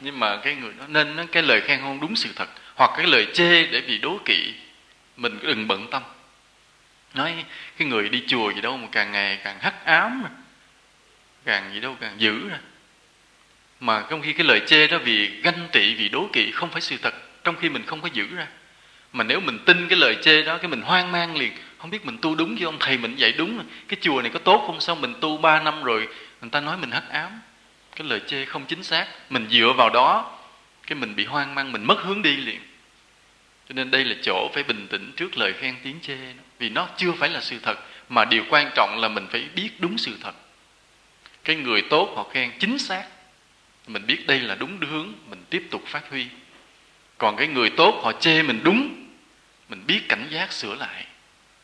Nhưng 0.00 0.20
mà 0.20 0.36
cái 0.36 0.54
người 0.54 0.72
đó 0.78 0.84
nên 0.88 1.26
cái 1.32 1.42
lời 1.42 1.60
khen 1.60 1.80
không 1.80 2.00
đúng 2.00 2.16
sự 2.16 2.28
thật 2.36 2.48
hoặc 2.74 2.90
cái 2.96 3.06
lời 3.06 3.26
chê 3.34 3.66
để 3.66 3.80
bị 3.80 3.98
đố 3.98 4.18
kỵ 4.24 4.54
mình 5.16 5.38
đừng 5.42 5.68
bận 5.68 5.90
tâm 5.90 6.02
nói, 7.16 7.44
cái 7.78 7.88
người 7.88 8.08
đi 8.08 8.22
chùa 8.26 8.52
gì 8.52 8.60
đâu 8.60 8.76
mà 8.76 8.88
càng 8.92 9.12
ngày 9.12 9.38
càng 9.44 9.58
hắc 9.60 9.84
ám 9.84 10.24
càng 11.44 11.74
gì 11.74 11.80
đâu 11.80 11.96
càng 12.00 12.20
dữ 12.20 12.48
ra 12.48 12.58
mà 13.80 14.04
trong 14.10 14.22
khi 14.22 14.32
cái 14.32 14.46
lời 14.46 14.60
chê 14.66 14.86
đó 14.86 14.98
vì 14.98 15.40
ganh 15.42 15.68
tị, 15.72 15.94
vì 15.94 16.08
đố 16.08 16.28
kỵ 16.32 16.50
không 16.50 16.70
phải 16.70 16.80
sự 16.80 16.96
thật, 17.02 17.14
trong 17.44 17.56
khi 17.56 17.68
mình 17.68 17.82
không 17.86 18.00
có 18.00 18.08
giữ 18.12 18.26
ra. 18.36 18.46
Mà 19.12 19.24
nếu 19.24 19.40
mình 19.40 19.58
tin 19.58 19.88
cái 19.88 19.98
lời 19.98 20.16
chê 20.22 20.42
đó, 20.42 20.58
cái 20.58 20.68
mình 20.68 20.82
hoang 20.82 21.12
mang 21.12 21.36
liền, 21.36 21.52
không 21.78 21.90
biết 21.90 22.06
mình 22.06 22.18
tu 22.22 22.34
đúng 22.34 22.56
chứ 22.56 22.64
ông 22.64 22.76
thầy 22.80 22.98
mình 22.98 23.16
dạy 23.16 23.32
đúng 23.32 23.64
cái 23.88 23.98
chùa 24.00 24.22
này 24.22 24.30
có 24.30 24.38
tốt 24.38 24.64
không, 24.66 24.80
sao 24.80 24.94
mình 24.94 25.14
tu 25.20 25.36
ba 25.36 25.60
năm 25.60 25.82
rồi 25.82 26.08
người 26.40 26.50
ta 26.50 26.60
nói 26.60 26.76
mình 26.76 26.90
hắc 26.90 27.08
ám? 27.10 27.40
Cái 27.96 28.06
lời 28.08 28.20
chê 28.26 28.44
không 28.44 28.66
chính 28.66 28.82
xác, 28.82 29.06
mình 29.30 29.46
dựa 29.50 29.72
vào 29.76 29.90
đó, 29.90 30.38
cái 30.86 30.98
mình 30.98 31.16
bị 31.16 31.24
hoang 31.24 31.54
mang, 31.54 31.72
mình 31.72 31.84
mất 31.84 31.98
hướng 31.98 32.22
đi 32.22 32.36
liền. 32.36 32.60
Cho 33.68 33.72
nên 33.72 33.90
đây 33.90 34.04
là 34.04 34.16
chỗ 34.22 34.50
phải 34.54 34.62
bình 34.62 34.86
tĩnh 34.88 35.12
trước 35.16 35.38
lời 35.38 35.52
khen 35.52 35.74
tiếng 35.82 35.98
chê 36.02 36.16
vì 36.58 36.68
nó 36.68 36.88
chưa 36.96 37.12
phải 37.12 37.28
là 37.28 37.40
sự 37.40 37.58
thật, 37.62 37.78
mà 38.08 38.24
điều 38.24 38.44
quan 38.50 38.70
trọng 38.74 38.98
là 39.00 39.08
mình 39.08 39.26
phải 39.30 39.48
biết 39.54 39.70
đúng 39.78 39.98
sự 39.98 40.16
thật. 40.22 40.34
Cái 41.44 41.56
người 41.56 41.82
tốt 41.90 42.12
họ 42.16 42.26
khen 42.32 42.52
chính 42.58 42.78
xác. 42.78 43.04
Mình 43.86 44.06
biết 44.06 44.26
đây 44.26 44.40
là 44.40 44.54
đúng 44.54 44.78
hướng, 44.80 45.12
mình 45.26 45.44
tiếp 45.50 45.66
tục 45.70 45.82
phát 45.86 46.10
huy. 46.10 46.26
Còn 47.18 47.36
cái 47.36 47.46
người 47.46 47.70
tốt 47.70 48.00
họ 48.04 48.12
chê 48.12 48.42
mình 48.42 48.60
đúng. 48.62 49.06
Mình 49.68 49.84
biết 49.86 50.00
cảnh 50.08 50.26
giác 50.30 50.52
sửa 50.52 50.74
lại. 50.74 51.06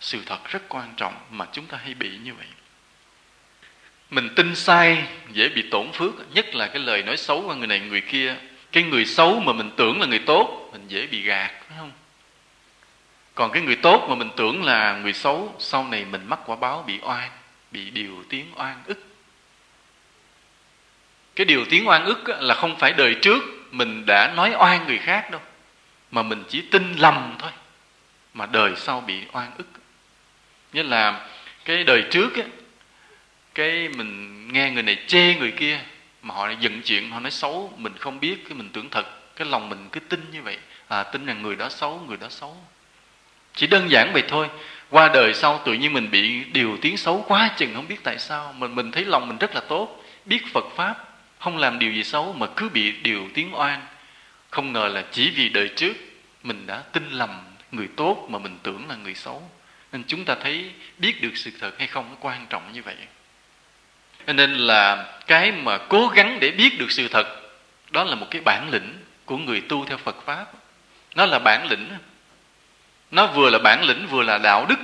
Sự 0.00 0.22
thật 0.26 0.48
rất 0.48 0.62
quan 0.68 0.94
trọng 0.96 1.14
mà 1.30 1.46
chúng 1.52 1.66
ta 1.66 1.78
hay 1.84 1.94
bị 1.94 2.10
như 2.24 2.34
vậy. 2.34 2.46
Mình 4.10 4.28
tin 4.36 4.54
sai, 4.54 5.04
dễ 5.32 5.48
bị 5.48 5.62
tổn 5.70 5.92
phước, 5.92 6.34
nhất 6.34 6.54
là 6.54 6.66
cái 6.66 6.78
lời 6.78 7.02
nói 7.02 7.16
xấu 7.16 7.42
qua 7.46 7.54
người 7.54 7.66
này, 7.66 7.80
người 7.80 8.00
kia. 8.00 8.36
Cái 8.72 8.82
người 8.82 9.06
xấu 9.06 9.40
mà 9.40 9.52
mình 9.52 9.70
tưởng 9.76 10.00
là 10.00 10.06
người 10.06 10.18
tốt, 10.18 10.68
mình 10.72 10.84
dễ 10.88 11.06
bị 11.06 11.22
gạt, 11.22 11.50
phải 11.68 11.78
không? 11.78 11.92
Còn 13.34 13.52
cái 13.52 13.62
người 13.62 13.76
tốt 13.76 14.06
mà 14.08 14.14
mình 14.14 14.30
tưởng 14.36 14.64
là 14.64 14.98
người 14.98 15.12
xấu 15.12 15.54
sau 15.58 15.88
này 15.88 16.04
mình 16.04 16.26
mắc 16.26 16.38
quả 16.46 16.56
báo 16.56 16.84
bị 16.86 16.98
oan 17.02 17.30
bị 17.70 17.90
điều 17.90 18.24
tiếng 18.28 18.46
oan 18.56 18.82
ức. 18.86 19.04
Cái 21.34 21.44
điều 21.44 21.64
tiếng 21.70 21.88
oan 21.88 22.04
ức 22.04 22.28
là 22.28 22.54
không 22.54 22.76
phải 22.78 22.92
đời 22.92 23.16
trước 23.22 23.44
mình 23.70 24.06
đã 24.06 24.32
nói 24.36 24.52
oan 24.58 24.86
người 24.86 24.98
khác 24.98 25.30
đâu 25.30 25.40
mà 26.10 26.22
mình 26.22 26.44
chỉ 26.48 26.60
tin 26.60 26.94
lầm 26.96 27.36
thôi 27.38 27.50
mà 28.34 28.46
đời 28.46 28.72
sau 28.76 29.00
bị 29.00 29.22
oan 29.32 29.50
ức. 29.58 29.66
Nghĩa 30.72 30.82
là 30.82 31.28
cái 31.64 31.84
đời 31.84 32.04
trước 32.10 32.34
ấy, 32.34 32.46
cái 33.54 33.88
mình 33.88 34.48
nghe 34.52 34.70
người 34.70 34.82
này 34.82 35.04
chê 35.06 35.34
người 35.34 35.52
kia 35.52 35.80
mà 36.22 36.34
họ 36.34 36.50
dựng 36.50 36.82
chuyện 36.82 37.10
họ 37.10 37.20
nói 37.20 37.30
xấu 37.30 37.72
mình 37.76 37.92
không 37.98 38.20
biết 38.20 38.44
cái 38.44 38.54
mình 38.54 38.70
tưởng 38.72 38.90
thật 38.90 39.06
cái 39.36 39.48
lòng 39.48 39.68
mình 39.68 39.88
cứ 39.92 40.00
tin 40.00 40.30
như 40.32 40.42
vậy. 40.42 40.58
À 40.88 41.02
tin 41.02 41.26
rằng 41.26 41.42
người 41.42 41.56
đó 41.56 41.68
xấu 41.68 42.04
người 42.08 42.16
đó 42.16 42.26
xấu 42.30 42.56
chỉ 43.54 43.66
đơn 43.66 43.90
giản 43.90 44.12
vậy 44.12 44.22
thôi. 44.28 44.48
Qua 44.90 45.08
đời 45.08 45.34
sau 45.34 45.60
tự 45.64 45.72
nhiên 45.72 45.92
mình 45.92 46.10
bị 46.10 46.44
điều 46.44 46.78
tiếng 46.80 46.96
xấu 46.96 47.24
quá 47.28 47.50
chừng, 47.56 47.74
không 47.74 47.88
biết 47.88 48.04
tại 48.04 48.18
sao. 48.18 48.54
Mình 48.58 48.74
mình 48.74 48.92
thấy 48.92 49.04
lòng 49.04 49.28
mình 49.28 49.38
rất 49.38 49.54
là 49.54 49.60
tốt. 49.60 50.04
Biết 50.24 50.52
phật 50.52 50.64
pháp, 50.76 51.08
không 51.38 51.58
làm 51.58 51.78
điều 51.78 51.92
gì 51.92 52.04
xấu 52.04 52.32
mà 52.32 52.46
cứ 52.56 52.68
bị 52.68 52.92
điều 52.92 53.28
tiếng 53.34 53.54
oan. 53.54 53.80
Không 54.50 54.72
ngờ 54.72 54.88
là 54.88 55.04
chỉ 55.10 55.30
vì 55.30 55.48
đời 55.48 55.68
trước, 55.68 55.96
mình 56.42 56.66
đã 56.66 56.78
tin 56.78 57.10
lầm 57.10 57.30
người 57.72 57.88
tốt 57.96 58.26
mà 58.30 58.38
mình 58.38 58.58
tưởng 58.62 58.88
là 58.88 58.96
người 58.96 59.14
xấu. 59.14 59.50
Nên 59.92 60.04
chúng 60.06 60.24
ta 60.24 60.34
thấy 60.42 60.70
biết 60.98 61.22
được 61.22 61.36
sự 61.36 61.50
thật 61.60 61.78
hay 61.78 61.86
không 61.86 62.16
quan 62.20 62.46
trọng 62.50 62.72
như 62.72 62.82
vậy. 62.82 62.96
Nên 64.26 64.54
là 64.54 65.12
cái 65.26 65.52
mà 65.52 65.78
cố 65.78 66.08
gắng 66.08 66.38
để 66.40 66.50
biết 66.50 66.78
được 66.78 66.90
sự 66.90 67.08
thật, 67.08 67.26
đó 67.90 68.04
là 68.04 68.14
một 68.14 68.26
cái 68.30 68.42
bản 68.44 68.70
lĩnh 68.70 68.98
của 69.24 69.36
người 69.36 69.60
tu 69.60 69.84
theo 69.84 69.98
phật 69.98 70.16
pháp. 70.24 70.46
Nó 71.14 71.26
là 71.26 71.38
bản 71.38 71.66
lĩnh 71.70 71.88
nó 73.12 73.26
vừa 73.26 73.50
là 73.50 73.58
bản 73.58 73.84
lĩnh, 73.84 74.06
vừa 74.06 74.22
là 74.22 74.38
đạo 74.38 74.66
đức. 74.68 74.78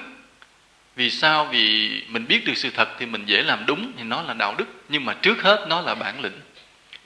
Vì 0.97 1.11
sao? 1.11 1.45
Vì 1.45 1.91
mình 2.09 2.27
biết 2.29 2.45
được 2.45 2.57
sự 2.57 2.71
thật 2.71 2.89
thì 2.99 3.07
mình 3.07 3.25
dễ 3.27 3.43
làm 3.43 3.67
đúng 3.67 3.93
thì 3.97 4.03
nó 4.03 4.23
là 4.23 4.35
đạo 4.35 4.55
đức. 4.59 4.65
Nhưng 4.89 5.05
mà 5.05 5.15
trước 5.15 5.43
hết 5.43 5.67
nó 5.69 5.81
là 5.81 5.95
bản 5.95 6.21
lĩnh. 6.21 6.41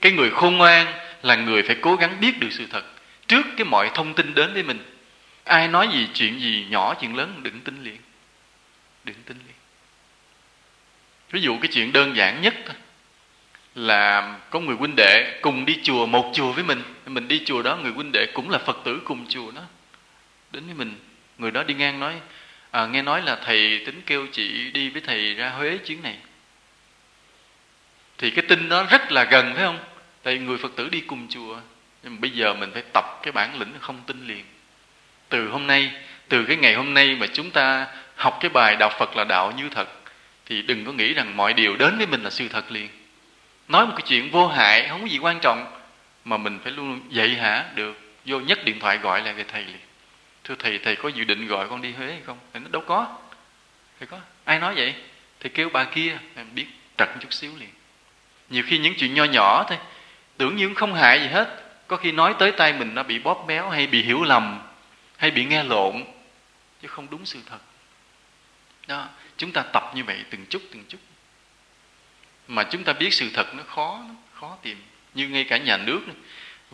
Cái 0.01 0.11
người 0.11 0.31
khôn 0.31 0.57
ngoan 0.57 0.87
là 1.21 1.35
người 1.35 1.63
phải 1.63 1.75
cố 1.81 1.95
gắng 1.95 2.19
biết 2.19 2.39
được 2.39 2.47
sự 2.51 2.65
thật. 2.69 2.83
Trước 3.27 3.45
cái 3.57 3.65
mọi 3.65 3.89
thông 3.93 4.13
tin 4.13 4.33
đến 4.33 4.53
với 4.53 4.63
mình, 4.63 4.83
ai 5.43 5.67
nói 5.67 5.87
gì, 5.93 6.07
chuyện 6.13 6.39
gì 6.39 6.65
nhỏ, 6.69 6.93
chuyện 7.01 7.15
lớn, 7.15 7.39
đừng 7.43 7.59
tin 7.59 7.83
liền. 7.83 7.97
Đừng 9.03 9.15
tin 9.25 9.37
liền. 9.37 9.55
Ví 11.31 11.41
dụ 11.41 11.57
cái 11.61 11.69
chuyện 11.73 11.91
đơn 11.91 12.15
giản 12.15 12.41
nhất 12.41 12.53
thôi, 12.65 12.75
là 13.75 14.35
có 14.49 14.59
người 14.59 14.75
huynh 14.75 14.95
đệ 14.95 15.39
cùng 15.41 15.65
đi 15.65 15.79
chùa, 15.83 16.05
một 16.05 16.31
chùa 16.35 16.51
với 16.51 16.63
mình. 16.63 16.83
Mình 17.05 17.27
đi 17.27 17.41
chùa 17.45 17.61
đó, 17.61 17.75
người 17.75 17.91
huynh 17.91 18.11
đệ 18.11 18.25
cũng 18.33 18.49
là 18.49 18.57
phật 18.57 18.77
tử 18.83 19.01
cùng 19.05 19.25
chùa 19.29 19.51
đó. 19.51 19.61
Đến 20.51 20.65
với 20.65 20.75
mình 20.75 20.95
người 21.37 21.51
đó 21.51 21.63
đi 21.63 21.73
ngang 21.73 21.99
nói 21.99 22.13
à, 22.71 22.85
nghe 22.85 23.01
nói 23.01 23.21
là 23.21 23.35
thầy 23.45 23.81
tính 23.85 24.01
kêu 24.05 24.27
chị 24.31 24.71
đi 24.71 24.89
với 24.89 25.01
thầy 25.01 25.33
ra 25.33 25.49
huế 25.49 25.77
chuyến 25.77 26.01
này. 26.03 26.17
Thì 28.17 28.31
cái 28.31 28.45
tin 28.47 28.69
đó 28.69 28.85
rất 28.89 29.11
là 29.11 29.23
gần 29.23 29.53
phải 29.55 29.63
không? 29.63 29.79
Tại 30.23 30.37
người 30.37 30.57
phật 30.57 30.75
tử 30.75 30.89
đi 30.89 30.99
cùng 30.99 31.27
chùa. 31.29 31.59
Nhưng 32.03 32.13
mà 32.13 32.19
bây 32.21 32.31
giờ 32.31 32.53
mình 32.53 32.71
phải 32.73 32.83
tập 32.93 33.05
cái 33.23 33.31
bản 33.31 33.59
lĩnh 33.59 33.73
không 33.79 34.01
tin 34.07 34.27
liền. 34.27 34.45
Từ 35.29 35.49
hôm 35.49 35.67
nay 35.67 35.91
từ 36.29 36.45
cái 36.45 36.57
ngày 36.57 36.73
hôm 36.73 36.93
nay 36.93 37.15
mà 37.15 37.27
chúng 37.33 37.51
ta 37.51 37.87
học 38.15 38.37
cái 38.41 38.49
bài 38.49 38.75
đạo 38.75 38.89
phật 38.99 39.17
là 39.17 39.23
đạo 39.23 39.53
như 39.57 39.69
thật 39.69 39.89
thì 40.45 40.61
đừng 40.61 40.85
có 40.85 40.91
nghĩ 40.91 41.13
rằng 41.13 41.37
mọi 41.37 41.53
điều 41.53 41.75
đến 41.75 41.97
với 41.97 42.07
mình 42.07 42.23
là 42.23 42.29
sự 42.29 42.47
thật 42.47 42.71
liền. 42.71 42.89
Nói 43.67 43.85
một 43.85 43.93
cái 43.97 44.07
chuyện 44.07 44.31
vô 44.31 44.47
hại 44.47 44.87
không 44.89 45.01
có 45.01 45.07
gì 45.07 45.17
quan 45.17 45.39
trọng 45.39 45.79
mà 46.25 46.37
mình 46.37 46.59
phải 46.63 46.71
luôn 46.71 47.01
dậy 47.09 47.29
hả? 47.29 47.65
Được 47.75 47.99
vô 48.25 48.39
nhất 48.39 48.65
điện 48.65 48.79
thoại 48.79 48.97
gọi 48.97 49.21
lại 49.21 49.33
về 49.33 49.45
thầy 49.47 49.63
liền 49.63 49.79
thưa 50.43 50.55
thầy 50.59 50.79
thầy 50.79 50.95
có 50.95 51.09
dự 51.09 51.23
định 51.23 51.47
gọi 51.47 51.69
con 51.69 51.81
đi 51.81 51.91
huế 51.91 52.07
hay 52.07 52.21
không? 52.25 52.39
Thầy 52.53 52.59
nói, 52.61 52.69
đâu 52.71 52.83
có. 52.87 53.17
Thầy 53.99 54.07
có, 54.07 54.19
ai 54.43 54.59
nói 54.59 54.75
vậy? 54.75 54.95
Thầy 55.39 55.49
kêu, 55.49 55.69
bà 55.69 55.83
kia. 55.83 56.17
Em 56.35 56.55
biết 56.55 56.65
trật 56.97 57.09
chút 57.19 57.33
xíu 57.33 57.51
liền. 57.59 57.69
Nhiều 58.49 58.63
khi 58.67 58.77
những 58.77 58.93
chuyện 58.97 59.13
nho 59.13 59.23
nhỏ 59.23 59.65
thôi, 59.69 59.77
tưởng 60.37 60.55
như 60.55 60.73
không 60.75 60.93
hại 60.93 61.19
gì 61.19 61.27
hết. 61.27 61.59
Có 61.87 61.97
khi 61.97 62.11
nói 62.11 62.35
tới 62.39 62.51
tay 62.51 62.73
mình 62.73 62.95
nó 62.95 63.03
bị 63.03 63.19
bóp 63.19 63.45
méo 63.47 63.69
hay 63.69 63.87
bị 63.87 64.03
hiểu 64.03 64.23
lầm, 64.23 64.59
hay 65.17 65.31
bị 65.31 65.45
nghe 65.45 65.63
lộn, 65.63 66.03
chứ 66.81 66.87
không 66.87 67.07
đúng 67.09 67.25
sự 67.25 67.39
thật. 67.45 67.59
Đó, 68.87 69.09
chúng 69.37 69.51
ta 69.51 69.63
tập 69.73 69.91
như 69.95 70.03
vậy 70.03 70.23
từng 70.29 70.45
chút 70.45 70.61
từng 70.71 70.83
chút. 70.89 70.97
Mà 72.47 72.63
chúng 72.63 72.83
ta 72.83 72.93
biết 72.93 73.13
sự 73.13 73.29
thật 73.33 73.55
nó 73.55 73.63
khó 73.63 74.03
khó 74.33 74.57
tìm. 74.61 74.77
Như 75.13 75.27
ngay 75.27 75.43
cả 75.43 75.57
nhà 75.57 75.77
nước 75.77 76.01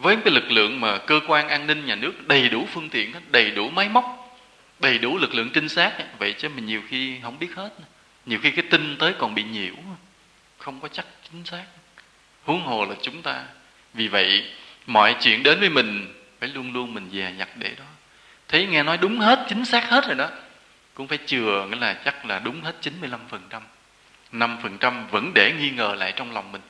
với 0.02 0.16
cái 0.16 0.34
lực 0.34 0.52
lượng 0.52 0.82
mà 0.82 0.98
cơ 0.98 1.20
quan 1.28 1.50
an 1.50 1.68
ninh 1.68 1.86
nhà 1.86 1.96
nước 1.96 2.28
đầy 2.28 2.50
đủ 2.50 2.68
phương 2.74 2.90
tiện, 2.90 3.14
đầy 3.32 3.52
đủ 3.52 3.70
máy 3.70 3.90
móc, 3.90 4.38
đầy 4.80 4.98
đủ 4.98 5.18
lực 5.18 5.34
lượng 5.34 5.50
trinh 5.54 5.70
sát, 5.70 6.20
vậy 6.20 6.36
chứ 6.38 6.50
mình 6.50 6.66
nhiều 6.66 6.82
khi 6.88 7.20
không 7.24 7.40
biết 7.40 7.56
hết. 7.56 7.70
Nhiều 8.26 8.40
khi 8.44 8.52
cái 8.52 8.66
tin 8.70 8.98
tới 8.98 9.14
còn 9.18 9.36
bị 9.36 9.44
nhiễu, 9.44 9.74
không 10.58 10.80
có 10.80 10.88
chắc 10.88 11.06
chính 11.32 11.46
xác. 11.46 11.64
Huống 12.44 12.62
hồ 12.62 12.86
là 12.86 12.96
chúng 13.02 13.22
ta. 13.22 13.44
Vì 13.94 14.08
vậy, 14.08 14.52
mọi 14.86 15.16
chuyện 15.22 15.44
đến 15.44 15.60
với 15.60 15.70
mình 15.70 16.14
phải 16.40 16.50
luôn 16.50 16.74
luôn 16.74 16.94
mình 16.94 17.10
dè 17.14 17.32
nhặt 17.38 17.50
để 17.56 17.76
đó. 17.78 17.86
Thấy 18.48 18.66
nghe 18.66 18.84
nói 18.84 18.98
đúng 18.98 19.20
hết, 19.20 19.46
chính 19.50 19.66
xác 19.66 19.90
hết 19.90 20.08
rồi 20.08 20.16
đó, 20.16 20.30
cũng 20.94 21.08
phải 21.08 21.20
chừa, 21.26 21.68
nghĩa 21.70 21.78
là 21.78 21.94
chắc 21.94 22.26
là 22.26 22.40
đúng 22.40 22.62
hết 22.62 22.76
95% 22.82 23.62
5% 24.32 25.08
vẫn 25.12 25.32
để 25.36 25.54
nghi 25.60 25.70
ngờ 25.70 25.96
lại 25.98 26.14
trong 26.16 26.32
lòng 26.32 26.52
mình. 26.52 26.62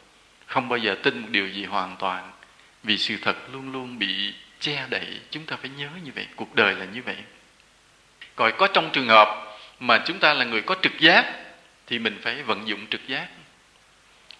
Không 0.46 0.70
bao 0.70 0.78
giờ 0.78 0.96
tin 1.04 1.20
một 1.20 1.28
điều 1.32 1.48
gì 1.48 1.66
hoàn 1.66 1.96
toàn 2.00 2.32
vì 2.84 2.98
sự 2.98 3.18
thật 3.22 3.36
luôn 3.54 3.72
luôn 3.72 4.00
bị 4.00 4.34
che 4.60 4.86
đậy, 4.90 5.20
chúng 5.32 5.46
ta 5.46 5.56
phải 5.56 5.70
nhớ 5.70 5.90
như 6.04 6.12
vậy, 6.16 6.28
cuộc 6.36 6.56
đời 6.56 6.76
là 6.76 6.86
như 6.86 7.02
vậy. 7.02 7.18
Còn 8.36 8.52
có 8.58 8.68
trong 8.68 8.90
trường 8.94 9.08
hợp 9.08 9.58
mà 9.80 10.04
chúng 10.06 10.20
ta 10.20 10.34
là 10.34 10.46
người 10.46 10.62
có 10.62 10.76
trực 10.82 11.00
giác, 11.00 11.34
thì 11.88 12.00
mình 12.00 12.20
phải 12.22 12.44
vận 12.44 12.68
dụng 12.68 12.88
trực 12.88 13.08
giác. 13.08 13.28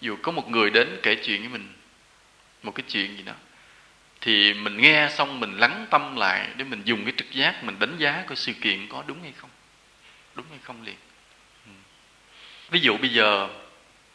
Dù 0.02 0.18
có 0.22 0.32
một 0.32 0.50
người 0.50 0.70
đến 0.70 1.00
kể 1.04 1.16
chuyện 1.16 1.40
với 1.40 1.50
mình, 1.50 1.74
một 2.64 2.72
cái 2.76 2.84
chuyện 2.90 3.18
gì 3.18 3.24
đó, 3.24 3.34
thì 4.22 4.54
mình 4.54 4.78
nghe 4.78 5.08
xong 5.12 5.40
mình 5.40 5.58
lắng 5.58 5.88
tâm 5.90 6.16
lại 6.16 6.48
để 6.56 6.64
mình 6.64 6.82
dùng 6.86 7.06
cái 7.06 7.14
trực 7.18 7.32
giác 7.32 7.64
mình 7.64 7.80
đánh 7.80 7.98
giá 7.98 8.24
coi 8.28 8.36
sự 8.36 8.54
kiện 8.54 8.88
có 8.88 9.04
đúng 9.08 9.22
hay 9.22 9.34
không. 9.38 9.50
Đúng 10.36 10.46
hay 10.50 10.60
không 10.64 10.84
liền. 10.84 10.96
Ví 12.70 12.80
dụ 12.80 12.98
bây 12.98 13.10
giờ, 13.10 13.50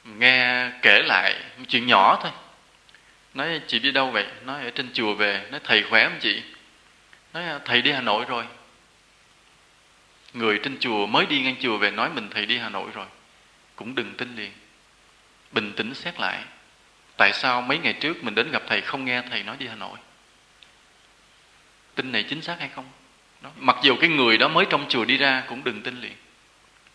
nghe 0.04 0.70
kể 0.82 1.02
lại 1.06 1.34
một 1.58 1.64
chuyện 1.68 1.86
nhỏ 1.86 2.18
thôi 2.22 2.32
nói, 3.34 3.60
chị 3.66 3.78
đi 3.78 3.90
đâu 3.90 4.10
vậy? 4.10 4.26
Nói, 4.44 4.64
ở 4.64 4.70
trên 4.70 4.92
chùa 4.92 5.14
về. 5.14 5.46
Nói, 5.50 5.60
thầy 5.64 5.82
khỏe 5.82 6.04
không 6.04 6.18
chị? 6.20 6.42
Nói 7.32 7.44
à, 7.44 7.58
thầy 7.64 7.82
đi 7.82 7.92
hà 7.92 8.00
nội 8.00 8.24
rồi. 8.28 8.44
Người 10.32 10.60
trên 10.62 10.78
chùa 10.80 11.06
mới 11.06 11.26
đi 11.26 11.42
ngang 11.42 11.56
chùa 11.60 11.78
về 11.78 11.90
nói 11.90 12.10
mình 12.10 12.30
thầy 12.30 12.46
đi 12.46 12.58
hà 12.58 12.68
nội 12.68 12.90
rồi. 12.94 13.06
Cũng 13.76 13.94
đừng 13.94 14.14
tin 14.14 14.36
liền. 14.36 14.52
Bình 15.52 15.72
tĩnh 15.76 15.94
xét 15.94 16.20
lại. 16.20 16.44
Tại 17.16 17.32
sao 17.32 17.62
mấy 17.62 17.78
ngày 17.78 17.92
trước 17.92 18.24
mình 18.24 18.34
đến 18.34 18.50
gặp 18.50 18.62
thầy 18.68 18.80
không 18.80 19.04
nghe 19.04 19.22
thầy 19.30 19.42
nói 19.42 19.56
đi 19.58 19.66
hà 19.66 19.76
nội? 19.76 19.98
Tin 21.94 22.12
này 22.12 22.22
chính 22.22 22.42
xác 22.42 22.60
hay 22.60 22.68
không? 22.74 22.84
Đó. 23.42 23.50
mặc 23.56 23.76
dù 23.82 23.96
cái 24.00 24.10
người 24.10 24.38
đó 24.38 24.48
mới 24.48 24.66
trong 24.70 24.86
chùa 24.88 25.04
đi 25.04 25.16
ra 25.16 25.42
cũng 25.48 25.64
đừng 25.64 25.82
tin 25.82 26.00
liền. 26.00 26.14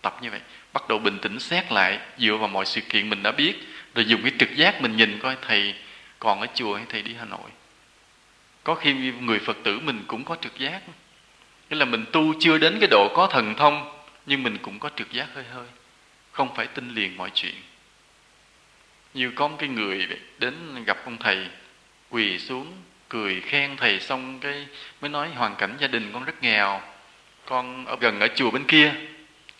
Tập 0.02 0.18
như 0.22 0.32
vậy. 0.32 0.42
Bắt 0.74 0.88
đầu 0.90 1.00
bình 1.00 1.20
tĩnh 1.22 1.40
xét 1.40 1.72
lại 1.72 2.00
dựa 2.18 2.38
vào 2.38 2.48
mọi 2.48 2.66
sự 2.66 2.82
kiện 2.82 3.10
mình 3.10 3.24
đã 3.24 3.32
biết, 3.32 3.56
rồi 3.96 4.06
dùng 4.06 4.22
cái 4.22 4.32
trực 4.40 4.56
giác 4.56 4.82
mình 4.82 4.98
nhìn 4.98 5.20
coi 5.20 5.38
thầy 5.42 5.76
còn 6.20 6.42
ở 6.42 6.48
chùa 6.56 6.76
hay 6.76 6.86
thầy 6.90 7.02
đi 7.02 7.14
hà 7.14 7.26
nội. 7.26 7.50
Có 8.64 8.76
khi 8.76 8.94
người 8.94 9.40
phật 9.40 9.58
tử 9.64 9.80
mình 9.80 10.04
cũng 10.08 10.24
có 10.24 10.36
trực 10.42 10.60
giác. 10.60 10.82
Nghĩa 11.70 11.78
là 11.78 11.86
mình 11.86 12.06
tu 12.12 12.34
chưa 12.40 12.58
đến 12.58 12.78
cái 12.80 12.88
độ 12.92 13.14
có 13.16 13.28
thần 13.28 13.56
thông, 13.56 14.02
nhưng 14.26 14.44
mình 14.44 14.58
cũng 14.62 14.80
có 14.80 14.90
trực 14.96 15.12
giác 15.12 15.28
hơi 15.34 15.44
hơi. 15.54 15.68
Không 16.32 16.56
phải 16.56 16.68
tin 16.68 16.90
liền 16.90 17.18
mọi 17.18 17.32
chuyện. 17.34 17.56
Như 19.14 19.32
có 19.36 19.48
một 19.48 19.56
cái 19.60 19.70
người 19.70 20.08
đến 20.40 20.84
gặp 20.86 20.98
ông 21.06 21.18
thầy, 21.18 21.48
quỳ 22.10 22.40
xuống, 22.40 22.74
cười 23.10 23.42
khen 23.42 23.78
thầy 23.78 24.00
xong 24.00 24.40
cái 24.40 24.68
mới 25.02 25.10
nói, 25.10 25.30
hoàn 25.30 25.56
cảnh 25.56 25.78
gia 25.80 25.88
đình 25.88 26.12
con 26.14 26.24
rất 26.24 26.44
nghèo. 26.44 26.82
Con 27.46 27.86
ở 27.86 27.98
gần 28.00 28.20
ở 28.20 28.28
chùa 28.36 28.52
bên 28.52 28.64
kia. 28.64 28.94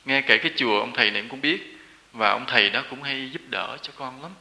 Nghe 0.06 0.22
kể 0.22 0.38
cái 0.38 0.52
chùa 0.56 0.80
ông 0.80 0.94
thầy 0.94 1.12
này 1.12 1.24
cũng 1.30 1.42
biết, 1.42 1.78
và 2.14 2.30
ông 2.30 2.46
thầy 2.48 2.70
đó 2.70 2.84
cũng 2.90 3.04
hay 3.04 3.30
giúp 3.32 3.42
đỡ 3.50 3.78
cho 3.82 3.94
con 3.96 4.22
lắm. 4.22 4.32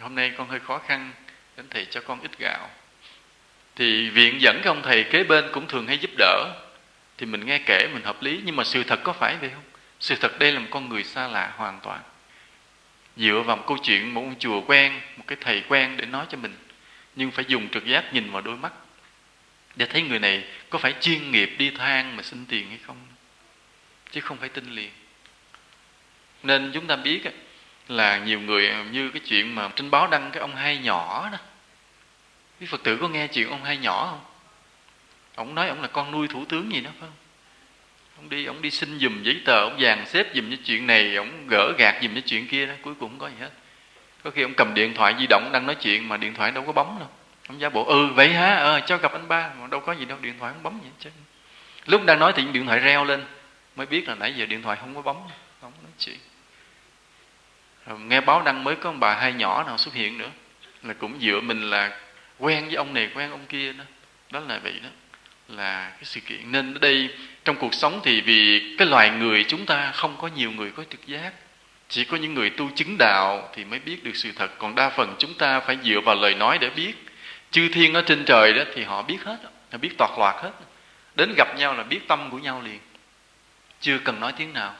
Hôm 0.00 0.14
nay 0.14 0.32
con 0.38 0.48
hơi 0.48 0.60
khó 0.60 0.78
khăn 0.78 1.12
đến 1.56 1.66
thầy 1.70 1.86
cho 1.90 2.00
con 2.00 2.20
ít 2.20 2.38
gạo. 2.38 2.70
Thì 3.76 4.10
viện 4.10 4.40
dẫn 4.40 4.56
cái 4.56 4.66
ông 4.66 4.82
thầy 4.82 5.04
kế 5.04 5.24
bên 5.24 5.44
cũng 5.52 5.68
thường 5.68 5.86
hay 5.86 5.98
giúp 5.98 6.10
đỡ. 6.18 6.54
Thì 7.18 7.26
mình 7.26 7.46
nghe 7.46 7.58
kể 7.66 7.88
mình 7.92 8.02
hợp 8.02 8.22
lý, 8.22 8.40
nhưng 8.44 8.56
mà 8.56 8.64
sự 8.64 8.84
thật 8.84 9.00
có 9.04 9.12
phải 9.12 9.36
vậy 9.36 9.50
không? 9.54 9.62
Sự 10.00 10.14
thật 10.20 10.38
đây 10.38 10.52
là 10.52 10.60
một 10.60 10.66
con 10.70 10.88
người 10.88 11.04
xa 11.04 11.28
lạ 11.28 11.52
hoàn 11.56 11.80
toàn. 11.82 12.00
Dựa 13.16 13.42
vào 13.46 13.56
một 13.56 13.64
câu 13.66 13.78
chuyện 13.82 14.14
một 14.14 14.20
ông 14.20 14.38
chùa 14.38 14.60
quen, 14.60 15.00
một 15.16 15.24
cái 15.26 15.38
thầy 15.40 15.62
quen 15.68 15.96
để 15.96 16.06
nói 16.06 16.26
cho 16.30 16.38
mình. 16.38 16.56
Nhưng 17.16 17.30
phải 17.30 17.44
dùng 17.48 17.68
trực 17.68 17.84
giác 17.84 18.14
nhìn 18.14 18.30
vào 18.30 18.42
đôi 18.42 18.56
mắt. 18.56 18.72
Để 19.76 19.86
thấy 19.86 20.02
người 20.02 20.18
này 20.18 20.44
có 20.70 20.78
phải 20.78 20.94
chuyên 21.00 21.30
nghiệp 21.30 21.54
đi 21.58 21.70
than 21.70 22.16
mà 22.16 22.22
xin 22.22 22.46
tiền 22.46 22.68
hay 22.68 22.78
không? 22.86 22.96
Chứ 24.10 24.20
không 24.20 24.36
phải 24.36 24.48
tin 24.48 24.70
liền. 24.70 24.90
Nên 26.42 26.70
chúng 26.74 26.86
ta 26.86 26.96
biết 26.96 27.22
là 27.88 28.18
nhiều 28.18 28.40
người 28.40 28.68
à, 28.68 28.84
như 28.90 29.10
cái 29.10 29.20
chuyện 29.26 29.54
mà 29.54 29.68
trên 29.76 29.90
báo 29.90 30.06
đăng 30.06 30.30
cái 30.30 30.40
ông 30.40 30.56
hai 30.56 30.78
nhỏ 30.78 31.28
đó. 31.32 31.38
Quý 32.60 32.66
phật 32.66 32.82
tử 32.82 32.96
có 32.96 33.08
nghe 33.08 33.26
chuyện 33.26 33.50
ông 33.50 33.64
hai 33.64 33.76
nhỏ 33.76 34.06
không? 34.10 34.20
Ông 35.34 35.54
nói 35.54 35.68
ông 35.68 35.82
là 35.82 35.88
con 35.88 36.10
nuôi 36.10 36.28
thủ 36.28 36.44
tướng 36.48 36.72
gì 36.72 36.80
đó, 36.80 36.90
phải 37.00 37.08
không? 37.08 37.16
Ông 38.16 38.28
đi 38.28 38.44
ông 38.44 38.62
đi 38.62 38.70
xin 38.70 38.98
dùm 38.98 39.22
giấy 39.22 39.40
tờ, 39.44 39.60
ông 39.60 39.80
dàn 39.80 40.06
xếp 40.06 40.26
dùm 40.34 40.50
cho 40.50 40.56
chuyện 40.64 40.86
này, 40.86 41.16
ông 41.16 41.46
gỡ 41.46 41.72
gạt 41.78 41.98
dùm 42.02 42.14
cho 42.14 42.20
chuyện 42.26 42.48
kia 42.48 42.66
đó, 42.66 42.74
cuối 42.82 42.94
cùng 43.00 43.10
không 43.10 43.18
có 43.18 43.28
gì 43.28 43.34
hết. 43.40 43.50
Có 44.22 44.30
khi 44.30 44.42
ông 44.42 44.54
cầm 44.54 44.74
điện 44.74 44.94
thoại 44.94 45.14
di 45.18 45.26
động, 45.26 45.50
đang 45.52 45.66
nói 45.66 45.74
chuyện 45.74 46.08
mà 46.08 46.16
điện 46.16 46.34
thoại 46.34 46.50
đâu 46.50 46.64
có 46.66 46.72
bấm 46.72 46.86
đâu. 46.98 47.08
Ông 47.48 47.60
giả 47.60 47.68
bộ 47.68 47.84
ừ 47.84 48.06
vậy 48.06 48.32
hả? 48.32 48.56
Ờ 48.56 48.80
cho 48.86 48.96
gặp 48.96 49.12
anh 49.12 49.28
ba. 49.28 49.50
Mà 49.60 49.66
đâu 49.66 49.80
có 49.80 49.92
gì 49.92 50.04
đâu, 50.04 50.18
điện 50.20 50.34
thoại 50.38 50.52
không 50.52 50.62
bấm 50.62 50.80
gì 50.82 50.88
hết 50.88 50.94
trơn. 51.00 51.12
Lúc 51.86 52.04
đang 52.06 52.18
nói 52.18 52.32
thì 52.36 52.44
điện 52.52 52.66
thoại 52.66 52.78
reo 52.78 53.04
lên. 53.04 53.24
Mới 53.76 53.86
biết 53.86 54.08
là 54.08 54.14
nãy 54.14 54.34
giờ 54.36 54.46
điện 54.46 54.62
thoại 54.62 54.76
không 54.80 54.94
có 54.94 55.02
bấm, 55.02 55.16
không 55.60 55.72
nói 55.82 55.92
chuyện 55.98 56.18
rồi 57.86 57.98
nghe 58.00 58.20
báo 58.20 58.42
đăng 58.42 58.64
mới 58.64 58.76
có 58.76 58.90
ông 58.90 59.00
bà 59.00 59.14
hai 59.14 59.32
nhỏ 59.32 59.64
nào 59.66 59.78
xuất 59.78 59.94
hiện 59.94 60.18
nữa. 60.18 60.30
Là 60.82 60.94
cũng 60.94 61.20
dựa 61.20 61.40
mình 61.40 61.70
là 61.70 61.90
quen 62.38 62.66
với 62.66 62.74
ông 62.74 62.94
này, 62.94 63.10
quen 63.14 63.30
ông 63.30 63.46
kia 63.46 63.72
đó. 63.72 63.84
Đó 64.30 64.40
là 64.40 64.58
vậy 64.58 64.80
đó. 64.82 64.88
Là 65.48 65.90
cái 65.90 66.04
sự 66.04 66.20
kiện. 66.20 66.52
Nên 66.52 66.74
ở 66.74 66.78
đây, 66.78 67.08
trong 67.44 67.56
cuộc 67.56 67.74
sống 67.74 68.00
thì 68.04 68.20
vì 68.20 68.74
cái 68.78 68.88
loài 68.88 69.10
người 69.10 69.44
chúng 69.48 69.66
ta 69.66 69.90
không 69.92 70.16
có 70.20 70.28
nhiều 70.28 70.50
người 70.50 70.70
có 70.70 70.84
trực 70.90 71.06
giác. 71.06 71.32
Chỉ 71.88 72.04
có 72.04 72.16
những 72.16 72.34
người 72.34 72.50
tu 72.50 72.70
chứng 72.74 72.96
đạo 72.98 73.50
thì 73.54 73.64
mới 73.64 73.78
biết 73.78 74.04
được 74.04 74.16
sự 74.16 74.32
thật. 74.36 74.58
Còn 74.58 74.74
đa 74.74 74.90
phần 74.90 75.14
chúng 75.18 75.34
ta 75.34 75.60
phải 75.60 75.78
dựa 75.82 76.00
vào 76.00 76.14
lời 76.14 76.34
nói 76.34 76.58
để 76.58 76.70
biết. 76.70 76.94
Chư 77.50 77.68
thiên 77.68 77.94
ở 77.94 78.02
trên 78.06 78.24
trời 78.24 78.52
đó 78.52 78.62
thì 78.74 78.84
họ 78.84 79.02
biết 79.02 79.18
hết. 79.24 79.36
Họ 79.72 79.78
biết 79.78 79.98
toạt 79.98 80.10
loạt 80.18 80.34
hết. 80.42 80.50
Đến 81.14 81.34
gặp 81.36 81.58
nhau 81.58 81.74
là 81.74 81.82
biết 81.82 82.08
tâm 82.08 82.30
của 82.30 82.38
nhau 82.38 82.62
liền. 82.64 82.78
Chưa 83.80 83.98
cần 83.98 84.20
nói 84.20 84.32
tiếng 84.36 84.52
nào. 84.52 84.74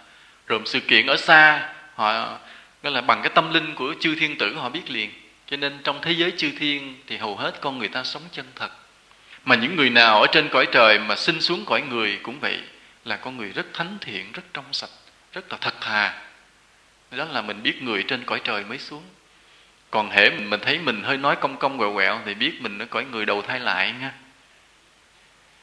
Rồi 0.47 0.61
sự 0.65 0.81
kiện 0.81 1.07
ở 1.07 1.17
xa, 1.17 1.69
họ 1.95 2.39
gọi 2.85 2.93
là 2.93 3.01
bằng 3.01 3.23
cái 3.23 3.31
tâm 3.35 3.55
linh 3.55 3.75
của 3.75 3.95
chư 4.01 4.15
thiên 4.15 4.39
tử 4.39 4.55
họ 4.55 4.69
biết 4.69 4.91
liền. 4.91 5.11
Cho 5.47 5.57
nên 5.57 5.79
trong 5.85 5.99
thế 6.03 6.13
giới 6.13 6.33
chư 6.37 6.51
thiên 6.59 6.95
thì 7.07 7.17
hầu 7.17 7.37
hết 7.37 7.61
con 7.61 7.79
người 7.79 7.89
ta 7.89 8.05
sống 8.05 8.23
chân 8.33 8.47
thật. 8.55 8.71
Mà 9.45 9.55
những 9.55 9.77
người 9.77 9.91
nào 9.91 10.21
ở 10.21 10.27
trên 10.33 10.49
cõi 10.49 10.67
trời 10.73 10.99
mà 10.99 11.17
sinh 11.17 11.41
xuống 11.41 11.65
cõi 11.65 11.83
người 11.83 12.19
cũng 12.23 12.41
vậy, 12.41 12.61
là 13.05 13.17
con 13.17 13.37
người 13.37 13.53
rất 13.53 13.67
thánh 13.73 13.99
thiện, 14.01 14.33
rất 14.33 14.43
trong 14.55 14.65
sạch, 14.73 14.91
rất 15.33 15.53
là 15.53 15.59
thật 15.61 15.75
thà. 15.81 16.23
Đó 17.11 17.25
là 17.25 17.43
mình 17.43 17.63
biết 17.63 17.83
người 17.83 18.03
trên 18.03 18.25
cõi 18.25 18.41
trời 18.45 18.65
mới 18.65 18.79
xuống. 18.79 19.03
Còn 19.91 20.11
hễ 20.11 20.31
mình 20.31 20.61
thấy 20.61 20.79
mình 20.79 21.03
hơi 21.03 21.17
nói 21.17 21.37
công 21.37 21.57
công 21.57 21.79
quẹo 21.79 21.95
quẹo 21.95 22.21
thì 22.27 22.35
biết 22.35 22.61
mình 22.61 22.79
ở 22.79 22.87
cõi 22.87 23.05
người 23.05 23.27
đầu 23.27 23.43
thai 23.43 23.61
lại 23.61 23.95
nha. 24.01 24.13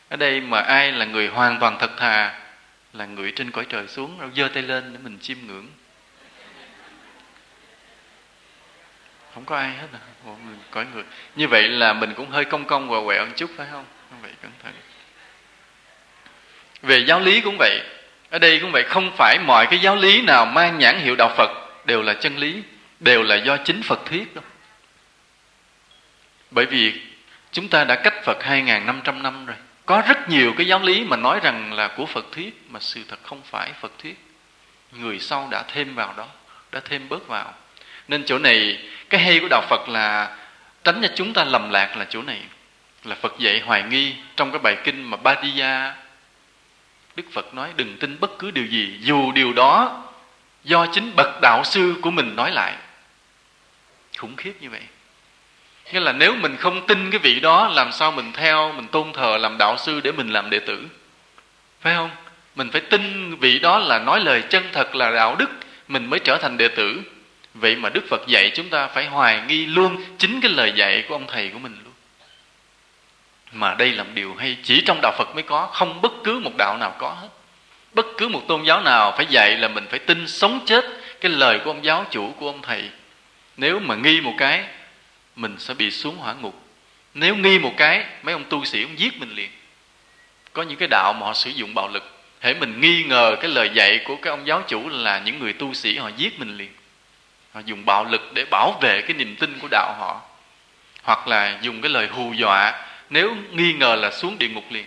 Ở 0.10 0.18
đây 0.18 0.42
mà 0.42 0.60
ai 0.60 0.92
là 0.92 1.06
người 1.06 1.28
hoàn 1.28 1.60
toàn 1.60 1.78
thật 1.80 1.92
thà, 1.98 2.40
là 2.94 3.06
người 3.06 3.32
trên 3.32 3.52
cõi 3.52 3.66
trời 3.70 3.88
xuống, 3.88 4.20
rồi 4.20 4.30
giơ 4.36 4.48
tay 4.48 4.64
lên 4.64 4.94
để 4.94 5.00
mình 5.04 5.18
chiêm 5.22 5.38
ngưỡng. 5.48 5.68
Không 9.34 9.46
có 9.46 9.58
ai 9.58 9.74
hết 9.74 9.88
à 9.94 10.00
mình 10.26 10.60
cõi 10.72 10.86
người. 10.94 11.04
Như 11.36 11.48
vậy 11.48 11.70
là 11.70 11.94
mình 11.94 12.14
cũng 12.14 12.30
hơi 12.30 12.46
công 12.46 12.66
công 12.66 12.90
và 12.90 12.98
quẹo 13.06 13.26
một 13.26 13.32
chút 13.36 13.52
phải 13.58 13.68
không? 13.72 13.86
Không 14.10 14.22
vậy 14.22 14.32
cẩn 14.42 14.52
thận. 14.64 14.74
Về 16.82 16.98
giáo 16.98 17.20
lý 17.20 17.42
cũng 17.42 17.56
vậy. 17.60 17.80
Ở 18.30 18.40
đây 18.40 18.60
cũng 18.60 18.72
vậy. 18.72 18.84
Không 18.84 19.12
phải 19.18 19.40
mọi 19.40 19.68
cái 19.68 19.80
giáo 19.80 19.96
lý 19.96 20.22
nào 20.22 20.46
mang 20.46 20.78
nhãn 20.78 21.00
hiệu 21.00 21.16
đạo 21.16 21.34
phật 21.38 21.50
đều 21.86 22.02
là 22.02 22.14
chân 22.14 22.38
lý, 22.38 22.64
đều 23.00 23.24
là 23.24 23.36
do 23.36 23.58
chính 23.58 23.84
phật 23.84 24.06
thuyết 24.06 24.36
đâu. 24.36 24.44
Bởi 26.52 26.66
vì 26.66 27.02
chúng 27.52 27.68
ta 27.68 27.84
đã 27.84 27.96
cách 27.96 28.24
phật 28.24 28.38
2.500 28.40 29.22
năm 29.22 29.46
rồi. 29.46 29.58
Có 29.86 30.04
rất 30.08 30.30
nhiều 30.30 30.54
cái 30.58 30.68
giáo 30.68 30.80
lý 30.80 31.04
mà 31.04 31.18
nói 31.18 31.40
rằng 31.44 31.74
là 31.74 31.88
của 31.88 32.06
phật 32.06 32.26
thuyết 32.32 32.62
mà 32.70 32.80
sự 32.80 33.04
thật 33.08 33.20
không 33.24 33.42
phải 33.46 33.74
phật 33.82 33.92
thuyết. 34.00 34.26
Người 34.92 35.20
sau 35.20 35.48
đã 35.52 35.64
thêm 35.64 35.96
vào 35.96 36.14
đó, 36.18 36.28
đã 36.72 36.80
thêm 36.86 37.10
bớt 37.10 37.28
vào 37.28 37.54
nên 38.08 38.24
chỗ 38.26 38.40
này, 38.40 38.78
cái 39.10 39.22
hay 39.22 39.40
của 39.40 39.48
đạo 39.50 39.62
phật 39.70 39.90
là 39.90 40.38
tránh 40.84 41.00
cho 41.02 41.08
chúng 41.16 41.34
ta 41.34 41.44
lầm 41.44 41.70
lạc 41.70 41.98
là 41.98 42.06
chỗ 42.10 42.22
này. 42.22 42.40
Là 43.04 43.16
phật 43.16 43.36
dạy 43.40 43.60
hoài 43.60 43.84
nghi 43.84 44.14
trong 44.36 44.52
cái 44.52 44.60
bài 44.60 44.78
kinh 44.84 45.04
mà 45.04 45.18
Badiya, 45.18 45.94
Đức 47.16 47.24
Phật 47.32 47.54
nói, 47.54 47.70
đừng 47.76 47.98
tin 47.98 48.20
bất 48.20 48.40
cứ 48.40 48.52
điều 48.52 48.66
gì, 48.66 48.98
dù 49.02 49.32
điều 49.32 49.54
đó 49.54 50.04
do 50.64 50.86
chính 50.94 51.12
bậc 51.16 51.42
đạo 51.42 51.64
sư 51.64 51.96
của 52.02 52.12
mình 52.12 52.36
nói 52.36 52.52
lại. 52.52 52.74
Khủng 54.18 54.36
khiếp 54.36 54.54
như 54.62 54.70
vậy. 54.70 54.82
Nghĩa 55.94 56.00
là 56.00 56.12
nếu 56.12 56.36
mình 56.36 56.58
không 56.58 56.88
tin 56.88 57.12
cái 57.12 57.20
vị 57.20 57.40
đó, 57.40 57.72
làm 57.76 57.92
sao 57.92 58.12
mình 58.12 58.32
theo, 58.34 58.72
mình 58.72 58.88
tôn 58.88 59.14
thờ 59.14 59.38
làm 59.38 59.58
đạo 59.58 59.78
sư 59.78 60.00
để 60.04 60.12
mình 60.12 60.30
làm 60.30 60.50
đệ 60.50 60.60
tử? 60.60 60.88
Phải 61.82 61.96
không? 61.96 62.10
Mình 62.56 62.70
phải 62.72 62.82
tin 62.82 63.36
vị 63.36 63.60
đó 63.60 63.80
là 63.80 64.00
nói 64.00 64.20
lời 64.20 64.44
chân 64.50 64.64
thật 64.72 64.96
là 64.96 65.12
đạo 65.12 65.36
đức, 65.36 65.50
mình 65.88 66.10
mới 66.10 66.20
trở 66.20 66.38
thành 66.38 66.58
đệ 66.58 66.68
tử 66.68 67.02
vậy 67.54 67.76
mà 67.76 67.90
đức 67.90 68.04
phật 68.10 68.28
dạy 68.28 68.52
chúng 68.56 68.70
ta 68.70 68.88
phải 68.88 69.06
hoài 69.06 69.42
nghi 69.48 69.66
luôn 69.66 70.04
chính 70.18 70.42
cái 70.42 70.52
lời 70.52 70.74
dạy 70.76 71.04
của 71.08 71.16
ông 71.16 71.28
thầy 71.28 71.50
của 71.50 71.60
mình 71.60 71.78
luôn. 71.84 71.94
Mà 73.52 73.74
đây 73.74 73.92
là 73.92 74.04
một 74.04 74.10
điều 74.14 74.36
hay, 74.36 74.58
chỉ 74.64 74.82
trong 74.82 75.00
đạo 75.02 75.12
phật 75.18 75.36
mới 75.36 75.44
có, 75.44 75.68
không 75.68 76.02
bất 76.02 76.12
cứ 76.24 76.40
một 76.40 76.52
đạo 76.58 76.78
nào 76.78 76.96
có 76.98 77.10
hết. 77.10 77.28
Bất 77.94 78.06
cứ 78.18 78.28
một 78.28 78.42
tôn 78.48 78.64
giáo 78.64 78.82
nào 78.82 79.14
phải 79.18 79.26
dạy 79.30 79.58
là 79.58 79.68
mình 79.68 79.88
phải 79.90 80.00
tin 80.00 80.28
sống 80.28 80.60
chết 80.66 80.86
cái 81.22 81.32
lời 81.32 81.60
của 81.60 81.70
ông 81.70 81.86
giáo 81.86 82.06
chủ 82.12 82.34
của 82.40 82.48
ông 82.48 82.62
thầy. 82.62 82.90
Nếu 83.58 83.80
mà 83.80 83.96
nghi 83.96 84.22
một 84.22 84.34
cái, 84.38 84.64
mình 85.36 85.56
sẽ 85.60 85.74
bị 85.74 85.92
xuống 85.92 86.18
hỏa 86.18 86.34
ngục. 86.34 86.64
Nếu 87.14 87.36
nghi 87.36 87.60
một 87.60 87.74
cái, 87.78 88.06
mấy 88.24 88.34
ông 88.34 88.44
tu 88.50 88.66
sĩ 88.66 88.84
ông 88.84 89.00
giết 89.00 89.20
mình 89.20 89.36
liền. 89.36 89.50
Có 90.54 90.64
những 90.64 90.78
cái 90.78 90.88
đạo 90.92 91.14
mà 91.14 91.26
họ 91.26 91.34
sử 91.34 91.50
dụng 91.50 91.74
bạo 91.74 91.88
lực, 91.88 92.20
hễ 92.42 92.54
mình 92.54 92.82
nghi 92.82 93.04
ngờ 93.04 93.36
cái 93.42 93.52
lời 93.52 93.70
dạy 93.74 94.00
của 94.06 94.16
cái 94.16 94.32
ông 94.32 94.48
giáo 94.48 94.64
chủ 94.68 94.90
là 94.90 95.20
những 95.20 95.40
người 95.40 95.54
tu 95.54 95.74
sĩ 95.74 95.98
họ 95.98 96.10
giết 96.18 96.40
mình 96.40 96.58
liền 96.58 96.72
họ 97.54 97.62
dùng 97.66 97.86
bạo 97.86 98.06
lực 98.06 98.32
để 98.34 98.46
bảo 98.52 98.78
vệ 98.82 99.02
cái 99.02 99.14
niềm 99.14 99.36
tin 99.36 99.60
của 99.60 99.68
đạo 99.72 99.96
họ. 100.00 100.22
Hoặc 101.04 101.28
là 101.28 101.58
dùng 101.62 101.82
cái 101.82 101.92
lời 101.92 102.08
hù 102.08 102.34
dọa, 102.34 102.86
nếu 103.10 103.36
nghi 103.52 103.74
ngờ 103.74 103.96
là 103.96 104.12
xuống 104.12 104.38
địa 104.38 104.48
ngục 104.48 104.66
liền. 104.70 104.86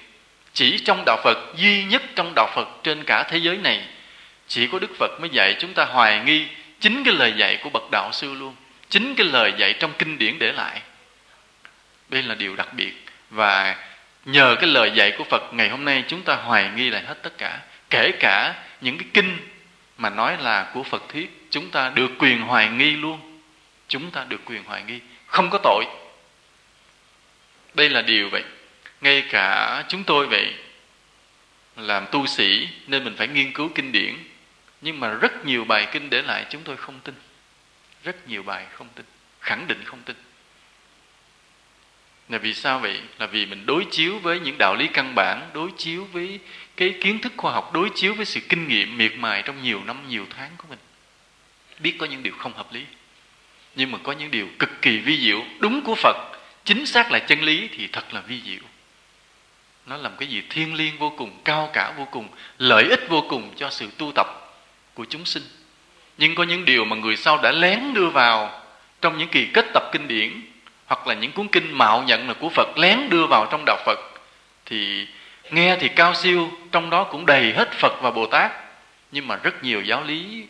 Chỉ 0.52 0.78
trong 0.78 1.02
đạo 1.06 1.16
phật, 1.24 1.38
duy 1.56 1.84
nhất 1.84 2.02
trong 2.14 2.32
đạo 2.36 2.50
phật 2.54 2.68
trên 2.82 3.04
cả 3.04 3.22
thế 3.22 3.38
giới 3.38 3.56
này, 3.56 3.84
chỉ 4.48 4.66
có 4.66 4.78
đức 4.78 4.90
phật 4.98 5.20
mới 5.20 5.30
dạy 5.30 5.56
chúng 5.58 5.74
ta 5.74 5.84
hoài 5.84 6.20
nghi 6.24 6.46
chính 6.80 7.04
cái 7.04 7.14
lời 7.14 7.34
dạy 7.36 7.58
của 7.62 7.70
bậc 7.70 7.82
đạo 7.90 8.12
sư 8.12 8.34
luôn, 8.34 8.54
chính 8.88 9.14
cái 9.14 9.26
lời 9.26 9.52
dạy 9.58 9.72
trong 9.72 9.92
kinh 9.98 10.18
điển 10.18 10.38
để 10.38 10.52
lại. 10.52 10.80
Đây 12.08 12.22
là 12.22 12.34
điều 12.34 12.56
đặc 12.56 12.74
biệt, 12.74 13.06
và 13.30 13.76
nhờ 14.24 14.56
cái 14.60 14.70
lời 14.70 14.90
dạy 14.94 15.12
của 15.18 15.24
phật, 15.24 15.42
ngày 15.52 15.68
hôm 15.68 15.84
nay 15.84 16.04
chúng 16.08 16.22
ta 16.22 16.34
hoài 16.34 16.70
nghi 16.76 16.90
lại 16.90 17.02
hết 17.02 17.22
tất 17.22 17.38
cả, 17.38 17.58
kể 17.90 18.12
cả 18.20 18.54
những 18.80 18.98
cái 18.98 19.08
kinh 19.14 19.38
mà 19.98 20.10
nói 20.10 20.36
là 20.40 20.70
của 20.74 20.82
phật 20.82 21.02
thuyết 21.08 21.43
chúng 21.54 21.70
ta 21.70 21.88
được 21.94 22.10
quyền 22.18 22.40
hoài 22.40 22.68
nghi 22.68 22.90
luôn. 22.90 23.40
Chúng 23.88 24.10
ta 24.10 24.24
được 24.24 24.40
quyền 24.44 24.64
hoài 24.64 24.82
nghi. 24.82 25.00
Không 25.26 25.50
có 25.50 25.58
tội. 25.62 25.84
Đây 27.74 27.90
là 27.90 28.02
điều 28.02 28.28
vậy. 28.28 28.42
Ngay 29.00 29.24
cả 29.30 29.84
chúng 29.88 30.04
tôi 30.04 30.26
vậy, 30.26 30.54
làm 31.76 32.06
tu 32.12 32.26
sĩ 32.26 32.68
nên 32.86 33.04
mình 33.04 33.14
phải 33.16 33.28
nghiên 33.28 33.52
cứu 33.52 33.70
kinh 33.74 33.92
điển. 33.92 34.14
Nhưng 34.80 35.00
mà 35.00 35.08
rất 35.08 35.46
nhiều 35.46 35.64
bài 35.64 35.88
kinh 35.92 36.10
để 36.10 36.22
lại 36.22 36.46
chúng 36.50 36.62
tôi 36.62 36.76
không 36.76 37.00
tin. 37.04 37.14
Rất 38.04 38.28
nhiều 38.28 38.42
bài 38.42 38.66
không 38.72 38.88
tin. 38.94 39.06
Khẳng 39.40 39.66
định 39.66 39.82
không 39.84 40.02
tin. 40.02 40.16
Là 42.28 42.38
vì 42.38 42.54
sao 42.54 42.78
vậy? 42.78 43.00
Là 43.18 43.26
vì 43.26 43.46
mình 43.46 43.66
đối 43.66 43.86
chiếu 43.90 44.18
với 44.18 44.40
những 44.40 44.58
đạo 44.58 44.74
lý 44.78 44.88
căn 44.92 45.14
bản, 45.14 45.50
đối 45.52 45.70
chiếu 45.76 46.04
với 46.04 46.40
cái 46.76 46.94
kiến 47.00 47.18
thức 47.18 47.32
khoa 47.36 47.52
học, 47.52 47.72
đối 47.72 47.90
chiếu 47.94 48.14
với 48.14 48.24
sự 48.24 48.40
kinh 48.48 48.68
nghiệm 48.68 48.98
miệt 48.98 49.12
mài 49.16 49.42
trong 49.42 49.62
nhiều 49.62 49.84
năm, 49.84 50.08
nhiều 50.08 50.26
tháng 50.36 50.50
của 50.56 50.66
mình 50.70 50.78
biết 51.78 51.94
có 51.98 52.06
những 52.06 52.22
điều 52.22 52.34
không 52.38 52.52
hợp 52.52 52.72
lý. 52.72 52.84
Nhưng 53.76 53.90
mà 53.90 53.98
có 54.02 54.12
những 54.12 54.30
điều 54.30 54.48
cực 54.58 54.82
kỳ 54.82 54.98
vi 54.98 55.18
diệu, 55.20 55.42
đúng 55.58 55.82
của 55.82 55.94
phật. 55.94 56.16
Chính 56.64 56.86
xác 56.86 57.10
là 57.10 57.18
chân 57.18 57.42
lý 57.42 57.68
thì 57.76 57.86
thật 57.86 58.14
là 58.14 58.20
vi 58.20 58.40
diệu. 58.44 58.62
Nó 59.86 59.96
làm 59.96 60.12
cái 60.18 60.28
gì 60.28 60.42
thiêng 60.50 60.74
liêng 60.74 60.98
vô 60.98 61.12
cùng, 61.16 61.40
cao 61.44 61.70
cả 61.72 61.92
vô 61.96 62.08
cùng, 62.10 62.28
lợi 62.58 62.84
ích 62.84 63.08
vô 63.08 63.24
cùng 63.28 63.54
cho 63.56 63.70
sự 63.70 63.88
tu 63.98 64.12
tập 64.14 64.26
của 64.94 65.04
chúng 65.04 65.24
sinh. 65.24 65.42
Nhưng 66.18 66.34
có 66.34 66.42
những 66.42 66.64
điều 66.64 66.84
mà 66.84 66.96
người 66.96 67.16
sau 67.16 67.38
đã 67.42 67.52
lén 67.52 67.94
đưa 67.94 68.08
vào 68.08 68.62
trong 69.00 69.18
những 69.18 69.28
kỳ 69.28 69.46
kết 69.46 69.66
tập 69.74 69.82
kinh 69.92 70.08
điển, 70.08 70.42
hoặc 70.86 71.06
là 71.06 71.14
những 71.14 71.32
cuốn 71.32 71.48
kinh 71.48 71.78
mạo 71.78 72.02
nhận 72.02 72.28
là 72.28 72.34
của 72.34 72.48
Phật, 72.48 72.78
lén 72.78 73.08
đưa 73.10 73.26
vào 73.26 73.46
trong 73.50 73.62
đạo 73.66 73.76
Phật, 73.86 73.98
thì 74.66 75.06
nghe 75.50 75.76
thì 75.80 75.88
cao 75.88 76.14
siêu, 76.14 76.50
trong 76.72 76.90
đó 76.90 77.04
cũng 77.04 77.26
đầy 77.26 77.52
hết 77.52 77.72
Phật 77.72 77.92
và 78.02 78.10
Bồ 78.10 78.26
Tát. 78.26 78.52
Nhưng 79.12 79.28
mà 79.28 79.36
rất 79.36 79.64
nhiều 79.64 79.82
giáo 79.82 80.02
lý 80.02 80.46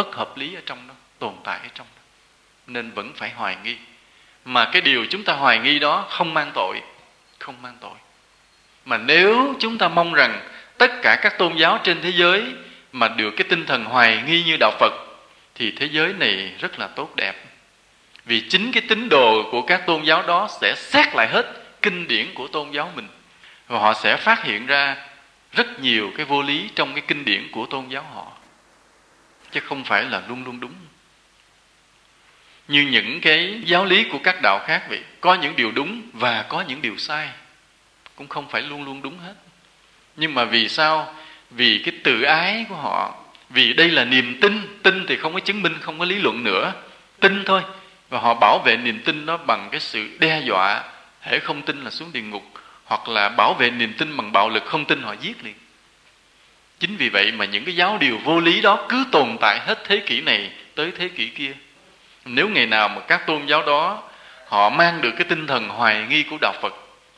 bất 0.00 0.16
hợp 0.16 0.36
lý 0.36 0.54
ở 0.54 0.60
trong 0.66 0.88
đó, 0.88 0.94
tồn 1.18 1.34
tại 1.44 1.58
ở 1.62 1.68
trong 1.74 1.86
đó. 1.96 2.02
Nên 2.66 2.90
vẫn 2.90 3.12
phải 3.16 3.30
hoài 3.30 3.56
nghi. 3.64 3.76
Mà 4.44 4.70
cái 4.72 4.82
điều 4.82 5.06
chúng 5.10 5.24
ta 5.24 5.32
hoài 5.32 5.58
nghi 5.58 5.78
đó 5.78 6.06
không 6.10 6.34
mang 6.34 6.50
tội, 6.54 6.80
không 7.38 7.62
mang 7.62 7.76
tội. 7.80 7.98
Mà 8.84 8.98
nếu 8.98 9.54
chúng 9.58 9.78
ta 9.78 9.88
mong 9.88 10.14
rằng 10.14 10.40
tất 10.78 10.90
cả 11.02 11.18
các 11.22 11.38
tôn 11.38 11.56
giáo 11.56 11.78
trên 11.82 12.02
thế 12.02 12.10
giới 12.10 12.44
mà 12.92 13.08
được 13.08 13.30
cái 13.30 13.44
tinh 13.48 13.66
thần 13.66 13.84
hoài 13.84 14.22
nghi 14.26 14.44
như 14.44 14.56
đạo 14.60 14.72
Phật, 14.78 14.92
thì 15.54 15.70
thế 15.70 15.88
giới 15.92 16.12
này 16.12 16.54
rất 16.58 16.78
là 16.78 16.86
tốt 16.86 17.16
đẹp. 17.16 17.34
Vì 18.24 18.48
chính 18.48 18.72
cái 18.72 18.82
tín 18.88 19.08
đồ 19.08 19.48
của 19.50 19.62
các 19.62 19.86
tôn 19.86 20.02
giáo 20.02 20.22
đó 20.22 20.48
sẽ 20.60 20.74
xét 20.76 21.14
lại 21.14 21.28
hết 21.28 21.46
kinh 21.82 22.08
điển 22.08 22.34
của 22.34 22.48
tôn 22.48 22.70
giáo 22.70 22.92
mình. 22.96 23.08
Và 23.68 23.78
họ 23.78 23.94
sẽ 23.94 24.16
phát 24.16 24.44
hiện 24.44 24.66
ra 24.66 24.96
rất 25.52 25.80
nhiều 25.80 26.12
cái 26.16 26.26
vô 26.26 26.42
lý 26.42 26.70
trong 26.74 26.92
cái 26.92 27.02
kinh 27.08 27.24
điển 27.24 27.48
của 27.52 27.66
tôn 27.66 27.88
giáo 27.88 28.02
họ 28.14 28.32
chứ 29.52 29.60
không 29.60 29.84
phải 29.84 30.04
là 30.04 30.22
luôn 30.28 30.44
luôn 30.44 30.60
đúng. 30.60 30.74
Như 32.68 32.82
những 32.82 33.20
cái 33.20 33.60
giáo 33.64 33.84
lý 33.84 34.04
của 34.04 34.18
các 34.18 34.42
đạo 34.42 34.60
khác 34.66 34.82
vậy, 34.88 35.00
có 35.20 35.34
những 35.34 35.56
điều 35.56 35.70
đúng 35.70 36.02
và 36.12 36.42
có 36.42 36.60
những 36.60 36.82
điều 36.82 36.96
sai, 36.96 37.28
cũng 38.16 38.28
không 38.28 38.48
phải 38.48 38.62
luôn 38.62 38.84
luôn 38.84 39.02
đúng 39.02 39.18
hết. 39.18 39.34
Nhưng 40.16 40.34
mà 40.34 40.44
vì 40.44 40.68
sao? 40.68 41.14
Vì 41.50 41.82
cái 41.84 41.94
tự 42.04 42.22
ái 42.22 42.66
của 42.68 42.74
họ, 42.74 43.24
vì 43.50 43.72
đây 43.72 43.90
là 43.90 44.04
niềm 44.04 44.40
tin 44.40 44.78
tin 44.82 45.06
thì 45.06 45.16
không 45.16 45.34
có 45.34 45.40
chứng 45.40 45.62
minh, 45.62 45.74
không 45.80 45.98
có 45.98 46.04
lý 46.04 46.16
luận 46.16 46.44
nữa. 46.44 46.72
Tin 47.20 47.44
thôi, 47.44 47.62
và 48.08 48.18
họ 48.18 48.34
bảo 48.34 48.58
vệ 48.58 48.76
niềm 48.76 49.00
tin 49.04 49.26
đó 49.26 49.36
bằng 49.36 49.68
cái 49.70 49.80
sự 49.80 50.16
đe 50.18 50.40
dọa, 50.40 50.84
hễ 51.20 51.38
không 51.38 51.62
tin 51.62 51.84
là 51.84 51.90
xuống 51.90 52.12
địa 52.12 52.22
ngục, 52.22 52.44
hoặc 52.84 53.08
là 53.08 53.28
bảo 53.28 53.54
vệ 53.54 53.70
niềm 53.70 53.94
tin 53.98 54.16
bằng 54.16 54.32
bạo 54.32 54.48
lực 54.48 54.64
không 54.64 54.84
tin 54.84 55.02
họ 55.02 55.14
giết 55.20 55.44
liền 55.44 55.54
chính 56.80 56.96
vì 56.96 57.08
vậy 57.08 57.32
mà 57.32 57.44
những 57.44 57.64
cái 57.64 57.76
giáo 57.76 57.98
điều 57.98 58.18
vô 58.18 58.40
lý 58.40 58.60
đó 58.60 58.86
cứ 58.88 59.04
tồn 59.12 59.36
tại 59.40 59.60
hết 59.60 59.84
thế 59.84 60.02
kỷ 60.06 60.20
này 60.20 60.50
tới 60.74 60.92
thế 60.98 61.08
kỷ 61.08 61.28
kia. 61.28 61.52
Nếu 62.24 62.48
ngày 62.48 62.66
nào 62.66 62.88
mà 62.88 63.00
các 63.00 63.26
tôn 63.26 63.46
giáo 63.46 63.62
đó 63.62 64.02
họ 64.48 64.70
mang 64.70 65.00
được 65.00 65.10
cái 65.16 65.24
tinh 65.28 65.46
thần 65.46 65.68
hoài 65.68 66.06
nghi 66.08 66.22
của 66.22 66.38
đạo 66.40 66.52
phật, 66.62 66.74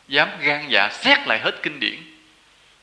dám 0.08 0.28
gan 0.40 0.68
dạ 0.68 0.88
xét 0.88 1.18
lại 1.26 1.38
hết 1.38 1.62
kinh 1.62 1.80
điển, 1.80 1.96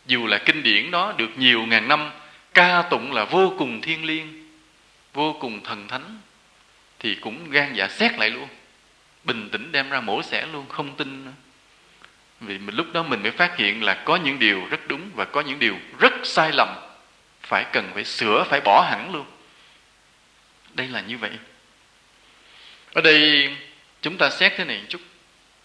dù 0.06 0.27
là 0.27 0.38
kinh 0.38 0.64
điển 0.64 0.91
đó 0.91 1.14
được 1.18 1.30
nhiều 1.38 1.65
ngàn 1.65 1.88
năm 1.88 2.11
ca 2.53 2.81
tụng 2.81 3.11
là 3.11 3.26
vô 3.26 3.53
cùng 3.57 3.81
thiêng 3.81 4.06
liêng, 4.06 4.49
vô 5.14 5.38
cùng 5.39 5.64
thần 5.64 5.88
thánh, 5.88 6.19
thì 6.99 7.15
cũng 7.15 7.49
gan 7.49 7.73
dạ 7.73 7.88
xét 7.88 8.19
lại 8.19 8.30
luôn, 8.30 8.47
bình 9.23 9.49
tĩnh 9.49 9.72
đem 9.72 9.89
ra 9.89 10.01
mổ 10.01 10.23
xẻ 10.23 10.45
luôn, 10.53 10.65
không 10.69 10.95
tin 10.95 11.26
nữa 11.26 11.31
vì 12.41 12.57
mình 12.57 12.76
lúc 12.76 12.88
đó 12.94 13.03
mình 13.03 13.24
mới 13.24 13.32
phát 13.32 13.57
hiện 13.57 13.84
là 13.84 13.94
có 13.94 14.16
những 14.16 14.40
điều 14.40 14.66
rất 14.70 14.88
đúng 14.88 15.10
và 15.16 15.26
có 15.26 15.41
những 15.41 15.60
điều 15.60 15.78
rất 15.99 16.14
sai 16.24 16.52
lầm. 16.53 16.76
Phải 17.41 17.66
cần 17.74 17.91
phải 17.94 18.06
sửa, 18.06 18.44
phải 18.49 18.61
bỏ 18.61 18.88
hẳn 18.91 19.14
luôn. 19.14 19.26
Đây 20.74 20.88
là 20.88 21.02
như 21.02 21.18
vậy. 21.18 21.32
Ở 22.94 23.02
đây, 23.02 23.49
chúng 24.02 24.18
ta 24.18 24.30
xét 24.30 24.53
thế 24.57 24.66
này 24.66 24.78
một 24.78 24.86
chút. 24.90 25.02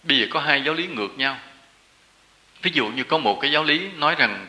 Bây 0.03 0.19
giờ 0.19 0.27
có 0.29 0.39
hai 0.39 0.63
giáo 0.63 0.73
lý 0.73 0.87
ngược 0.87 1.17
nhau. 1.17 1.37
Ví 2.61 2.71
dụ 2.73 2.87
như 2.87 3.03
có 3.03 3.17
một 3.17 3.39
cái 3.41 3.51
giáo 3.51 3.63
lý 3.63 3.89
nói 3.95 4.15
rằng 4.15 4.47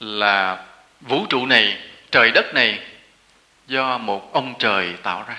là 0.00 0.66
vũ 1.00 1.26
trụ 1.26 1.46
này, 1.46 1.78
trời 2.10 2.30
đất 2.34 2.54
này 2.54 2.80
do 3.66 3.98
một 3.98 4.32
ông 4.32 4.54
trời 4.58 4.94
tạo 5.02 5.24
ra. 5.28 5.36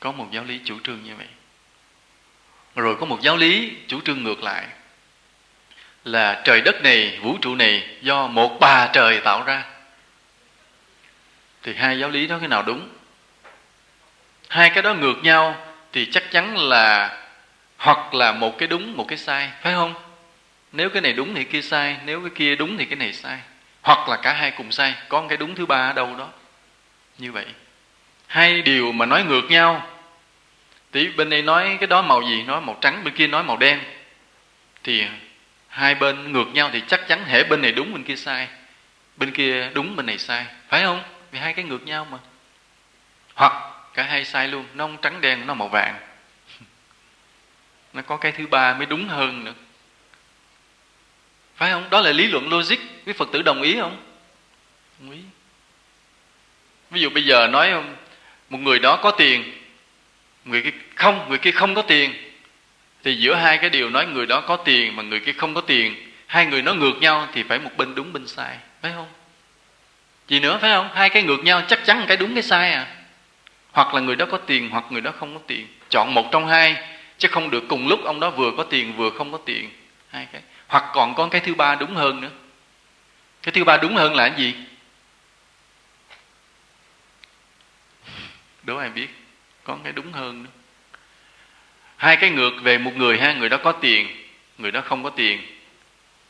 Có 0.00 0.12
một 0.12 0.28
giáo 0.32 0.44
lý 0.44 0.60
chủ 0.64 0.78
trương 0.84 1.04
như 1.04 1.16
vậy 1.16 1.26
rồi 2.82 2.96
có 3.00 3.06
một 3.06 3.20
giáo 3.20 3.36
lý 3.36 3.72
chủ 3.88 4.00
trương 4.00 4.22
ngược 4.22 4.42
lại, 4.42 4.66
là 6.04 6.42
trời 6.44 6.60
đất 6.60 6.82
này, 6.82 7.18
vũ 7.22 7.38
trụ 7.42 7.54
này 7.54 7.88
do 8.02 8.26
một 8.26 8.56
bà 8.60 8.86
trời 8.92 9.20
tạo 9.24 9.42
ra. 9.42 9.64
Thì 11.62 11.74
hai 11.74 11.98
giáo 11.98 12.10
lý 12.10 12.26
đó 12.26 12.38
cái 12.38 12.48
nào 12.48 12.62
đúng? 12.62 12.88
Hai 14.48 14.70
cái 14.70 14.82
đó 14.82 14.94
ngược 14.94 15.16
nhau 15.22 15.56
thì 15.92 16.06
chắc 16.10 16.30
chắn 16.30 16.56
là, 16.56 17.18
hoặc 17.76 18.14
là 18.14 18.32
một 18.32 18.58
cái 18.58 18.68
đúng, 18.68 18.96
một 18.96 19.08
cái 19.08 19.18
sai, 19.18 19.50
phải 19.62 19.74
không? 19.74 19.94
Nếu 20.72 20.90
cái 20.90 21.02
này 21.02 21.12
đúng 21.12 21.34
thì 21.34 21.44
kia 21.44 21.62
sai, 21.62 21.96
nếu 22.04 22.20
cái 22.20 22.30
kia 22.34 22.56
đúng 22.56 22.76
thì 22.76 22.84
cái 22.84 22.96
này 22.96 23.12
sai, 23.12 23.38
hoặc 23.82 24.08
là 24.08 24.16
cả 24.16 24.32
hai 24.32 24.50
cùng 24.50 24.72
sai, 24.72 24.94
có 25.08 25.26
cái 25.28 25.36
đúng 25.36 25.54
thứ 25.54 25.66
ba 25.66 25.90
ở 25.90 25.92
đâu 25.92 26.14
đó. 26.18 26.28
Như 27.18 27.32
vậy, 27.32 27.46
hai 28.26 28.62
điều 28.62 28.92
mà 28.92 29.06
nói 29.06 29.24
ngược 29.24 29.44
nhau 29.50 29.86
tí 30.90 31.08
bên 31.08 31.30
đây 31.30 31.42
nói 31.42 31.76
cái 31.80 31.86
đó 31.86 32.02
màu 32.02 32.22
gì? 32.22 32.42
Nói 32.42 32.60
màu 32.60 32.78
trắng, 32.80 33.04
bên 33.04 33.14
kia 33.14 33.26
nói 33.26 33.42
màu 33.42 33.56
đen. 33.56 33.80
Thì 34.84 35.04
hai 35.68 35.94
bên 35.94 36.32
ngược 36.32 36.48
nhau 36.52 36.70
thì 36.72 36.82
chắc 36.88 37.08
chắn 37.08 37.24
hệ 37.24 37.44
bên 37.44 37.62
này 37.62 37.72
đúng, 37.72 37.92
bên 37.92 38.04
kia 38.04 38.16
sai. 38.16 38.48
Bên 39.16 39.32
kia 39.32 39.70
đúng, 39.74 39.96
bên 39.96 40.06
này 40.06 40.18
sai. 40.18 40.46
Phải 40.68 40.82
không? 40.82 41.02
Vì 41.30 41.38
hai 41.38 41.52
cái 41.52 41.64
ngược 41.64 41.86
nhau 41.86 42.06
mà. 42.10 42.18
Hoặc 43.34 43.52
cả 43.94 44.02
hai 44.02 44.24
sai 44.24 44.48
luôn. 44.48 44.66
Nó 44.74 44.84
không 44.84 44.96
trắng 45.02 45.20
đen, 45.20 45.46
nó 45.46 45.54
màu 45.54 45.68
vàng. 45.68 45.98
Nó 47.92 48.02
có 48.02 48.16
cái 48.16 48.32
thứ 48.32 48.46
ba 48.46 48.74
mới 48.74 48.86
đúng 48.86 49.08
hơn 49.08 49.44
nữa. 49.44 49.54
Phải 51.56 51.70
không? 51.70 51.90
Đó 51.90 52.00
là 52.00 52.12
lý 52.12 52.26
luận 52.26 52.48
logic. 52.48 52.78
Quý 53.06 53.12
phật 53.12 53.28
tử 53.32 53.42
đồng 53.42 53.62
ý 53.62 53.76
không? 53.80 54.02
Đồng 55.00 55.10
ý. 55.10 55.18
Ví 56.90 57.00
dụ 57.00 57.10
bây 57.10 57.24
giờ 57.24 57.46
nói 57.46 57.74
một 58.50 58.58
người 58.58 58.78
đó 58.78 58.96
có 59.02 59.10
tiền 59.10 59.57
người 60.44 60.62
kia 60.62 60.70
không, 60.94 61.28
người 61.28 61.38
kia 61.38 61.50
không 61.50 61.74
có 61.74 61.82
tiền. 61.82 62.14
Thì 63.04 63.14
giữa 63.14 63.34
hai 63.34 63.58
cái 63.58 63.70
điều 63.70 63.90
nói 63.90 64.06
người 64.06 64.26
đó 64.26 64.40
có 64.40 64.56
tiền 64.56 64.96
mà 64.96 65.02
người 65.02 65.20
kia 65.20 65.32
không 65.32 65.54
có 65.54 65.60
tiền, 65.60 66.12
hai 66.26 66.46
người 66.46 66.62
nó 66.62 66.74
ngược 66.74 66.94
nhau 67.00 67.28
thì 67.32 67.42
phải 67.42 67.58
một 67.58 67.70
bên 67.76 67.94
đúng 67.94 68.12
bên 68.12 68.26
sai, 68.26 68.56
phải 68.82 68.92
không? 68.92 69.08
Gì 70.28 70.40
nữa, 70.40 70.58
phải 70.60 70.70
không? 70.70 70.88
Hai 70.94 71.10
cái 71.10 71.22
ngược 71.22 71.44
nhau 71.44 71.62
chắc 71.68 71.84
chắn 71.84 72.04
cái 72.08 72.16
đúng 72.16 72.34
cái 72.34 72.42
sai 72.42 72.72
à. 72.72 72.86
Hoặc 73.72 73.94
là 73.94 74.00
người 74.00 74.16
đó 74.16 74.26
có 74.30 74.38
tiền 74.38 74.70
hoặc 74.70 74.84
người 74.90 75.00
đó 75.00 75.12
không 75.18 75.34
có 75.34 75.40
tiền. 75.46 75.66
Chọn 75.90 76.14
một 76.14 76.28
trong 76.32 76.48
hai, 76.48 76.76
chứ 77.18 77.28
không 77.28 77.50
được 77.50 77.64
cùng 77.68 77.88
lúc 77.88 78.04
ông 78.04 78.20
đó 78.20 78.30
vừa 78.30 78.52
có 78.56 78.62
tiền 78.62 78.96
vừa 78.96 79.10
không 79.10 79.32
có 79.32 79.38
tiền. 79.38 79.70
Hai 80.10 80.26
cái. 80.32 80.42
Hoặc 80.66 80.84
còn 80.94 81.14
có 81.14 81.28
cái 81.28 81.40
thứ 81.40 81.54
ba 81.54 81.74
đúng 81.74 81.94
hơn 81.94 82.20
nữa. 82.20 82.30
Cái 83.42 83.52
thứ 83.52 83.64
ba 83.64 83.76
đúng 83.76 83.96
hơn 83.96 84.14
là 84.14 84.28
cái 84.28 84.38
gì? 84.38 84.54
Đố 88.62 88.76
ai 88.76 88.90
biết? 88.90 89.08
Có 89.68 89.78
cái 89.84 89.92
đúng 89.92 90.12
hơn 90.12 90.42
nữa. 90.42 90.50
Hai 91.96 92.16
cái 92.16 92.30
ngược 92.30 92.50
về 92.62 92.78
một 92.78 92.96
người 92.96 93.18
ha, 93.18 93.32
người 93.32 93.48
đó 93.48 93.56
có 93.64 93.72
tiền, 93.72 94.08
người 94.58 94.70
đó 94.70 94.80
không 94.80 95.04
có 95.04 95.10
tiền. 95.10 95.42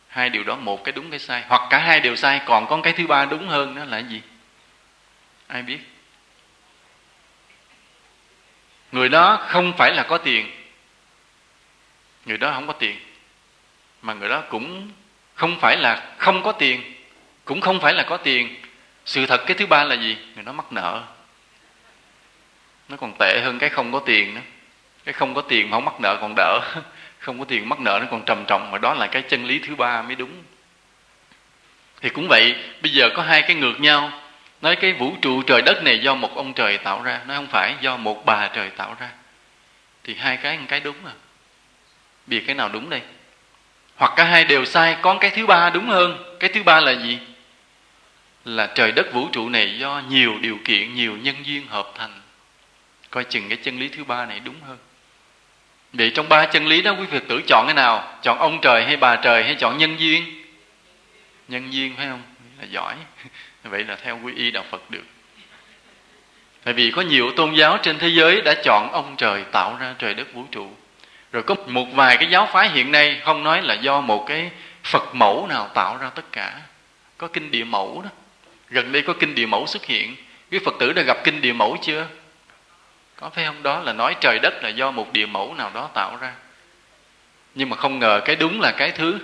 Hai 0.08 0.30
điều 0.30 0.44
đó, 0.44 0.56
một 0.56 0.84
cái 0.84 0.92
đúng, 0.92 1.10
cái 1.10 1.18
sai. 1.18 1.44
Hoặc 1.48 1.62
cả 1.70 1.78
hai 1.78 2.00
đều 2.00 2.16
sai, 2.16 2.40
còn 2.46 2.66
có 2.66 2.80
cái 2.82 2.92
thứ 2.92 3.06
ba 3.06 3.24
đúng 3.24 3.48
hơn 3.48 3.74
đó 3.74 3.84
là 3.84 3.98
gì? 3.98 4.22
Ai 5.46 5.62
biết? 5.62 5.78
Người 8.92 9.08
đó 9.08 9.46
không 9.48 9.72
phải 9.78 9.94
là 9.94 10.02
có 10.02 10.18
tiền, 10.18 10.50
người 12.26 12.38
đó 12.38 12.52
không 12.54 12.66
có 12.66 12.72
tiền. 12.72 12.96
Mà 14.02 14.14
người 14.14 14.28
đó 14.28 14.42
cũng 14.48 14.90
không 15.34 15.60
phải 15.60 15.76
là 15.76 16.14
không 16.18 16.42
có 16.42 16.52
tiền, 16.52 16.94
cũng 17.44 17.60
không 17.60 17.80
phải 17.80 17.94
là 17.94 18.02
có 18.02 18.16
tiền. 18.16 18.56
Sự 19.04 19.26
thật 19.26 19.44
cái 19.46 19.56
thứ 19.56 19.66
ba 19.66 19.84
là 19.84 19.94
gì? 19.94 20.16
Người 20.34 20.44
đó 20.44 20.52
mắc 20.52 20.72
nợ 20.72 21.17
nó 22.88 22.96
còn 22.96 23.12
tệ 23.18 23.40
hơn 23.44 23.58
cái 23.58 23.70
không 23.70 23.92
có 23.92 23.98
tiền 23.98 24.34
nữa. 24.34 24.40
Cái 25.04 25.12
không 25.12 25.34
có 25.34 25.40
tiền 25.40 25.70
mà 25.70 25.76
không 25.76 25.84
mắc 25.84 26.00
nợ 26.00 26.18
còn 26.20 26.34
đỡ. 26.36 26.60
Không 27.18 27.38
có 27.38 27.44
tiền 27.44 27.68
mắc 27.68 27.80
nợ 27.80 27.98
nó 28.02 28.06
còn 28.10 28.24
trầm 28.24 28.44
trọng, 28.46 28.70
mà 28.70 28.78
đó 28.78 28.94
là 28.94 29.06
cái 29.06 29.22
chân 29.22 29.44
lý 29.44 29.58
thứ 29.58 29.74
ba 29.74 30.02
mới 30.02 30.14
đúng. 30.14 30.30
Thì 32.00 32.08
cũng 32.08 32.28
vậy, 32.28 32.54
bây 32.82 32.92
giờ 32.92 33.10
có 33.14 33.22
hai 33.22 33.42
cái 33.42 33.56
ngược 33.56 33.80
nhau. 33.80 34.10
Nói 34.62 34.76
cái 34.76 34.92
vũ 34.92 35.16
trụ 35.22 35.42
trời 35.42 35.62
đất 35.62 35.82
này 35.82 35.98
do 35.98 36.14
một 36.14 36.36
ông 36.36 36.52
trời 36.54 36.78
tạo 36.78 37.02
ra, 37.02 37.20
nó 37.26 37.34
không 37.34 37.46
phải 37.46 37.74
do 37.80 37.96
một 37.96 38.26
bà 38.26 38.48
trời 38.48 38.70
tạo 38.70 38.96
ra. 39.00 39.08
Thì 40.04 40.14
hai 40.14 40.36
cái 40.36 40.58
một 40.58 40.64
cái 40.68 40.80
đúng 40.80 41.06
à? 41.06 41.12
Vì 42.26 42.40
cái 42.40 42.54
nào 42.54 42.68
đúng 42.68 42.90
đây? 42.90 43.00
Hoặc 43.96 44.12
cả 44.16 44.24
hai 44.24 44.44
đều 44.44 44.64
sai, 44.64 44.96
có 45.02 45.18
cái 45.20 45.30
thứ 45.30 45.46
ba 45.46 45.70
đúng 45.70 45.88
hơn. 45.88 46.36
Cái 46.40 46.50
thứ 46.54 46.62
ba 46.62 46.80
là 46.80 46.92
gì? 46.92 47.18
Là 48.44 48.66
trời 48.74 48.92
đất 48.92 49.12
vũ 49.12 49.28
trụ 49.32 49.48
này 49.48 49.78
do 49.78 50.02
nhiều 50.08 50.38
điều 50.40 50.58
kiện, 50.64 50.94
nhiều 50.94 51.16
nhân 51.16 51.36
duyên 51.44 51.66
hợp 51.66 51.92
thành 51.94 52.17
coi 53.10 53.24
chừng 53.24 53.48
cái 53.48 53.58
chân 53.62 53.78
lý 53.78 53.88
thứ 53.88 54.04
ba 54.04 54.26
này 54.26 54.40
đúng 54.40 54.60
hơn. 54.66 54.78
Vậy 55.92 56.12
trong 56.14 56.28
ba 56.28 56.46
chân 56.46 56.66
lý 56.66 56.82
đó, 56.82 56.90
quý 56.90 57.06
phật 57.10 57.22
tử 57.28 57.42
chọn 57.46 57.66
cái 57.66 57.74
nào? 57.74 58.18
Chọn 58.22 58.38
ông 58.38 58.58
trời 58.62 58.84
hay 58.84 58.96
bà 58.96 59.16
trời 59.16 59.44
hay 59.44 59.54
chọn 59.54 59.78
nhân 59.78 60.00
duyên? 60.00 60.44
Nhân 61.48 61.72
duyên 61.72 61.96
phải 61.96 62.06
không? 62.06 62.22
Là 62.60 62.66
giỏi. 62.70 62.94
Vậy 63.64 63.84
là 63.84 63.96
theo 63.96 64.18
quy 64.22 64.34
y 64.34 64.50
đạo 64.50 64.64
phật 64.70 64.90
được. 64.90 65.04
Tại 66.64 66.74
vì 66.74 66.90
có 66.90 67.02
nhiều 67.02 67.32
tôn 67.36 67.54
giáo 67.54 67.78
trên 67.82 67.98
thế 67.98 68.08
giới 68.08 68.40
đã 68.40 68.54
chọn 68.64 68.92
ông 68.92 69.14
trời 69.18 69.44
tạo 69.52 69.76
ra 69.80 69.94
trời 69.98 70.14
đất 70.14 70.34
vũ 70.34 70.44
trụ. 70.50 70.70
Rồi 71.32 71.42
có 71.42 71.54
một 71.66 71.86
vài 71.92 72.16
cái 72.16 72.30
giáo 72.30 72.48
phái 72.52 72.68
hiện 72.68 72.92
nay, 72.92 73.20
không 73.24 73.44
nói 73.44 73.62
là 73.62 73.74
do 73.74 74.00
một 74.00 74.24
cái 74.28 74.50
phật 74.84 75.14
mẫu 75.14 75.46
nào 75.46 75.70
tạo 75.74 75.96
ra 75.96 76.10
tất 76.10 76.32
cả. 76.32 76.60
Có 77.18 77.28
kinh 77.28 77.50
địa 77.50 77.64
mẫu 77.64 78.02
đó. 78.04 78.10
Gần 78.70 78.92
đây 78.92 79.02
có 79.02 79.12
kinh 79.12 79.34
địa 79.34 79.46
mẫu 79.46 79.66
xuất 79.66 79.84
hiện. 79.84 80.16
Quý 80.50 80.58
phật 80.64 80.74
tử 80.80 80.92
đã 80.92 81.02
gặp 81.02 81.16
kinh 81.24 81.40
địa 81.40 81.52
mẫu 81.52 81.76
chưa? 81.82 82.06
Có 83.20 83.30
phải 83.30 83.44
không? 83.44 83.62
Đó 83.62 83.80
là 83.80 83.92
nói 83.92 84.16
trời 84.20 84.38
đất 84.38 84.62
là 84.62 84.68
do 84.68 84.90
một 84.90 85.12
địa 85.12 85.26
mẫu 85.26 85.54
nào 85.54 85.70
đó 85.74 85.90
tạo 85.94 86.16
ra. 86.20 86.32
Nhưng 87.54 87.70
mà 87.70 87.76
không 87.76 87.98
ngờ 87.98 88.20
cái 88.24 88.36
đúng 88.36 88.60
là 88.60 88.72
cái 88.72 88.90
thứ. 88.90 89.18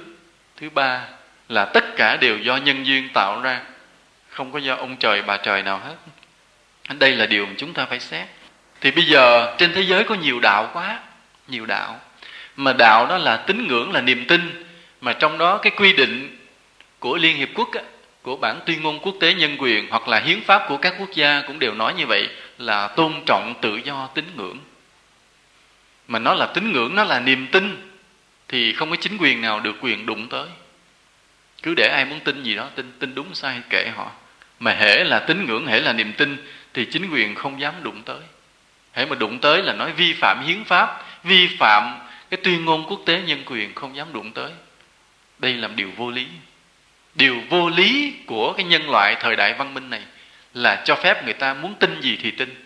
Thứ 0.57 0.71
ba 0.71 1.01
là 1.49 1.65
tất 1.65 1.85
cả 1.97 2.16
đều 2.16 2.39
do 2.39 2.57
nhân 2.57 2.87
duyên 2.87 3.09
tạo 3.15 3.41
ra. 3.41 3.61
Không 4.29 4.53
có 4.53 4.59
do 4.59 4.75
ông 4.75 4.97
trời 4.97 5.23
bà 5.23 5.37
trời 5.37 5.62
nào 5.62 5.79
hết. 5.85 5.95
Đây 6.99 7.12
là 7.12 7.27
điều 7.27 7.47
mà 7.47 7.53
chúng 7.57 7.73
ta 7.73 7.87
phải 7.87 8.01
xét. 8.01 8.27
Thì 8.81 8.91
bây 8.91 9.05
giờ 9.05 9.55
trên 9.59 9.73
thế 9.75 9.83
giới 9.83 10.05
có 10.05 10.15
nhiều 10.15 10.41
đạo 10.41 10.71
quá 10.73 10.99
nhiều 11.49 11.66
đạo. 11.66 12.01
Mà 12.57 12.73
đạo 12.73 13.07
đó 13.07 13.19
là 13.19 13.37
tín 13.37 13.69
ngưỡng 13.69 13.93
là 13.93 14.01
niềm 14.01 14.25
tin. 14.27 14.65
Mà 15.01 15.12
trong 15.12 15.39
đó 15.39 15.59
cái 15.59 15.73
quy 15.77 15.93
định 15.93 16.39
của 16.99 17.16
liên 17.16 17.37
hiệp 17.37 17.49
quốc 17.55 17.69
á, 17.73 17.83
của 18.23 18.37
bản 18.37 18.61
tuyên 18.66 18.83
ngôn 18.83 18.99
quốc 18.99 19.15
tế 19.21 19.35
nhân 19.35 19.57
quyền 19.59 19.91
hoặc 19.91 20.09
là 20.09 20.19
hiến 20.19 20.41
pháp 20.41 20.62
của 20.69 20.77
các 20.77 20.95
quốc 20.99 21.11
gia 21.15 21.43
cũng 21.47 21.59
đều 21.59 21.75
nói 21.75 21.95
như 21.95 22.07
vậy 22.07 22.29
là 22.59 22.89
tôn 22.89 23.12
trọng 23.26 23.55
tự 23.62 23.76
do 23.76 24.09
tín 24.14 24.24
ngưỡng. 24.36 24.59
Mà 26.09 26.18
nó 26.18 26.35
là 26.35 26.47
tín 26.47 26.72
ngưỡng, 26.72 26.94
nó 26.94 27.05
là 27.05 27.20
niềm 27.20 27.47
tin, 27.47 27.90
thì 28.48 28.72
không 28.72 28.90
có 28.90 28.97
chính 28.97 29.16
quyền 29.16 29.40
nào 29.40 29.60
được 29.60 29.76
quyền 29.81 30.06
đụng 30.06 30.28
tới. 30.28 30.48
Cứ 31.62 31.74
để 31.74 31.89
ai 31.89 32.05
muốn 32.05 32.20
tin 32.20 32.43
gì 32.43 32.55
đó, 32.55 32.68
tin 32.74 32.93
tin 32.98 33.14
đúng 33.14 33.35
sai 33.35 33.60
kệ 33.70 33.89
họ. 33.97 34.10
Mà 34.60 34.72
hễ 34.72 35.05
là 35.05 35.18
tín 35.18 35.47
ngưỡng, 35.47 35.66
hễ 35.66 35.81
là 35.81 35.93
niềm 35.93 36.12
tin, 36.12 36.36
thì 36.74 36.85
chính 36.85 37.10
quyền 37.10 37.35
không 37.35 37.60
dám 37.60 37.74
đụng 37.82 38.02
tới. 38.02 38.20
Hễ 38.93 39.06
mà 39.06 39.16
đụng 39.16 39.39
tới 39.39 39.62
là 39.62 39.72
nói 39.72 39.93
vi 39.93 40.12
phạm 40.12 40.44
hiến 40.47 40.64
pháp, 40.64 41.02
vi 41.24 41.56
phạm 41.59 41.98
cái 42.31 42.40
tuyên 42.44 42.64
ngôn 42.64 42.86
quốc 42.89 43.01
tế 43.06 43.22
nhân 43.22 43.43
quyền, 43.47 43.74
không 43.74 43.97
dám 43.97 44.12
đụng 44.12 44.32
tới. 44.32 44.51
Đây 45.39 45.55
là 45.55 45.68
điều 45.68 45.90
vô 45.97 46.10
lý. 46.10 46.26
Điều 47.14 47.43
vô 47.48 47.68
lý 47.68 48.14
của 48.26 48.52
cái 48.52 48.64
nhân 48.64 48.90
loại 48.90 49.16
thời 49.20 49.36
đại 49.36 49.55
văn 49.55 49.74
minh 49.74 49.90
này 49.90 50.02
là 50.55 50.82
cho 50.85 50.94
phép 50.94 51.24
người 51.24 51.35
ta 51.35 51.55
muốn 51.55 51.74
tin 51.74 52.01
gì 52.01 52.18
thì 52.22 52.31
tin. 52.31 52.64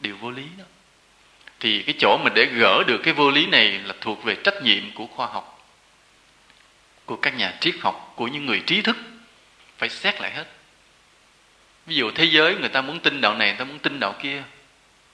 Điều 0.00 0.16
vô 0.16 0.30
lý 0.30 0.44
đó. 0.58 0.64
Thì 1.60 1.82
cái 1.82 1.94
chỗ 1.98 2.18
mình 2.24 2.32
để 2.34 2.44
gỡ 2.44 2.82
được 2.86 3.00
cái 3.02 3.14
vô 3.14 3.30
lý 3.30 3.46
này 3.46 3.80
là 3.84 3.94
thuộc 4.00 4.24
về 4.24 4.34
trách 4.44 4.62
nhiệm 4.62 4.92
của 4.94 5.06
khoa 5.06 5.26
học, 5.26 5.68
của 7.04 7.16
các 7.16 7.36
nhà 7.36 7.54
triết 7.60 7.74
học, 7.80 8.12
của 8.16 8.28
những 8.28 8.46
người 8.46 8.62
trí 8.66 8.82
thức. 8.82 8.96
Phải 9.78 9.88
xét 9.88 10.20
lại 10.20 10.30
hết. 10.30 10.44
Ví 11.86 11.94
dụ 11.94 12.10
thế 12.10 12.24
giới 12.24 12.54
người 12.54 12.68
ta 12.68 12.82
muốn 12.82 13.00
tin 13.00 13.20
đạo 13.20 13.34
này, 13.34 13.48
người 13.48 13.58
ta 13.58 13.64
muốn 13.64 13.78
tin 13.78 14.00
đạo 14.00 14.14
kia, 14.22 14.42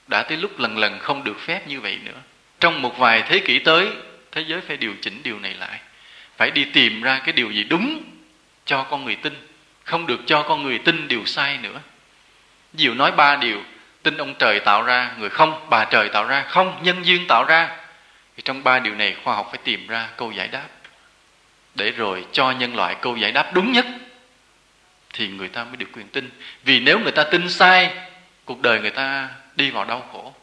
đã 0.07 0.23
tới 0.23 0.37
lúc 0.37 0.59
lần 0.59 0.79
lần 0.79 0.99
không 0.99 1.25
được 1.25 1.41
phép 1.41 1.69
như 1.69 1.81
vậy 1.81 1.99
nữa. 2.05 2.21
Trong 2.61 2.83
một 2.83 2.99
vài 2.99 3.23
thế 3.23 3.39
kỷ 3.39 3.59
tới, 3.59 3.89
thế 4.33 4.45
giới 4.47 4.61
phải 4.61 4.77
điều 4.77 4.95
chỉnh 5.03 5.23
điều 5.23 5.39
này 5.39 5.55
lại. 5.55 5.81
Phải 6.37 6.51
đi 6.51 6.65
tìm 6.65 7.03
ra 7.03 7.19
cái 7.19 7.33
điều 7.33 7.51
gì 7.51 7.65
đúng 7.65 8.03
cho 8.65 8.83
con 8.83 9.05
người 9.05 9.17
tin 9.17 9.35
không 9.87 10.07
được 10.07 10.21
cho 10.27 10.43
con 10.43 10.63
người 10.63 10.79
tin 10.79 11.09
điều 11.09 11.27
sai 11.27 11.59
nữa. 11.59 11.81
Diệu 12.75 12.95
nói 12.95 13.13
ba 13.13 13.37
điều, 13.37 13.63
tin 14.03 14.17
ông 14.17 14.35
trời 14.39 14.61
tạo 14.61 14.83
ra, 14.83 15.11
người 15.19 15.31
không, 15.31 15.67
bà 15.71 15.85
trời 15.85 16.09
tạo 16.09 16.25
ra, 16.25 16.45
không, 16.49 16.83
nhân 16.83 17.07
duyên 17.07 17.27
tạo 17.29 17.45
ra. 17.45 17.77
Thì 18.37 18.43
trong 18.45 18.65
ba 18.65 18.79
điều 18.79 18.95
này, 18.95 19.17
khoa 19.25 19.35
học 19.35 19.49
phải 19.51 19.61
tìm 19.65 19.87
ra 19.87 20.09
câu 20.17 20.33
giải 20.33 20.49
đáp. 20.49 20.67
Để 21.75 21.91
rồi 21.91 22.27
cho 22.33 22.51
nhân 22.51 22.77
loại 22.77 22.97
câu 23.01 23.17
giải 23.17 23.33
đáp 23.33 23.51
đúng 23.55 23.73
nhất, 23.73 23.87
thì 25.13 25.29
người 25.29 25.49
ta 25.49 25.65
mới 25.65 25.77
được 25.77 25.89
quyền 25.93 26.09
tin. 26.09 26.31
Vì 26.65 26.81
nếu 26.81 26.99
người 26.99 27.13
ta 27.13 27.25
tin 27.25 27.49
sai, 27.49 27.91
cuộc 28.45 28.63
đời 28.63 28.81
người 28.81 28.91
ta 28.91 29.29
đi 29.57 29.71
vào 29.71 29.85
đau 29.85 30.09
khổ. 30.13 30.35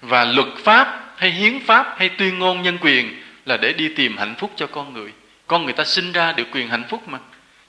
Và 0.00 0.24
luật 0.24 0.48
pháp 0.64 1.14
hay 1.16 1.30
hiến 1.30 1.60
pháp 1.66 1.94
hay 1.98 2.08
tuyên 2.08 2.38
ngôn 2.38 2.62
nhân 2.62 2.78
quyền 2.80 3.22
là 3.46 3.56
để 3.56 3.72
đi 3.72 3.88
tìm 3.96 4.16
hạnh 4.16 4.34
phúc 4.38 4.52
cho 4.56 4.66
con 4.66 4.94
người. 4.94 5.12
Con 5.46 5.64
người 5.64 5.72
ta 5.72 5.84
sinh 5.84 6.12
ra 6.12 6.32
được 6.32 6.46
quyền 6.52 6.68
hạnh 6.68 6.84
phúc 6.88 7.08
mà 7.08 7.18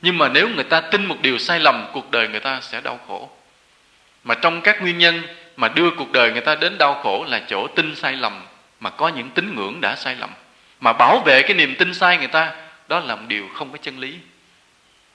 nhưng 0.04 0.18
mà 0.18 0.30
nếu 0.30 0.50
người 0.50 0.64
ta 0.64 0.82
tin 0.82 1.06
một 1.06 1.16
điều 1.22 1.38
sai 1.38 1.60
lầm, 1.60 1.86
cuộc 1.94 2.12
đời 2.12 2.28
người 2.28 2.40
ta 2.40 2.60
sẽ 2.62 2.82
đau 2.82 3.00
khổ. 3.08 3.30
Mà 4.24 4.36
trong 4.36 4.62
các 4.62 4.82
nguyên 4.82 4.98
nhân 4.98 5.22
mà 5.58 5.68
đưa 5.68 5.92
cuộc 5.92 6.12
đời 6.12 6.32
người 6.32 6.42
ta 6.42 6.56
đến 6.56 6.78
đau 6.78 7.00
khổ 7.04 7.26
là 7.30 7.42
chỗ 7.48 7.68
tin 7.68 7.96
sai 7.96 8.14
lầm, 8.14 8.42
mà 8.80 8.90
có 8.90 9.08
những 9.08 9.30
tín 9.30 9.56
ngưỡng 9.56 9.82
đã 9.82 9.96
sai 9.96 10.16
lầm. 10.16 10.30
Mà 10.80 10.94
bảo 10.94 11.20
vệ 11.26 11.42
cái 11.42 11.54
niềm 11.54 11.76
tin 11.76 11.94
sai 11.94 12.18
người 12.18 12.28
ta, 12.28 12.52
đó 12.88 13.00
là 13.00 13.16
một 13.16 13.22
điều 13.28 13.50
không 13.54 13.72
có 13.72 13.78
chân 13.82 14.00
lý. 14.00 14.16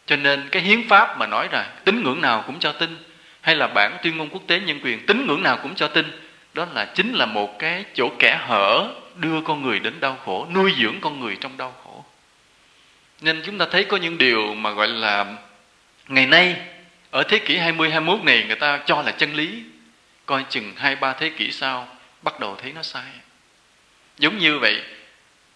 Cho 0.06 0.16
nên 0.16 0.48
cái 0.48 0.62
hiến 0.62 0.88
pháp 0.88 1.18
mà 1.18 1.26
nói 1.26 1.48
là 1.52 1.72
tín 1.84 2.02
ngưỡng 2.02 2.20
nào 2.20 2.44
cũng 2.46 2.58
cho 2.58 2.72
tin, 2.72 2.96
hay 3.40 3.56
là 3.56 3.66
bản 3.66 3.96
tuyên 4.02 4.16
ngôn 4.16 4.28
quốc 4.28 4.42
tế 4.46 4.60
nhân 4.60 4.80
quyền 4.84 5.06
tín 5.06 5.26
ngưỡng 5.26 5.42
nào 5.42 5.58
cũng 5.62 5.74
cho 5.74 5.88
tin, 5.88 6.20
đó 6.54 6.66
là 6.74 6.84
chính 6.84 7.14
là 7.14 7.26
một 7.26 7.58
cái 7.58 7.84
chỗ 7.94 8.10
kẻ 8.18 8.40
hở 8.46 8.88
đưa 9.16 9.40
con 9.40 9.62
người 9.62 9.78
đến 9.78 10.00
đau 10.00 10.16
khổ, 10.24 10.46
nuôi 10.54 10.74
dưỡng 10.80 11.00
con 11.00 11.20
người 11.20 11.36
trong 11.40 11.56
đau 11.56 11.74
khổ 11.84 11.87
nên 13.20 13.42
chúng 13.44 13.58
ta 13.58 13.66
thấy 13.70 13.84
có 13.84 13.96
những 13.96 14.18
điều 14.18 14.54
mà 14.54 14.70
gọi 14.70 14.88
là 14.88 15.36
ngày 16.08 16.26
nay 16.26 16.56
ở 17.10 17.22
thế 17.22 17.38
kỷ 17.38 17.56
20 17.56 17.90
21 17.90 18.24
này 18.24 18.44
người 18.46 18.56
ta 18.56 18.82
cho 18.86 19.02
là 19.02 19.12
chân 19.12 19.34
lý, 19.34 19.62
coi 20.26 20.44
chừng 20.48 20.72
hai 20.76 20.96
ba 20.96 21.12
thế 21.12 21.30
kỷ 21.30 21.52
sau 21.52 21.88
bắt 22.22 22.40
đầu 22.40 22.56
thấy 22.62 22.72
nó 22.72 22.82
sai. 22.82 23.10
Giống 24.18 24.38
như 24.38 24.58
vậy, 24.58 24.82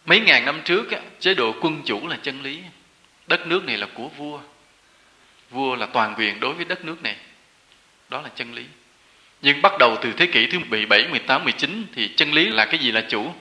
mấy 0.07 0.21
ngàn 0.21 0.45
năm 0.45 0.61
trước 0.65 0.87
chế 1.21 1.35
độ 1.35 1.55
quân 1.61 1.83
chủ 1.85 2.09
là 2.09 2.19
chân 2.23 2.43
lý 2.43 2.61
đất 3.27 3.47
nước 3.47 3.65
này 3.65 3.77
là 3.77 3.87
của 3.95 4.09
vua 4.09 4.41
vua 5.51 5.77
là 5.77 5.87
toàn 5.87 6.15
quyền 6.19 6.41
đối 6.41 6.55
với 6.55 6.65
đất 6.65 6.85
nước 6.85 7.03
này 7.03 7.17
đó 8.09 8.23
là 8.23 8.29
chân 8.35 8.55
lý 8.55 8.65
nhưng 9.43 9.63
bắt 9.63 9.73
đầu 9.79 9.97
từ 10.03 10.13
thế 10.13 10.27
kỷ 10.27 10.47
thứ 10.47 10.59
17, 10.59 11.09
18, 11.09 11.45
19 11.45 11.87
thì 11.95 12.11
chân 12.17 12.33
lý 12.33 12.49
là 12.49 12.65
cái 12.65 12.79
gì 12.79 12.93
là 12.93 13.01
chủ? 13.09 13.33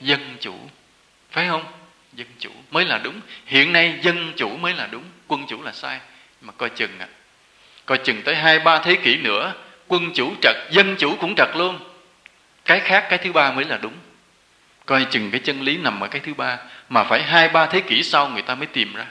Dân 0.00 0.36
chủ. 0.40 0.54
Phải 1.30 1.48
không? 1.48 1.64
Dân 2.16 2.26
chủ 2.38 2.50
mới 2.70 2.84
là 2.84 2.98
đúng. 2.98 3.20
Hiện 3.46 3.72
nay 3.72 3.98
dân 4.02 4.32
chủ 4.36 4.56
mới 4.56 4.74
là 4.74 4.88
đúng, 4.90 5.04
quân 5.28 5.44
chủ 5.48 5.62
là 5.62 5.72
sai. 5.72 6.00
Mà 6.40 6.52
coi 6.52 6.68
chừng 6.68 6.98
à. 6.98 7.08
Coi 7.86 7.98
chừng 7.98 8.22
tới 8.22 8.34
hai 8.34 8.58
ba 8.58 8.78
thế 8.78 8.94
kỷ 8.94 9.16
nữa, 9.16 9.52
quân 9.88 10.10
chủ 10.14 10.34
trật, 10.42 10.56
dân 10.70 10.96
chủ 10.98 11.16
cũng 11.20 11.34
trật 11.36 11.48
luôn. 11.56 11.78
Cái 12.64 12.80
khác 12.80 13.06
cái 13.10 13.18
thứ 13.18 13.32
ba 13.32 13.52
mới 13.52 13.64
là 13.64 13.76
đúng. 13.76 13.94
Coi 14.86 15.06
chừng 15.10 15.30
cái 15.30 15.40
chân 15.40 15.62
lý 15.62 15.76
nằm 15.76 16.00
ở 16.00 16.08
cái 16.08 16.20
thứ 16.24 16.34
ba 16.34 16.58
mà 16.88 17.04
phải 17.04 17.22
hai 17.22 17.48
ba 17.48 17.66
thế 17.66 17.80
kỷ 17.80 18.02
sau 18.02 18.28
người 18.28 18.42
ta 18.42 18.54
mới 18.54 18.66
tìm 18.66 18.94
ra. 18.94 19.06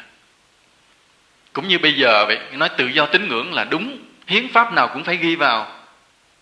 Cũng 1.53 1.67
như 1.67 1.79
bây 1.79 1.93
giờ 1.93 2.25
vậy, 2.25 2.39
nói 2.51 2.69
tự 2.77 2.87
do 2.87 3.05
tín 3.05 3.27
ngưỡng 3.27 3.53
là 3.53 3.63
đúng 3.63 3.97
hiến 4.27 4.47
pháp 4.47 4.73
nào 4.73 4.87
cũng 4.93 5.03
phải 5.03 5.17
ghi 5.17 5.35
vào 5.35 5.71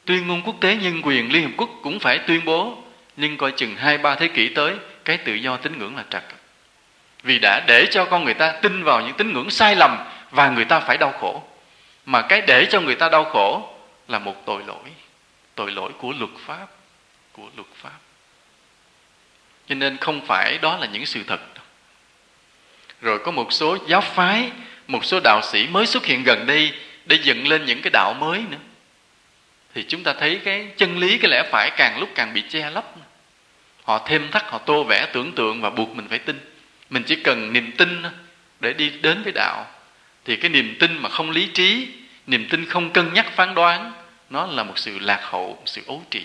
tuyên 0.06 0.28
ngôn 0.28 0.42
quốc 0.42 0.56
tế 0.62 0.76
nhân 0.76 1.02
quyền 1.04 1.34
liên 1.34 1.44
hợp 1.44 1.52
quốc 1.58 1.70
cũng 1.84 2.00
phải 2.00 2.18
tuyên 2.18 2.46
bố 2.46 2.84
nhưng 3.18 3.38
coi 3.38 3.52
chừng 3.52 3.76
hai 3.76 3.98
ba 3.98 4.16
thế 4.16 4.28
kỷ 4.28 4.48
tới 4.48 4.76
cái 5.06 5.18
tự 5.18 5.34
do 5.34 5.58
tín 5.58 5.80
ngưỡng 5.80 5.96
là 5.96 6.04
trật 6.10 6.24
vì 7.24 7.40
đã 7.40 7.64
để 7.68 7.86
cho 7.92 8.06
con 8.06 8.24
người 8.26 8.34
ta 8.34 8.52
tin 8.52 8.84
vào 8.84 9.02
những 9.02 9.14
tín 9.14 9.34
ngưỡng 9.34 9.50
sai 9.50 9.76
lầm 9.76 9.98
và 10.32 10.50
người 10.50 10.66
ta 10.66 10.80
phải 10.80 10.98
đau 10.98 11.14
khổ. 11.20 11.44
Mà 12.06 12.22
cái 12.22 12.42
để 12.42 12.66
cho 12.72 12.82
người 12.82 12.96
ta 12.96 13.10
đau 13.10 13.24
khổ 13.24 13.74
là 14.08 14.20
một 14.20 14.46
tội 14.46 14.64
lỗi. 14.68 14.90
Tội 15.56 15.72
lỗi 15.72 15.92
của 15.98 16.14
luật 16.20 16.32
pháp, 16.46 16.68
của 17.32 17.48
luật 17.56 17.68
pháp. 17.82 18.00
Cho 19.70 19.76
nên 19.76 19.98
không 19.98 20.26
phải 20.26 20.58
đó 20.58 20.78
là 20.78 20.88
những 20.88 21.06
sự 21.06 21.24
thật 21.28 21.40
rồi 23.04 23.20
có 23.20 23.32
một 23.32 23.54
số 23.54 23.78
giáo 23.88 24.02
phái, 24.02 24.52
một 24.88 25.06
số 25.06 25.20
đạo 25.24 25.42
sĩ 25.42 25.68
mới 25.68 25.86
xuất 25.86 26.06
hiện 26.06 26.24
gần 26.24 26.46
đây 26.46 26.72
để 27.06 27.18
dựng 27.24 27.48
lên 27.48 27.66
những 27.66 27.82
cái 27.82 27.92
đạo 27.92 28.14
mới 28.14 28.44
nữa. 28.50 28.58
Thì 29.76 29.86
chúng 29.88 30.04
ta 30.04 30.14
thấy 30.14 30.40
cái 30.44 30.68
chân 30.78 30.98
lý, 30.98 31.18
cái 31.18 31.32
lẽ 31.32 31.44
phải 31.52 31.72
càng 31.78 32.00
lúc 32.00 32.10
càng 32.16 32.34
bị 32.34 32.44
che 32.50 32.70
lấp. 32.70 32.86
Họ 33.84 34.06
thêm 34.08 34.32
thắt, 34.32 34.44
họ 34.46 34.58
tô 34.58 34.84
vẽ 34.84 35.06
tưởng 35.14 35.32
tượng 35.32 35.62
và 35.62 35.70
buộc 35.70 35.96
mình 35.96 36.08
phải 36.10 36.20
tin 36.20 36.53
mình 36.94 37.04
chỉ 37.04 37.16
cần 37.16 37.54
niềm 37.54 37.72
tin 37.72 38.04
để 38.60 38.74
đi 38.74 38.90
đến 38.90 39.24
với 39.24 39.32
đạo. 39.36 39.66
Thì 40.26 40.36
cái 40.36 40.50
niềm 40.50 40.76
tin 40.80 40.98
mà 40.98 41.10
không 41.10 41.32
lý 41.32 41.48
trí, 41.54 41.88
niềm 42.28 42.48
tin 42.50 42.66
không 42.66 42.94
cân 42.94 43.14
nhắc 43.14 43.36
phán 43.36 43.56
đoán, 43.56 43.92
nó 44.30 44.46
là 44.46 44.64
một 44.64 44.78
sự 44.78 45.00
lạc 45.00 45.20
hậu, 45.24 45.48
một 45.48 45.64
sự 45.66 45.82
ấu 45.88 46.04
trĩ. 46.10 46.24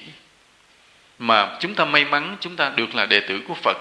Mà 1.18 1.56
chúng 1.60 1.74
ta 1.74 1.84
may 1.84 2.04
mắn, 2.04 2.36
chúng 2.40 2.56
ta 2.56 2.72
được 2.76 2.94
là 2.94 3.06
đệ 3.06 3.20
tử 3.20 3.40
của 3.48 3.54
phật, 3.54 3.76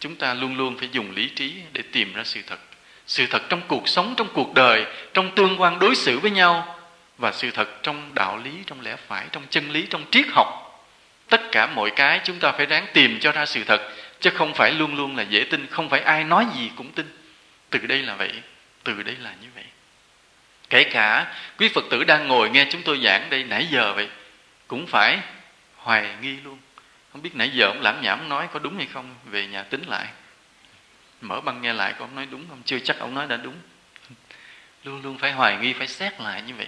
chúng 0.00 0.16
ta 0.16 0.34
luôn 0.34 0.56
luôn 0.56 0.78
phải 0.78 0.88
dùng 0.92 1.10
lý 1.16 1.28
trí 1.28 1.54
để 1.72 1.82
tìm 1.92 2.12
ra 2.12 2.24
sự 2.24 2.40
thật. 2.46 2.58
Sự 3.06 3.26
thật 3.26 3.42
trong 3.48 3.60
cuộc 3.68 3.88
sống, 3.88 4.14
trong 4.16 4.28
cuộc 4.32 4.54
đời, 4.54 4.86
trong 5.14 5.34
tương 5.34 5.60
quan 5.60 5.78
đối 5.78 5.94
xử 5.94 6.18
với 6.18 6.30
nhau, 6.30 6.76
và 7.18 7.32
sự 7.32 7.50
thật 7.50 7.82
trong 7.82 8.14
đạo 8.14 8.40
lý, 8.44 8.50
trong 8.66 8.80
lẽ 8.80 8.96
phải, 9.08 9.26
trong 9.32 9.42
chân 9.50 9.70
lý, 9.70 9.86
trong 9.90 10.04
triết 10.10 10.26
học. 10.32 10.62
Tất 11.28 11.40
cả 11.52 11.66
mọi 11.66 11.90
cái 11.90 12.20
chúng 12.24 12.38
ta 12.38 12.52
phải 12.52 12.66
ráng 12.66 12.86
tìm 12.92 13.18
cho 13.20 13.32
ra 13.32 13.46
sự 13.46 13.64
thật 13.64 13.92
chứ 14.20 14.30
không 14.30 14.54
phải 14.54 14.72
luôn 14.72 14.96
luôn 14.96 15.16
là 15.16 15.22
dễ 15.22 15.44
tin, 15.44 15.66
không 15.66 15.88
phải 15.88 16.00
ai 16.00 16.24
nói 16.24 16.46
gì 16.56 16.70
cũng 16.76 16.92
tin. 16.92 17.06
Từ 17.70 17.78
đây 17.78 18.02
là 18.02 18.14
vậy, 18.14 18.32
từ 18.84 19.02
đây 19.02 19.16
là 19.16 19.34
như 19.42 19.48
vậy. 19.54 19.64
Kể 20.70 20.84
cả 20.84 21.34
quý 21.58 21.68
phật 21.68 21.84
tử 21.90 22.04
đang 22.04 22.28
ngồi 22.28 22.50
nghe 22.50 22.66
chúng 22.70 22.82
tôi 22.82 23.00
giảng 23.04 23.30
đây 23.30 23.44
nãy 23.44 23.66
giờ 23.70 23.92
vậy, 23.92 24.08
cũng 24.68 24.86
phải 24.86 25.18
hoài 25.76 26.14
nghi 26.20 26.36
luôn. 26.44 26.58
Không 27.12 27.22
biết 27.22 27.34
nãy 27.34 27.50
giờ 27.54 27.66
ông 27.66 27.80
lãm 27.80 28.02
nhảm 28.02 28.28
nói 28.28 28.48
có 28.52 28.58
đúng 28.58 28.76
hay 28.76 28.86
không? 28.92 29.14
Về 29.24 29.46
nhà 29.46 29.62
tính 29.62 29.82
lại. 29.86 30.06
Mở 31.20 31.40
băng 31.40 31.62
nghe 31.62 31.72
lại 31.72 31.94
có 31.98 32.04
ông 32.04 32.14
nói 32.14 32.26
đúng 32.30 32.44
không? 32.48 32.62
Chưa 32.64 32.78
chắc 32.78 32.98
ông 32.98 33.14
nói 33.14 33.26
đã 33.26 33.36
đúng. 33.36 33.54
Luôn 34.84 35.02
luôn 35.02 35.18
phải 35.18 35.32
hoài 35.32 35.56
nghi, 35.56 35.72
phải 35.72 35.86
xét 35.86 36.20
lại 36.20 36.42
như 36.42 36.54
vậy. 36.54 36.66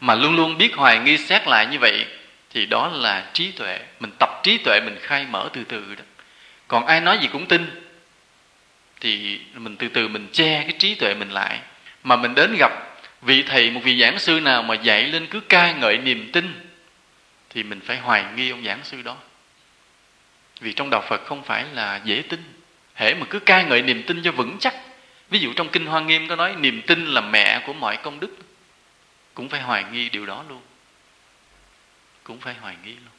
Mà 0.00 0.14
luôn 0.14 0.36
luôn 0.36 0.58
biết 0.58 0.74
hoài 0.74 0.98
nghi, 0.98 1.18
xét 1.18 1.46
lại 1.46 1.66
như 1.66 1.78
vậy 1.78 2.06
thì 2.50 2.66
đó 2.66 2.88
là 2.88 3.30
trí 3.32 3.50
tuệ. 3.50 3.80
Mình 4.00 4.10
tập 4.18 4.30
trí 4.42 4.58
tuệ, 4.58 4.80
mình 4.80 4.98
khai 5.02 5.26
mở 5.30 5.48
từ 5.52 5.64
từ 5.64 5.94
đó 5.94 6.04
còn 6.68 6.86
ai 6.86 7.00
nói 7.00 7.18
gì 7.18 7.28
cũng 7.32 7.46
tin. 7.46 7.84
Thì 9.00 9.40
mình 9.54 9.76
từ 9.76 9.88
từ 9.88 10.08
mình 10.08 10.28
che 10.32 10.62
cái 10.62 10.72
trí 10.78 10.94
tuệ 10.94 11.14
mình 11.14 11.30
lại. 11.30 11.60
Mà 12.02 12.16
mình 12.16 12.34
đến 12.34 12.56
gặp 12.58 12.72
vị 13.22 13.42
thầy, 13.42 13.70
một 13.70 13.80
vị 13.84 14.00
giảng 14.00 14.18
sư 14.18 14.40
nào 14.40 14.62
mà 14.62 14.74
dạy 14.74 15.04
lên 15.04 15.26
cứ 15.26 15.40
ca 15.40 15.72
ngợi 15.72 15.98
niềm 15.98 16.32
tin, 16.32 16.70
thì 17.50 17.62
mình 17.62 17.80
phải 17.80 17.98
hoài 17.98 18.24
nghi 18.36 18.50
ông 18.50 18.64
giảng 18.64 18.84
sư 18.84 19.02
đó. 19.02 19.16
Vì 20.60 20.72
trong 20.72 20.90
đạo 20.90 21.02
phật 21.08 21.24
không 21.24 21.42
phải 21.42 21.64
là 21.72 22.00
dễ 22.04 22.22
tin. 22.28 22.42
Hễ 22.94 23.14
mà 23.14 23.26
cứ 23.30 23.38
ca 23.38 23.62
ngợi 23.62 23.82
niềm 23.82 24.02
tin 24.02 24.22
cho 24.22 24.32
vững 24.32 24.56
chắc. 24.60 24.74
Ví 25.30 25.38
dụ 25.38 25.52
trong 25.52 25.68
kinh 25.68 25.86
hoa 25.86 26.00
nghiêm 26.00 26.28
có 26.28 26.36
nói, 26.36 26.54
niềm 26.56 26.82
tin 26.86 27.06
là 27.06 27.20
mẹ 27.20 27.62
của 27.66 27.72
mọi 27.72 27.96
công 27.96 28.20
đức. 28.20 28.36
Cũng 29.34 29.48
phải 29.48 29.60
hoài 29.60 29.84
nghi 29.92 30.08
điều 30.08 30.26
đó 30.26 30.44
luôn. 30.48 30.62
Cũng 32.24 32.40
phải 32.40 32.54
hoài 32.54 32.76
nghi 32.84 32.92
luôn 32.92 33.17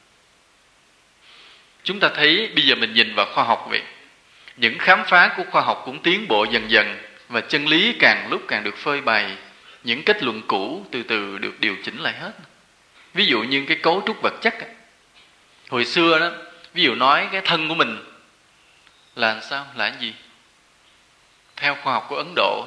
chúng 1.84 2.00
ta 2.00 2.08
thấy 2.14 2.50
bây 2.54 2.64
giờ 2.66 2.74
mình 2.74 2.94
nhìn 2.94 3.14
vào 3.14 3.26
khoa 3.34 3.44
học 3.44 3.66
vậy. 3.70 3.82
Những 4.56 4.78
khám 4.78 5.04
phá 5.06 5.34
của 5.36 5.44
khoa 5.50 5.62
học 5.62 5.82
cũng 5.84 6.02
tiến 6.02 6.28
bộ 6.28 6.44
dần 6.44 6.70
dần 6.70 7.02
và 7.28 7.40
chân 7.40 7.66
lý 7.66 7.92
càng 7.98 8.28
lúc 8.30 8.42
càng 8.48 8.64
được 8.64 8.76
phơi 8.76 9.00
bày. 9.00 9.36
Những 9.84 10.02
kết 10.02 10.22
luận 10.22 10.42
cũ 10.46 10.86
từ 10.90 11.02
từ 11.02 11.38
được 11.38 11.60
điều 11.60 11.76
chỉnh 11.84 11.98
lại 11.98 12.12
hết. 12.12 12.32
Ví 13.14 13.26
dụ 13.26 13.42
như 13.42 13.64
cái 13.68 13.76
cấu 13.76 14.02
trúc 14.06 14.22
vật 14.22 14.34
chất 14.42 14.54
hồi 15.70 15.84
xưa 15.84 16.18
đó, 16.18 16.30
ví 16.74 16.82
dụ 16.82 16.94
nói 16.94 17.28
cái 17.32 17.40
thân 17.44 17.68
của 17.68 17.74
mình 17.74 18.04
là 19.14 19.40
sao? 19.40 19.66
Là 19.74 19.92
gì? 20.00 20.14
Theo 21.56 21.76
khoa 21.82 21.92
học 21.92 22.06
của 22.08 22.16
ấn 22.16 22.32
độ 22.36 22.66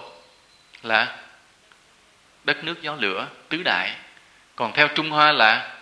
là 0.83 1.17
đất 2.43 2.63
nước 2.63 2.81
gió 2.81 2.95
lửa 2.95 3.27
tứ 3.49 3.63
đại. 3.63 3.95
Còn 4.55 4.73
theo 4.73 4.87
trung 4.87 5.09
hoa 5.09 5.31
là 5.31 5.75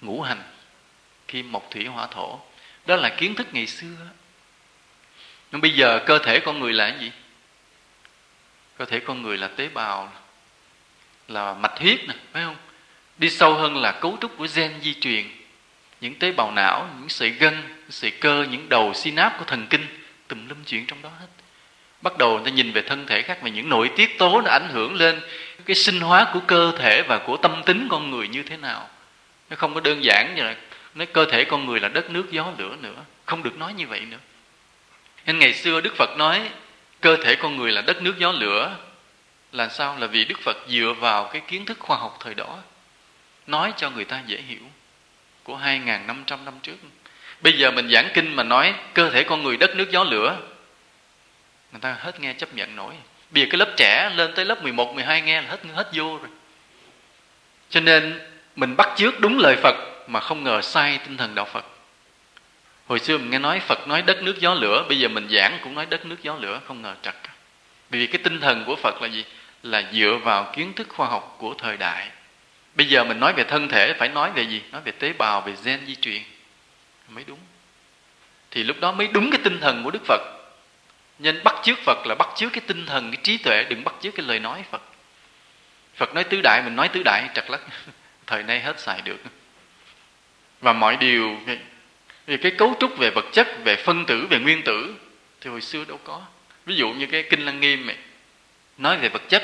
ngũ 0.00 0.22
hành 0.22 0.42
kim 1.32 1.52
mộc 1.52 1.70
thủy 1.70 1.86
hỏa 1.86 2.06
thổ. 2.06 2.40
Đó 2.86 2.96
là 2.96 3.08
kiến 3.08 3.34
thức 3.34 3.46
ngày 3.52 3.66
xưa. 3.66 3.96
Nhưng 5.52 5.60
bây 5.60 5.70
giờ 5.70 6.00
cơ 6.06 6.18
thể 6.18 6.40
con 6.40 6.60
người 6.60 6.72
là 6.72 6.90
cái 6.90 6.98
gì? 7.00 7.12
Cơ 8.78 8.84
thể 8.84 9.00
con 9.00 9.22
người 9.22 9.38
là 9.38 9.48
tế 9.48 9.68
bào, 9.68 10.12
là 11.28 11.54
mạch 11.54 11.78
huyết 11.78 12.08
nè, 12.08 12.14
phải 12.32 12.42
không? 12.42 12.56
Đi 13.18 13.30
sâu 13.30 13.54
hơn 13.54 13.76
là 13.76 13.92
cấu 13.92 14.18
trúc 14.20 14.38
của 14.38 14.46
gen 14.54 14.72
di 14.82 14.94
truyền. 14.94 15.24
Những 16.00 16.14
tế 16.14 16.32
bào 16.32 16.50
não, 16.50 16.88
những 17.00 17.08
sợi 17.08 17.30
gân, 17.30 17.62
sợi 17.90 18.10
cơ, 18.10 18.46
những 18.50 18.68
đầu 18.68 18.94
synap 18.94 19.38
của 19.38 19.44
thần 19.44 19.66
kinh, 19.66 19.86
tùm 20.28 20.48
lum 20.48 20.64
chuyện 20.64 20.86
trong 20.86 21.02
đó 21.02 21.10
hết. 21.20 21.26
Bắt 22.02 22.18
đầu 22.18 22.34
người 22.34 22.50
ta 22.50 22.50
nhìn 22.50 22.72
về 22.72 22.82
thân 22.82 23.06
thể 23.06 23.22
khác 23.22 23.42
về 23.42 23.50
những 23.50 23.68
nội 23.68 23.90
tiết 23.96 24.18
tố 24.18 24.40
nó 24.40 24.50
ảnh 24.50 24.68
hưởng 24.72 24.94
lên 24.94 25.20
cái 25.64 25.76
sinh 25.76 26.00
hóa 26.00 26.30
của 26.34 26.40
cơ 26.46 26.72
thể 26.78 27.02
và 27.08 27.18
của 27.18 27.36
tâm 27.36 27.62
tính 27.66 27.88
con 27.90 28.10
người 28.10 28.28
như 28.28 28.42
thế 28.42 28.56
nào. 28.56 28.88
Nó 29.50 29.56
không 29.56 29.74
có 29.74 29.80
đơn 29.80 30.04
giản 30.04 30.34
như 30.36 30.42
là 30.42 30.56
nói 30.94 31.06
cơ 31.06 31.24
thể 31.24 31.44
con 31.44 31.66
người 31.66 31.80
là 31.80 31.88
đất 31.88 32.10
nước 32.10 32.30
gió 32.30 32.52
lửa 32.58 32.76
nữa. 32.80 33.04
Không 33.24 33.42
được 33.42 33.56
nói 33.56 33.74
như 33.74 33.86
vậy 33.86 34.00
nữa. 34.00 34.18
Nên 35.26 35.38
ngày 35.38 35.54
xưa 35.54 35.80
đức 35.80 35.94
phật 35.96 36.16
nói 36.18 36.50
cơ 37.00 37.16
thể 37.24 37.34
con 37.34 37.56
người 37.56 37.72
là 37.72 37.82
đất 37.82 38.02
nước 38.02 38.18
gió 38.18 38.32
lửa. 38.32 38.76
Là 39.52 39.68
sao? 39.68 39.98
Là 39.98 40.06
vì 40.06 40.24
đức 40.24 40.40
phật 40.40 40.56
dựa 40.68 40.94
vào 41.00 41.30
cái 41.32 41.42
kiến 41.48 41.64
thức 41.64 41.78
khoa 41.80 41.96
học 41.96 42.18
thời 42.20 42.34
đó 42.34 42.58
nói 43.46 43.72
cho 43.76 43.90
người 43.90 44.04
ta 44.04 44.22
dễ 44.26 44.42
hiểu 44.48 44.62
của 45.42 45.58
2.500 45.58 46.44
năm 46.44 46.54
trước. 46.62 46.76
Bây 47.40 47.58
giờ 47.58 47.70
mình 47.70 47.90
giảng 47.90 48.08
kinh 48.14 48.36
mà 48.36 48.42
nói 48.42 48.74
cơ 48.94 49.10
thể 49.10 49.24
con 49.24 49.42
người 49.42 49.56
đất 49.56 49.76
nước 49.76 49.90
gió 49.90 50.04
lửa 50.04 50.38
người 51.72 51.80
ta 51.80 51.96
hết 52.00 52.20
nghe 52.20 52.32
chấp 52.32 52.54
nhận 52.54 52.76
nổi. 52.76 52.94
Bây 53.30 53.42
giờ 53.42 53.48
cái 53.50 53.58
lớp 53.58 53.74
trẻ 53.76 54.10
lên 54.14 54.32
tới 54.34 54.44
lớp 54.44 54.62
11, 54.62 54.94
12 54.94 55.22
nghe 55.22 55.42
là 55.42 55.48
hết 55.48 55.58
hết 55.74 55.90
vô 55.92 56.18
rồi. 56.18 56.28
Cho 57.70 57.80
nên 57.80 58.20
mình 58.56 58.76
bắt 58.76 58.88
chước 58.96 59.20
đúng 59.20 59.38
lời 59.38 59.56
Phật 59.62 59.74
mà 60.12 60.20
không 60.20 60.44
ngờ 60.44 60.60
sai 60.62 60.98
tinh 60.98 61.16
thần 61.16 61.34
đạo 61.34 61.48
Phật. 61.52 61.64
Hồi 62.86 62.98
xưa 62.98 63.18
mình 63.18 63.30
nghe 63.30 63.38
nói 63.38 63.60
Phật 63.60 63.88
nói 63.88 64.02
đất 64.02 64.22
nước 64.22 64.40
gió 64.40 64.54
lửa, 64.54 64.84
bây 64.88 64.98
giờ 64.98 65.08
mình 65.08 65.28
giảng 65.30 65.58
cũng 65.62 65.74
nói 65.74 65.86
đất 65.86 66.06
nước 66.06 66.22
gió 66.22 66.36
lửa, 66.40 66.60
không 66.66 66.82
ngờ 66.82 66.94
trật 67.02 67.14
vì 67.92 68.06
cái 68.06 68.20
tinh 68.24 68.40
thần 68.40 68.64
của 68.66 68.76
Phật 68.76 69.02
là 69.02 69.08
gì? 69.08 69.24
Là 69.62 69.82
dựa 69.92 70.18
vào 70.22 70.52
kiến 70.56 70.72
thức 70.72 70.88
khoa 70.88 71.08
học 71.08 71.36
của 71.38 71.54
thời 71.58 71.76
đại. 71.76 72.08
Bây 72.74 72.88
giờ 72.88 73.04
mình 73.04 73.20
nói 73.20 73.32
về 73.32 73.44
thân 73.44 73.68
thể, 73.68 73.94
phải 73.98 74.08
nói 74.08 74.30
về 74.30 74.42
gì? 74.42 74.62
Nói 74.72 74.82
về 74.84 74.92
tế 74.92 75.12
bào, 75.12 75.40
về 75.40 75.54
gen 75.64 75.80
di 75.86 75.94
truyền. 75.94 76.22
Mới 77.08 77.24
đúng. 77.26 77.38
Thì 78.50 78.62
lúc 78.62 78.76
đó 78.80 78.92
mới 78.92 79.08
đúng 79.08 79.30
cái 79.30 79.40
tinh 79.44 79.60
thần 79.60 79.84
của 79.84 79.90
đức 79.90 80.02
phật. 80.06 80.20
Nên 81.18 81.40
bắt 81.44 81.54
chước 81.62 81.78
phật 81.78 82.06
là 82.06 82.14
bắt 82.14 82.28
chước 82.36 82.52
cái 82.52 82.62
tinh 82.66 82.86
thần, 82.86 83.10
cái 83.10 83.20
trí 83.22 83.36
tuệ, 83.36 83.64
đừng 83.68 83.84
bắt 83.84 83.94
chước 84.02 84.14
cái 84.14 84.26
lời 84.26 84.38
nói 84.38 84.64
phật. 84.70 84.82
Phật 85.94 86.14
nói 86.14 86.24
tứ 86.24 86.40
đại, 86.42 86.62
mình 86.64 86.76
nói 86.76 86.88
tứ 86.88 87.02
đại, 87.04 87.28
trật 87.34 87.50
lắc. 87.50 87.60
Thời 88.26 88.42
nay 88.42 88.60
hết 88.60 88.80
xài 88.80 89.00
được 89.00 89.18
và 90.62 90.72
mọi 90.72 90.96
điều 90.96 91.36
về 92.26 92.36
cái 92.36 92.52
cấu 92.52 92.74
trúc 92.80 92.98
về 92.98 93.10
vật 93.10 93.24
chất 93.32 93.48
về 93.64 93.76
phân 93.76 94.04
tử 94.04 94.26
về 94.30 94.38
nguyên 94.38 94.62
tử 94.62 94.94
thì 95.40 95.50
hồi 95.50 95.60
xưa 95.60 95.84
đâu 95.84 95.98
có. 96.04 96.20
Ví 96.66 96.76
dụ 96.76 96.88
như 96.92 97.06
cái 97.06 97.22
kinh 97.22 97.44
lăng 97.44 97.60
nghiêm 97.60 97.86
này 97.86 97.96
nói 98.78 98.96
về 98.96 99.08
vật 99.08 99.22
chất 99.28 99.42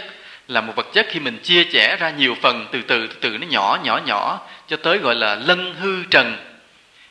là 0.49 0.61
một 0.61 0.73
vật 0.77 0.86
chất 0.93 1.07
khi 1.11 1.20
mình 1.20 1.39
chia 1.39 1.65
sẻ 1.65 1.97
ra 1.97 2.11
nhiều 2.11 2.36
phần 2.43 2.66
từ 2.73 2.82
từ 2.82 3.07
từ 3.07 3.16
từ 3.20 3.39
nó 3.39 3.47
nhỏ 3.47 3.78
nhỏ 3.85 4.01
nhỏ 4.07 4.49
cho 4.69 4.77
tới 4.77 4.99
gọi 4.99 5.15
là 5.15 5.35
lân 5.35 5.74
hư 5.74 6.05
trần. 6.05 6.36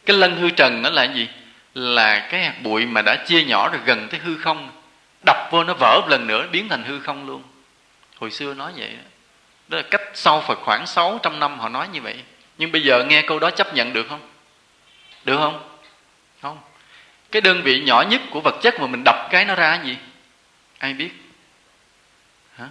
Cái 0.06 0.18
lân 0.18 0.36
hư 0.36 0.50
trần 0.50 0.82
nó 0.82 0.90
là 0.90 1.04
gì? 1.04 1.28
Là 1.74 2.28
cái 2.32 2.44
hạt 2.44 2.62
bụi 2.64 2.86
mà 2.86 3.02
đã 3.02 3.16
chia 3.16 3.44
nhỏ 3.44 3.70
rồi 3.70 3.82
gần 3.86 4.08
tới 4.12 4.20
hư 4.24 4.38
không 4.38 4.72
đập 5.26 5.38
vô 5.52 5.64
nó 5.64 5.74
vỡ 5.74 6.00
một 6.02 6.10
lần 6.10 6.28
nữa 6.28 6.48
biến 6.52 6.70
thành 6.70 6.84
hư 6.84 7.00
không 7.00 7.28
luôn. 7.28 7.44
Hồi 8.16 8.32
xưa 8.32 8.54
nói 8.54 8.72
vậy 8.78 8.90
đó, 8.90 9.04
đó 9.68 9.78
là 9.78 9.84
cách 9.92 10.02
sau 10.14 10.42
Phật 10.42 10.60
khoảng 10.60 10.88
600 10.88 11.40
năm 11.40 11.60
họ 11.60 11.70
nói 11.70 11.88
như 11.92 12.02
vậy 12.02 12.16
nhưng 12.58 12.72
bây 12.72 12.84
giờ 12.84 13.04
nghe 13.04 13.22
câu 13.22 13.40
đó 13.40 13.52
chấp 13.52 13.74
nhận 13.74 13.94
được 13.94 14.06
không? 14.10 14.30
Được 15.26 15.38
không? 15.38 15.80
Không. 16.42 16.60
Cái 17.32 17.42
đơn 17.42 17.62
vị 17.64 17.80
nhỏ 17.80 18.02
nhất 18.02 18.22
của 18.32 18.42
vật 18.42 18.56
chất 18.62 18.80
mà 18.80 18.88
mình 18.88 19.04
đập 19.06 19.28
cái 19.32 19.46
nó 19.46 19.56
ra 19.56 19.82
gì? 19.84 19.98
Ai 20.78 20.94
biết? 20.94 21.10
Hả? 22.56 22.68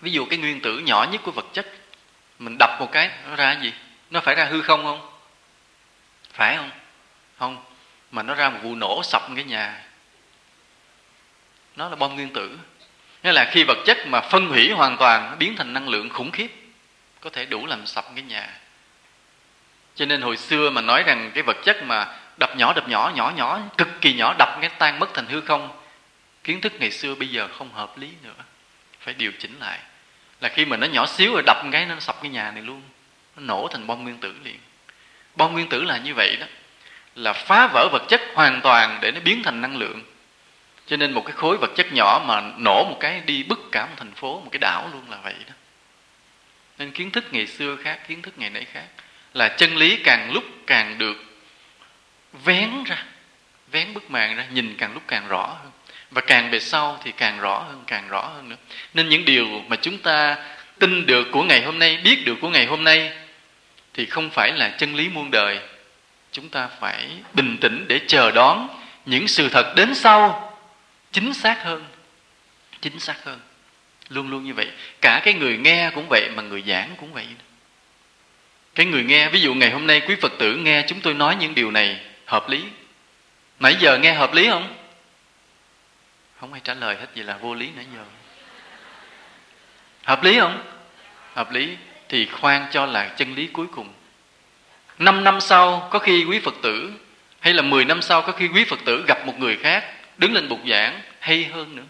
Ví 0.00 0.10
dụ 0.10 0.24
cái 0.24 0.38
nguyên 0.38 0.60
tử 0.60 0.78
nhỏ 0.78 1.06
nhất 1.12 1.20
của 1.24 1.30
vật 1.30 1.46
chất, 1.52 1.66
mình 2.38 2.56
đập 2.58 2.70
một 2.80 2.88
cái, 2.92 3.10
nó 3.28 3.36
ra 3.36 3.52
gì? 3.62 3.72
Nó 4.10 4.20
phải 4.20 4.34
ra 4.34 4.44
hư 4.44 4.62
không 4.62 4.84
không? 4.84 5.10
Phải 6.32 6.56
không? 6.56 6.70
Không. 7.38 7.64
Mà 8.10 8.22
nó 8.22 8.34
ra 8.34 8.50
một 8.50 8.58
vụ 8.62 8.74
nổ 8.74 9.02
sập 9.04 9.22
cái 9.34 9.44
nhà. 9.44 9.84
Nó 11.76 11.88
là 11.88 11.96
bom 11.96 12.14
nguyên 12.14 12.32
tử. 12.32 12.58
Nghĩa 13.22 13.32
là 13.32 13.50
khi 13.52 13.64
vật 13.64 13.78
chất 13.86 14.06
mà 14.06 14.20
phân 14.20 14.48
hủy 14.48 14.70
hoàn 14.70 14.96
toàn, 14.96 15.30
nó 15.30 15.36
biến 15.36 15.56
thành 15.56 15.72
năng 15.72 15.88
lượng 15.88 16.08
khủng 16.08 16.30
khiếp 16.30 16.59
có 17.20 17.30
thể 17.30 17.46
đủ 17.46 17.66
làm 17.66 17.86
sập 17.86 18.04
cái 18.14 18.22
nhà. 18.22 18.48
Cho 19.94 20.06
nên 20.06 20.20
hồi 20.20 20.36
xưa 20.36 20.70
mà 20.70 20.80
nói 20.80 21.02
rằng 21.02 21.30
cái 21.34 21.42
vật 21.42 21.56
chất 21.64 21.82
mà 21.82 22.06
đập 22.38 22.56
nhỏ 22.56 22.72
đập 22.72 22.88
nhỏ 22.88 23.12
nhỏ 23.14 23.32
nhỏ, 23.36 23.60
cực 23.78 23.88
kỳ 24.00 24.14
nhỏ, 24.14 24.34
đập 24.38 24.48
cái 24.60 24.70
tan 24.78 24.98
mất 24.98 25.14
thành 25.14 25.26
hư 25.26 25.40
không, 25.40 25.80
kiến 26.44 26.60
thức 26.60 26.72
ngày 26.80 26.90
xưa 26.90 27.14
bây 27.14 27.28
giờ 27.28 27.48
không 27.58 27.72
hợp 27.72 27.98
lý 27.98 28.08
nữa. 28.22 28.44
Phải 29.00 29.14
điều 29.14 29.32
chỉnh 29.38 29.56
lại. 29.60 29.78
Là 30.40 30.48
khi 30.48 30.64
mà 30.64 30.76
nó 30.76 30.86
nhỏ 30.86 31.06
xíu 31.06 31.32
rồi 31.32 31.42
đập 31.46 31.56
cái, 31.72 31.86
nó 31.86 32.00
sập 32.00 32.22
cái 32.22 32.30
nhà 32.30 32.50
này 32.50 32.62
luôn. 32.62 32.82
Nó 33.36 33.42
nổ 33.42 33.68
thành 33.72 33.86
bom 33.86 34.02
nguyên 34.02 34.18
tử 34.18 34.34
liền. 34.44 34.58
Bom 35.36 35.52
nguyên 35.52 35.68
tử 35.68 35.84
là 35.84 35.98
như 35.98 36.14
vậy 36.14 36.36
đó. 36.40 36.46
Là 37.14 37.32
phá 37.32 37.66
vỡ 37.66 37.88
vật 37.92 38.02
chất 38.08 38.20
hoàn 38.34 38.60
toàn 38.60 38.98
để 39.02 39.12
nó 39.12 39.20
biến 39.20 39.42
thành 39.42 39.60
năng 39.60 39.76
lượng. 39.76 40.02
Cho 40.86 40.96
nên 40.96 41.12
một 41.12 41.22
cái 41.26 41.32
khối 41.32 41.56
vật 41.56 41.70
chất 41.76 41.92
nhỏ 41.92 42.24
mà 42.26 42.40
nổ 42.56 42.84
một 42.90 42.96
cái 43.00 43.20
đi 43.20 43.42
bức 43.42 43.58
cả 43.72 43.86
một 43.86 43.94
thành 43.96 44.12
phố, 44.12 44.40
một 44.40 44.48
cái 44.52 44.58
đảo 44.58 44.88
luôn 44.92 45.10
là 45.10 45.16
vậy 45.16 45.34
đó 45.46 45.54
nên 46.80 46.90
kiến 46.90 47.10
thức 47.10 47.24
ngày 47.30 47.46
xưa 47.46 47.76
khác, 47.76 47.98
kiến 48.08 48.22
thức 48.22 48.38
ngày 48.38 48.50
nay 48.50 48.66
khác. 48.72 48.84
Là 49.34 49.48
chân 49.48 49.76
lý 49.76 49.96
càng 49.96 50.32
lúc 50.32 50.44
càng 50.66 50.98
được 50.98 51.16
vén 52.44 52.84
ra, 52.84 53.04
vén 53.70 53.94
bức 53.94 54.10
màn 54.10 54.36
ra, 54.36 54.46
nhìn 54.52 54.74
càng 54.78 54.94
lúc 54.94 55.02
càng 55.08 55.28
rõ 55.28 55.46
hơn. 55.46 55.70
Và 56.10 56.20
càng 56.20 56.50
về 56.50 56.60
sau 56.60 57.00
thì 57.04 57.12
càng 57.12 57.40
rõ 57.40 57.58
hơn, 57.58 57.84
càng 57.86 58.08
rõ 58.08 58.20
hơn 58.20 58.48
nữa. 58.48 58.56
Nên 58.94 59.08
những 59.08 59.24
điều 59.24 59.46
mà 59.68 59.76
chúng 59.76 59.98
ta 59.98 60.36
tin 60.78 61.06
được 61.06 61.28
của 61.32 61.42
ngày 61.42 61.62
hôm 61.62 61.78
nay, 61.78 61.96
biết 62.04 62.24
được 62.26 62.34
của 62.40 62.48
ngày 62.48 62.66
hôm 62.66 62.84
nay, 62.84 63.12
thì 63.94 64.06
không 64.06 64.30
phải 64.30 64.52
là 64.52 64.68
chân 64.68 64.94
lý 64.94 65.08
muôn 65.08 65.30
đời. 65.30 65.58
Chúng 66.32 66.48
ta 66.48 66.68
phải 66.80 67.08
bình 67.34 67.58
tĩnh 67.60 67.84
để 67.88 68.00
chờ 68.06 68.30
đón 68.30 68.68
những 69.06 69.28
sự 69.28 69.48
thật 69.48 69.72
đến 69.76 69.94
sau 69.94 70.52
chính 71.12 71.34
xác 71.34 71.62
hơn, 71.62 71.84
chính 72.80 72.98
xác 73.00 73.24
hơn 73.24 73.40
luôn 74.10 74.30
luôn 74.30 74.44
như 74.44 74.54
vậy. 74.54 74.70
Cả 75.00 75.20
cái 75.24 75.34
người 75.34 75.56
nghe 75.56 75.90
cũng 75.94 76.06
vậy 76.08 76.30
mà 76.34 76.42
người 76.42 76.62
giảng 76.66 76.90
cũng 76.96 77.12
vậy. 77.12 77.26
Cái 78.74 78.86
người 78.86 79.04
nghe, 79.04 79.28
ví 79.28 79.40
dụ 79.40 79.54
ngày 79.54 79.70
hôm 79.70 79.86
nay 79.86 80.00
quý 80.08 80.14
phật 80.20 80.32
tử 80.38 80.56
nghe 80.56 80.84
chúng 80.88 81.00
tôi 81.00 81.14
nói 81.14 81.36
những 81.40 81.54
điều 81.54 81.70
này, 81.70 82.00
hợp 82.26 82.48
lý. 82.48 82.64
Nãy 83.60 83.76
giờ 83.80 83.98
nghe 83.98 84.12
hợp 84.14 84.34
lý 84.34 84.48
không? 84.48 84.74
Không 86.40 86.52
ai 86.52 86.60
trả 86.64 86.74
lời 86.74 86.96
hết 86.96 87.06
gì 87.14 87.22
là 87.22 87.36
vô 87.36 87.54
lý 87.54 87.68
nãy 87.76 87.86
giờ. 87.96 88.04
Hợp 90.04 90.24
lý 90.24 90.40
không? 90.40 90.62
Hợp 91.34 91.52
lý. 91.52 91.76
Thì 92.08 92.26
khoan 92.26 92.66
cho 92.72 92.86
là 92.86 93.08
chân 93.08 93.34
lý 93.34 93.46
cuối 93.46 93.66
cùng. 93.74 93.92
Năm 94.98 95.24
năm 95.24 95.40
sau, 95.40 95.88
có 95.90 95.98
khi 95.98 96.24
quý 96.24 96.40
phật 96.40 96.54
tử, 96.62 96.92
hay 97.40 97.54
là 97.54 97.62
10 97.62 97.84
năm 97.84 98.02
sau, 98.02 98.22
có 98.22 98.32
khi 98.32 98.48
quý 98.48 98.64
phật 98.64 98.78
tử 98.84 99.04
gặp 99.08 99.26
một 99.26 99.38
người 99.38 99.56
khác 99.56 99.84
đứng 100.18 100.32
lên 100.32 100.48
bục 100.48 100.60
giảng, 100.70 101.00
hay 101.20 101.44
hơn 101.44 101.76
nữa 101.76 101.82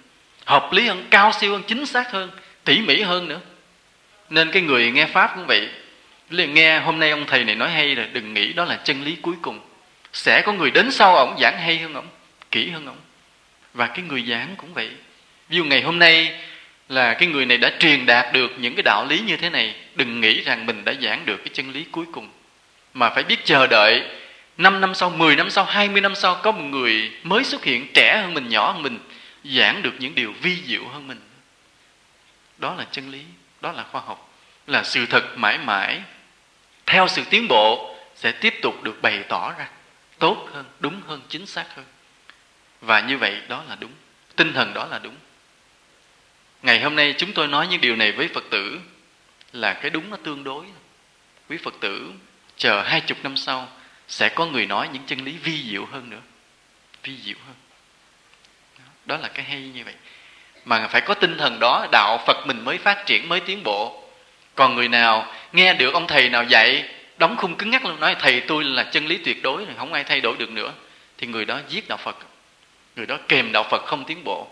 hợp 0.51 0.73
lý 0.73 0.89
hơn 0.89 1.07
cao 1.11 1.33
siêu 1.41 1.53
hơn 1.53 1.63
chính 1.67 1.87
xác 1.87 2.11
hơn 2.13 2.31
tỉ 2.65 2.79
mỉ 2.81 3.03
hơn 3.03 3.29
nữa. 3.29 3.41
Nên 4.31 4.51
cái 4.51 4.63
người 4.63 4.91
nghe 4.91 5.07
pháp 5.07 5.33
cũng 5.37 5.47
vậy. 5.47 5.69
Liền 6.31 6.55
nghe 6.55 6.81
hôm 6.81 6.99
nay 6.99 7.11
ông 7.11 7.27
thầy 7.27 7.45
này 7.45 7.55
nói 7.55 7.71
hay 7.71 7.95
rồi 7.95 8.07
đừng 8.13 8.35
nghĩ 8.35 8.53
đó 8.53 8.65
là 8.65 8.77
chân 8.85 9.05
lý 9.05 9.17
cuối 9.23 9.35
cùng. 9.43 9.61
Sẽ 10.13 10.43
có 10.43 10.53
người 10.53 10.71
đến 10.71 10.91
sau 10.91 11.17
ổng 11.17 11.37
giảng 11.41 11.59
hay 11.59 11.79
hơn 11.79 11.95
ổng 11.95 12.07
kỹ 12.51 12.71
hơn 12.71 12.87
ổng. 12.87 12.97
Và 13.75 13.87
cái 13.87 14.05
người 14.09 14.25
giảng 14.29 14.55
cũng 14.57 14.75
vậy. 14.75 14.91
Ví 15.49 15.57
dụ 15.57 15.65
ngày 15.65 15.83
hôm 15.83 15.99
nay 15.99 16.41
là 16.89 17.15
cái 17.15 17.29
người 17.29 17.47
này 17.47 17.59
đã 17.59 17.73
truyền 17.79 18.07
đạt 18.07 18.33
được 18.33 18.53
những 18.59 18.75
cái 18.75 18.83
đạo 18.83 19.07
lý 19.09 19.21
như 19.21 19.37
thế 19.37 19.51
này 19.51 19.75
đừng 19.95 20.21
nghĩ 20.21 20.41
rằng 20.41 20.67
mình 20.67 20.85
đã 20.85 20.93
giảng 21.03 21.27
được 21.27 21.37
cái 21.37 21.51
chân 21.53 21.73
lý 21.73 21.85
cuối 21.91 22.05
cùng. 22.13 22.29
Mà 22.95 23.11
phải 23.11 23.23
biết 23.23 23.45
chờ 23.45 23.67
đợi 23.67 24.03
5 24.59 24.81
năm 24.81 24.95
sau, 24.95 25.11
10 25.11 25.37
năm 25.37 25.51
sau, 25.51 25.65
20 25.65 26.01
năm 26.01 26.15
sau 26.15 26.35
có 26.43 26.53
một 26.53 26.63
người 26.63 27.11
mới 27.23 27.45
xuất 27.45 27.65
hiện 27.65 27.87
trẻ 27.95 28.21
hơn 28.23 28.35
mình, 28.35 28.49
nhỏ 28.49 28.73
hơn 28.73 28.83
mình 28.83 28.99
giảng 29.45 29.83
được 29.83 29.95
những 29.99 30.15
điều 30.15 30.33
vi 30.33 30.63
diệu 30.67 30.89
hơn 30.89 31.07
mình. 31.07 31.21
Đó 32.59 32.75
là 32.75 32.87
chân 32.93 33.11
lý, 33.11 33.25
đó 33.61 33.73
là 33.73 33.83
khoa 33.83 34.01
học, 34.01 34.39
là 34.67 34.85
sự 34.85 35.07
thật 35.07 35.39
mãi 35.39 35.59
mãi 35.59 36.03
theo 36.87 37.09
sự 37.09 37.25
tiến 37.31 37.49
bộ 37.49 37.97
sẽ 38.17 38.33
tiếp 38.33 38.55
tục 38.63 38.83
được 38.83 39.03
bày 39.03 39.25
tỏ 39.29 39.53
ra 39.59 39.69
tốt 40.19 40.49
hơn, 40.53 40.65
đúng 40.81 41.01
hơn, 41.07 41.21
chính 41.29 41.47
xác 41.47 41.67
hơn. 41.77 41.85
Và 42.81 43.01
như 43.01 43.19
vậy 43.19 43.43
đó 43.49 43.65
là 43.69 43.77
đúng, 43.77 43.93
tinh 44.37 44.53
thần 44.53 44.75
đó 44.75 44.87
là 44.87 44.99
đúng. 44.99 45.17
Ngày 46.63 46.81
hôm 46.81 46.97
nay 46.97 47.15
chúng 47.19 47.33
tôi 47.33 47.49
nói 47.49 47.67
những 47.67 47.81
điều 47.81 47.97
này 47.97 48.13
với 48.13 48.29
Phật 48.29 48.45
tử 48.51 48.81
là 49.53 49.75
cái 49.75 49.91
đúng 49.91 50.11
nó 50.11 50.17
tương 50.17 50.45
đối. 50.45 50.65
Quý 51.49 51.57
Phật 51.57 51.75
tử 51.81 52.13
chờ 52.57 52.83
hai 52.83 53.01
chục 53.01 53.19
năm 53.23 53.37
sau 53.37 53.69
sẽ 54.09 54.29
có 54.29 54.47
người 54.47 54.67
nói 54.67 54.89
những 54.93 55.03
chân 55.07 55.25
lý 55.25 55.33
vi 55.33 55.63
diệu 55.71 55.87
hơn 55.87 56.11
nữa 56.11 56.21
vi 57.03 57.17
diệu 57.17 57.37
hơn 57.47 57.55
đó 59.11 59.17
là 59.17 59.29
cái 59.29 59.45
hay 59.45 59.61
như 59.61 59.85
vậy. 59.85 59.95
Mà 60.65 60.89
phải 60.89 61.01
có 61.01 61.15
tinh 61.15 61.39
thần 61.39 61.61
đó, 61.61 61.87
đạo 61.93 62.19
phật 62.27 62.47
mình 62.47 62.65
mới 62.65 62.79
phát 62.79 63.07
triển, 63.07 63.29
mới 63.29 63.41
tiến 63.41 63.63
bộ. 63.65 64.05
Còn 64.55 64.75
người 64.75 64.89
nào 64.89 65.35
nghe 65.53 65.75
được 65.75 65.95
ông 65.95 66.07
thầy 66.07 66.29
nào 66.29 66.45
dạy, 66.45 66.85
đóng 67.19 67.37
khung 67.37 67.57
cứng 67.57 67.71
ngắc 67.71 67.85
luôn 67.85 68.01
nói, 68.01 68.17
thầy, 68.19 68.41
tôi 68.41 68.65
là 68.65 68.83
chân 68.83 69.07
lý 69.07 69.17
tuyệt 69.17 69.43
đối 69.43 69.65
rồi, 69.65 69.75
không 69.79 69.93
ai 69.93 70.05
thay 70.05 70.21
đổi 70.21 70.37
được 70.39 70.51
nữa. 70.51 70.73
Thì 71.19 71.27
người 71.27 71.45
đó 71.45 71.59
giết 71.69 71.89
đạo 71.89 71.99
phật. 71.99 72.17
Người 72.97 73.07
đó 73.07 73.19
kèm 73.29 73.53
đạo 73.53 73.67
phật 73.71 73.85
không 73.87 74.05
tiến 74.05 74.25
bộ. 74.25 74.49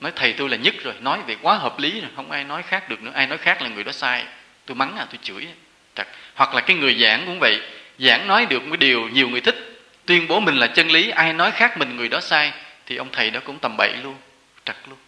Nói, 0.00 0.12
thầy, 0.16 0.32
tôi 0.32 0.48
là 0.48 0.56
nhất 0.56 0.74
rồi, 0.82 0.94
nói 1.00 1.18
về 1.26 1.36
quá 1.42 1.54
hợp 1.54 1.78
lý 1.78 2.00
rồi, 2.00 2.10
không 2.16 2.30
ai 2.30 2.44
nói 2.44 2.62
khác 2.62 2.88
được 2.88 3.02
nữa, 3.02 3.12
ai 3.14 3.26
nói 3.26 3.38
khác 3.38 3.62
là 3.62 3.68
người 3.68 3.84
đó 3.84 3.92
sai. 3.92 4.24
Tôi 4.66 4.74
mắng 4.74 4.96
à 4.96 5.06
tôi 5.10 5.18
chửi 5.22 5.46
à. 5.46 5.54
Thật. 5.94 6.06
hoặc 6.34 6.54
là 6.54 6.60
cái 6.60 6.76
người 6.76 6.94
giảng 6.94 7.22
cũng 7.26 7.38
vậy. 7.40 7.60
Giảng 7.98 8.26
nói 8.26 8.46
được 8.46 8.62
một 8.62 8.78
điều 8.78 9.08
nhiều 9.08 9.28
người 9.28 9.40
thích, 9.40 9.72
tuyên 10.06 10.28
bố 10.28 10.40
mình 10.40 10.56
là 10.56 10.66
chân 10.66 10.90
lý, 10.90 11.10
ai 11.10 11.32
nói 11.32 11.50
khác 11.50 11.78
mình 11.78 11.96
người 11.96 12.08
đó 12.08 12.20
sai 12.20 12.52
thì 12.86 12.96
ông 12.96 13.08
thầy 13.12 13.30
đó 13.30 13.40
cũng 13.44 13.58
tầm 13.58 13.76
bậy 13.78 13.92
luôn, 14.02 14.16
trật 14.64 14.76
luôn. 14.88 14.98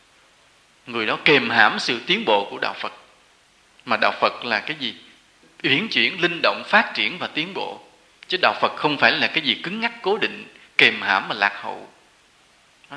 Người 0.87 1.07
đó 1.07 1.19
kềm 1.25 1.51
hãm 1.51 1.79
sự 1.79 2.01
tiến 2.07 2.25
bộ 2.25 2.49
của 2.51 2.59
đạo 2.59 2.75
phật. 2.75 2.93
Mà 3.85 3.97
đạo 3.97 4.13
phật 4.21 4.45
là 4.45 4.61
cái 4.61 4.77
gì? 4.81 4.95
Uyển 5.63 5.89
chuyển, 5.89 6.21
linh 6.21 6.41
động, 6.43 6.63
phát 6.67 6.93
triển 6.95 7.19
và 7.19 7.27
tiến 7.27 7.55
bộ. 7.55 7.81
Chứ 8.29 8.39
đạo 8.43 8.55
phật 8.61 8.77
không 8.77 8.99
phải 8.99 9.13
là 9.13 9.27
cái 9.27 9.45
gì 9.45 9.55
cứng 9.55 9.81
ngắc, 9.81 9.93
cố 10.03 10.19
định, 10.19 10.45
kềm 10.79 11.03
hãm 11.03 11.29
mà 11.29 11.35
lạc 11.35 11.63
hậu. 11.63 11.89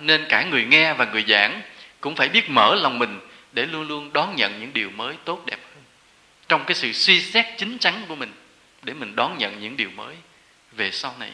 Nên 0.01 0.25
cả 0.29 0.43
người 0.43 0.65
nghe 0.65 0.93
và 0.93 1.05
người 1.05 1.25
giảng 1.27 1.61
cũng 2.01 2.15
phải 2.15 2.29
biết 2.29 2.49
mở 2.49 2.75
lòng 2.75 2.99
mình 2.99 3.19
để 3.51 3.65
luôn 3.65 3.87
luôn 3.87 4.13
đón 4.13 4.35
nhận 4.35 4.59
những 4.59 4.73
điều 4.73 4.89
mới 4.89 5.15
tốt 5.25 5.43
đẹp 5.45 5.59
hơn. 5.73 5.83
Trong 6.47 6.63
cái 6.65 6.75
sự 6.75 6.93
suy 6.93 7.21
xét 7.21 7.45
chính 7.57 7.77
chắn 7.77 8.01
của 8.07 8.15
mình, 8.15 8.33
để 8.83 8.93
mình 8.93 9.15
đón 9.15 9.37
nhận 9.37 9.59
những 9.59 9.77
điều 9.77 9.89
mới 9.89 10.15
về 10.71 10.91
sau 10.91 11.15
này 11.19 11.31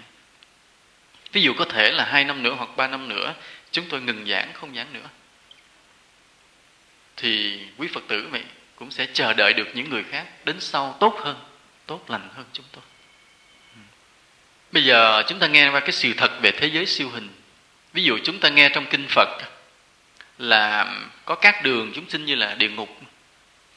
ví 1.33 1.41
dụ 1.41 1.53
có 1.53 1.65
thể 1.65 1.91
là 1.91 2.05
hai 2.05 2.23
năm 2.23 2.43
nữa 2.43 2.55
hoặc 2.57 2.69
ba 2.75 2.87
năm 2.87 3.09
nữa, 3.09 3.33
chúng 3.71 3.85
tôi 3.89 4.01
ngừng 4.01 4.25
giảng, 4.27 4.53
không 4.53 4.75
giảng 4.75 4.93
nữa. 4.93 5.09
Thì 7.17 7.59
quý 7.77 7.87
phật 7.93 8.03
tử 8.07 8.27
vậy 8.31 8.43
cũng 8.75 8.91
sẽ 8.91 9.07
chờ 9.13 9.33
đợi 9.33 9.53
được 9.53 9.67
những 9.73 9.89
người 9.89 10.03
khác 10.03 10.25
đến 10.45 10.59
sau 10.59 10.97
tốt 10.99 11.19
hơn, 11.23 11.35
tốt 11.85 12.09
lành 12.09 12.29
hơn 12.35 12.45
chúng 12.53 12.65
tôi. 12.71 12.83
Bây 14.71 14.85
giờ 14.85 15.23
chúng 15.27 15.39
ta 15.39 15.47
nghe 15.47 15.69
qua 15.69 15.79
cái 15.79 15.91
sự 15.91 16.13
thật 16.17 16.31
về 16.41 16.51
thế 16.51 16.67
giới 16.67 16.85
siêu 16.85 17.09
hình. 17.09 17.29
Ví 17.93 18.03
dụ 18.03 18.17
chúng 18.23 18.39
ta 18.39 18.49
nghe 18.49 18.69
trong 18.69 18.85
kinh 18.85 19.07
phật 19.09 19.29
là 20.37 20.95
có 21.25 21.35
các 21.35 21.63
đường 21.63 21.91
chúng 21.95 22.09
sinh 22.09 22.25
như 22.25 22.35
là 22.35 22.55
địa 22.55 22.69
ngục, 22.69 22.97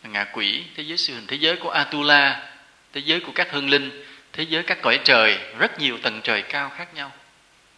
ngạ 0.03 0.25
quỷ, 0.25 0.65
thế 0.77 0.83
giới 0.83 0.99
siêu 0.99 1.17
hình, 1.17 1.27
thế 1.27 1.37
giới 1.37 1.57
của 1.57 1.71
atula, 1.71 2.53
thế 2.93 3.01
giới 3.05 3.21
của 3.21 3.33
các 3.35 3.51
hương 3.51 3.71
linh, 3.71 4.05
thế 4.33 4.43
giới 4.43 4.63
các 4.63 4.79
cõi 4.83 5.01
trời, 5.05 5.39
rất 5.59 5.81
nhiều 5.81 5.99
tầng 6.03 6.21
trời 6.25 6.43
cao 6.43 6.73
khác 6.77 6.95
nhau 6.95 7.13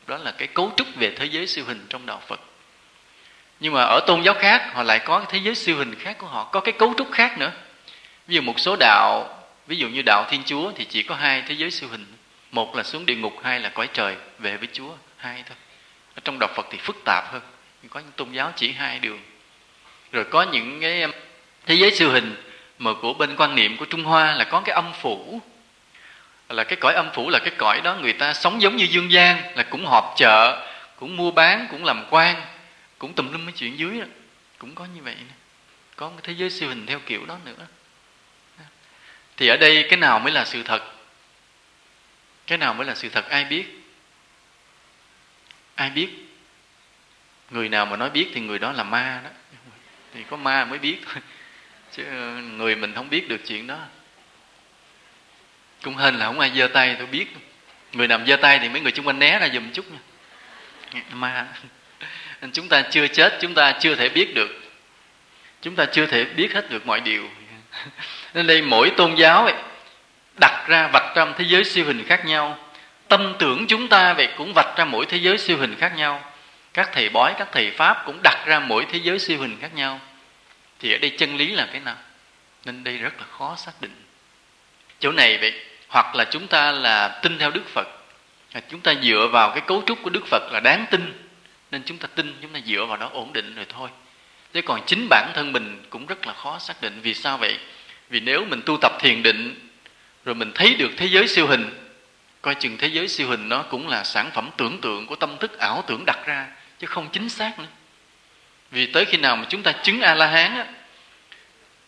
đó 0.09 0.16
là 0.16 0.30
cái 0.30 0.48
cấu 0.48 0.72
trúc 0.76 0.86
về 0.97 1.10
thế 1.10 1.24
giới 1.24 1.47
siêu 1.47 1.64
hình 1.64 1.86
trong 1.89 2.06
đạo 2.06 2.22
phật. 2.28 2.40
Nhưng 3.60 3.72
mà 3.72 3.82
ở 3.82 4.01
tôn 4.06 4.22
giáo 4.22 4.35
khác, 4.35 4.70
họ 4.74 4.82
lại 4.82 4.98
có 4.98 5.24
thế 5.28 5.39
giới 5.39 5.55
siêu 5.55 5.76
hình 5.76 5.94
khác 5.94 6.18
của 6.18 6.26
họ, 6.26 6.44
có 6.44 6.60
cái 6.60 6.72
cấu 6.72 6.94
trúc 6.98 7.12
khác 7.12 7.39
nữa. 7.39 7.52
Ví 8.26 8.35
dụ 8.35 8.40
một 8.43 8.60
số 8.60 8.76
đạo, 8.80 9.39
ví 9.66 9.76
dụ 9.76 9.89
như 9.89 10.02
đạo 10.06 10.24
thiên 10.30 10.43
chúa 10.44 10.72
thì 10.76 10.85
chỉ 10.85 11.02
có 11.02 11.14
hai 11.14 11.43
thế 11.43 11.55
giới 11.55 11.70
siêu 11.70 11.89
hình. 11.89 12.06
Một 12.51 12.76
là 12.76 12.82
xuống 12.82 13.06
địa 13.06 13.14
ngục, 13.14 13.35
hai 13.43 13.60
là 13.60 13.68
cõi 13.68 13.89
trời, 13.93 14.16
về 14.39 14.56
với 14.56 14.68
chúa, 14.72 14.90
hai 15.16 15.43
thôi. 15.47 15.56
Ở 16.14 16.20
trong 16.24 16.39
đạo 16.39 16.51
phật 16.55 16.66
thì 16.70 16.78
phức 16.78 16.97
tạp 17.05 17.32
hơn. 17.32 17.43
Có 17.90 18.01
những 18.01 18.12
tôn 18.16 18.32
giáo 18.32 18.52
chỉ 18.56 18.72
hai 18.72 18.98
đường. 18.98 19.20
Rồi 20.12 20.24
có 20.24 20.43
những 20.43 20.80
cái 20.80 21.06
thế 21.66 21.74
giới 21.74 21.90
siêu 21.90 22.10
hình 22.10 22.43
mà 22.78 22.90
của 23.02 23.14
bên 23.14 23.36
quan 23.36 23.55
niệm 23.55 23.76
của 23.76 23.85
Trung 23.85 24.05
Hoa 24.05 24.35
là 24.35 24.44
có 24.44 24.60
cái 24.60 24.74
âm 24.74 24.93
phủ 25.01 25.40
là 26.49 26.65
cái 26.65 26.77
cõi 26.77 26.95
âm 26.95 27.11
phủ 27.15 27.31
là 27.31 27.39
cái 27.39 27.53
cõi 27.59 27.81
đó, 27.81 27.95
người 27.95 28.12
ta 28.12 28.35
sống 28.35 28.62
giống 28.62 28.77
như 28.77 28.85
dương 28.85 29.12
gian, 29.12 29.57
là 29.57 29.62
cũng 29.62 29.87
họp 29.87 30.15
chợ, 30.16 30.66
cũng 30.97 31.16
mua 31.16 31.31
bán, 31.31 31.66
cũng 31.70 31.85
làm 31.85 32.05
quan, 32.11 32.43
cũng 32.99 33.15
tùm 33.15 33.33
lum 33.33 33.45
mấy 33.45 33.53
chuyện 33.53 33.79
dưới 33.79 34.01
đó. 34.01 34.07
cũng 34.59 34.75
có 34.75 34.85
như 34.85 35.03
vậy 35.03 35.15
nữa. 35.15 35.35
có 35.97 36.11
một 36.11 36.20
thế 36.23 36.33
giới 36.33 36.51
siêu 36.51 36.69
hình 36.69 36.87
theo 36.87 37.01
kiểu 37.07 37.27
đó 37.27 37.39
nữa. 37.45 37.66
Thì 39.37 39.49
ở 39.49 39.57
đây 39.57 39.87
cái 39.91 39.97
nào 39.97 40.19
mới 40.19 40.33
là 40.33 40.45
sự 40.45 40.62
thật? 40.62 40.83
Cái 42.47 42.59
nào 42.59 42.75
mới 42.75 42.87
là 42.87 42.95
sự 42.95 43.09
thật? 43.09 43.29
Ai 43.29 43.45
biết? 43.45 43.65
Ai 45.75 45.91
biết? 45.91 46.09
Người 47.51 47.69
nào 47.69 47.87
mà 47.87 47.97
nói 47.97 48.11
biết 48.11 48.29
thì 48.35 48.41
người 48.41 48.59
đó 48.59 48.73
là 48.73 48.83
ma 48.83 49.20
đó. 49.25 49.31
Thì 50.15 50.25
có 50.31 50.37
ma 50.37 50.65
mới 50.65 50.79
biết 50.79 50.99
thôi. 51.07 51.23
Chứ 51.93 52.05
người 52.41 52.77
mình 52.77 52.95
không 52.95 53.11
biết 53.11 53.29
được 53.29 53.41
chuyện 53.47 53.66
đó 53.66 53.79
cũng 55.82 55.96
hên 55.96 56.14
là 56.14 56.26
không 56.26 56.40
ai 56.40 56.50
giơ 56.55 56.66
tay 56.66 56.96
tôi 56.98 57.06
biết. 57.06 57.26
Người 57.92 58.09
nằm 58.09 58.26
giơ 58.26 58.36
tay 58.36 58.59
thì 58.59 58.68
mấy 58.68 58.80
người 58.80 58.92
chung 58.92 59.06
quanh 59.06 59.18
né 59.18 59.38
ra 59.38 59.48
giùm 59.55 59.70
chút 59.70 59.84
nha. 59.90 59.98
Mà 61.12 61.46
chúng 62.52 62.68
ta 62.68 62.82
chưa 62.90 63.06
chết 63.06 63.38
chúng 63.40 63.55
ta 63.55 63.72
chưa 63.80 63.94
thể 63.94 64.09
biết 64.09 64.34
được. 64.34 64.60
Chúng 65.62 65.76
ta 65.76 65.84
chưa 65.84 66.06
thể 66.06 66.24
biết 66.24 66.55
hết 66.55 66.70
được 66.70 66.86
mọi 66.86 67.00
điều. 67.00 67.30
Nên 68.34 68.46
đây 68.46 68.62
mỗi 68.62 68.90
tôn 68.96 69.14
giáo 69.14 69.44
ấy, 69.44 69.55
đặt 70.40 70.64
ra 70.68 70.88
vạch 70.92 71.16
ra 71.16 71.24
một 71.24 71.32
thế 71.38 71.44
giới 71.48 71.64
siêu 71.64 71.84
hình 71.84 72.05
khác 72.05 72.24
nhau. 72.24 72.59
Tâm 73.09 73.34
tưởng 73.38 73.66
chúng 73.66 73.88
ta 73.88 74.14
vậy 74.14 74.28
cũng 74.36 74.52
vạch 74.55 74.76
ra 74.76 74.84
mỗi 74.84 75.06
thế 75.06 75.16
giới 75.16 75.38
siêu 75.38 75.56
hình 75.56 75.76
khác 75.80 75.92
nhau. 75.96 76.32
Các 76.74 76.90
thầy 76.92 77.09
bói 77.09 77.34
các 77.38 77.48
thầy 77.52 77.70
pháp 77.70 78.02
cũng 78.06 78.20
đặt 78.22 78.44
ra 78.46 78.60
mỗi 78.60 78.86
thế 78.92 78.98
giới 79.02 79.18
siêu 79.18 79.38
hình 79.38 79.59
khác 79.60 79.74
nhau. 79.74 80.00
Thì 80.80 80.92
ở 80.92 80.98
đây 80.98 81.10
chân 81.10 81.36
lý 81.36 81.52
là 81.52 81.68
cái 81.72 81.80
nào? 81.80 81.96
Nên 82.64 82.84
đây 82.84 82.98
rất 82.98 83.18
là 83.18 83.26
khó 83.38 83.56
xác 83.56 83.72
định. 83.80 83.94
Chỗ 85.00 85.12
này 85.12 85.38
vậy 85.38 85.55
hoặc 85.89 86.15
là 86.15 86.24
chúng 86.24 86.47
ta 86.47 86.73
là 86.73 87.09
tin 87.23 87.39
theo 87.39 87.51
đức 87.51 87.69
phật. 87.74 87.89
À, 88.52 88.60
chúng 88.70 88.81
ta 88.81 88.94
dựa 89.02 89.28
vào 89.32 89.51
cái 89.51 89.60
cấu 89.60 89.82
trúc 89.86 89.98
của 90.02 90.10
đức 90.10 90.27
phật 90.27 90.52
là 90.52 90.60
đáng 90.60 90.86
tin, 90.90 91.28
nên 91.70 91.82
chúng 91.86 91.98
ta 91.98 92.09
tin, 92.15 92.35
chúng 92.43 92.52
ta 92.52 92.60
dựa 92.66 92.85
vào 92.85 92.97
đó 92.97 93.10
ổn 93.12 93.32
định 93.32 93.55
rồi 93.55 93.66
thôi. 93.69 93.89
Thế 94.55 94.62
còn 94.62 94.81
chính 94.86 95.06
bản 95.10 95.32
thân 95.35 95.52
mình 95.52 95.82
cũng 95.90 96.06
rất 96.06 96.27
là 96.27 96.32
khó 96.32 96.59
xác 96.59 96.82
định 96.82 97.01
vì 97.02 97.15
sao 97.15 97.39
vậy. 97.39 97.59
Vì 98.10 98.20
nếu 98.20 98.44
mình 98.44 98.62
tu 98.66 98.77
tập 98.81 98.93
thiền 99.01 99.23
định, 99.23 99.69
rồi 100.24 100.35
mình 100.35 100.52
thấy 100.55 100.74
được 100.74 100.90
thế 100.97 101.06
giới 101.06 101.28
siêu 101.28 101.47
hình, 101.47 101.70
coi 102.43 102.55
chừng 102.55 102.77
thế 102.78 102.86
giới 102.86 103.09
siêu 103.09 103.28
hình 103.28 103.48
nó 103.48 103.62
cũng 103.62 103.89
là 103.89 104.05
sản 104.05 104.31
phẩm 104.35 104.51
tưởng 104.56 104.81
tượng 104.81 105.06
của 105.06 105.16
tâm 105.16 105.36
thức, 105.40 105.59
ảo 105.59 105.85
tưởng 105.86 106.05
đặt 106.06 106.19
ra, 106.27 106.47
chứ 106.78 106.86
không 106.86 107.09
chính 107.12 107.28
xác 107.28 107.59
nữa. 107.59 107.66
Vì 108.70 108.86
tới 108.86 109.05
khi 109.05 109.19
nào 109.19 109.36
mà 109.36 109.44
chúng 109.48 109.62
ta 109.62 109.73
chứng 109.73 110.01
a 110.01 110.15
la 110.15 110.27
hán 110.27 110.55
á, 110.55 110.66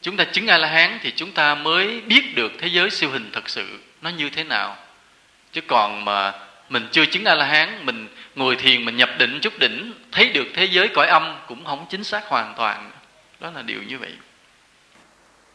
chúng 0.02 0.16
ta 0.16 0.24
chứng 0.24 0.47
a 0.47 0.59
la 0.59 0.68
hán 0.68 0.98
thì 1.02 1.12
chúng 1.16 1.32
ta 1.32 1.55
mới 1.55 2.01
biết 2.01 2.35
được 2.35 2.52
thế 2.59 2.68
giới 2.68 2.90
siêu 2.90 3.10
hình 3.10 3.31
thật 3.32 3.48
sự 3.48 3.81
nó 4.02 4.10
như 4.10 4.31
thế 4.31 4.44
nào? 4.44 4.77
Chứ 5.52 5.60
còn 5.60 6.05
mà 6.05 6.32
mình 6.68 6.89
chưa 6.93 7.06
chứng 7.06 7.24
a 7.24 7.35
la 7.35 7.44
hán 7.44 7.86
mình 7.86 8.09
ngồi 8.35 8.56
thiền, 8.56 8.85
mình 8.85 8.97
nhập 8.97 9.10
định 9.18 9.39
chút 9.43 9.59
đỉnh, 9.59 9.93
thấy 10.12 10.28
được 10.28 10.47
thế 10.55 10.64
giới 10.64 10.89
cõi 10.89 11.06
âm 11.06 11.36
cũng 11.47 11.64
không 11.64 11.86
chính 11.90 12.05
xác 12.05 12.27
hoàn 12.27 12.55
toàn. 12.56 12.90
Đó 13.40 13.51
là 13.55 13.62
điều 13.62 13.82
như 13.82 13.98
vậy. 13.98 14.12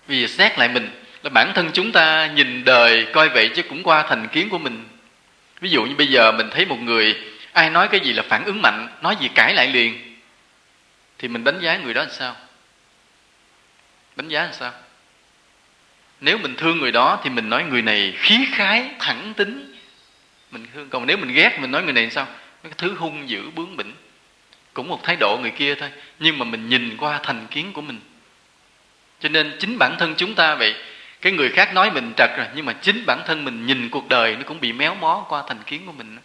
Vì 0.07 0.27
xét 0.27 0.59
lại 0.59 0.69
mình, 0.69 1.03
là 1.23 1.29
bản 1.29 1.51
thân 1.55 1.69
chúng 1.73 1.91
ta 1.91 2.27
nhìn 2.27 2.63
đời 2.65 3.07
coi 3.13 3.29
vậy 3.29 3.49
chứ 3.55 3.63
cũng 3.63 3.83
qua 3.83 4.03
thành 4.03 4.27
kiến 4.27 4.49
của 4.49 4.57
mình. 4.57 4.87
Ví 5.59 5.69
dụ 5.69 5.83
như 5.83 5.95
bây 5.95 6.07
giờ 6.07 6.31
mình 6.31 6.49
thấy 6.51 6.65
một 6.65 6.79
người, 6.79 7.15
ai 7.51 7.69
nói 7.69 7.87
cái 7.87 7.99
gì 7.99 8.13
là 8.13 8.23
phản 8.23 8.45
ứng 8.45 8.61
mạnh, 8.61 8.87
nói 9.01 9.15
gì 9.19 9.27
cãi 9.35 9.53
lại 9.53 9.67
liền, 9.67 10.15
thì 11.17 11.27
mình 11.27 11.43
đánh 11.43 11.59
giá 11.59 11.77
người 11.77 11.93
đó 11.93 12.01
làm 12.01 12.11
sao? 12.11 12.35
Đánh 14.15 14.27
giá 14.27 14.43
làm 14.43 14.53
sao? 14.53 14.71
Nếu 16.21 16.37
mình 16.37 16.55
thương 16.55 16.79
người 16.79 16.91
đó 16.91 17.19
thì 17.23 17.29
mình 17.29 17.49
nói 17.49 17.63
người 17.63 17.81
này 17.81 18.13
khí 18.17 18.47
khái, 18.51 18.89
thẳng 18.99 19.33
tính. 19.37 19.75
Mình 20.51 20.67
thương, 20.73 20.89
còn 20.89 21.05
nếu 21.05 21.17
mình 21.17 21.33
ghét, 21.33 21.57
mình 21.59 21.71
nói 21.71 21.83
người 21.83 21.93
này 21.93 22.09
sao? 22.09 22.27
Cái 22.63 22.71
thứ 22.77 22.95
hung 22.95 23.29
dữ, 23.29 23.49
bướng 23.55 23.77
bỉnh. 23.77 23.93
Cũng 24.73 24.87
một 24.87 25.03
thái 25.03 25.15
độ 25.15 25.37
người 25.41 25.51
kia 25.51 25.75
thôi, 25.75 25.89
nhưng 26.19 26.39
mà 26.39 26.45
mình 26.45 26.69
nhìn 26.69 26.97
qua 26.97 27.19
thành 27.23 27.47
kiến 27.51 27.73
của 27.73 27.81
mình. 27.81 27.99
Cho 29.19 29.29
nên 29.29 29.57
chính 29.59 29.77
bản 29.79 29.95
thân 29.99 30.13
chúng 30.17 30.35
ta 30.35 30.55
vậy, 30.55 30.75
cái 31.21 31.31
người 31.31 31.49
khác 31.49 31.73
nói 31.73 31.91
mình 31.91 32.13
trật 32.17 32.29
rồi, 32.37 32.47
nhưng 32.55 32.65
mà 32.65 32.73
chính 32.73 33.03
bản 33.07 33.21
thân 33.27 33.45
mình 33.45 33.65
nhìn 33.65 33.89
cuộc 33.89 34.09
đời 34.09 34.35
nó 34.35 34.43
cũng 34.45 34.59
bị 34.59 34.73
méo 34.73 34.95
mó 34.95 35.25
qua 35.29 35.43
thành 35.47 35.63
kiến 35.65 35.85
của 35.85 35.91
mình. 35.91 36.17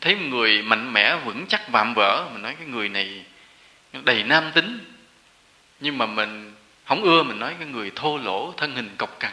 Thấy 0.00 0.14
một 0.14 0.26
người 0.28 0.62
mạnh 0.62 0.92
mẽ, 0.92 1.16
vững 1.24 1.46
chắc, 1.46 1.68
vạm 1.68 1.94
vỡ, 1.94 2.28
mình 2.32 2.42
nói 2.42 2.54
cái 2.58 2.66
người 2.66 2.88
này 2.88 3.24
đầy 3.92 4.22
nam 4.22 4.50
tính. 4.54 4.78
Nhưng 5.80 5.98
mà 5.98 6.06
mình 6.06 6.54
không 6.88 7.02
ưa 7.02 7.22
mình 7.22 7.38
nói 7.38 7.54
cái 7.58 7.68
người 7.68 7.92
thô 7.96 8.18
lỗ, 8.18 8.54
thân 8.56 8.74
hình 8.74 8.90
cọc 8.98 9.20
cằn. 9.20 9.32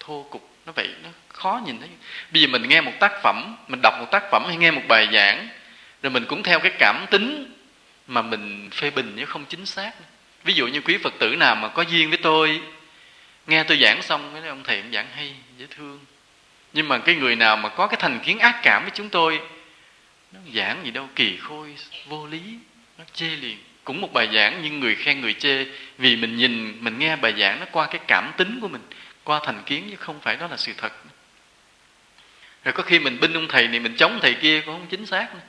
Thô 0.00 0.26
cục, 0.30 0.50
nó 0.66 0.72
vậy, 0.72 0.88
nó 1.02 1.08
khó 1.28 1.60
nhìn 1.66 1.78
thấy. 1.78 1.88
Bây 2.32 2.42
giờ 2.42 2.48
mình 2.48 2.68
nghe 2.68 2.80
một 2.80 2.92
tác 3.00 3.12
phẩm, 3.22 3.56
mình 3.68 3.80
đọc 3.82 3.94
một 3.98 4.06
tác 4.10 4.22
phẩm 4.30 4.44
hay 4.46 4.56
nghe 4.56 4.70
một 4.70 4.82
bài 4.88 5.08
giảng, 5.12 5.48
rồi 6.02 6.10
mình 6.10 6.24
cũng 6.28 6.42
theo 6.42 6.60
cái 6.60 6.72
cảm 6.78 7.06
tính 7.10 7.54
mà 8.06 8.22
mình 8.22 8.70
phê 8.72 8.90
bình 8.90 9.12
nếu 9.16 9.26
không 9.26 9.44
chính 9.44 9.66
xác. 9.66 9.92
Ví 10.44 10.54
dụ 10.54 10.66
như 10.66 10.80
quý 10.80 10.98
phật 10.98 11.14
tử 11.18 11.36
nào 11.36 11.56
mà 11.56 11.68
có 11.68 11.82
duyên 11.82 12.08
với 12.08 12.18
tôi, 12.18 12.60
nghe 13.46 13.64
tôi 13.64 13.78
giảng 13.80 14.02
xong 14.02 14.30
cái 14.34 14.48
ông 14.48 14.62
thầy 14.64 14.80
ông 14.80 14.92
giảng 14.92 15.06
hay, 15.14 15.34
dễ 15.56 15.66
thương. 15.76 16.00
Nhưng 16.72 16.88
mà 16.88 16.98
cái 16.98 17.14
người 17.14 17.36
nào 17.36 17.56
mà 17.56 17.68
có 17.68 17.86
cái 17.86 17.96
thành 18.00 18.20
kiến 18.24 18.38
ác 18.38 18.60
cảm 18.62 18.82
với 18.82 18.92
chúng 18.94 19.08
tôi, 19.08 19.40
nó 20.32 20.40
giảng 20.54 20.84
gì 20.84 20.90
đâu, 20.90 21.08
kỳ 21.14 21.36
khôi, 21.36 21.74
vô 22.06 22.26
lý, 22.26 22.40
nó 22.98 23.04
chê 23.12 23.26
liền 23.26 23.58
cũng 23.88 24.00
một 24.00 24.12
bài 24.12 24.28
giảng 24.34 24.60
nhưng 24.62 24.80
người 24.80 24.94
khen 24.94 25.20
người 25.20 25.34
chê, 25.34 25.66
vì 25.98 26.16
mình 26.16 26.36
nhìn, 26.36 26.76
mình 26.80 26.98
nghe 26.98 27.16
bài 27.16 27.34
giảng 27.38 27.60
nó 27.60 27.66
qua 27.72 27.86
cái 27.86 28.00
cảm 28.06 28.32
tính 28.36 28.58
của 28.60 28.68
mình, 28.68 28.80
qua 29.24 29.40
thành 29.44 29.62
kiến 29.66 29.86
chứ 29.90 29.96
không 29.96 30.20
phải 30.20 30.36
đó 30.36 30.46
là 30.50 30.56
sự 30.56 30.72
thật. 30.76 30.92
Rồi 32.64 32.72
có 32.72 32.82
khi 32.82 32.98
mình 32.98 33.20
binh 33.20 33.32
ông 33.32 33.48
thầy 33.48 33.68
này, 33.68 33.80
mình 33.80 33.96
chống 33.96 34.18
thầy 34.22 34.34
kia 34.34 34.60
cũng 34.60 34.74
không 34.74 34.86
chính 34.90 35.06
xác 35.06 35.34
nữa. 35.34 35.40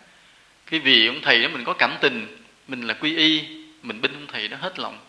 cái 0.71 0.79
vì 0.79 1.07
ông 1.07 1.21
thầy 1.21 1.43
đó 1.43 1.49
mình 1.53 1.63
có 1.63 1.73
cảm 1.73 1.97
tình, 2.01 2.37
mình 2.67 2.87
là 2.87 2.93
quy 2.93 3.15
y, 3.15 3.43
mình 3.81 4.01
binh 4.01 4.13
ông 4.13 4.27
thầy 4.27 4.47
đó 4.47 4.57
hết 4.61 4.79
lòng. 4.79 4.99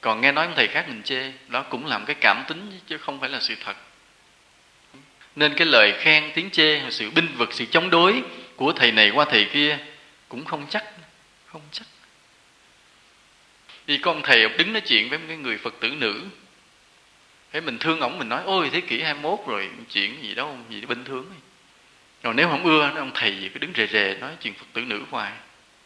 Còn 0.00 0.20
nghe 0.20 0.32
nói 0.32 0.46
ông 0.46 0.54
thầy 0.56 0.66
khác 0.66 0.88
mình 0.88 1.02
chê, 1.02 1.32
đó 1.48 1.62
cũng 1.62 1.86
làm 1.86 2.04
cái 2.04 2.16
cảm 2.20 2.44
tính 2.48 2.80
chứ 2.86 2.98
không 2.98 3.20
phải 3.20 3.30
là 3.30 3.40
sự 3.40 3.54
thật. 3.64 3.76
Nên 5.36 5.54
cái 5.54 5.66
lời 5.66 5.94
khen, 5.98 6.32
tiếng 6.34 6.50
chê, 6.50 6.82
sự 6.90 7.10
binh 7.10 7.28
vực, 7.36 7.52
sự 7.52 7.64
chống 7.70 7.90
đối 7.90 8.22
của 8.56 8.72
thầy 8.72 8.92
này 8.92 9.10
qua 9.10 9.24
thầy 9.30 9.44
kia 9.44 9.78
cũng 10.28 10.44
không 10.44 10.66
chắc 10.70 10.84
không 11.46 11.62
chắc 11.72 11.86
vì 13.86 13.98
có 13.98 14.10
ông 14.10 14.22
thầy 14.24 14.42
ông 14.42 14.56
đứng 14.56 14.72
nói 14.72 14.80
chuyện 14.80 15.08
với 15.10 15.18
cái 15.28 15.36
người 15.36 15.58
phật 15.58 15.74
tử 15.80 15.88
nữ. 15.88 16.22
Thế 17.52 17.60
mình 17.60 17.78
thương 17.78 18.00
ổng, 18.00 18.18
mình 18.18 18.28
nói, 18.28 18.42
ôi, 18.44 18.70
thế 18.72 18.80
kỷ 18.80 19.02
21 19.02 19.38
rồi, 19.46 19.70
chuyện 19.90 20.22
gì 20.22 20.34
đâu, 20.34 20.58
gì 20.70 20.80
bình 20.80 21.04
thường 21.04 21.32
rồi 22.22 22.34
nếu 22.34 22.48
không 22.48 22.64
ưa 22.64 22.90
ông 22.96 23.10
thầy 23.14 23.36
gì 23.36 23.48
cứ 23.48 23.58
đứng 23.58 23.72
rề 23.76 23.86
rề 23.86 24.16
nói 24.20 24.30
chuyện 24.40 24.54
phật 24.54 24.66
tử 24.72 24.80
nữ 24.80 25.02
hoài. 25.10 25.32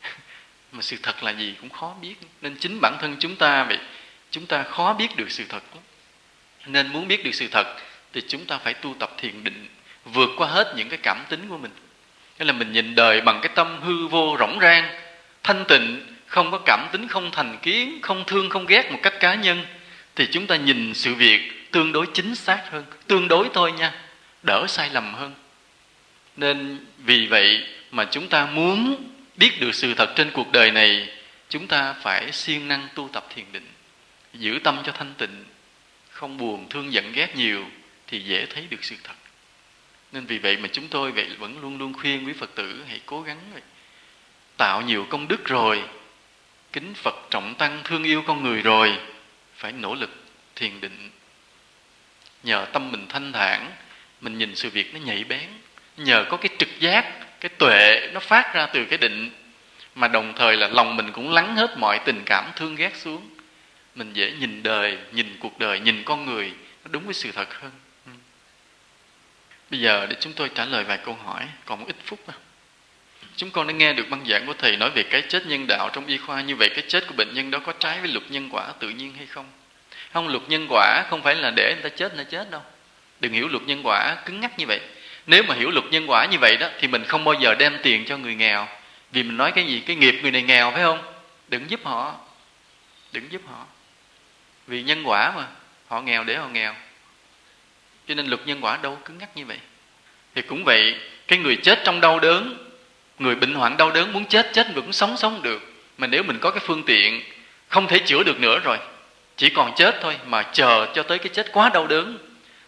Mà 0.72 0.82
sự 0.82 0.96
thật 1.02 1.22
là 1.22 1.30
gì 1.30 1.54
cũng 1.60 1.70
khó 1.70 1.94
biết. 2.00 2.14
Nên 2.40 2.56
chính 2.56 2.78
bản 2.82 2.96
thân 3.00 3.16
chúng 3.18 3.36
ta 3.36 3.64
vậy, 3.64 3.78
chúng 4.30 4.46
ta 4.46 4.62
khó 4.62 4.92
biết 4.92 5.16
được 5.16 5.30
sự 5.30 5.44
thật 5.48 5.62
lắm. 5.74 5.82
Nên 6.66 6.88
muốn 6.88 7.08
biết 7.08 7.24
được 7.24 7.34
sự 7.34 7.48
thật 7.48 7.66
thì 8.12 8.22
chúng 8.28 8.44
ta 8.44 8.58
phải 8.58 8.74
tu 8.74 8.94
tập 8.98 9.10
thiền 9.18 9.44
định, 9.44 9.66
vượt 10.04 10.30
qua 10.36 10.48
hết 10.48 10.72
những 10.76 10.88
cái 10.88 10.98
cảm 11.02 11.24
tính 11.28 11.48
của 11.48 11.58
mình. 11.58 11.70
Nghĩa 12.38 12.44
là 12.44 12.52
mình 12.52 12.72
nhìn 12.72 12.94
đời 12.94 13.20
bằng 13.20 13.40
cái 13.42 13.52
tâm 13.54 13.80
hư 13.82 14.06
vô 14.06 14.36
rỗng 14.38 14.58
rang, 14.60 15.00
thanh 15.42 15.64
tịnh 15.68 16.15
không 16.26 16.50
có 16.50 16.58
cảm 16.58 16.88
tính, 16.92 17.08
không 17.08 17.30
thành 17.32 17.58
kiến, 17.62 17.98
không 18.02 18.24
thương, 18.26 18.50
không 18.50 18.66
ghét 18.66 18.92
một 18.92 18.98
cách 19.02 19.14
cá 19.20 19.34
nhân, 19.34 19.66
thì 20.14 20.26
chúng 20.32 20.46
ta 20.46 20.56
nhìn 20.56 20.94
sự 20.94 21.14
việc 21.14 21.72
tương 21.72 21.92
đối 21.92 22.06
chính 22.14 22.34
xác 22.34 22.62
hơn, 22.70 22.84
tương 23.06 23.28
đối 23.28 23.48
thôi 23.54 23.72
nha, 23.72 23.92
đỡ 24.42 24.66
sai 24.68 24.90
lầm 24.90 25.14
hơn 25.14 25.34
nên 26.36 26.78
vì 26.98 27.26
vậy 27.26 27.66
mà 27.90 28.08
chúng 28.10 28.28
ta 28.28 28.46
muốn 28.46 29.04
biết 29.36 29.60
được 29.60 29.74
sự 29.74 29.94
thật 29.94 30.12
trên 30.16 30.30
cuộc 30.30 30.52
đời 30.52 30.70
này, 30.70 31.08
chúng 31.48 31.66
ta 31.66 31.92
phải 31.92 32.32
siêng 32.32 32.68
năng 32.68 32.88
tu 32.94 33.08
tập 33.12 33.26
thiền 33.34 33.44
định, 33.52 33.66
giữ 34.34 34.58
tâm 34.64 34.82
cho 34.86 34.92
thanh 34.92 35.14
tịnh, 35.18 35.44
không 36.10 36.36
buồn, 36.36 36.68
thương, 36.68 36.92
giận, 36.92 37.12
ghét 37.12 37.36
nhiều 37.36 37.64
thì 38.06 38.20
dễ 38.20 38.46
thấy 38.46 38.66
được 38.70 38.84
sự 38.84 38.96
thật 39.04 39.14
nên 40.12 40.26
vì 40.26 40.38
vậy 40.38 40.56
mà 40.56 40.68
chúng 40.72 40.88
tôi 40.88 41.12
vậy 41.12 41.28
vẫn 41.38 41.60
luôn 41.60 41.78
luôn 41.78 41.92
khuyên 41.94 42.26
quý 42.26 42.32
phật 42.32 42.54
tử 42.54 42.84
hãy 42.88 43.00
cố 43.06 43.22
gắng 43.22 43.38
vậy. 43.52 43.62
tạo 44.56 44.82
nhiều 44.82 45.06
công 45.10 45.28
đức 45.28 45.44
rồi 45.44 45.82
kính 46.76 46.94
phật 46.94 47.14
trọng 47.30 47.54
tăng 47.54 47.80
thương 47.84 48.04
yêu 48.04 48.22
con 48.26 48.42
người 48.42 48.62
rồi, 48.62 48.98
phải 49.54 49.72
nỗ 49.72 49.94
lực 49.94 50.10
thiền 50.56 50.80
định. 50.80 51.10
Nhờ 52.42 52.66
tâm 52.72 52.92
mình 52.92 53.06
thanh 53.08 53.32
thản, 53.32 53.72
mình 54.20 54.38
nhìn 54.38 54.56
sự 54.56 54.70
việc 54.70 54.94
nó 54.94 55.00
nhạy 55.00 55.24
bén, 55.24 55.48
nhờ 55.96 56.24
có 56.28 56.36
cái 56.36 56.48
trực 56.58 56.68
giác, 56.80 57.12
cái 57.40 57.48
tuệ 57.48 58.10
nó 58.12 58.20
phát 58.20 58.54
ra 58.54 58.66
từ 58.66 58.84
cái 58.84 58.98
định, 58.98 59.30
mà 59.94 60.08
đồng 60.08 60.32
thời 60.36 60.56
là 60.56 60.68
lòng 60.68 60.96
mình 60.96 61.12
cũng 61.12 61.32
lắng 61.32 61.56
hết 61.56 61.78
mọi 61.78 61.98
tình 62.04 62.22
cảm 62.26 62.50
thương 62.56 62.76
ghét 62.76 62.96
xuống. 62.96 63.28
Mình 63.94 64.12
dễ 64.12 64.32
nhìn 64.32 64.62
đời, 64.62 64.98
nhìn 65.12 65.36
cuộc 65.40 65.58
đời, 65.58 65.80
nhìn 65.80 66.02
con 66.04 66.26
người, 66.26 66.52
nó 66.84 66.88
đúng 66.90 67.04
với 67.04 67.14
sự 67.14 67.32
thật 67.32 67.60
hơn. 67.60 67.72
Ừ. 68.06 68.12
Bây 69.70 69.80
giờ 69.80 70.06
để 70.06 70.16
chúng 70.20 70.32
tôi 70.32 70.50
trả 70.54 70.64
lời 70.64 70.84
vài 70.84 70.98
câu 71.04 71.14
hỏi, 71.14 71.48
còn 71.64 71.80
một 71.80 71.86
ít 71.88 71.96
phút 72.04 72.28
nữa 72.28 72.34
chúng 73.36 73.50
con 73.50 73.66
đã 73.66 73.72
nghe 73.72 73.92
được 73.92 74.10
băng 74.10 74.26
giảng 74.26 74.46
của 74.46 74.54
thầy 74.58 74.76
nói 74.76 74.90
về 74.90 75.02
cái 75.02 75.22
chết 75.22 75.46
nhân 75.46 75.66
đạo 75.66 75.90
trong 75.92 76.06
y 76.06 76.16
khoa, 76.16 76.40
như 76.40 76.56
vậy 76.56 76.68
cái 76.68 76.84
chết 76.88 77.06
của 77.06 77.14
bệnh 77.16 77.34
nhân 77.34 77.50
đó 77.50 77.58
có 77.58 77.72
trái 77.72 78.00
với 78.00 78.08
luật 78.08 78.30
nhân 78.30 78.48
quả 78.52 78.72
tự 78.78 78.88
nhiên 78.88 79.14
hay 79.16 79.26
không? 79.26 79.46
Không, 80.12 80.28
luật 80.28 80.42
nhân 80.48 80.66
quả 80.70 81.04
không 81.10 81.22
phải 81.22 81.34
là 81.34 81.50
để 81.50 81.74
người 81.74 81.90
ta 81.90 81.96
chết, 81.96 82.14
người 82.14 82.24
ta 82.24 82.30
chết 82.30 82.50
đâu. 82.50 82.62
Đừng 83.20 83.32
hiểu 83.32 83.48
luật 83.48 83.62
nhân 83.62 83.80
quả 83.84 84.14
cứng 84.24 84.40
nhắc 84.40 84.58
như 84.58 84.64
vậy. 84.66 84.80
Nếu 85.26 85.42
mà 85.42 85.54
hiểu 85.54 85.70
luật 85.70 85.84
nhân 85.90 86.10
quả 86.10 86.26
như 86.26 86.38
vậy 86.40 86.56
đó, 86.60 86.68
thì 86.80 86.88
mình 86.88 87.04
không 87.04 87.24
bao 87.24 87.34
giờ 87.34 87.54
đem 87.54 87.78
tiền 87.82 88.04
cho 88.04 88.16
người 88.16 88.34
nghèo. 88.34 88.68
Vì 89.12 89.22
mình 89.22 89.36
nói 89.36 89.52
cái 89.52 89.66
gì? 89.66 89.80
Cái 89.80 89.96
nghiệp 89.96 90.18
người 90.22 90.30
này 90.30 90.42
nghèo, 90.42 90.70
phải 90.70 90.82
không? 90.82 91.02
Đừng 91.48 91.70
giúp 91.70 91.80
họ. 91.84 92.14
Đừng 93.12 93.32
giúp 93.32 93.42
họ. 93.48 93.66
Vì 94.66 94.82
nhân 94.82 95.02
quả 95.04 95.32
mà, 95.36 95.46
họ 95.88 96.00
nghèo 96.00 96.24
để 96.24 96.36
họ 96.36 96.48
nghèo. 96.48 96.74
Cho 98.08 98.14
nên 98.14 98.26
luật 98.26 98.46
nhân 98.46 98.64
quả 98.64 98.78
đâu 98.82 98.98
cứng 99.04 99.18
nhắc 99.18 99.36
như 99.36 99.46
vậy. 99.46 99.58
Thì 100.34 100.42
cũng 100.42 100.64
vậy, 100.64 100.94
cái 101.28 101.38
người 101.38 101.56
chết 101.56 101.82
trong 101.84 102.00
đau 102.00 102.18
đớn 102.18 102.65
người 103.18 103.34
bệnh 103.34 103.54
hoạn 103.54 103.76
đau 103.76 103.90
đớn 103.90 104.12
muốn 104.12 104.24
chết 104.24 104.50
chết 104.52 104.74
vẫn 104.74 104.92
sống 104.92 105.16
sống 105.16 105.42
được. 105.42 105.72
Mà 105.98 106.06
nếu 106.06 106.22
mình 106.22 106.38
có 106.38 106.50
cái 106.50 106.60
phương 106.66 106.82
tiện, 106.82 107.22
không 107.68 107.86
thể 107.86 107.98
chữa 107.98 108.22
được 108.22 108.40
nữa 108.40 108.58
rồi, 108.64 108.78
chỉ 109.36 109.50
còn 109.50 109.74
chết 109.76 109.98
thôi 110.02 110.16
mà 110.26 110.42
chờ 110.42 110.92
cho 110.94 111.02
tới 111.02 111.18
cái 111.18 111.28
chết 111.28 111.52
quá 111.52 111.70
đau 111.74 111.86
đớn. 111.86 112.18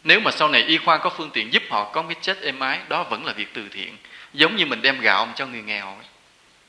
Nếu 0.05 0.21
mà 0.21 0.31
sau 0.31 0.49
này 0.49 0.63
y 0.63 0.79
khoa 0.79 0.99
có 0.99 1.11
phương 1.11 1.31
tiện 1.31 1.53
giúp 1.53 1.63
họ 1.71 1.91
có 1.93 2.03
cái 2.03 2.17
chết 2.21 2.43
êm 2.43 2.61
ái, 2.61 2.79
đó 2.89 3.03
vẫn 3.03 3.25
là 3.27 3.33
việc 3.33 3.49
từ 3.55 3.69
thiện. 3.73 3.97
Giống 4.35 4.57
như 4.57 4.67
mình 4.67 4.83
đem 4.83 5.01
gạo 5.01 5.29
cho 5.37 5.47
người 5.47 5.63
nghèo 5.63 5.87
ấy. 5.87 6.05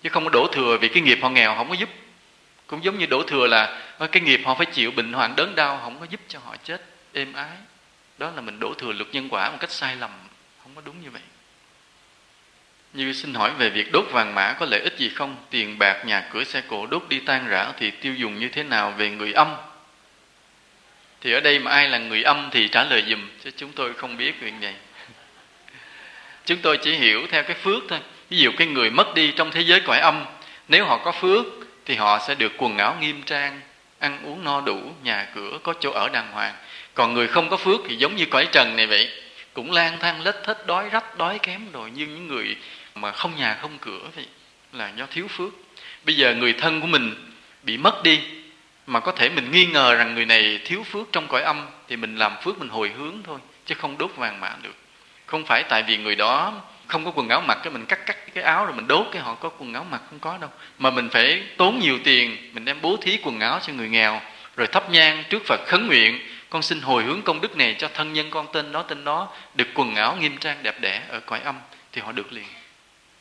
chứ 0.03 0.09
không 0.09 0.23
có 0.23 0.29
đổ 0.29 0.47
thừa 0.51 0.77
vì 0.81 0.87
cái 0.87 1.03
nghiệp 1.03 1.19
họ 1.21 1.29
nghèo 1.29 1.55
không 1.55 1.69
có 1.69 1.75
giúp. 1.75 1.89
Cũng 2.67 2.83
giống 2.83 2.99
như 2.99 3.05
đổ 3.05 3.23
thừa 3.23 3.47
là 3.47 3.81
cái 4.11 4.21
nghiệp 4.21 4.41
họ 4.45 4.55
phải 4.55 4.65
chịu 4.65 4.91
bệnh 4.91 5.13
hoạn 5.13 5.33
đớn 5.35 5.55
đau 5.55 5.79
không 5.83 5.99
có 5.99 6.05
giúp 6.09 6.19
cho 6.27 6.39
họ 6.45 6.55
chết 6.63 6.81
êm 7.13 7.33
ái. 7.33 7.57
Đó 8.17 8.31
là 8.35 8.41
mình 8.41 8.59
đổ 8.59 8.73
thừa 8.73 8.91
luật 8.91 9.07
nhân 9.11 9.29
quả 9.29 9.49
một 9.49 9.57
cách 9.59 9.71
sai 9.71 9.95
lầm, 9.95 10.11
không 10.63 10.71
có 10.75 10.81
đúng 10.85 11.01
như 11.03 11.09
vậy 11.11 11.21
như 12.93 13.13
xin 13.13 13.33
hỏi 13.33 13.51
về 13.57 13.69
việc 13.69 13.91
đốt 13.91 14.05
vàng 14.11 14.35
mã 14.35 14.53
có 14.53 14.65
lợi 14.65 14.79
ích 14.79 14.97
gì 14.97 15.09
không? 15.09 15.35
Tiền 15.49 15.79
bạc, 15.79 16.05
nhà 16.05 16.29
cửa, 16.33 16.43
xe 16.43 16.61
cộ 16.67 16.85
đốt 16.85 17.03
đi 17.09 17.19
tan 17.19 17.47
rã 17.47 17.71
thì 17.77 17.91
tiêu 17.91 18.15
dùng 18.15 18.39
như 18.39 18.49
thế 18.49 18.63
nào 18.63 18.93
về 18.97 19.09
người 19.09 19.33
âm? 19.33 19.55
Thì 21.21 21.33
ở 21.33 21.39
đây 21.39 21.59
mà 21.59 21.71
ai 21.71 21.89
là 21.89 21.97
người 21.97 22.23
âm 22.23 22.49
thì 22.51 22.67
trả 22.67 22.83
lời 22.83 23.03
dùm, 23.09 23.29
chứ 23.43 23.51
chúng 23.57 23.71
tôi 23.71 23.93
không 23.93 24.17
biết 24.17 24.35
chuyện 24.41 24.61
này. 24.61 24.73
chúng 26.45 26.57
tôi 26.57 26.77
chỉ 26.77 26.93
hiểu 26.95 27.27
theo 27.31 27.43
cái 27.43 27.55
phước 27.55 27.83
thôi. 27.89 27.99
Ví 28.29 28.37
dụ 28.37 28.51
cái 28.57 28.67
người 28.67 28.89
mất 28.89 29.13
đi 29.15 29.31
trong 29.31 29.51
thế 29.51 29.61
giới 29.61 29.81
cõi 29.81 29.99
âm, 29.99 30.25
nếu 30.67 30.85
họ 30.85 30.97
có 30.97 31.11
phước 31.11 31.45
thì 31.85 31.95
họ 31.95 32.19
sẽ 32.27 32.35
được 32.35 32.51
quần 32.57 32.77
áo 32.77 32.97
nghiêm 33.01 33.21
trang, 33.25 33.61
ăn 33.99 34.19
uống 34.25 34.43
no 34.43 34.61
đủ, 34.61 34.79
nhà 35.03 35.27
cửa 35.35 35.59
có 35.63 35.73
chỗ 35.79 35.91
ở 35.91 36.09
đàng 36.09 36.31
hoàng. 36.31 36.53
Còn 36.93 37.13
người 37.13 37.27
không 37.27 37.49
có 37.49 37.57
phước 37.57 37.79
thì 37.87 37.95
giống 37.95 38.15
như 38.15 38.25
cõi 38.25 38.47
trần 38.51 38.75
này 38.75 38.87
vậy, 38.87 39.09
cũng 39.53 39.71
lang 39.71 39.97
thang 39.99 40.21
lết 40.21 40.35
thết 40.43 40.65
đói 40.65 40.89
rách 40.89 41.17
đói 41.17 41.39
kém 41.39 41.71
rồi 41.71 41.91
như 41.91 42.05
những 42.05 42.27
người 42.27 42.55
mà 43.01 43.11
không 43.11 43.35
nhà 43.35 43.57
không 43.61 43.77
cửa 43.81 44.01
vậy 44.15 44.25
là 44.73 44.91
do 44.95 45.05
thiếu 45.05 45.27
phước. 45.27 45.53
Bây 46.05 46.15
giờ 46.15 46.35
người 46.35 46.53
thân 46.53 46.81
của 46.81 46.87
mình 46.87 47.31
bị 47.63 47.77
mất 47.77 48.03
đi, 48.03 48.19
mà 48.87 48.99
có 48.99 49.11
thể 49.11 49.29
mình 49.29 49.51
nghi 49.51 49.65
ngờ 49.65 49.95
rằng 49.95 50.15
người 50.15 50.25
này 50.25 50.59
thiếu 50.65 50.83
phước 50.83 51.07
trong 51.11 51.27
cõi 51.27 51.41
âm, 51.41 51.67
thì 51.87 51.95
mình 51.95 52.15
làm 52.15 52.33
phước 52.43 52.59
mình 52.59 52.69
hồi 52.69 52.91
hướng 52.97 53.23
thôi, 53.23 53.39
chứ 53.65 53.75
không 53.75 53.97
đốt 53.97 54.11
vàng 54.15 54.39
mã 54.39 54.55
được. 54.61 54.75
Không 55.25 55.45
phải 55.45 55.63
tại 55.63 55.83
vì 55.83 55.97
người 55.97 56.15
đó 56.15 56.61
không 56.87 57.05
có 57.05 57.11
quần 57.11 57.29
áo 57.29 57.41
mặc 57.41 57.57
cái 57.63 57.73
mình 57.73 57.85
cắt 57.85 58.05
cắt 58.05 58.33
cái 58.33 58.43
áo 58.43 58.65
rồi 58.65 58.75
mình 58.75 58.87
đốt 58.87 59.07
cái 59.11 59.21
họ 59.21 59.35
có 59.35 59.49
quần 59.49 59.73
áo 59.73 59.85
mặc 59.91 60.01
không 60.09 60.19
có 60.19 60.37
đâu. 60.37 60.49
Mà 60.79 60.89
mình 60.89 61.09
phải 61.09 61.43
tốn 61.57 61.79
nhiều 61.79 61.99
tiền, 62.03 62.37
mình 62.53 62.65
đem 62.65 62.81
bố 62.81 62.97
thí 63.01 63.19
quần 63.23 63.39
áo 63.39 63.59
cho 63.61 63.73
người 63.73 63.89
nghèo, 63.89 64.21
rồi 64.55 64.67
thắp 64.67 64.89
nhang 64.89 65.23
trước 65.29 65.45
Phật 65.45 65.59
khấn 65.67 65.87
nguyện, 65.87 66.19
con 66.49 66.61
xin 66.61 66.81
hồi 66.81 67.03
hướng 67.03 67.21
công 67.21 67.41
đức 67.41 67.57
này 67.57 67.75
cho 67.79 67.89
thân 67.93 68.13
nhân 68.13 68.29
con 68.29 68.47
tên 68.53 68.71
đó 68.71 68.81
tên 68.81 69.03
đó 69.03 69.33
được 69.55 69.67
quần 69.73 69.95
áo 69.95 70.17
nghiêm 70.19 70.37
trang 70.37 70.57
đẹp 70.63 70.81
đẽ 70.81 71.01
ở 71.09 71.19
cõi 71.19 71.39
âm, 71.39 71.55
thì 71.91 72.01
họ 72.01 72.11
được 72.11 72.33
liền 72.33 72.45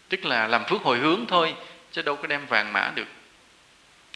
tức 0.09 0.25
là 0.25 0.47
làm 0.47 0.65
phước 0.65 0.83
hồi 0.83 0.99
hướng 0.99 1.27
thôi, 1.27 1.55
chứ 1.93 2.03
đâu 2.03 2.17
có 2.17 2.27
đem 2.27 2.47
vàng 2.47 2.73
mã 2.73 2.93
được. 2.95 3.07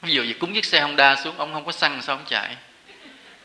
Ví 0.03 0.13
dụ 0.13 0.23
như 0.23 0.33
cúng 0.33 0.55
chiếc 0.55 0.65
xe 0.65 0.81
Honda 0.81 1.17
xuống, 1.17 1.37
ông 1.39 1.53
không 1.53 1.65
có 1.65 1.73
xăng 1.73 2.03
sao 2.03 2.17
ông 2.17 2.25
chạy? 2.29 2.57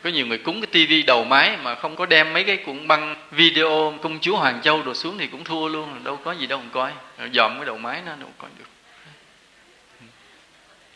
Có 0.03 0.09
nhiều 0.09 0.27
người 0.27 0.37
cúng 0.37 0.61
cái 0.61 0.67
tivi 0.71 1.03
đầu 1.03 1.23
máy 1.23 1.57
mà 1.57 1.75
không 1.75 1.95
có 1.95 2.05
đem 2.05 2.33
mấy 2.33 2.43
cái 2.43 2.57
cuộn 2.57 2.87
băng 2.87 3.15
video 3.31 3.93
công 4.01 4.19
chúa 4.19 4.37
Hoàng 4.37 4.61
Châu 4.61 4.83
đồ 4.83 4.93
xuống 4.93 5.17
thì 5.17 5.27
cũng 5.27 5.43
thua 5.43 5.67
luôn, 5.67 6.03
đâu 6.03 6.17
có 6.17 6.31
gì 6.31 6.47
đâu 6.47 6.59
mà 6.59 6.69
coi. 6.71 6.91
Dòm 7.33 7.55
cái 7.55 7.65
đầu 7.65 7.77
máy 7.77 8.01
nó 8.05 8.15
đâu 8.15 8.29
coi 8.37 8.49
được. 8.59 8.65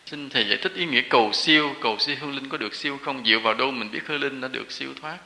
Xin 0.06 0.30
thầy 0.30 0.48
giải 0.48 0.57
thích 0.57 0.73
ý 0.76 0.86
nghĩa 0.86 1.02
cầu 1.02 1.34
siêu 1.34 1.76
cầu 1.82 1.98
siêu 1.99 2.15
hương 2.19 2.36
linh 2.36 2.49
có 2.49 2.57
được 2.57 2.76
siêu 2.76 2.99
không? 3.06 3.26
Dựa 3.26 3.40
vào 3.40 3.53
đâu 3.53 3.72
mình 3.72 3.91
biết 3.91 4.02
hương 4.07 4.22
linh 4.22 4.41
đã 4.41 4.48
được 4.48 4.72
siêu 4.72 4.94
thoát? 5.02 5.18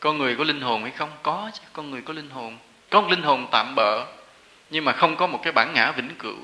Con 0.00 0.18
người 0.18 0.36
có 0.36 0.44
linh 0.44 0.60
hồn 0.60 0.82
hay 0.82 0.92
không? 0.92 1.10
Có 1.22 1.50
chứ, 1.54 1.60
con 1.72 1.90
người 1.90 2.02
có 2.02 2.12
linh 2.12 2.30
hồn. 2.30 2.58
Có 2.90 3.00
một 3.00 3.10
linh 3.10 3.22
hồn 3.22 3.46
tạm 3.52 3.74
bợ 3.74 4.06
nhưng 4.70 4.84
mà 4.84 4.92
không 4.92 5.16
có 5.16 5.26
một 5.26 5.40
cái 5.42 5.52
bản 5.52 5.74
ngã 5.74 5.92
vĩnh 5.92 6.14
cửu. 6.18 6.38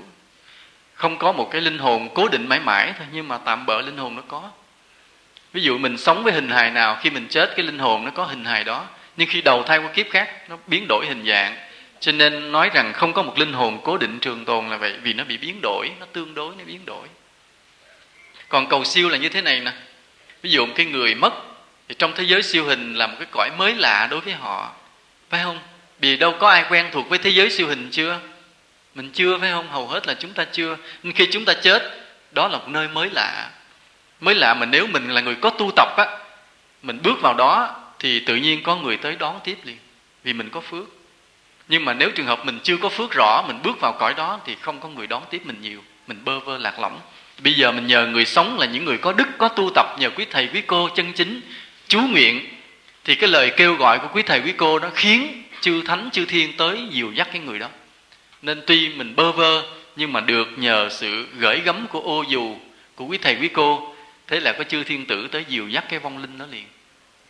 Không 0.95 1.19
có 1.19 1.33
một 1.33 1.49
cái 1.51 1.61
linh 1.61 1.79
hồn 1.79 2.09
cố 2.15 2.29
định 2.29 2.49
mãi 2.49 2.61
mãi 2.61 2.93
thôi, 2.99 3.07
nhưng 3.13 3.29
mà 3.29 3.39
tạm 3.39 3.67
bỡ 3.67 3.81
linh 3.81 3.97
hồn 3.97 4.17
nó 4.17 4.23
có. 4.29 4.51
Ví 5.53 5.63
dụ 5.63 5.79
mình 5.79 5.99
sống 5.99 6.25
với 6.25 6.33
hình 6.33 6.49
hài 6.49 6.71
nào, 6.71 6.99
khi 7.01 7.11
mình 7.11 7.27
chết 7.29 7.53
cái 7.57 7.67
linh 7.67 7.79
hồn 7.79 8.05
nó 8.05 8.11
có 8.11 8.25
hình 8.25 8.45
hài 8.45 8.65
đó. 8.65 8.87
Nhưng 9.17 9.29
khi 9.29 9.41
đầu 9.41 9.63
thai 9.63 9.79
qua 9.79 9.93
kiếp 9.93 10.07
khác, 10.11 10.49
nó 10.49 10.59
biến 10.67 10.87
đổi 10.89 11.07
hình 11.07 11.25
dạng. 11.27 11.57
Cho 12.01 12.13
nên 12.13 12.53
nói 12.53 12.71
rằng 12.75 12.93
không 12.93 13.13
có 13.13 13.23
một 13.23 13.39
linh 13.39 13.53
hồn 13.53 13.81
cố 13.85 13.97
định 13.97 14.19
trường 14.19 14.45
tồn 14.45 14.69
là 14.69 14.77
vậy, 14.77 14.95
vì 15.03 15.13
nó 15.13 15.25
bị 15.25 15.37
biến 15.37 15.61
đổi, 15.63 15.91
nó 16.01 16.07
tương 16.13 16.35
đối, 16.35 16.55
nó 16.57 16.65
biến 16.65 16.81
đổi. 16.87 17.09
Còn 18.49 18.69
cầu 18.69 18.85
siêu 18.85 19.09
là 19.09 19.19
như 19.19 19.29
thế 19.29 19.43
này 19.43 19.61
nè. 19.61 19.73
Ví 20.43 20.51
dụ 20.51 20.67
cái 20.75 20.87
người 20.87 21.15
mất, 21.15 21.33
thì 21.89 21.95
trong 21.99 22.13
thế 22.15 22.25
giới 22.25 22.43
siêu 22.43 22.65
hình 22.65 22.95
là 22.95 23.07
một 23.07 23.17
cái 23.19 23.29
cõi 23.31 23.51
mới 23.59 23.75
lạ 23.75 24.09
đối 24.11 24.21
với 24.21 24.33
họ. 24.35 24.73
Phải 25.31 25.43
không? 25.45 25.59
Vì 26.01 26.17
đâu 26.17 26.35
có 26.39 26.49
ai 26.49 26.65
quen 26.71 26.87
thuộc 26.93 27.09
với 27.09 27.19
thế 27.19 27.31
giới 27.31 27.51
siêu 27.51 27.67
hình 27.69 27.89
chưa? 27.91 28.21
Mình 28.95 29.11
chưa, 29.11 29.39
phải 29.39 29.51
không? 29.51 29.69
Hầu 29.69 29.89
hết 29.89 30.07
là 30.07 30.15
chúng 30.15 30.33
ta 30.33 30.45
chưa. 30.45 30.77
Nên 31.03 31.13
khi 31.13 31.29
chúng 31.33 31.45
ta 31.45 31.55
chết, 31.55 31.83
đó 32.33 32.49
là 32.49 32.59
một 32.59 32.69
nơi 32.69 32.89
mới 32.89 33.11
lạ. 33.11 33.51
Mới 34.21 34.35
lạ 34.35 34.55
mà 34.55 34.67
nếu 34.67 34.87
mình 34.87 35.11
là 35.11 35.21
người 35.21 35.35
có 35.35 35.51
tu 35.51 35.71
tập 35.77 35.89
á, 35.97 36.07
mình 36.83 37.01
bước 37.03 37.21
vào 37.23 37.35
đó 37.35 37.77
thì 37.99 38.21
tự 38.21 38.37
nhiên 38.37 38.63
có 38.63 38.77
người 38.77 38.97
tới 38.97 39.17
đón 39.19 39.41
tiếp 39.45 39.59
liền, 39.65 39.79
vì 40.25 40.33
mình 40.33 40.51
có 40.51 40.61
phước. 40.61 40.85
Nhưng 41.69 41.85
mà 41.85 41.95
nếu 41.95 42.11
trường 42.11 42.27
hợp 42.27 42.47
mình 42.47 42.59
chưa 42.63 42.77
có 42.77 42.89
phước 42.89 43.11
rõ, 43.11 43.45
mình 43.47 43.59
bước 43.63 43.81
vào 43.81 43.93
cõi 43.93 44.15
đó 44.15 44.41
thì 44.45 44.57
không 44.61 44.81
có 44.81 44.89
người 44.89 45.07
đón 45.07 45.23
tiếp 45.31 45.43
mình 45.45 45.57
nhiều, 45.61 45.83
mình 46.07 46.25
bơ 46.25 46.41
vơ 46.41 46.59
lạc 46.59 46.79
lõng. 46.79 47.01
Bây 47.39 47.53
giờ 47.53 47.73
mình 47.73 47.87
nhờ 47.87 48.07
người 48.07 48.25
sống 48.25 48.59
là 48.59 48.67
những 48.67 48.85
người 48.85 48.99
có 48.99 49.13
đức, 49.13 49.29
có 49.39 49.49
tu 49.49 49.71
tập, 49.75 49.87
nhờ 49.99 50.11
quý 50.11 50.27
thầy 50.31 50.49
quý 50.55 50.63
cô 50.67 50.89
chân 50.89 51.13
chính, 51.13 51.41
chú 51.89 52.01
nguyện, 52.01 52.49
thì 53.05 53.15
cái 53.15 53.31
lời 53.31 53.53
kêu 53.57 53.75
gọi 53.75 53.99
của 53.99 54.09
quý 54.13 54.23
thầy 54.23 54.41
quý 54.41 54.53
cô 54.57 54.79
đó 54.79 54.89
khiến 54.95 55.43
chư 55.61 55.83
thánh, 55.83 56.11
chư 56.13 56.25
thiên 56.25 56.57
tới 56.57 56.83
dìu 56.91 57.13
dắt 57.13 57.29
cái 57.33 57.41
người 57.41 57.59
đó. 57.59 57.69
Nên 58.43 58.63
tuy 58.67 58.89
mình 58.89 59.17
bơ 59.17 59.33
vơ, 59.33 59.63
nhưng 59.97 60.13
mà 60.13 60.21
được 60.21 60.49
nhờ 60.57 60.89
sự 60.91 61.27
gửi 61.39 61.61
gắm 61.65 61.87
của 61.91 62.01
ô 62.01 62.25
dù, 62.29 62.57
của 62.95 63.05
quý 63.05 63.19
thầy, 63.19 63.37
quý 63.41 63.49
cô, 63.49 63.95
thế 64.27 64.41
là 64.41 64.53
có 64.53 64.65
chư 64.65 64.85
thiên 64.85 65.07
tử 65.07 65.29
tới 65.29 65.45
dìu 65.49 65.69
dắt 65.69 65.85
cái 65.89 65.99
vong 65.99 66.19
linh 66.19 66.39
đó 66.39 66.47
liền. 66.51 66.65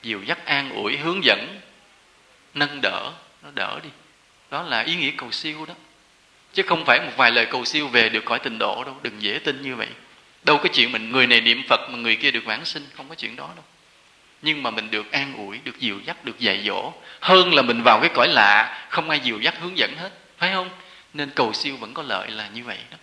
Dìu 0.03 0.23
dắt, 0.23 0.45
an 0.45 0.71
ủi, 0.71 0.97
hướng 0.97 1.25
dẫn, 1.25 1.61
nâng 2.55 2.81
đỡ, 2.83 3.13
nó 3.43 3.49
đỡ 3.55 3.81
đi. 3.83 3.89
Đó 4.51 4.63
là 4.63 4.81
ý 4.81 4.97
nghĩa 4.97 5.11
cầu 5.17 5.33
siêu 5.33 5.65
đó. 5.69 5.75
Chứ 6.55 6.63
không 6.63 6.85
phải 6.85 7.01
một 7.01 7.13
vài 7.17 7.31
lời 7.31 7.47
cầu 7.47 7.65
siêu 7.65 7.89
về 7.89 8.09
được 8.09 8.25
khỏi 8.25 8.39
tình 8.39 8.59
độ 8.59 8.85
đâu, 8.85 8.97
đừng 9.03 9.23
dễ 9.23 9.39
tin 9.39 9.63
như 9.63 9.77
vậy. 9.77 9.89
Đâu 10.45 10.59
có 10.59 10.69
chuyện 10.73 10.93
mình, 10.93 11.13
người 11.13 11.27
này 11.27 11.41
niệm 11.41 11.63
phật 11.69 11.81
mà 11.91 11.99
người 11.99 12.17
kia 12.17 12.31
được 12.31 12.45
vãng 12.45 12.65
sinh, 12.65 12.87
không 12.93 13.09
có 13.09 13.15
chuyện 13.15 13.37
đó 13.37 13.51
đâu 13.57 13.65
nhưng 14.47 14.63
mà 14.63 14.71
mình 14.71 14.91
được 14.91 15.13
an 15.13 15.35
ủi, 15.37 15.59
được 15.65 15.79
dìu 15.79 16.01
dắt, 16.07 16.25
được 16.25 16.39
dạy 16.39 16.63
dỗ. 16.67 16.93
Hơn 17.21 17.55
là 17.55 17.63
mình 17.63 17.83
vào 17.83 18.01
cái 18.01 18.11
cõi 18.15 18.29
lạ, 18.29 18.87
không 18.89 19.11
ai 19.11 19.21
dìu 19.21 19.41
dắt 19.41 19.55
hướng 19.61 19.79
dẫn 19.79 19.97
hết. 19.97 20.11
Phải 20.39 20.53
không? 20.53 20.71
Nên 21.15 21.31
cầu 21.31 21.53
siêu 21.53 21.77
vẫn 21.77 21.95
có 21.95 22.03
lợi 22.03 22.31
là 22.31 22.49
như 22.55 22.65
vậy 22.65 22.79
đó. 22.91 22.97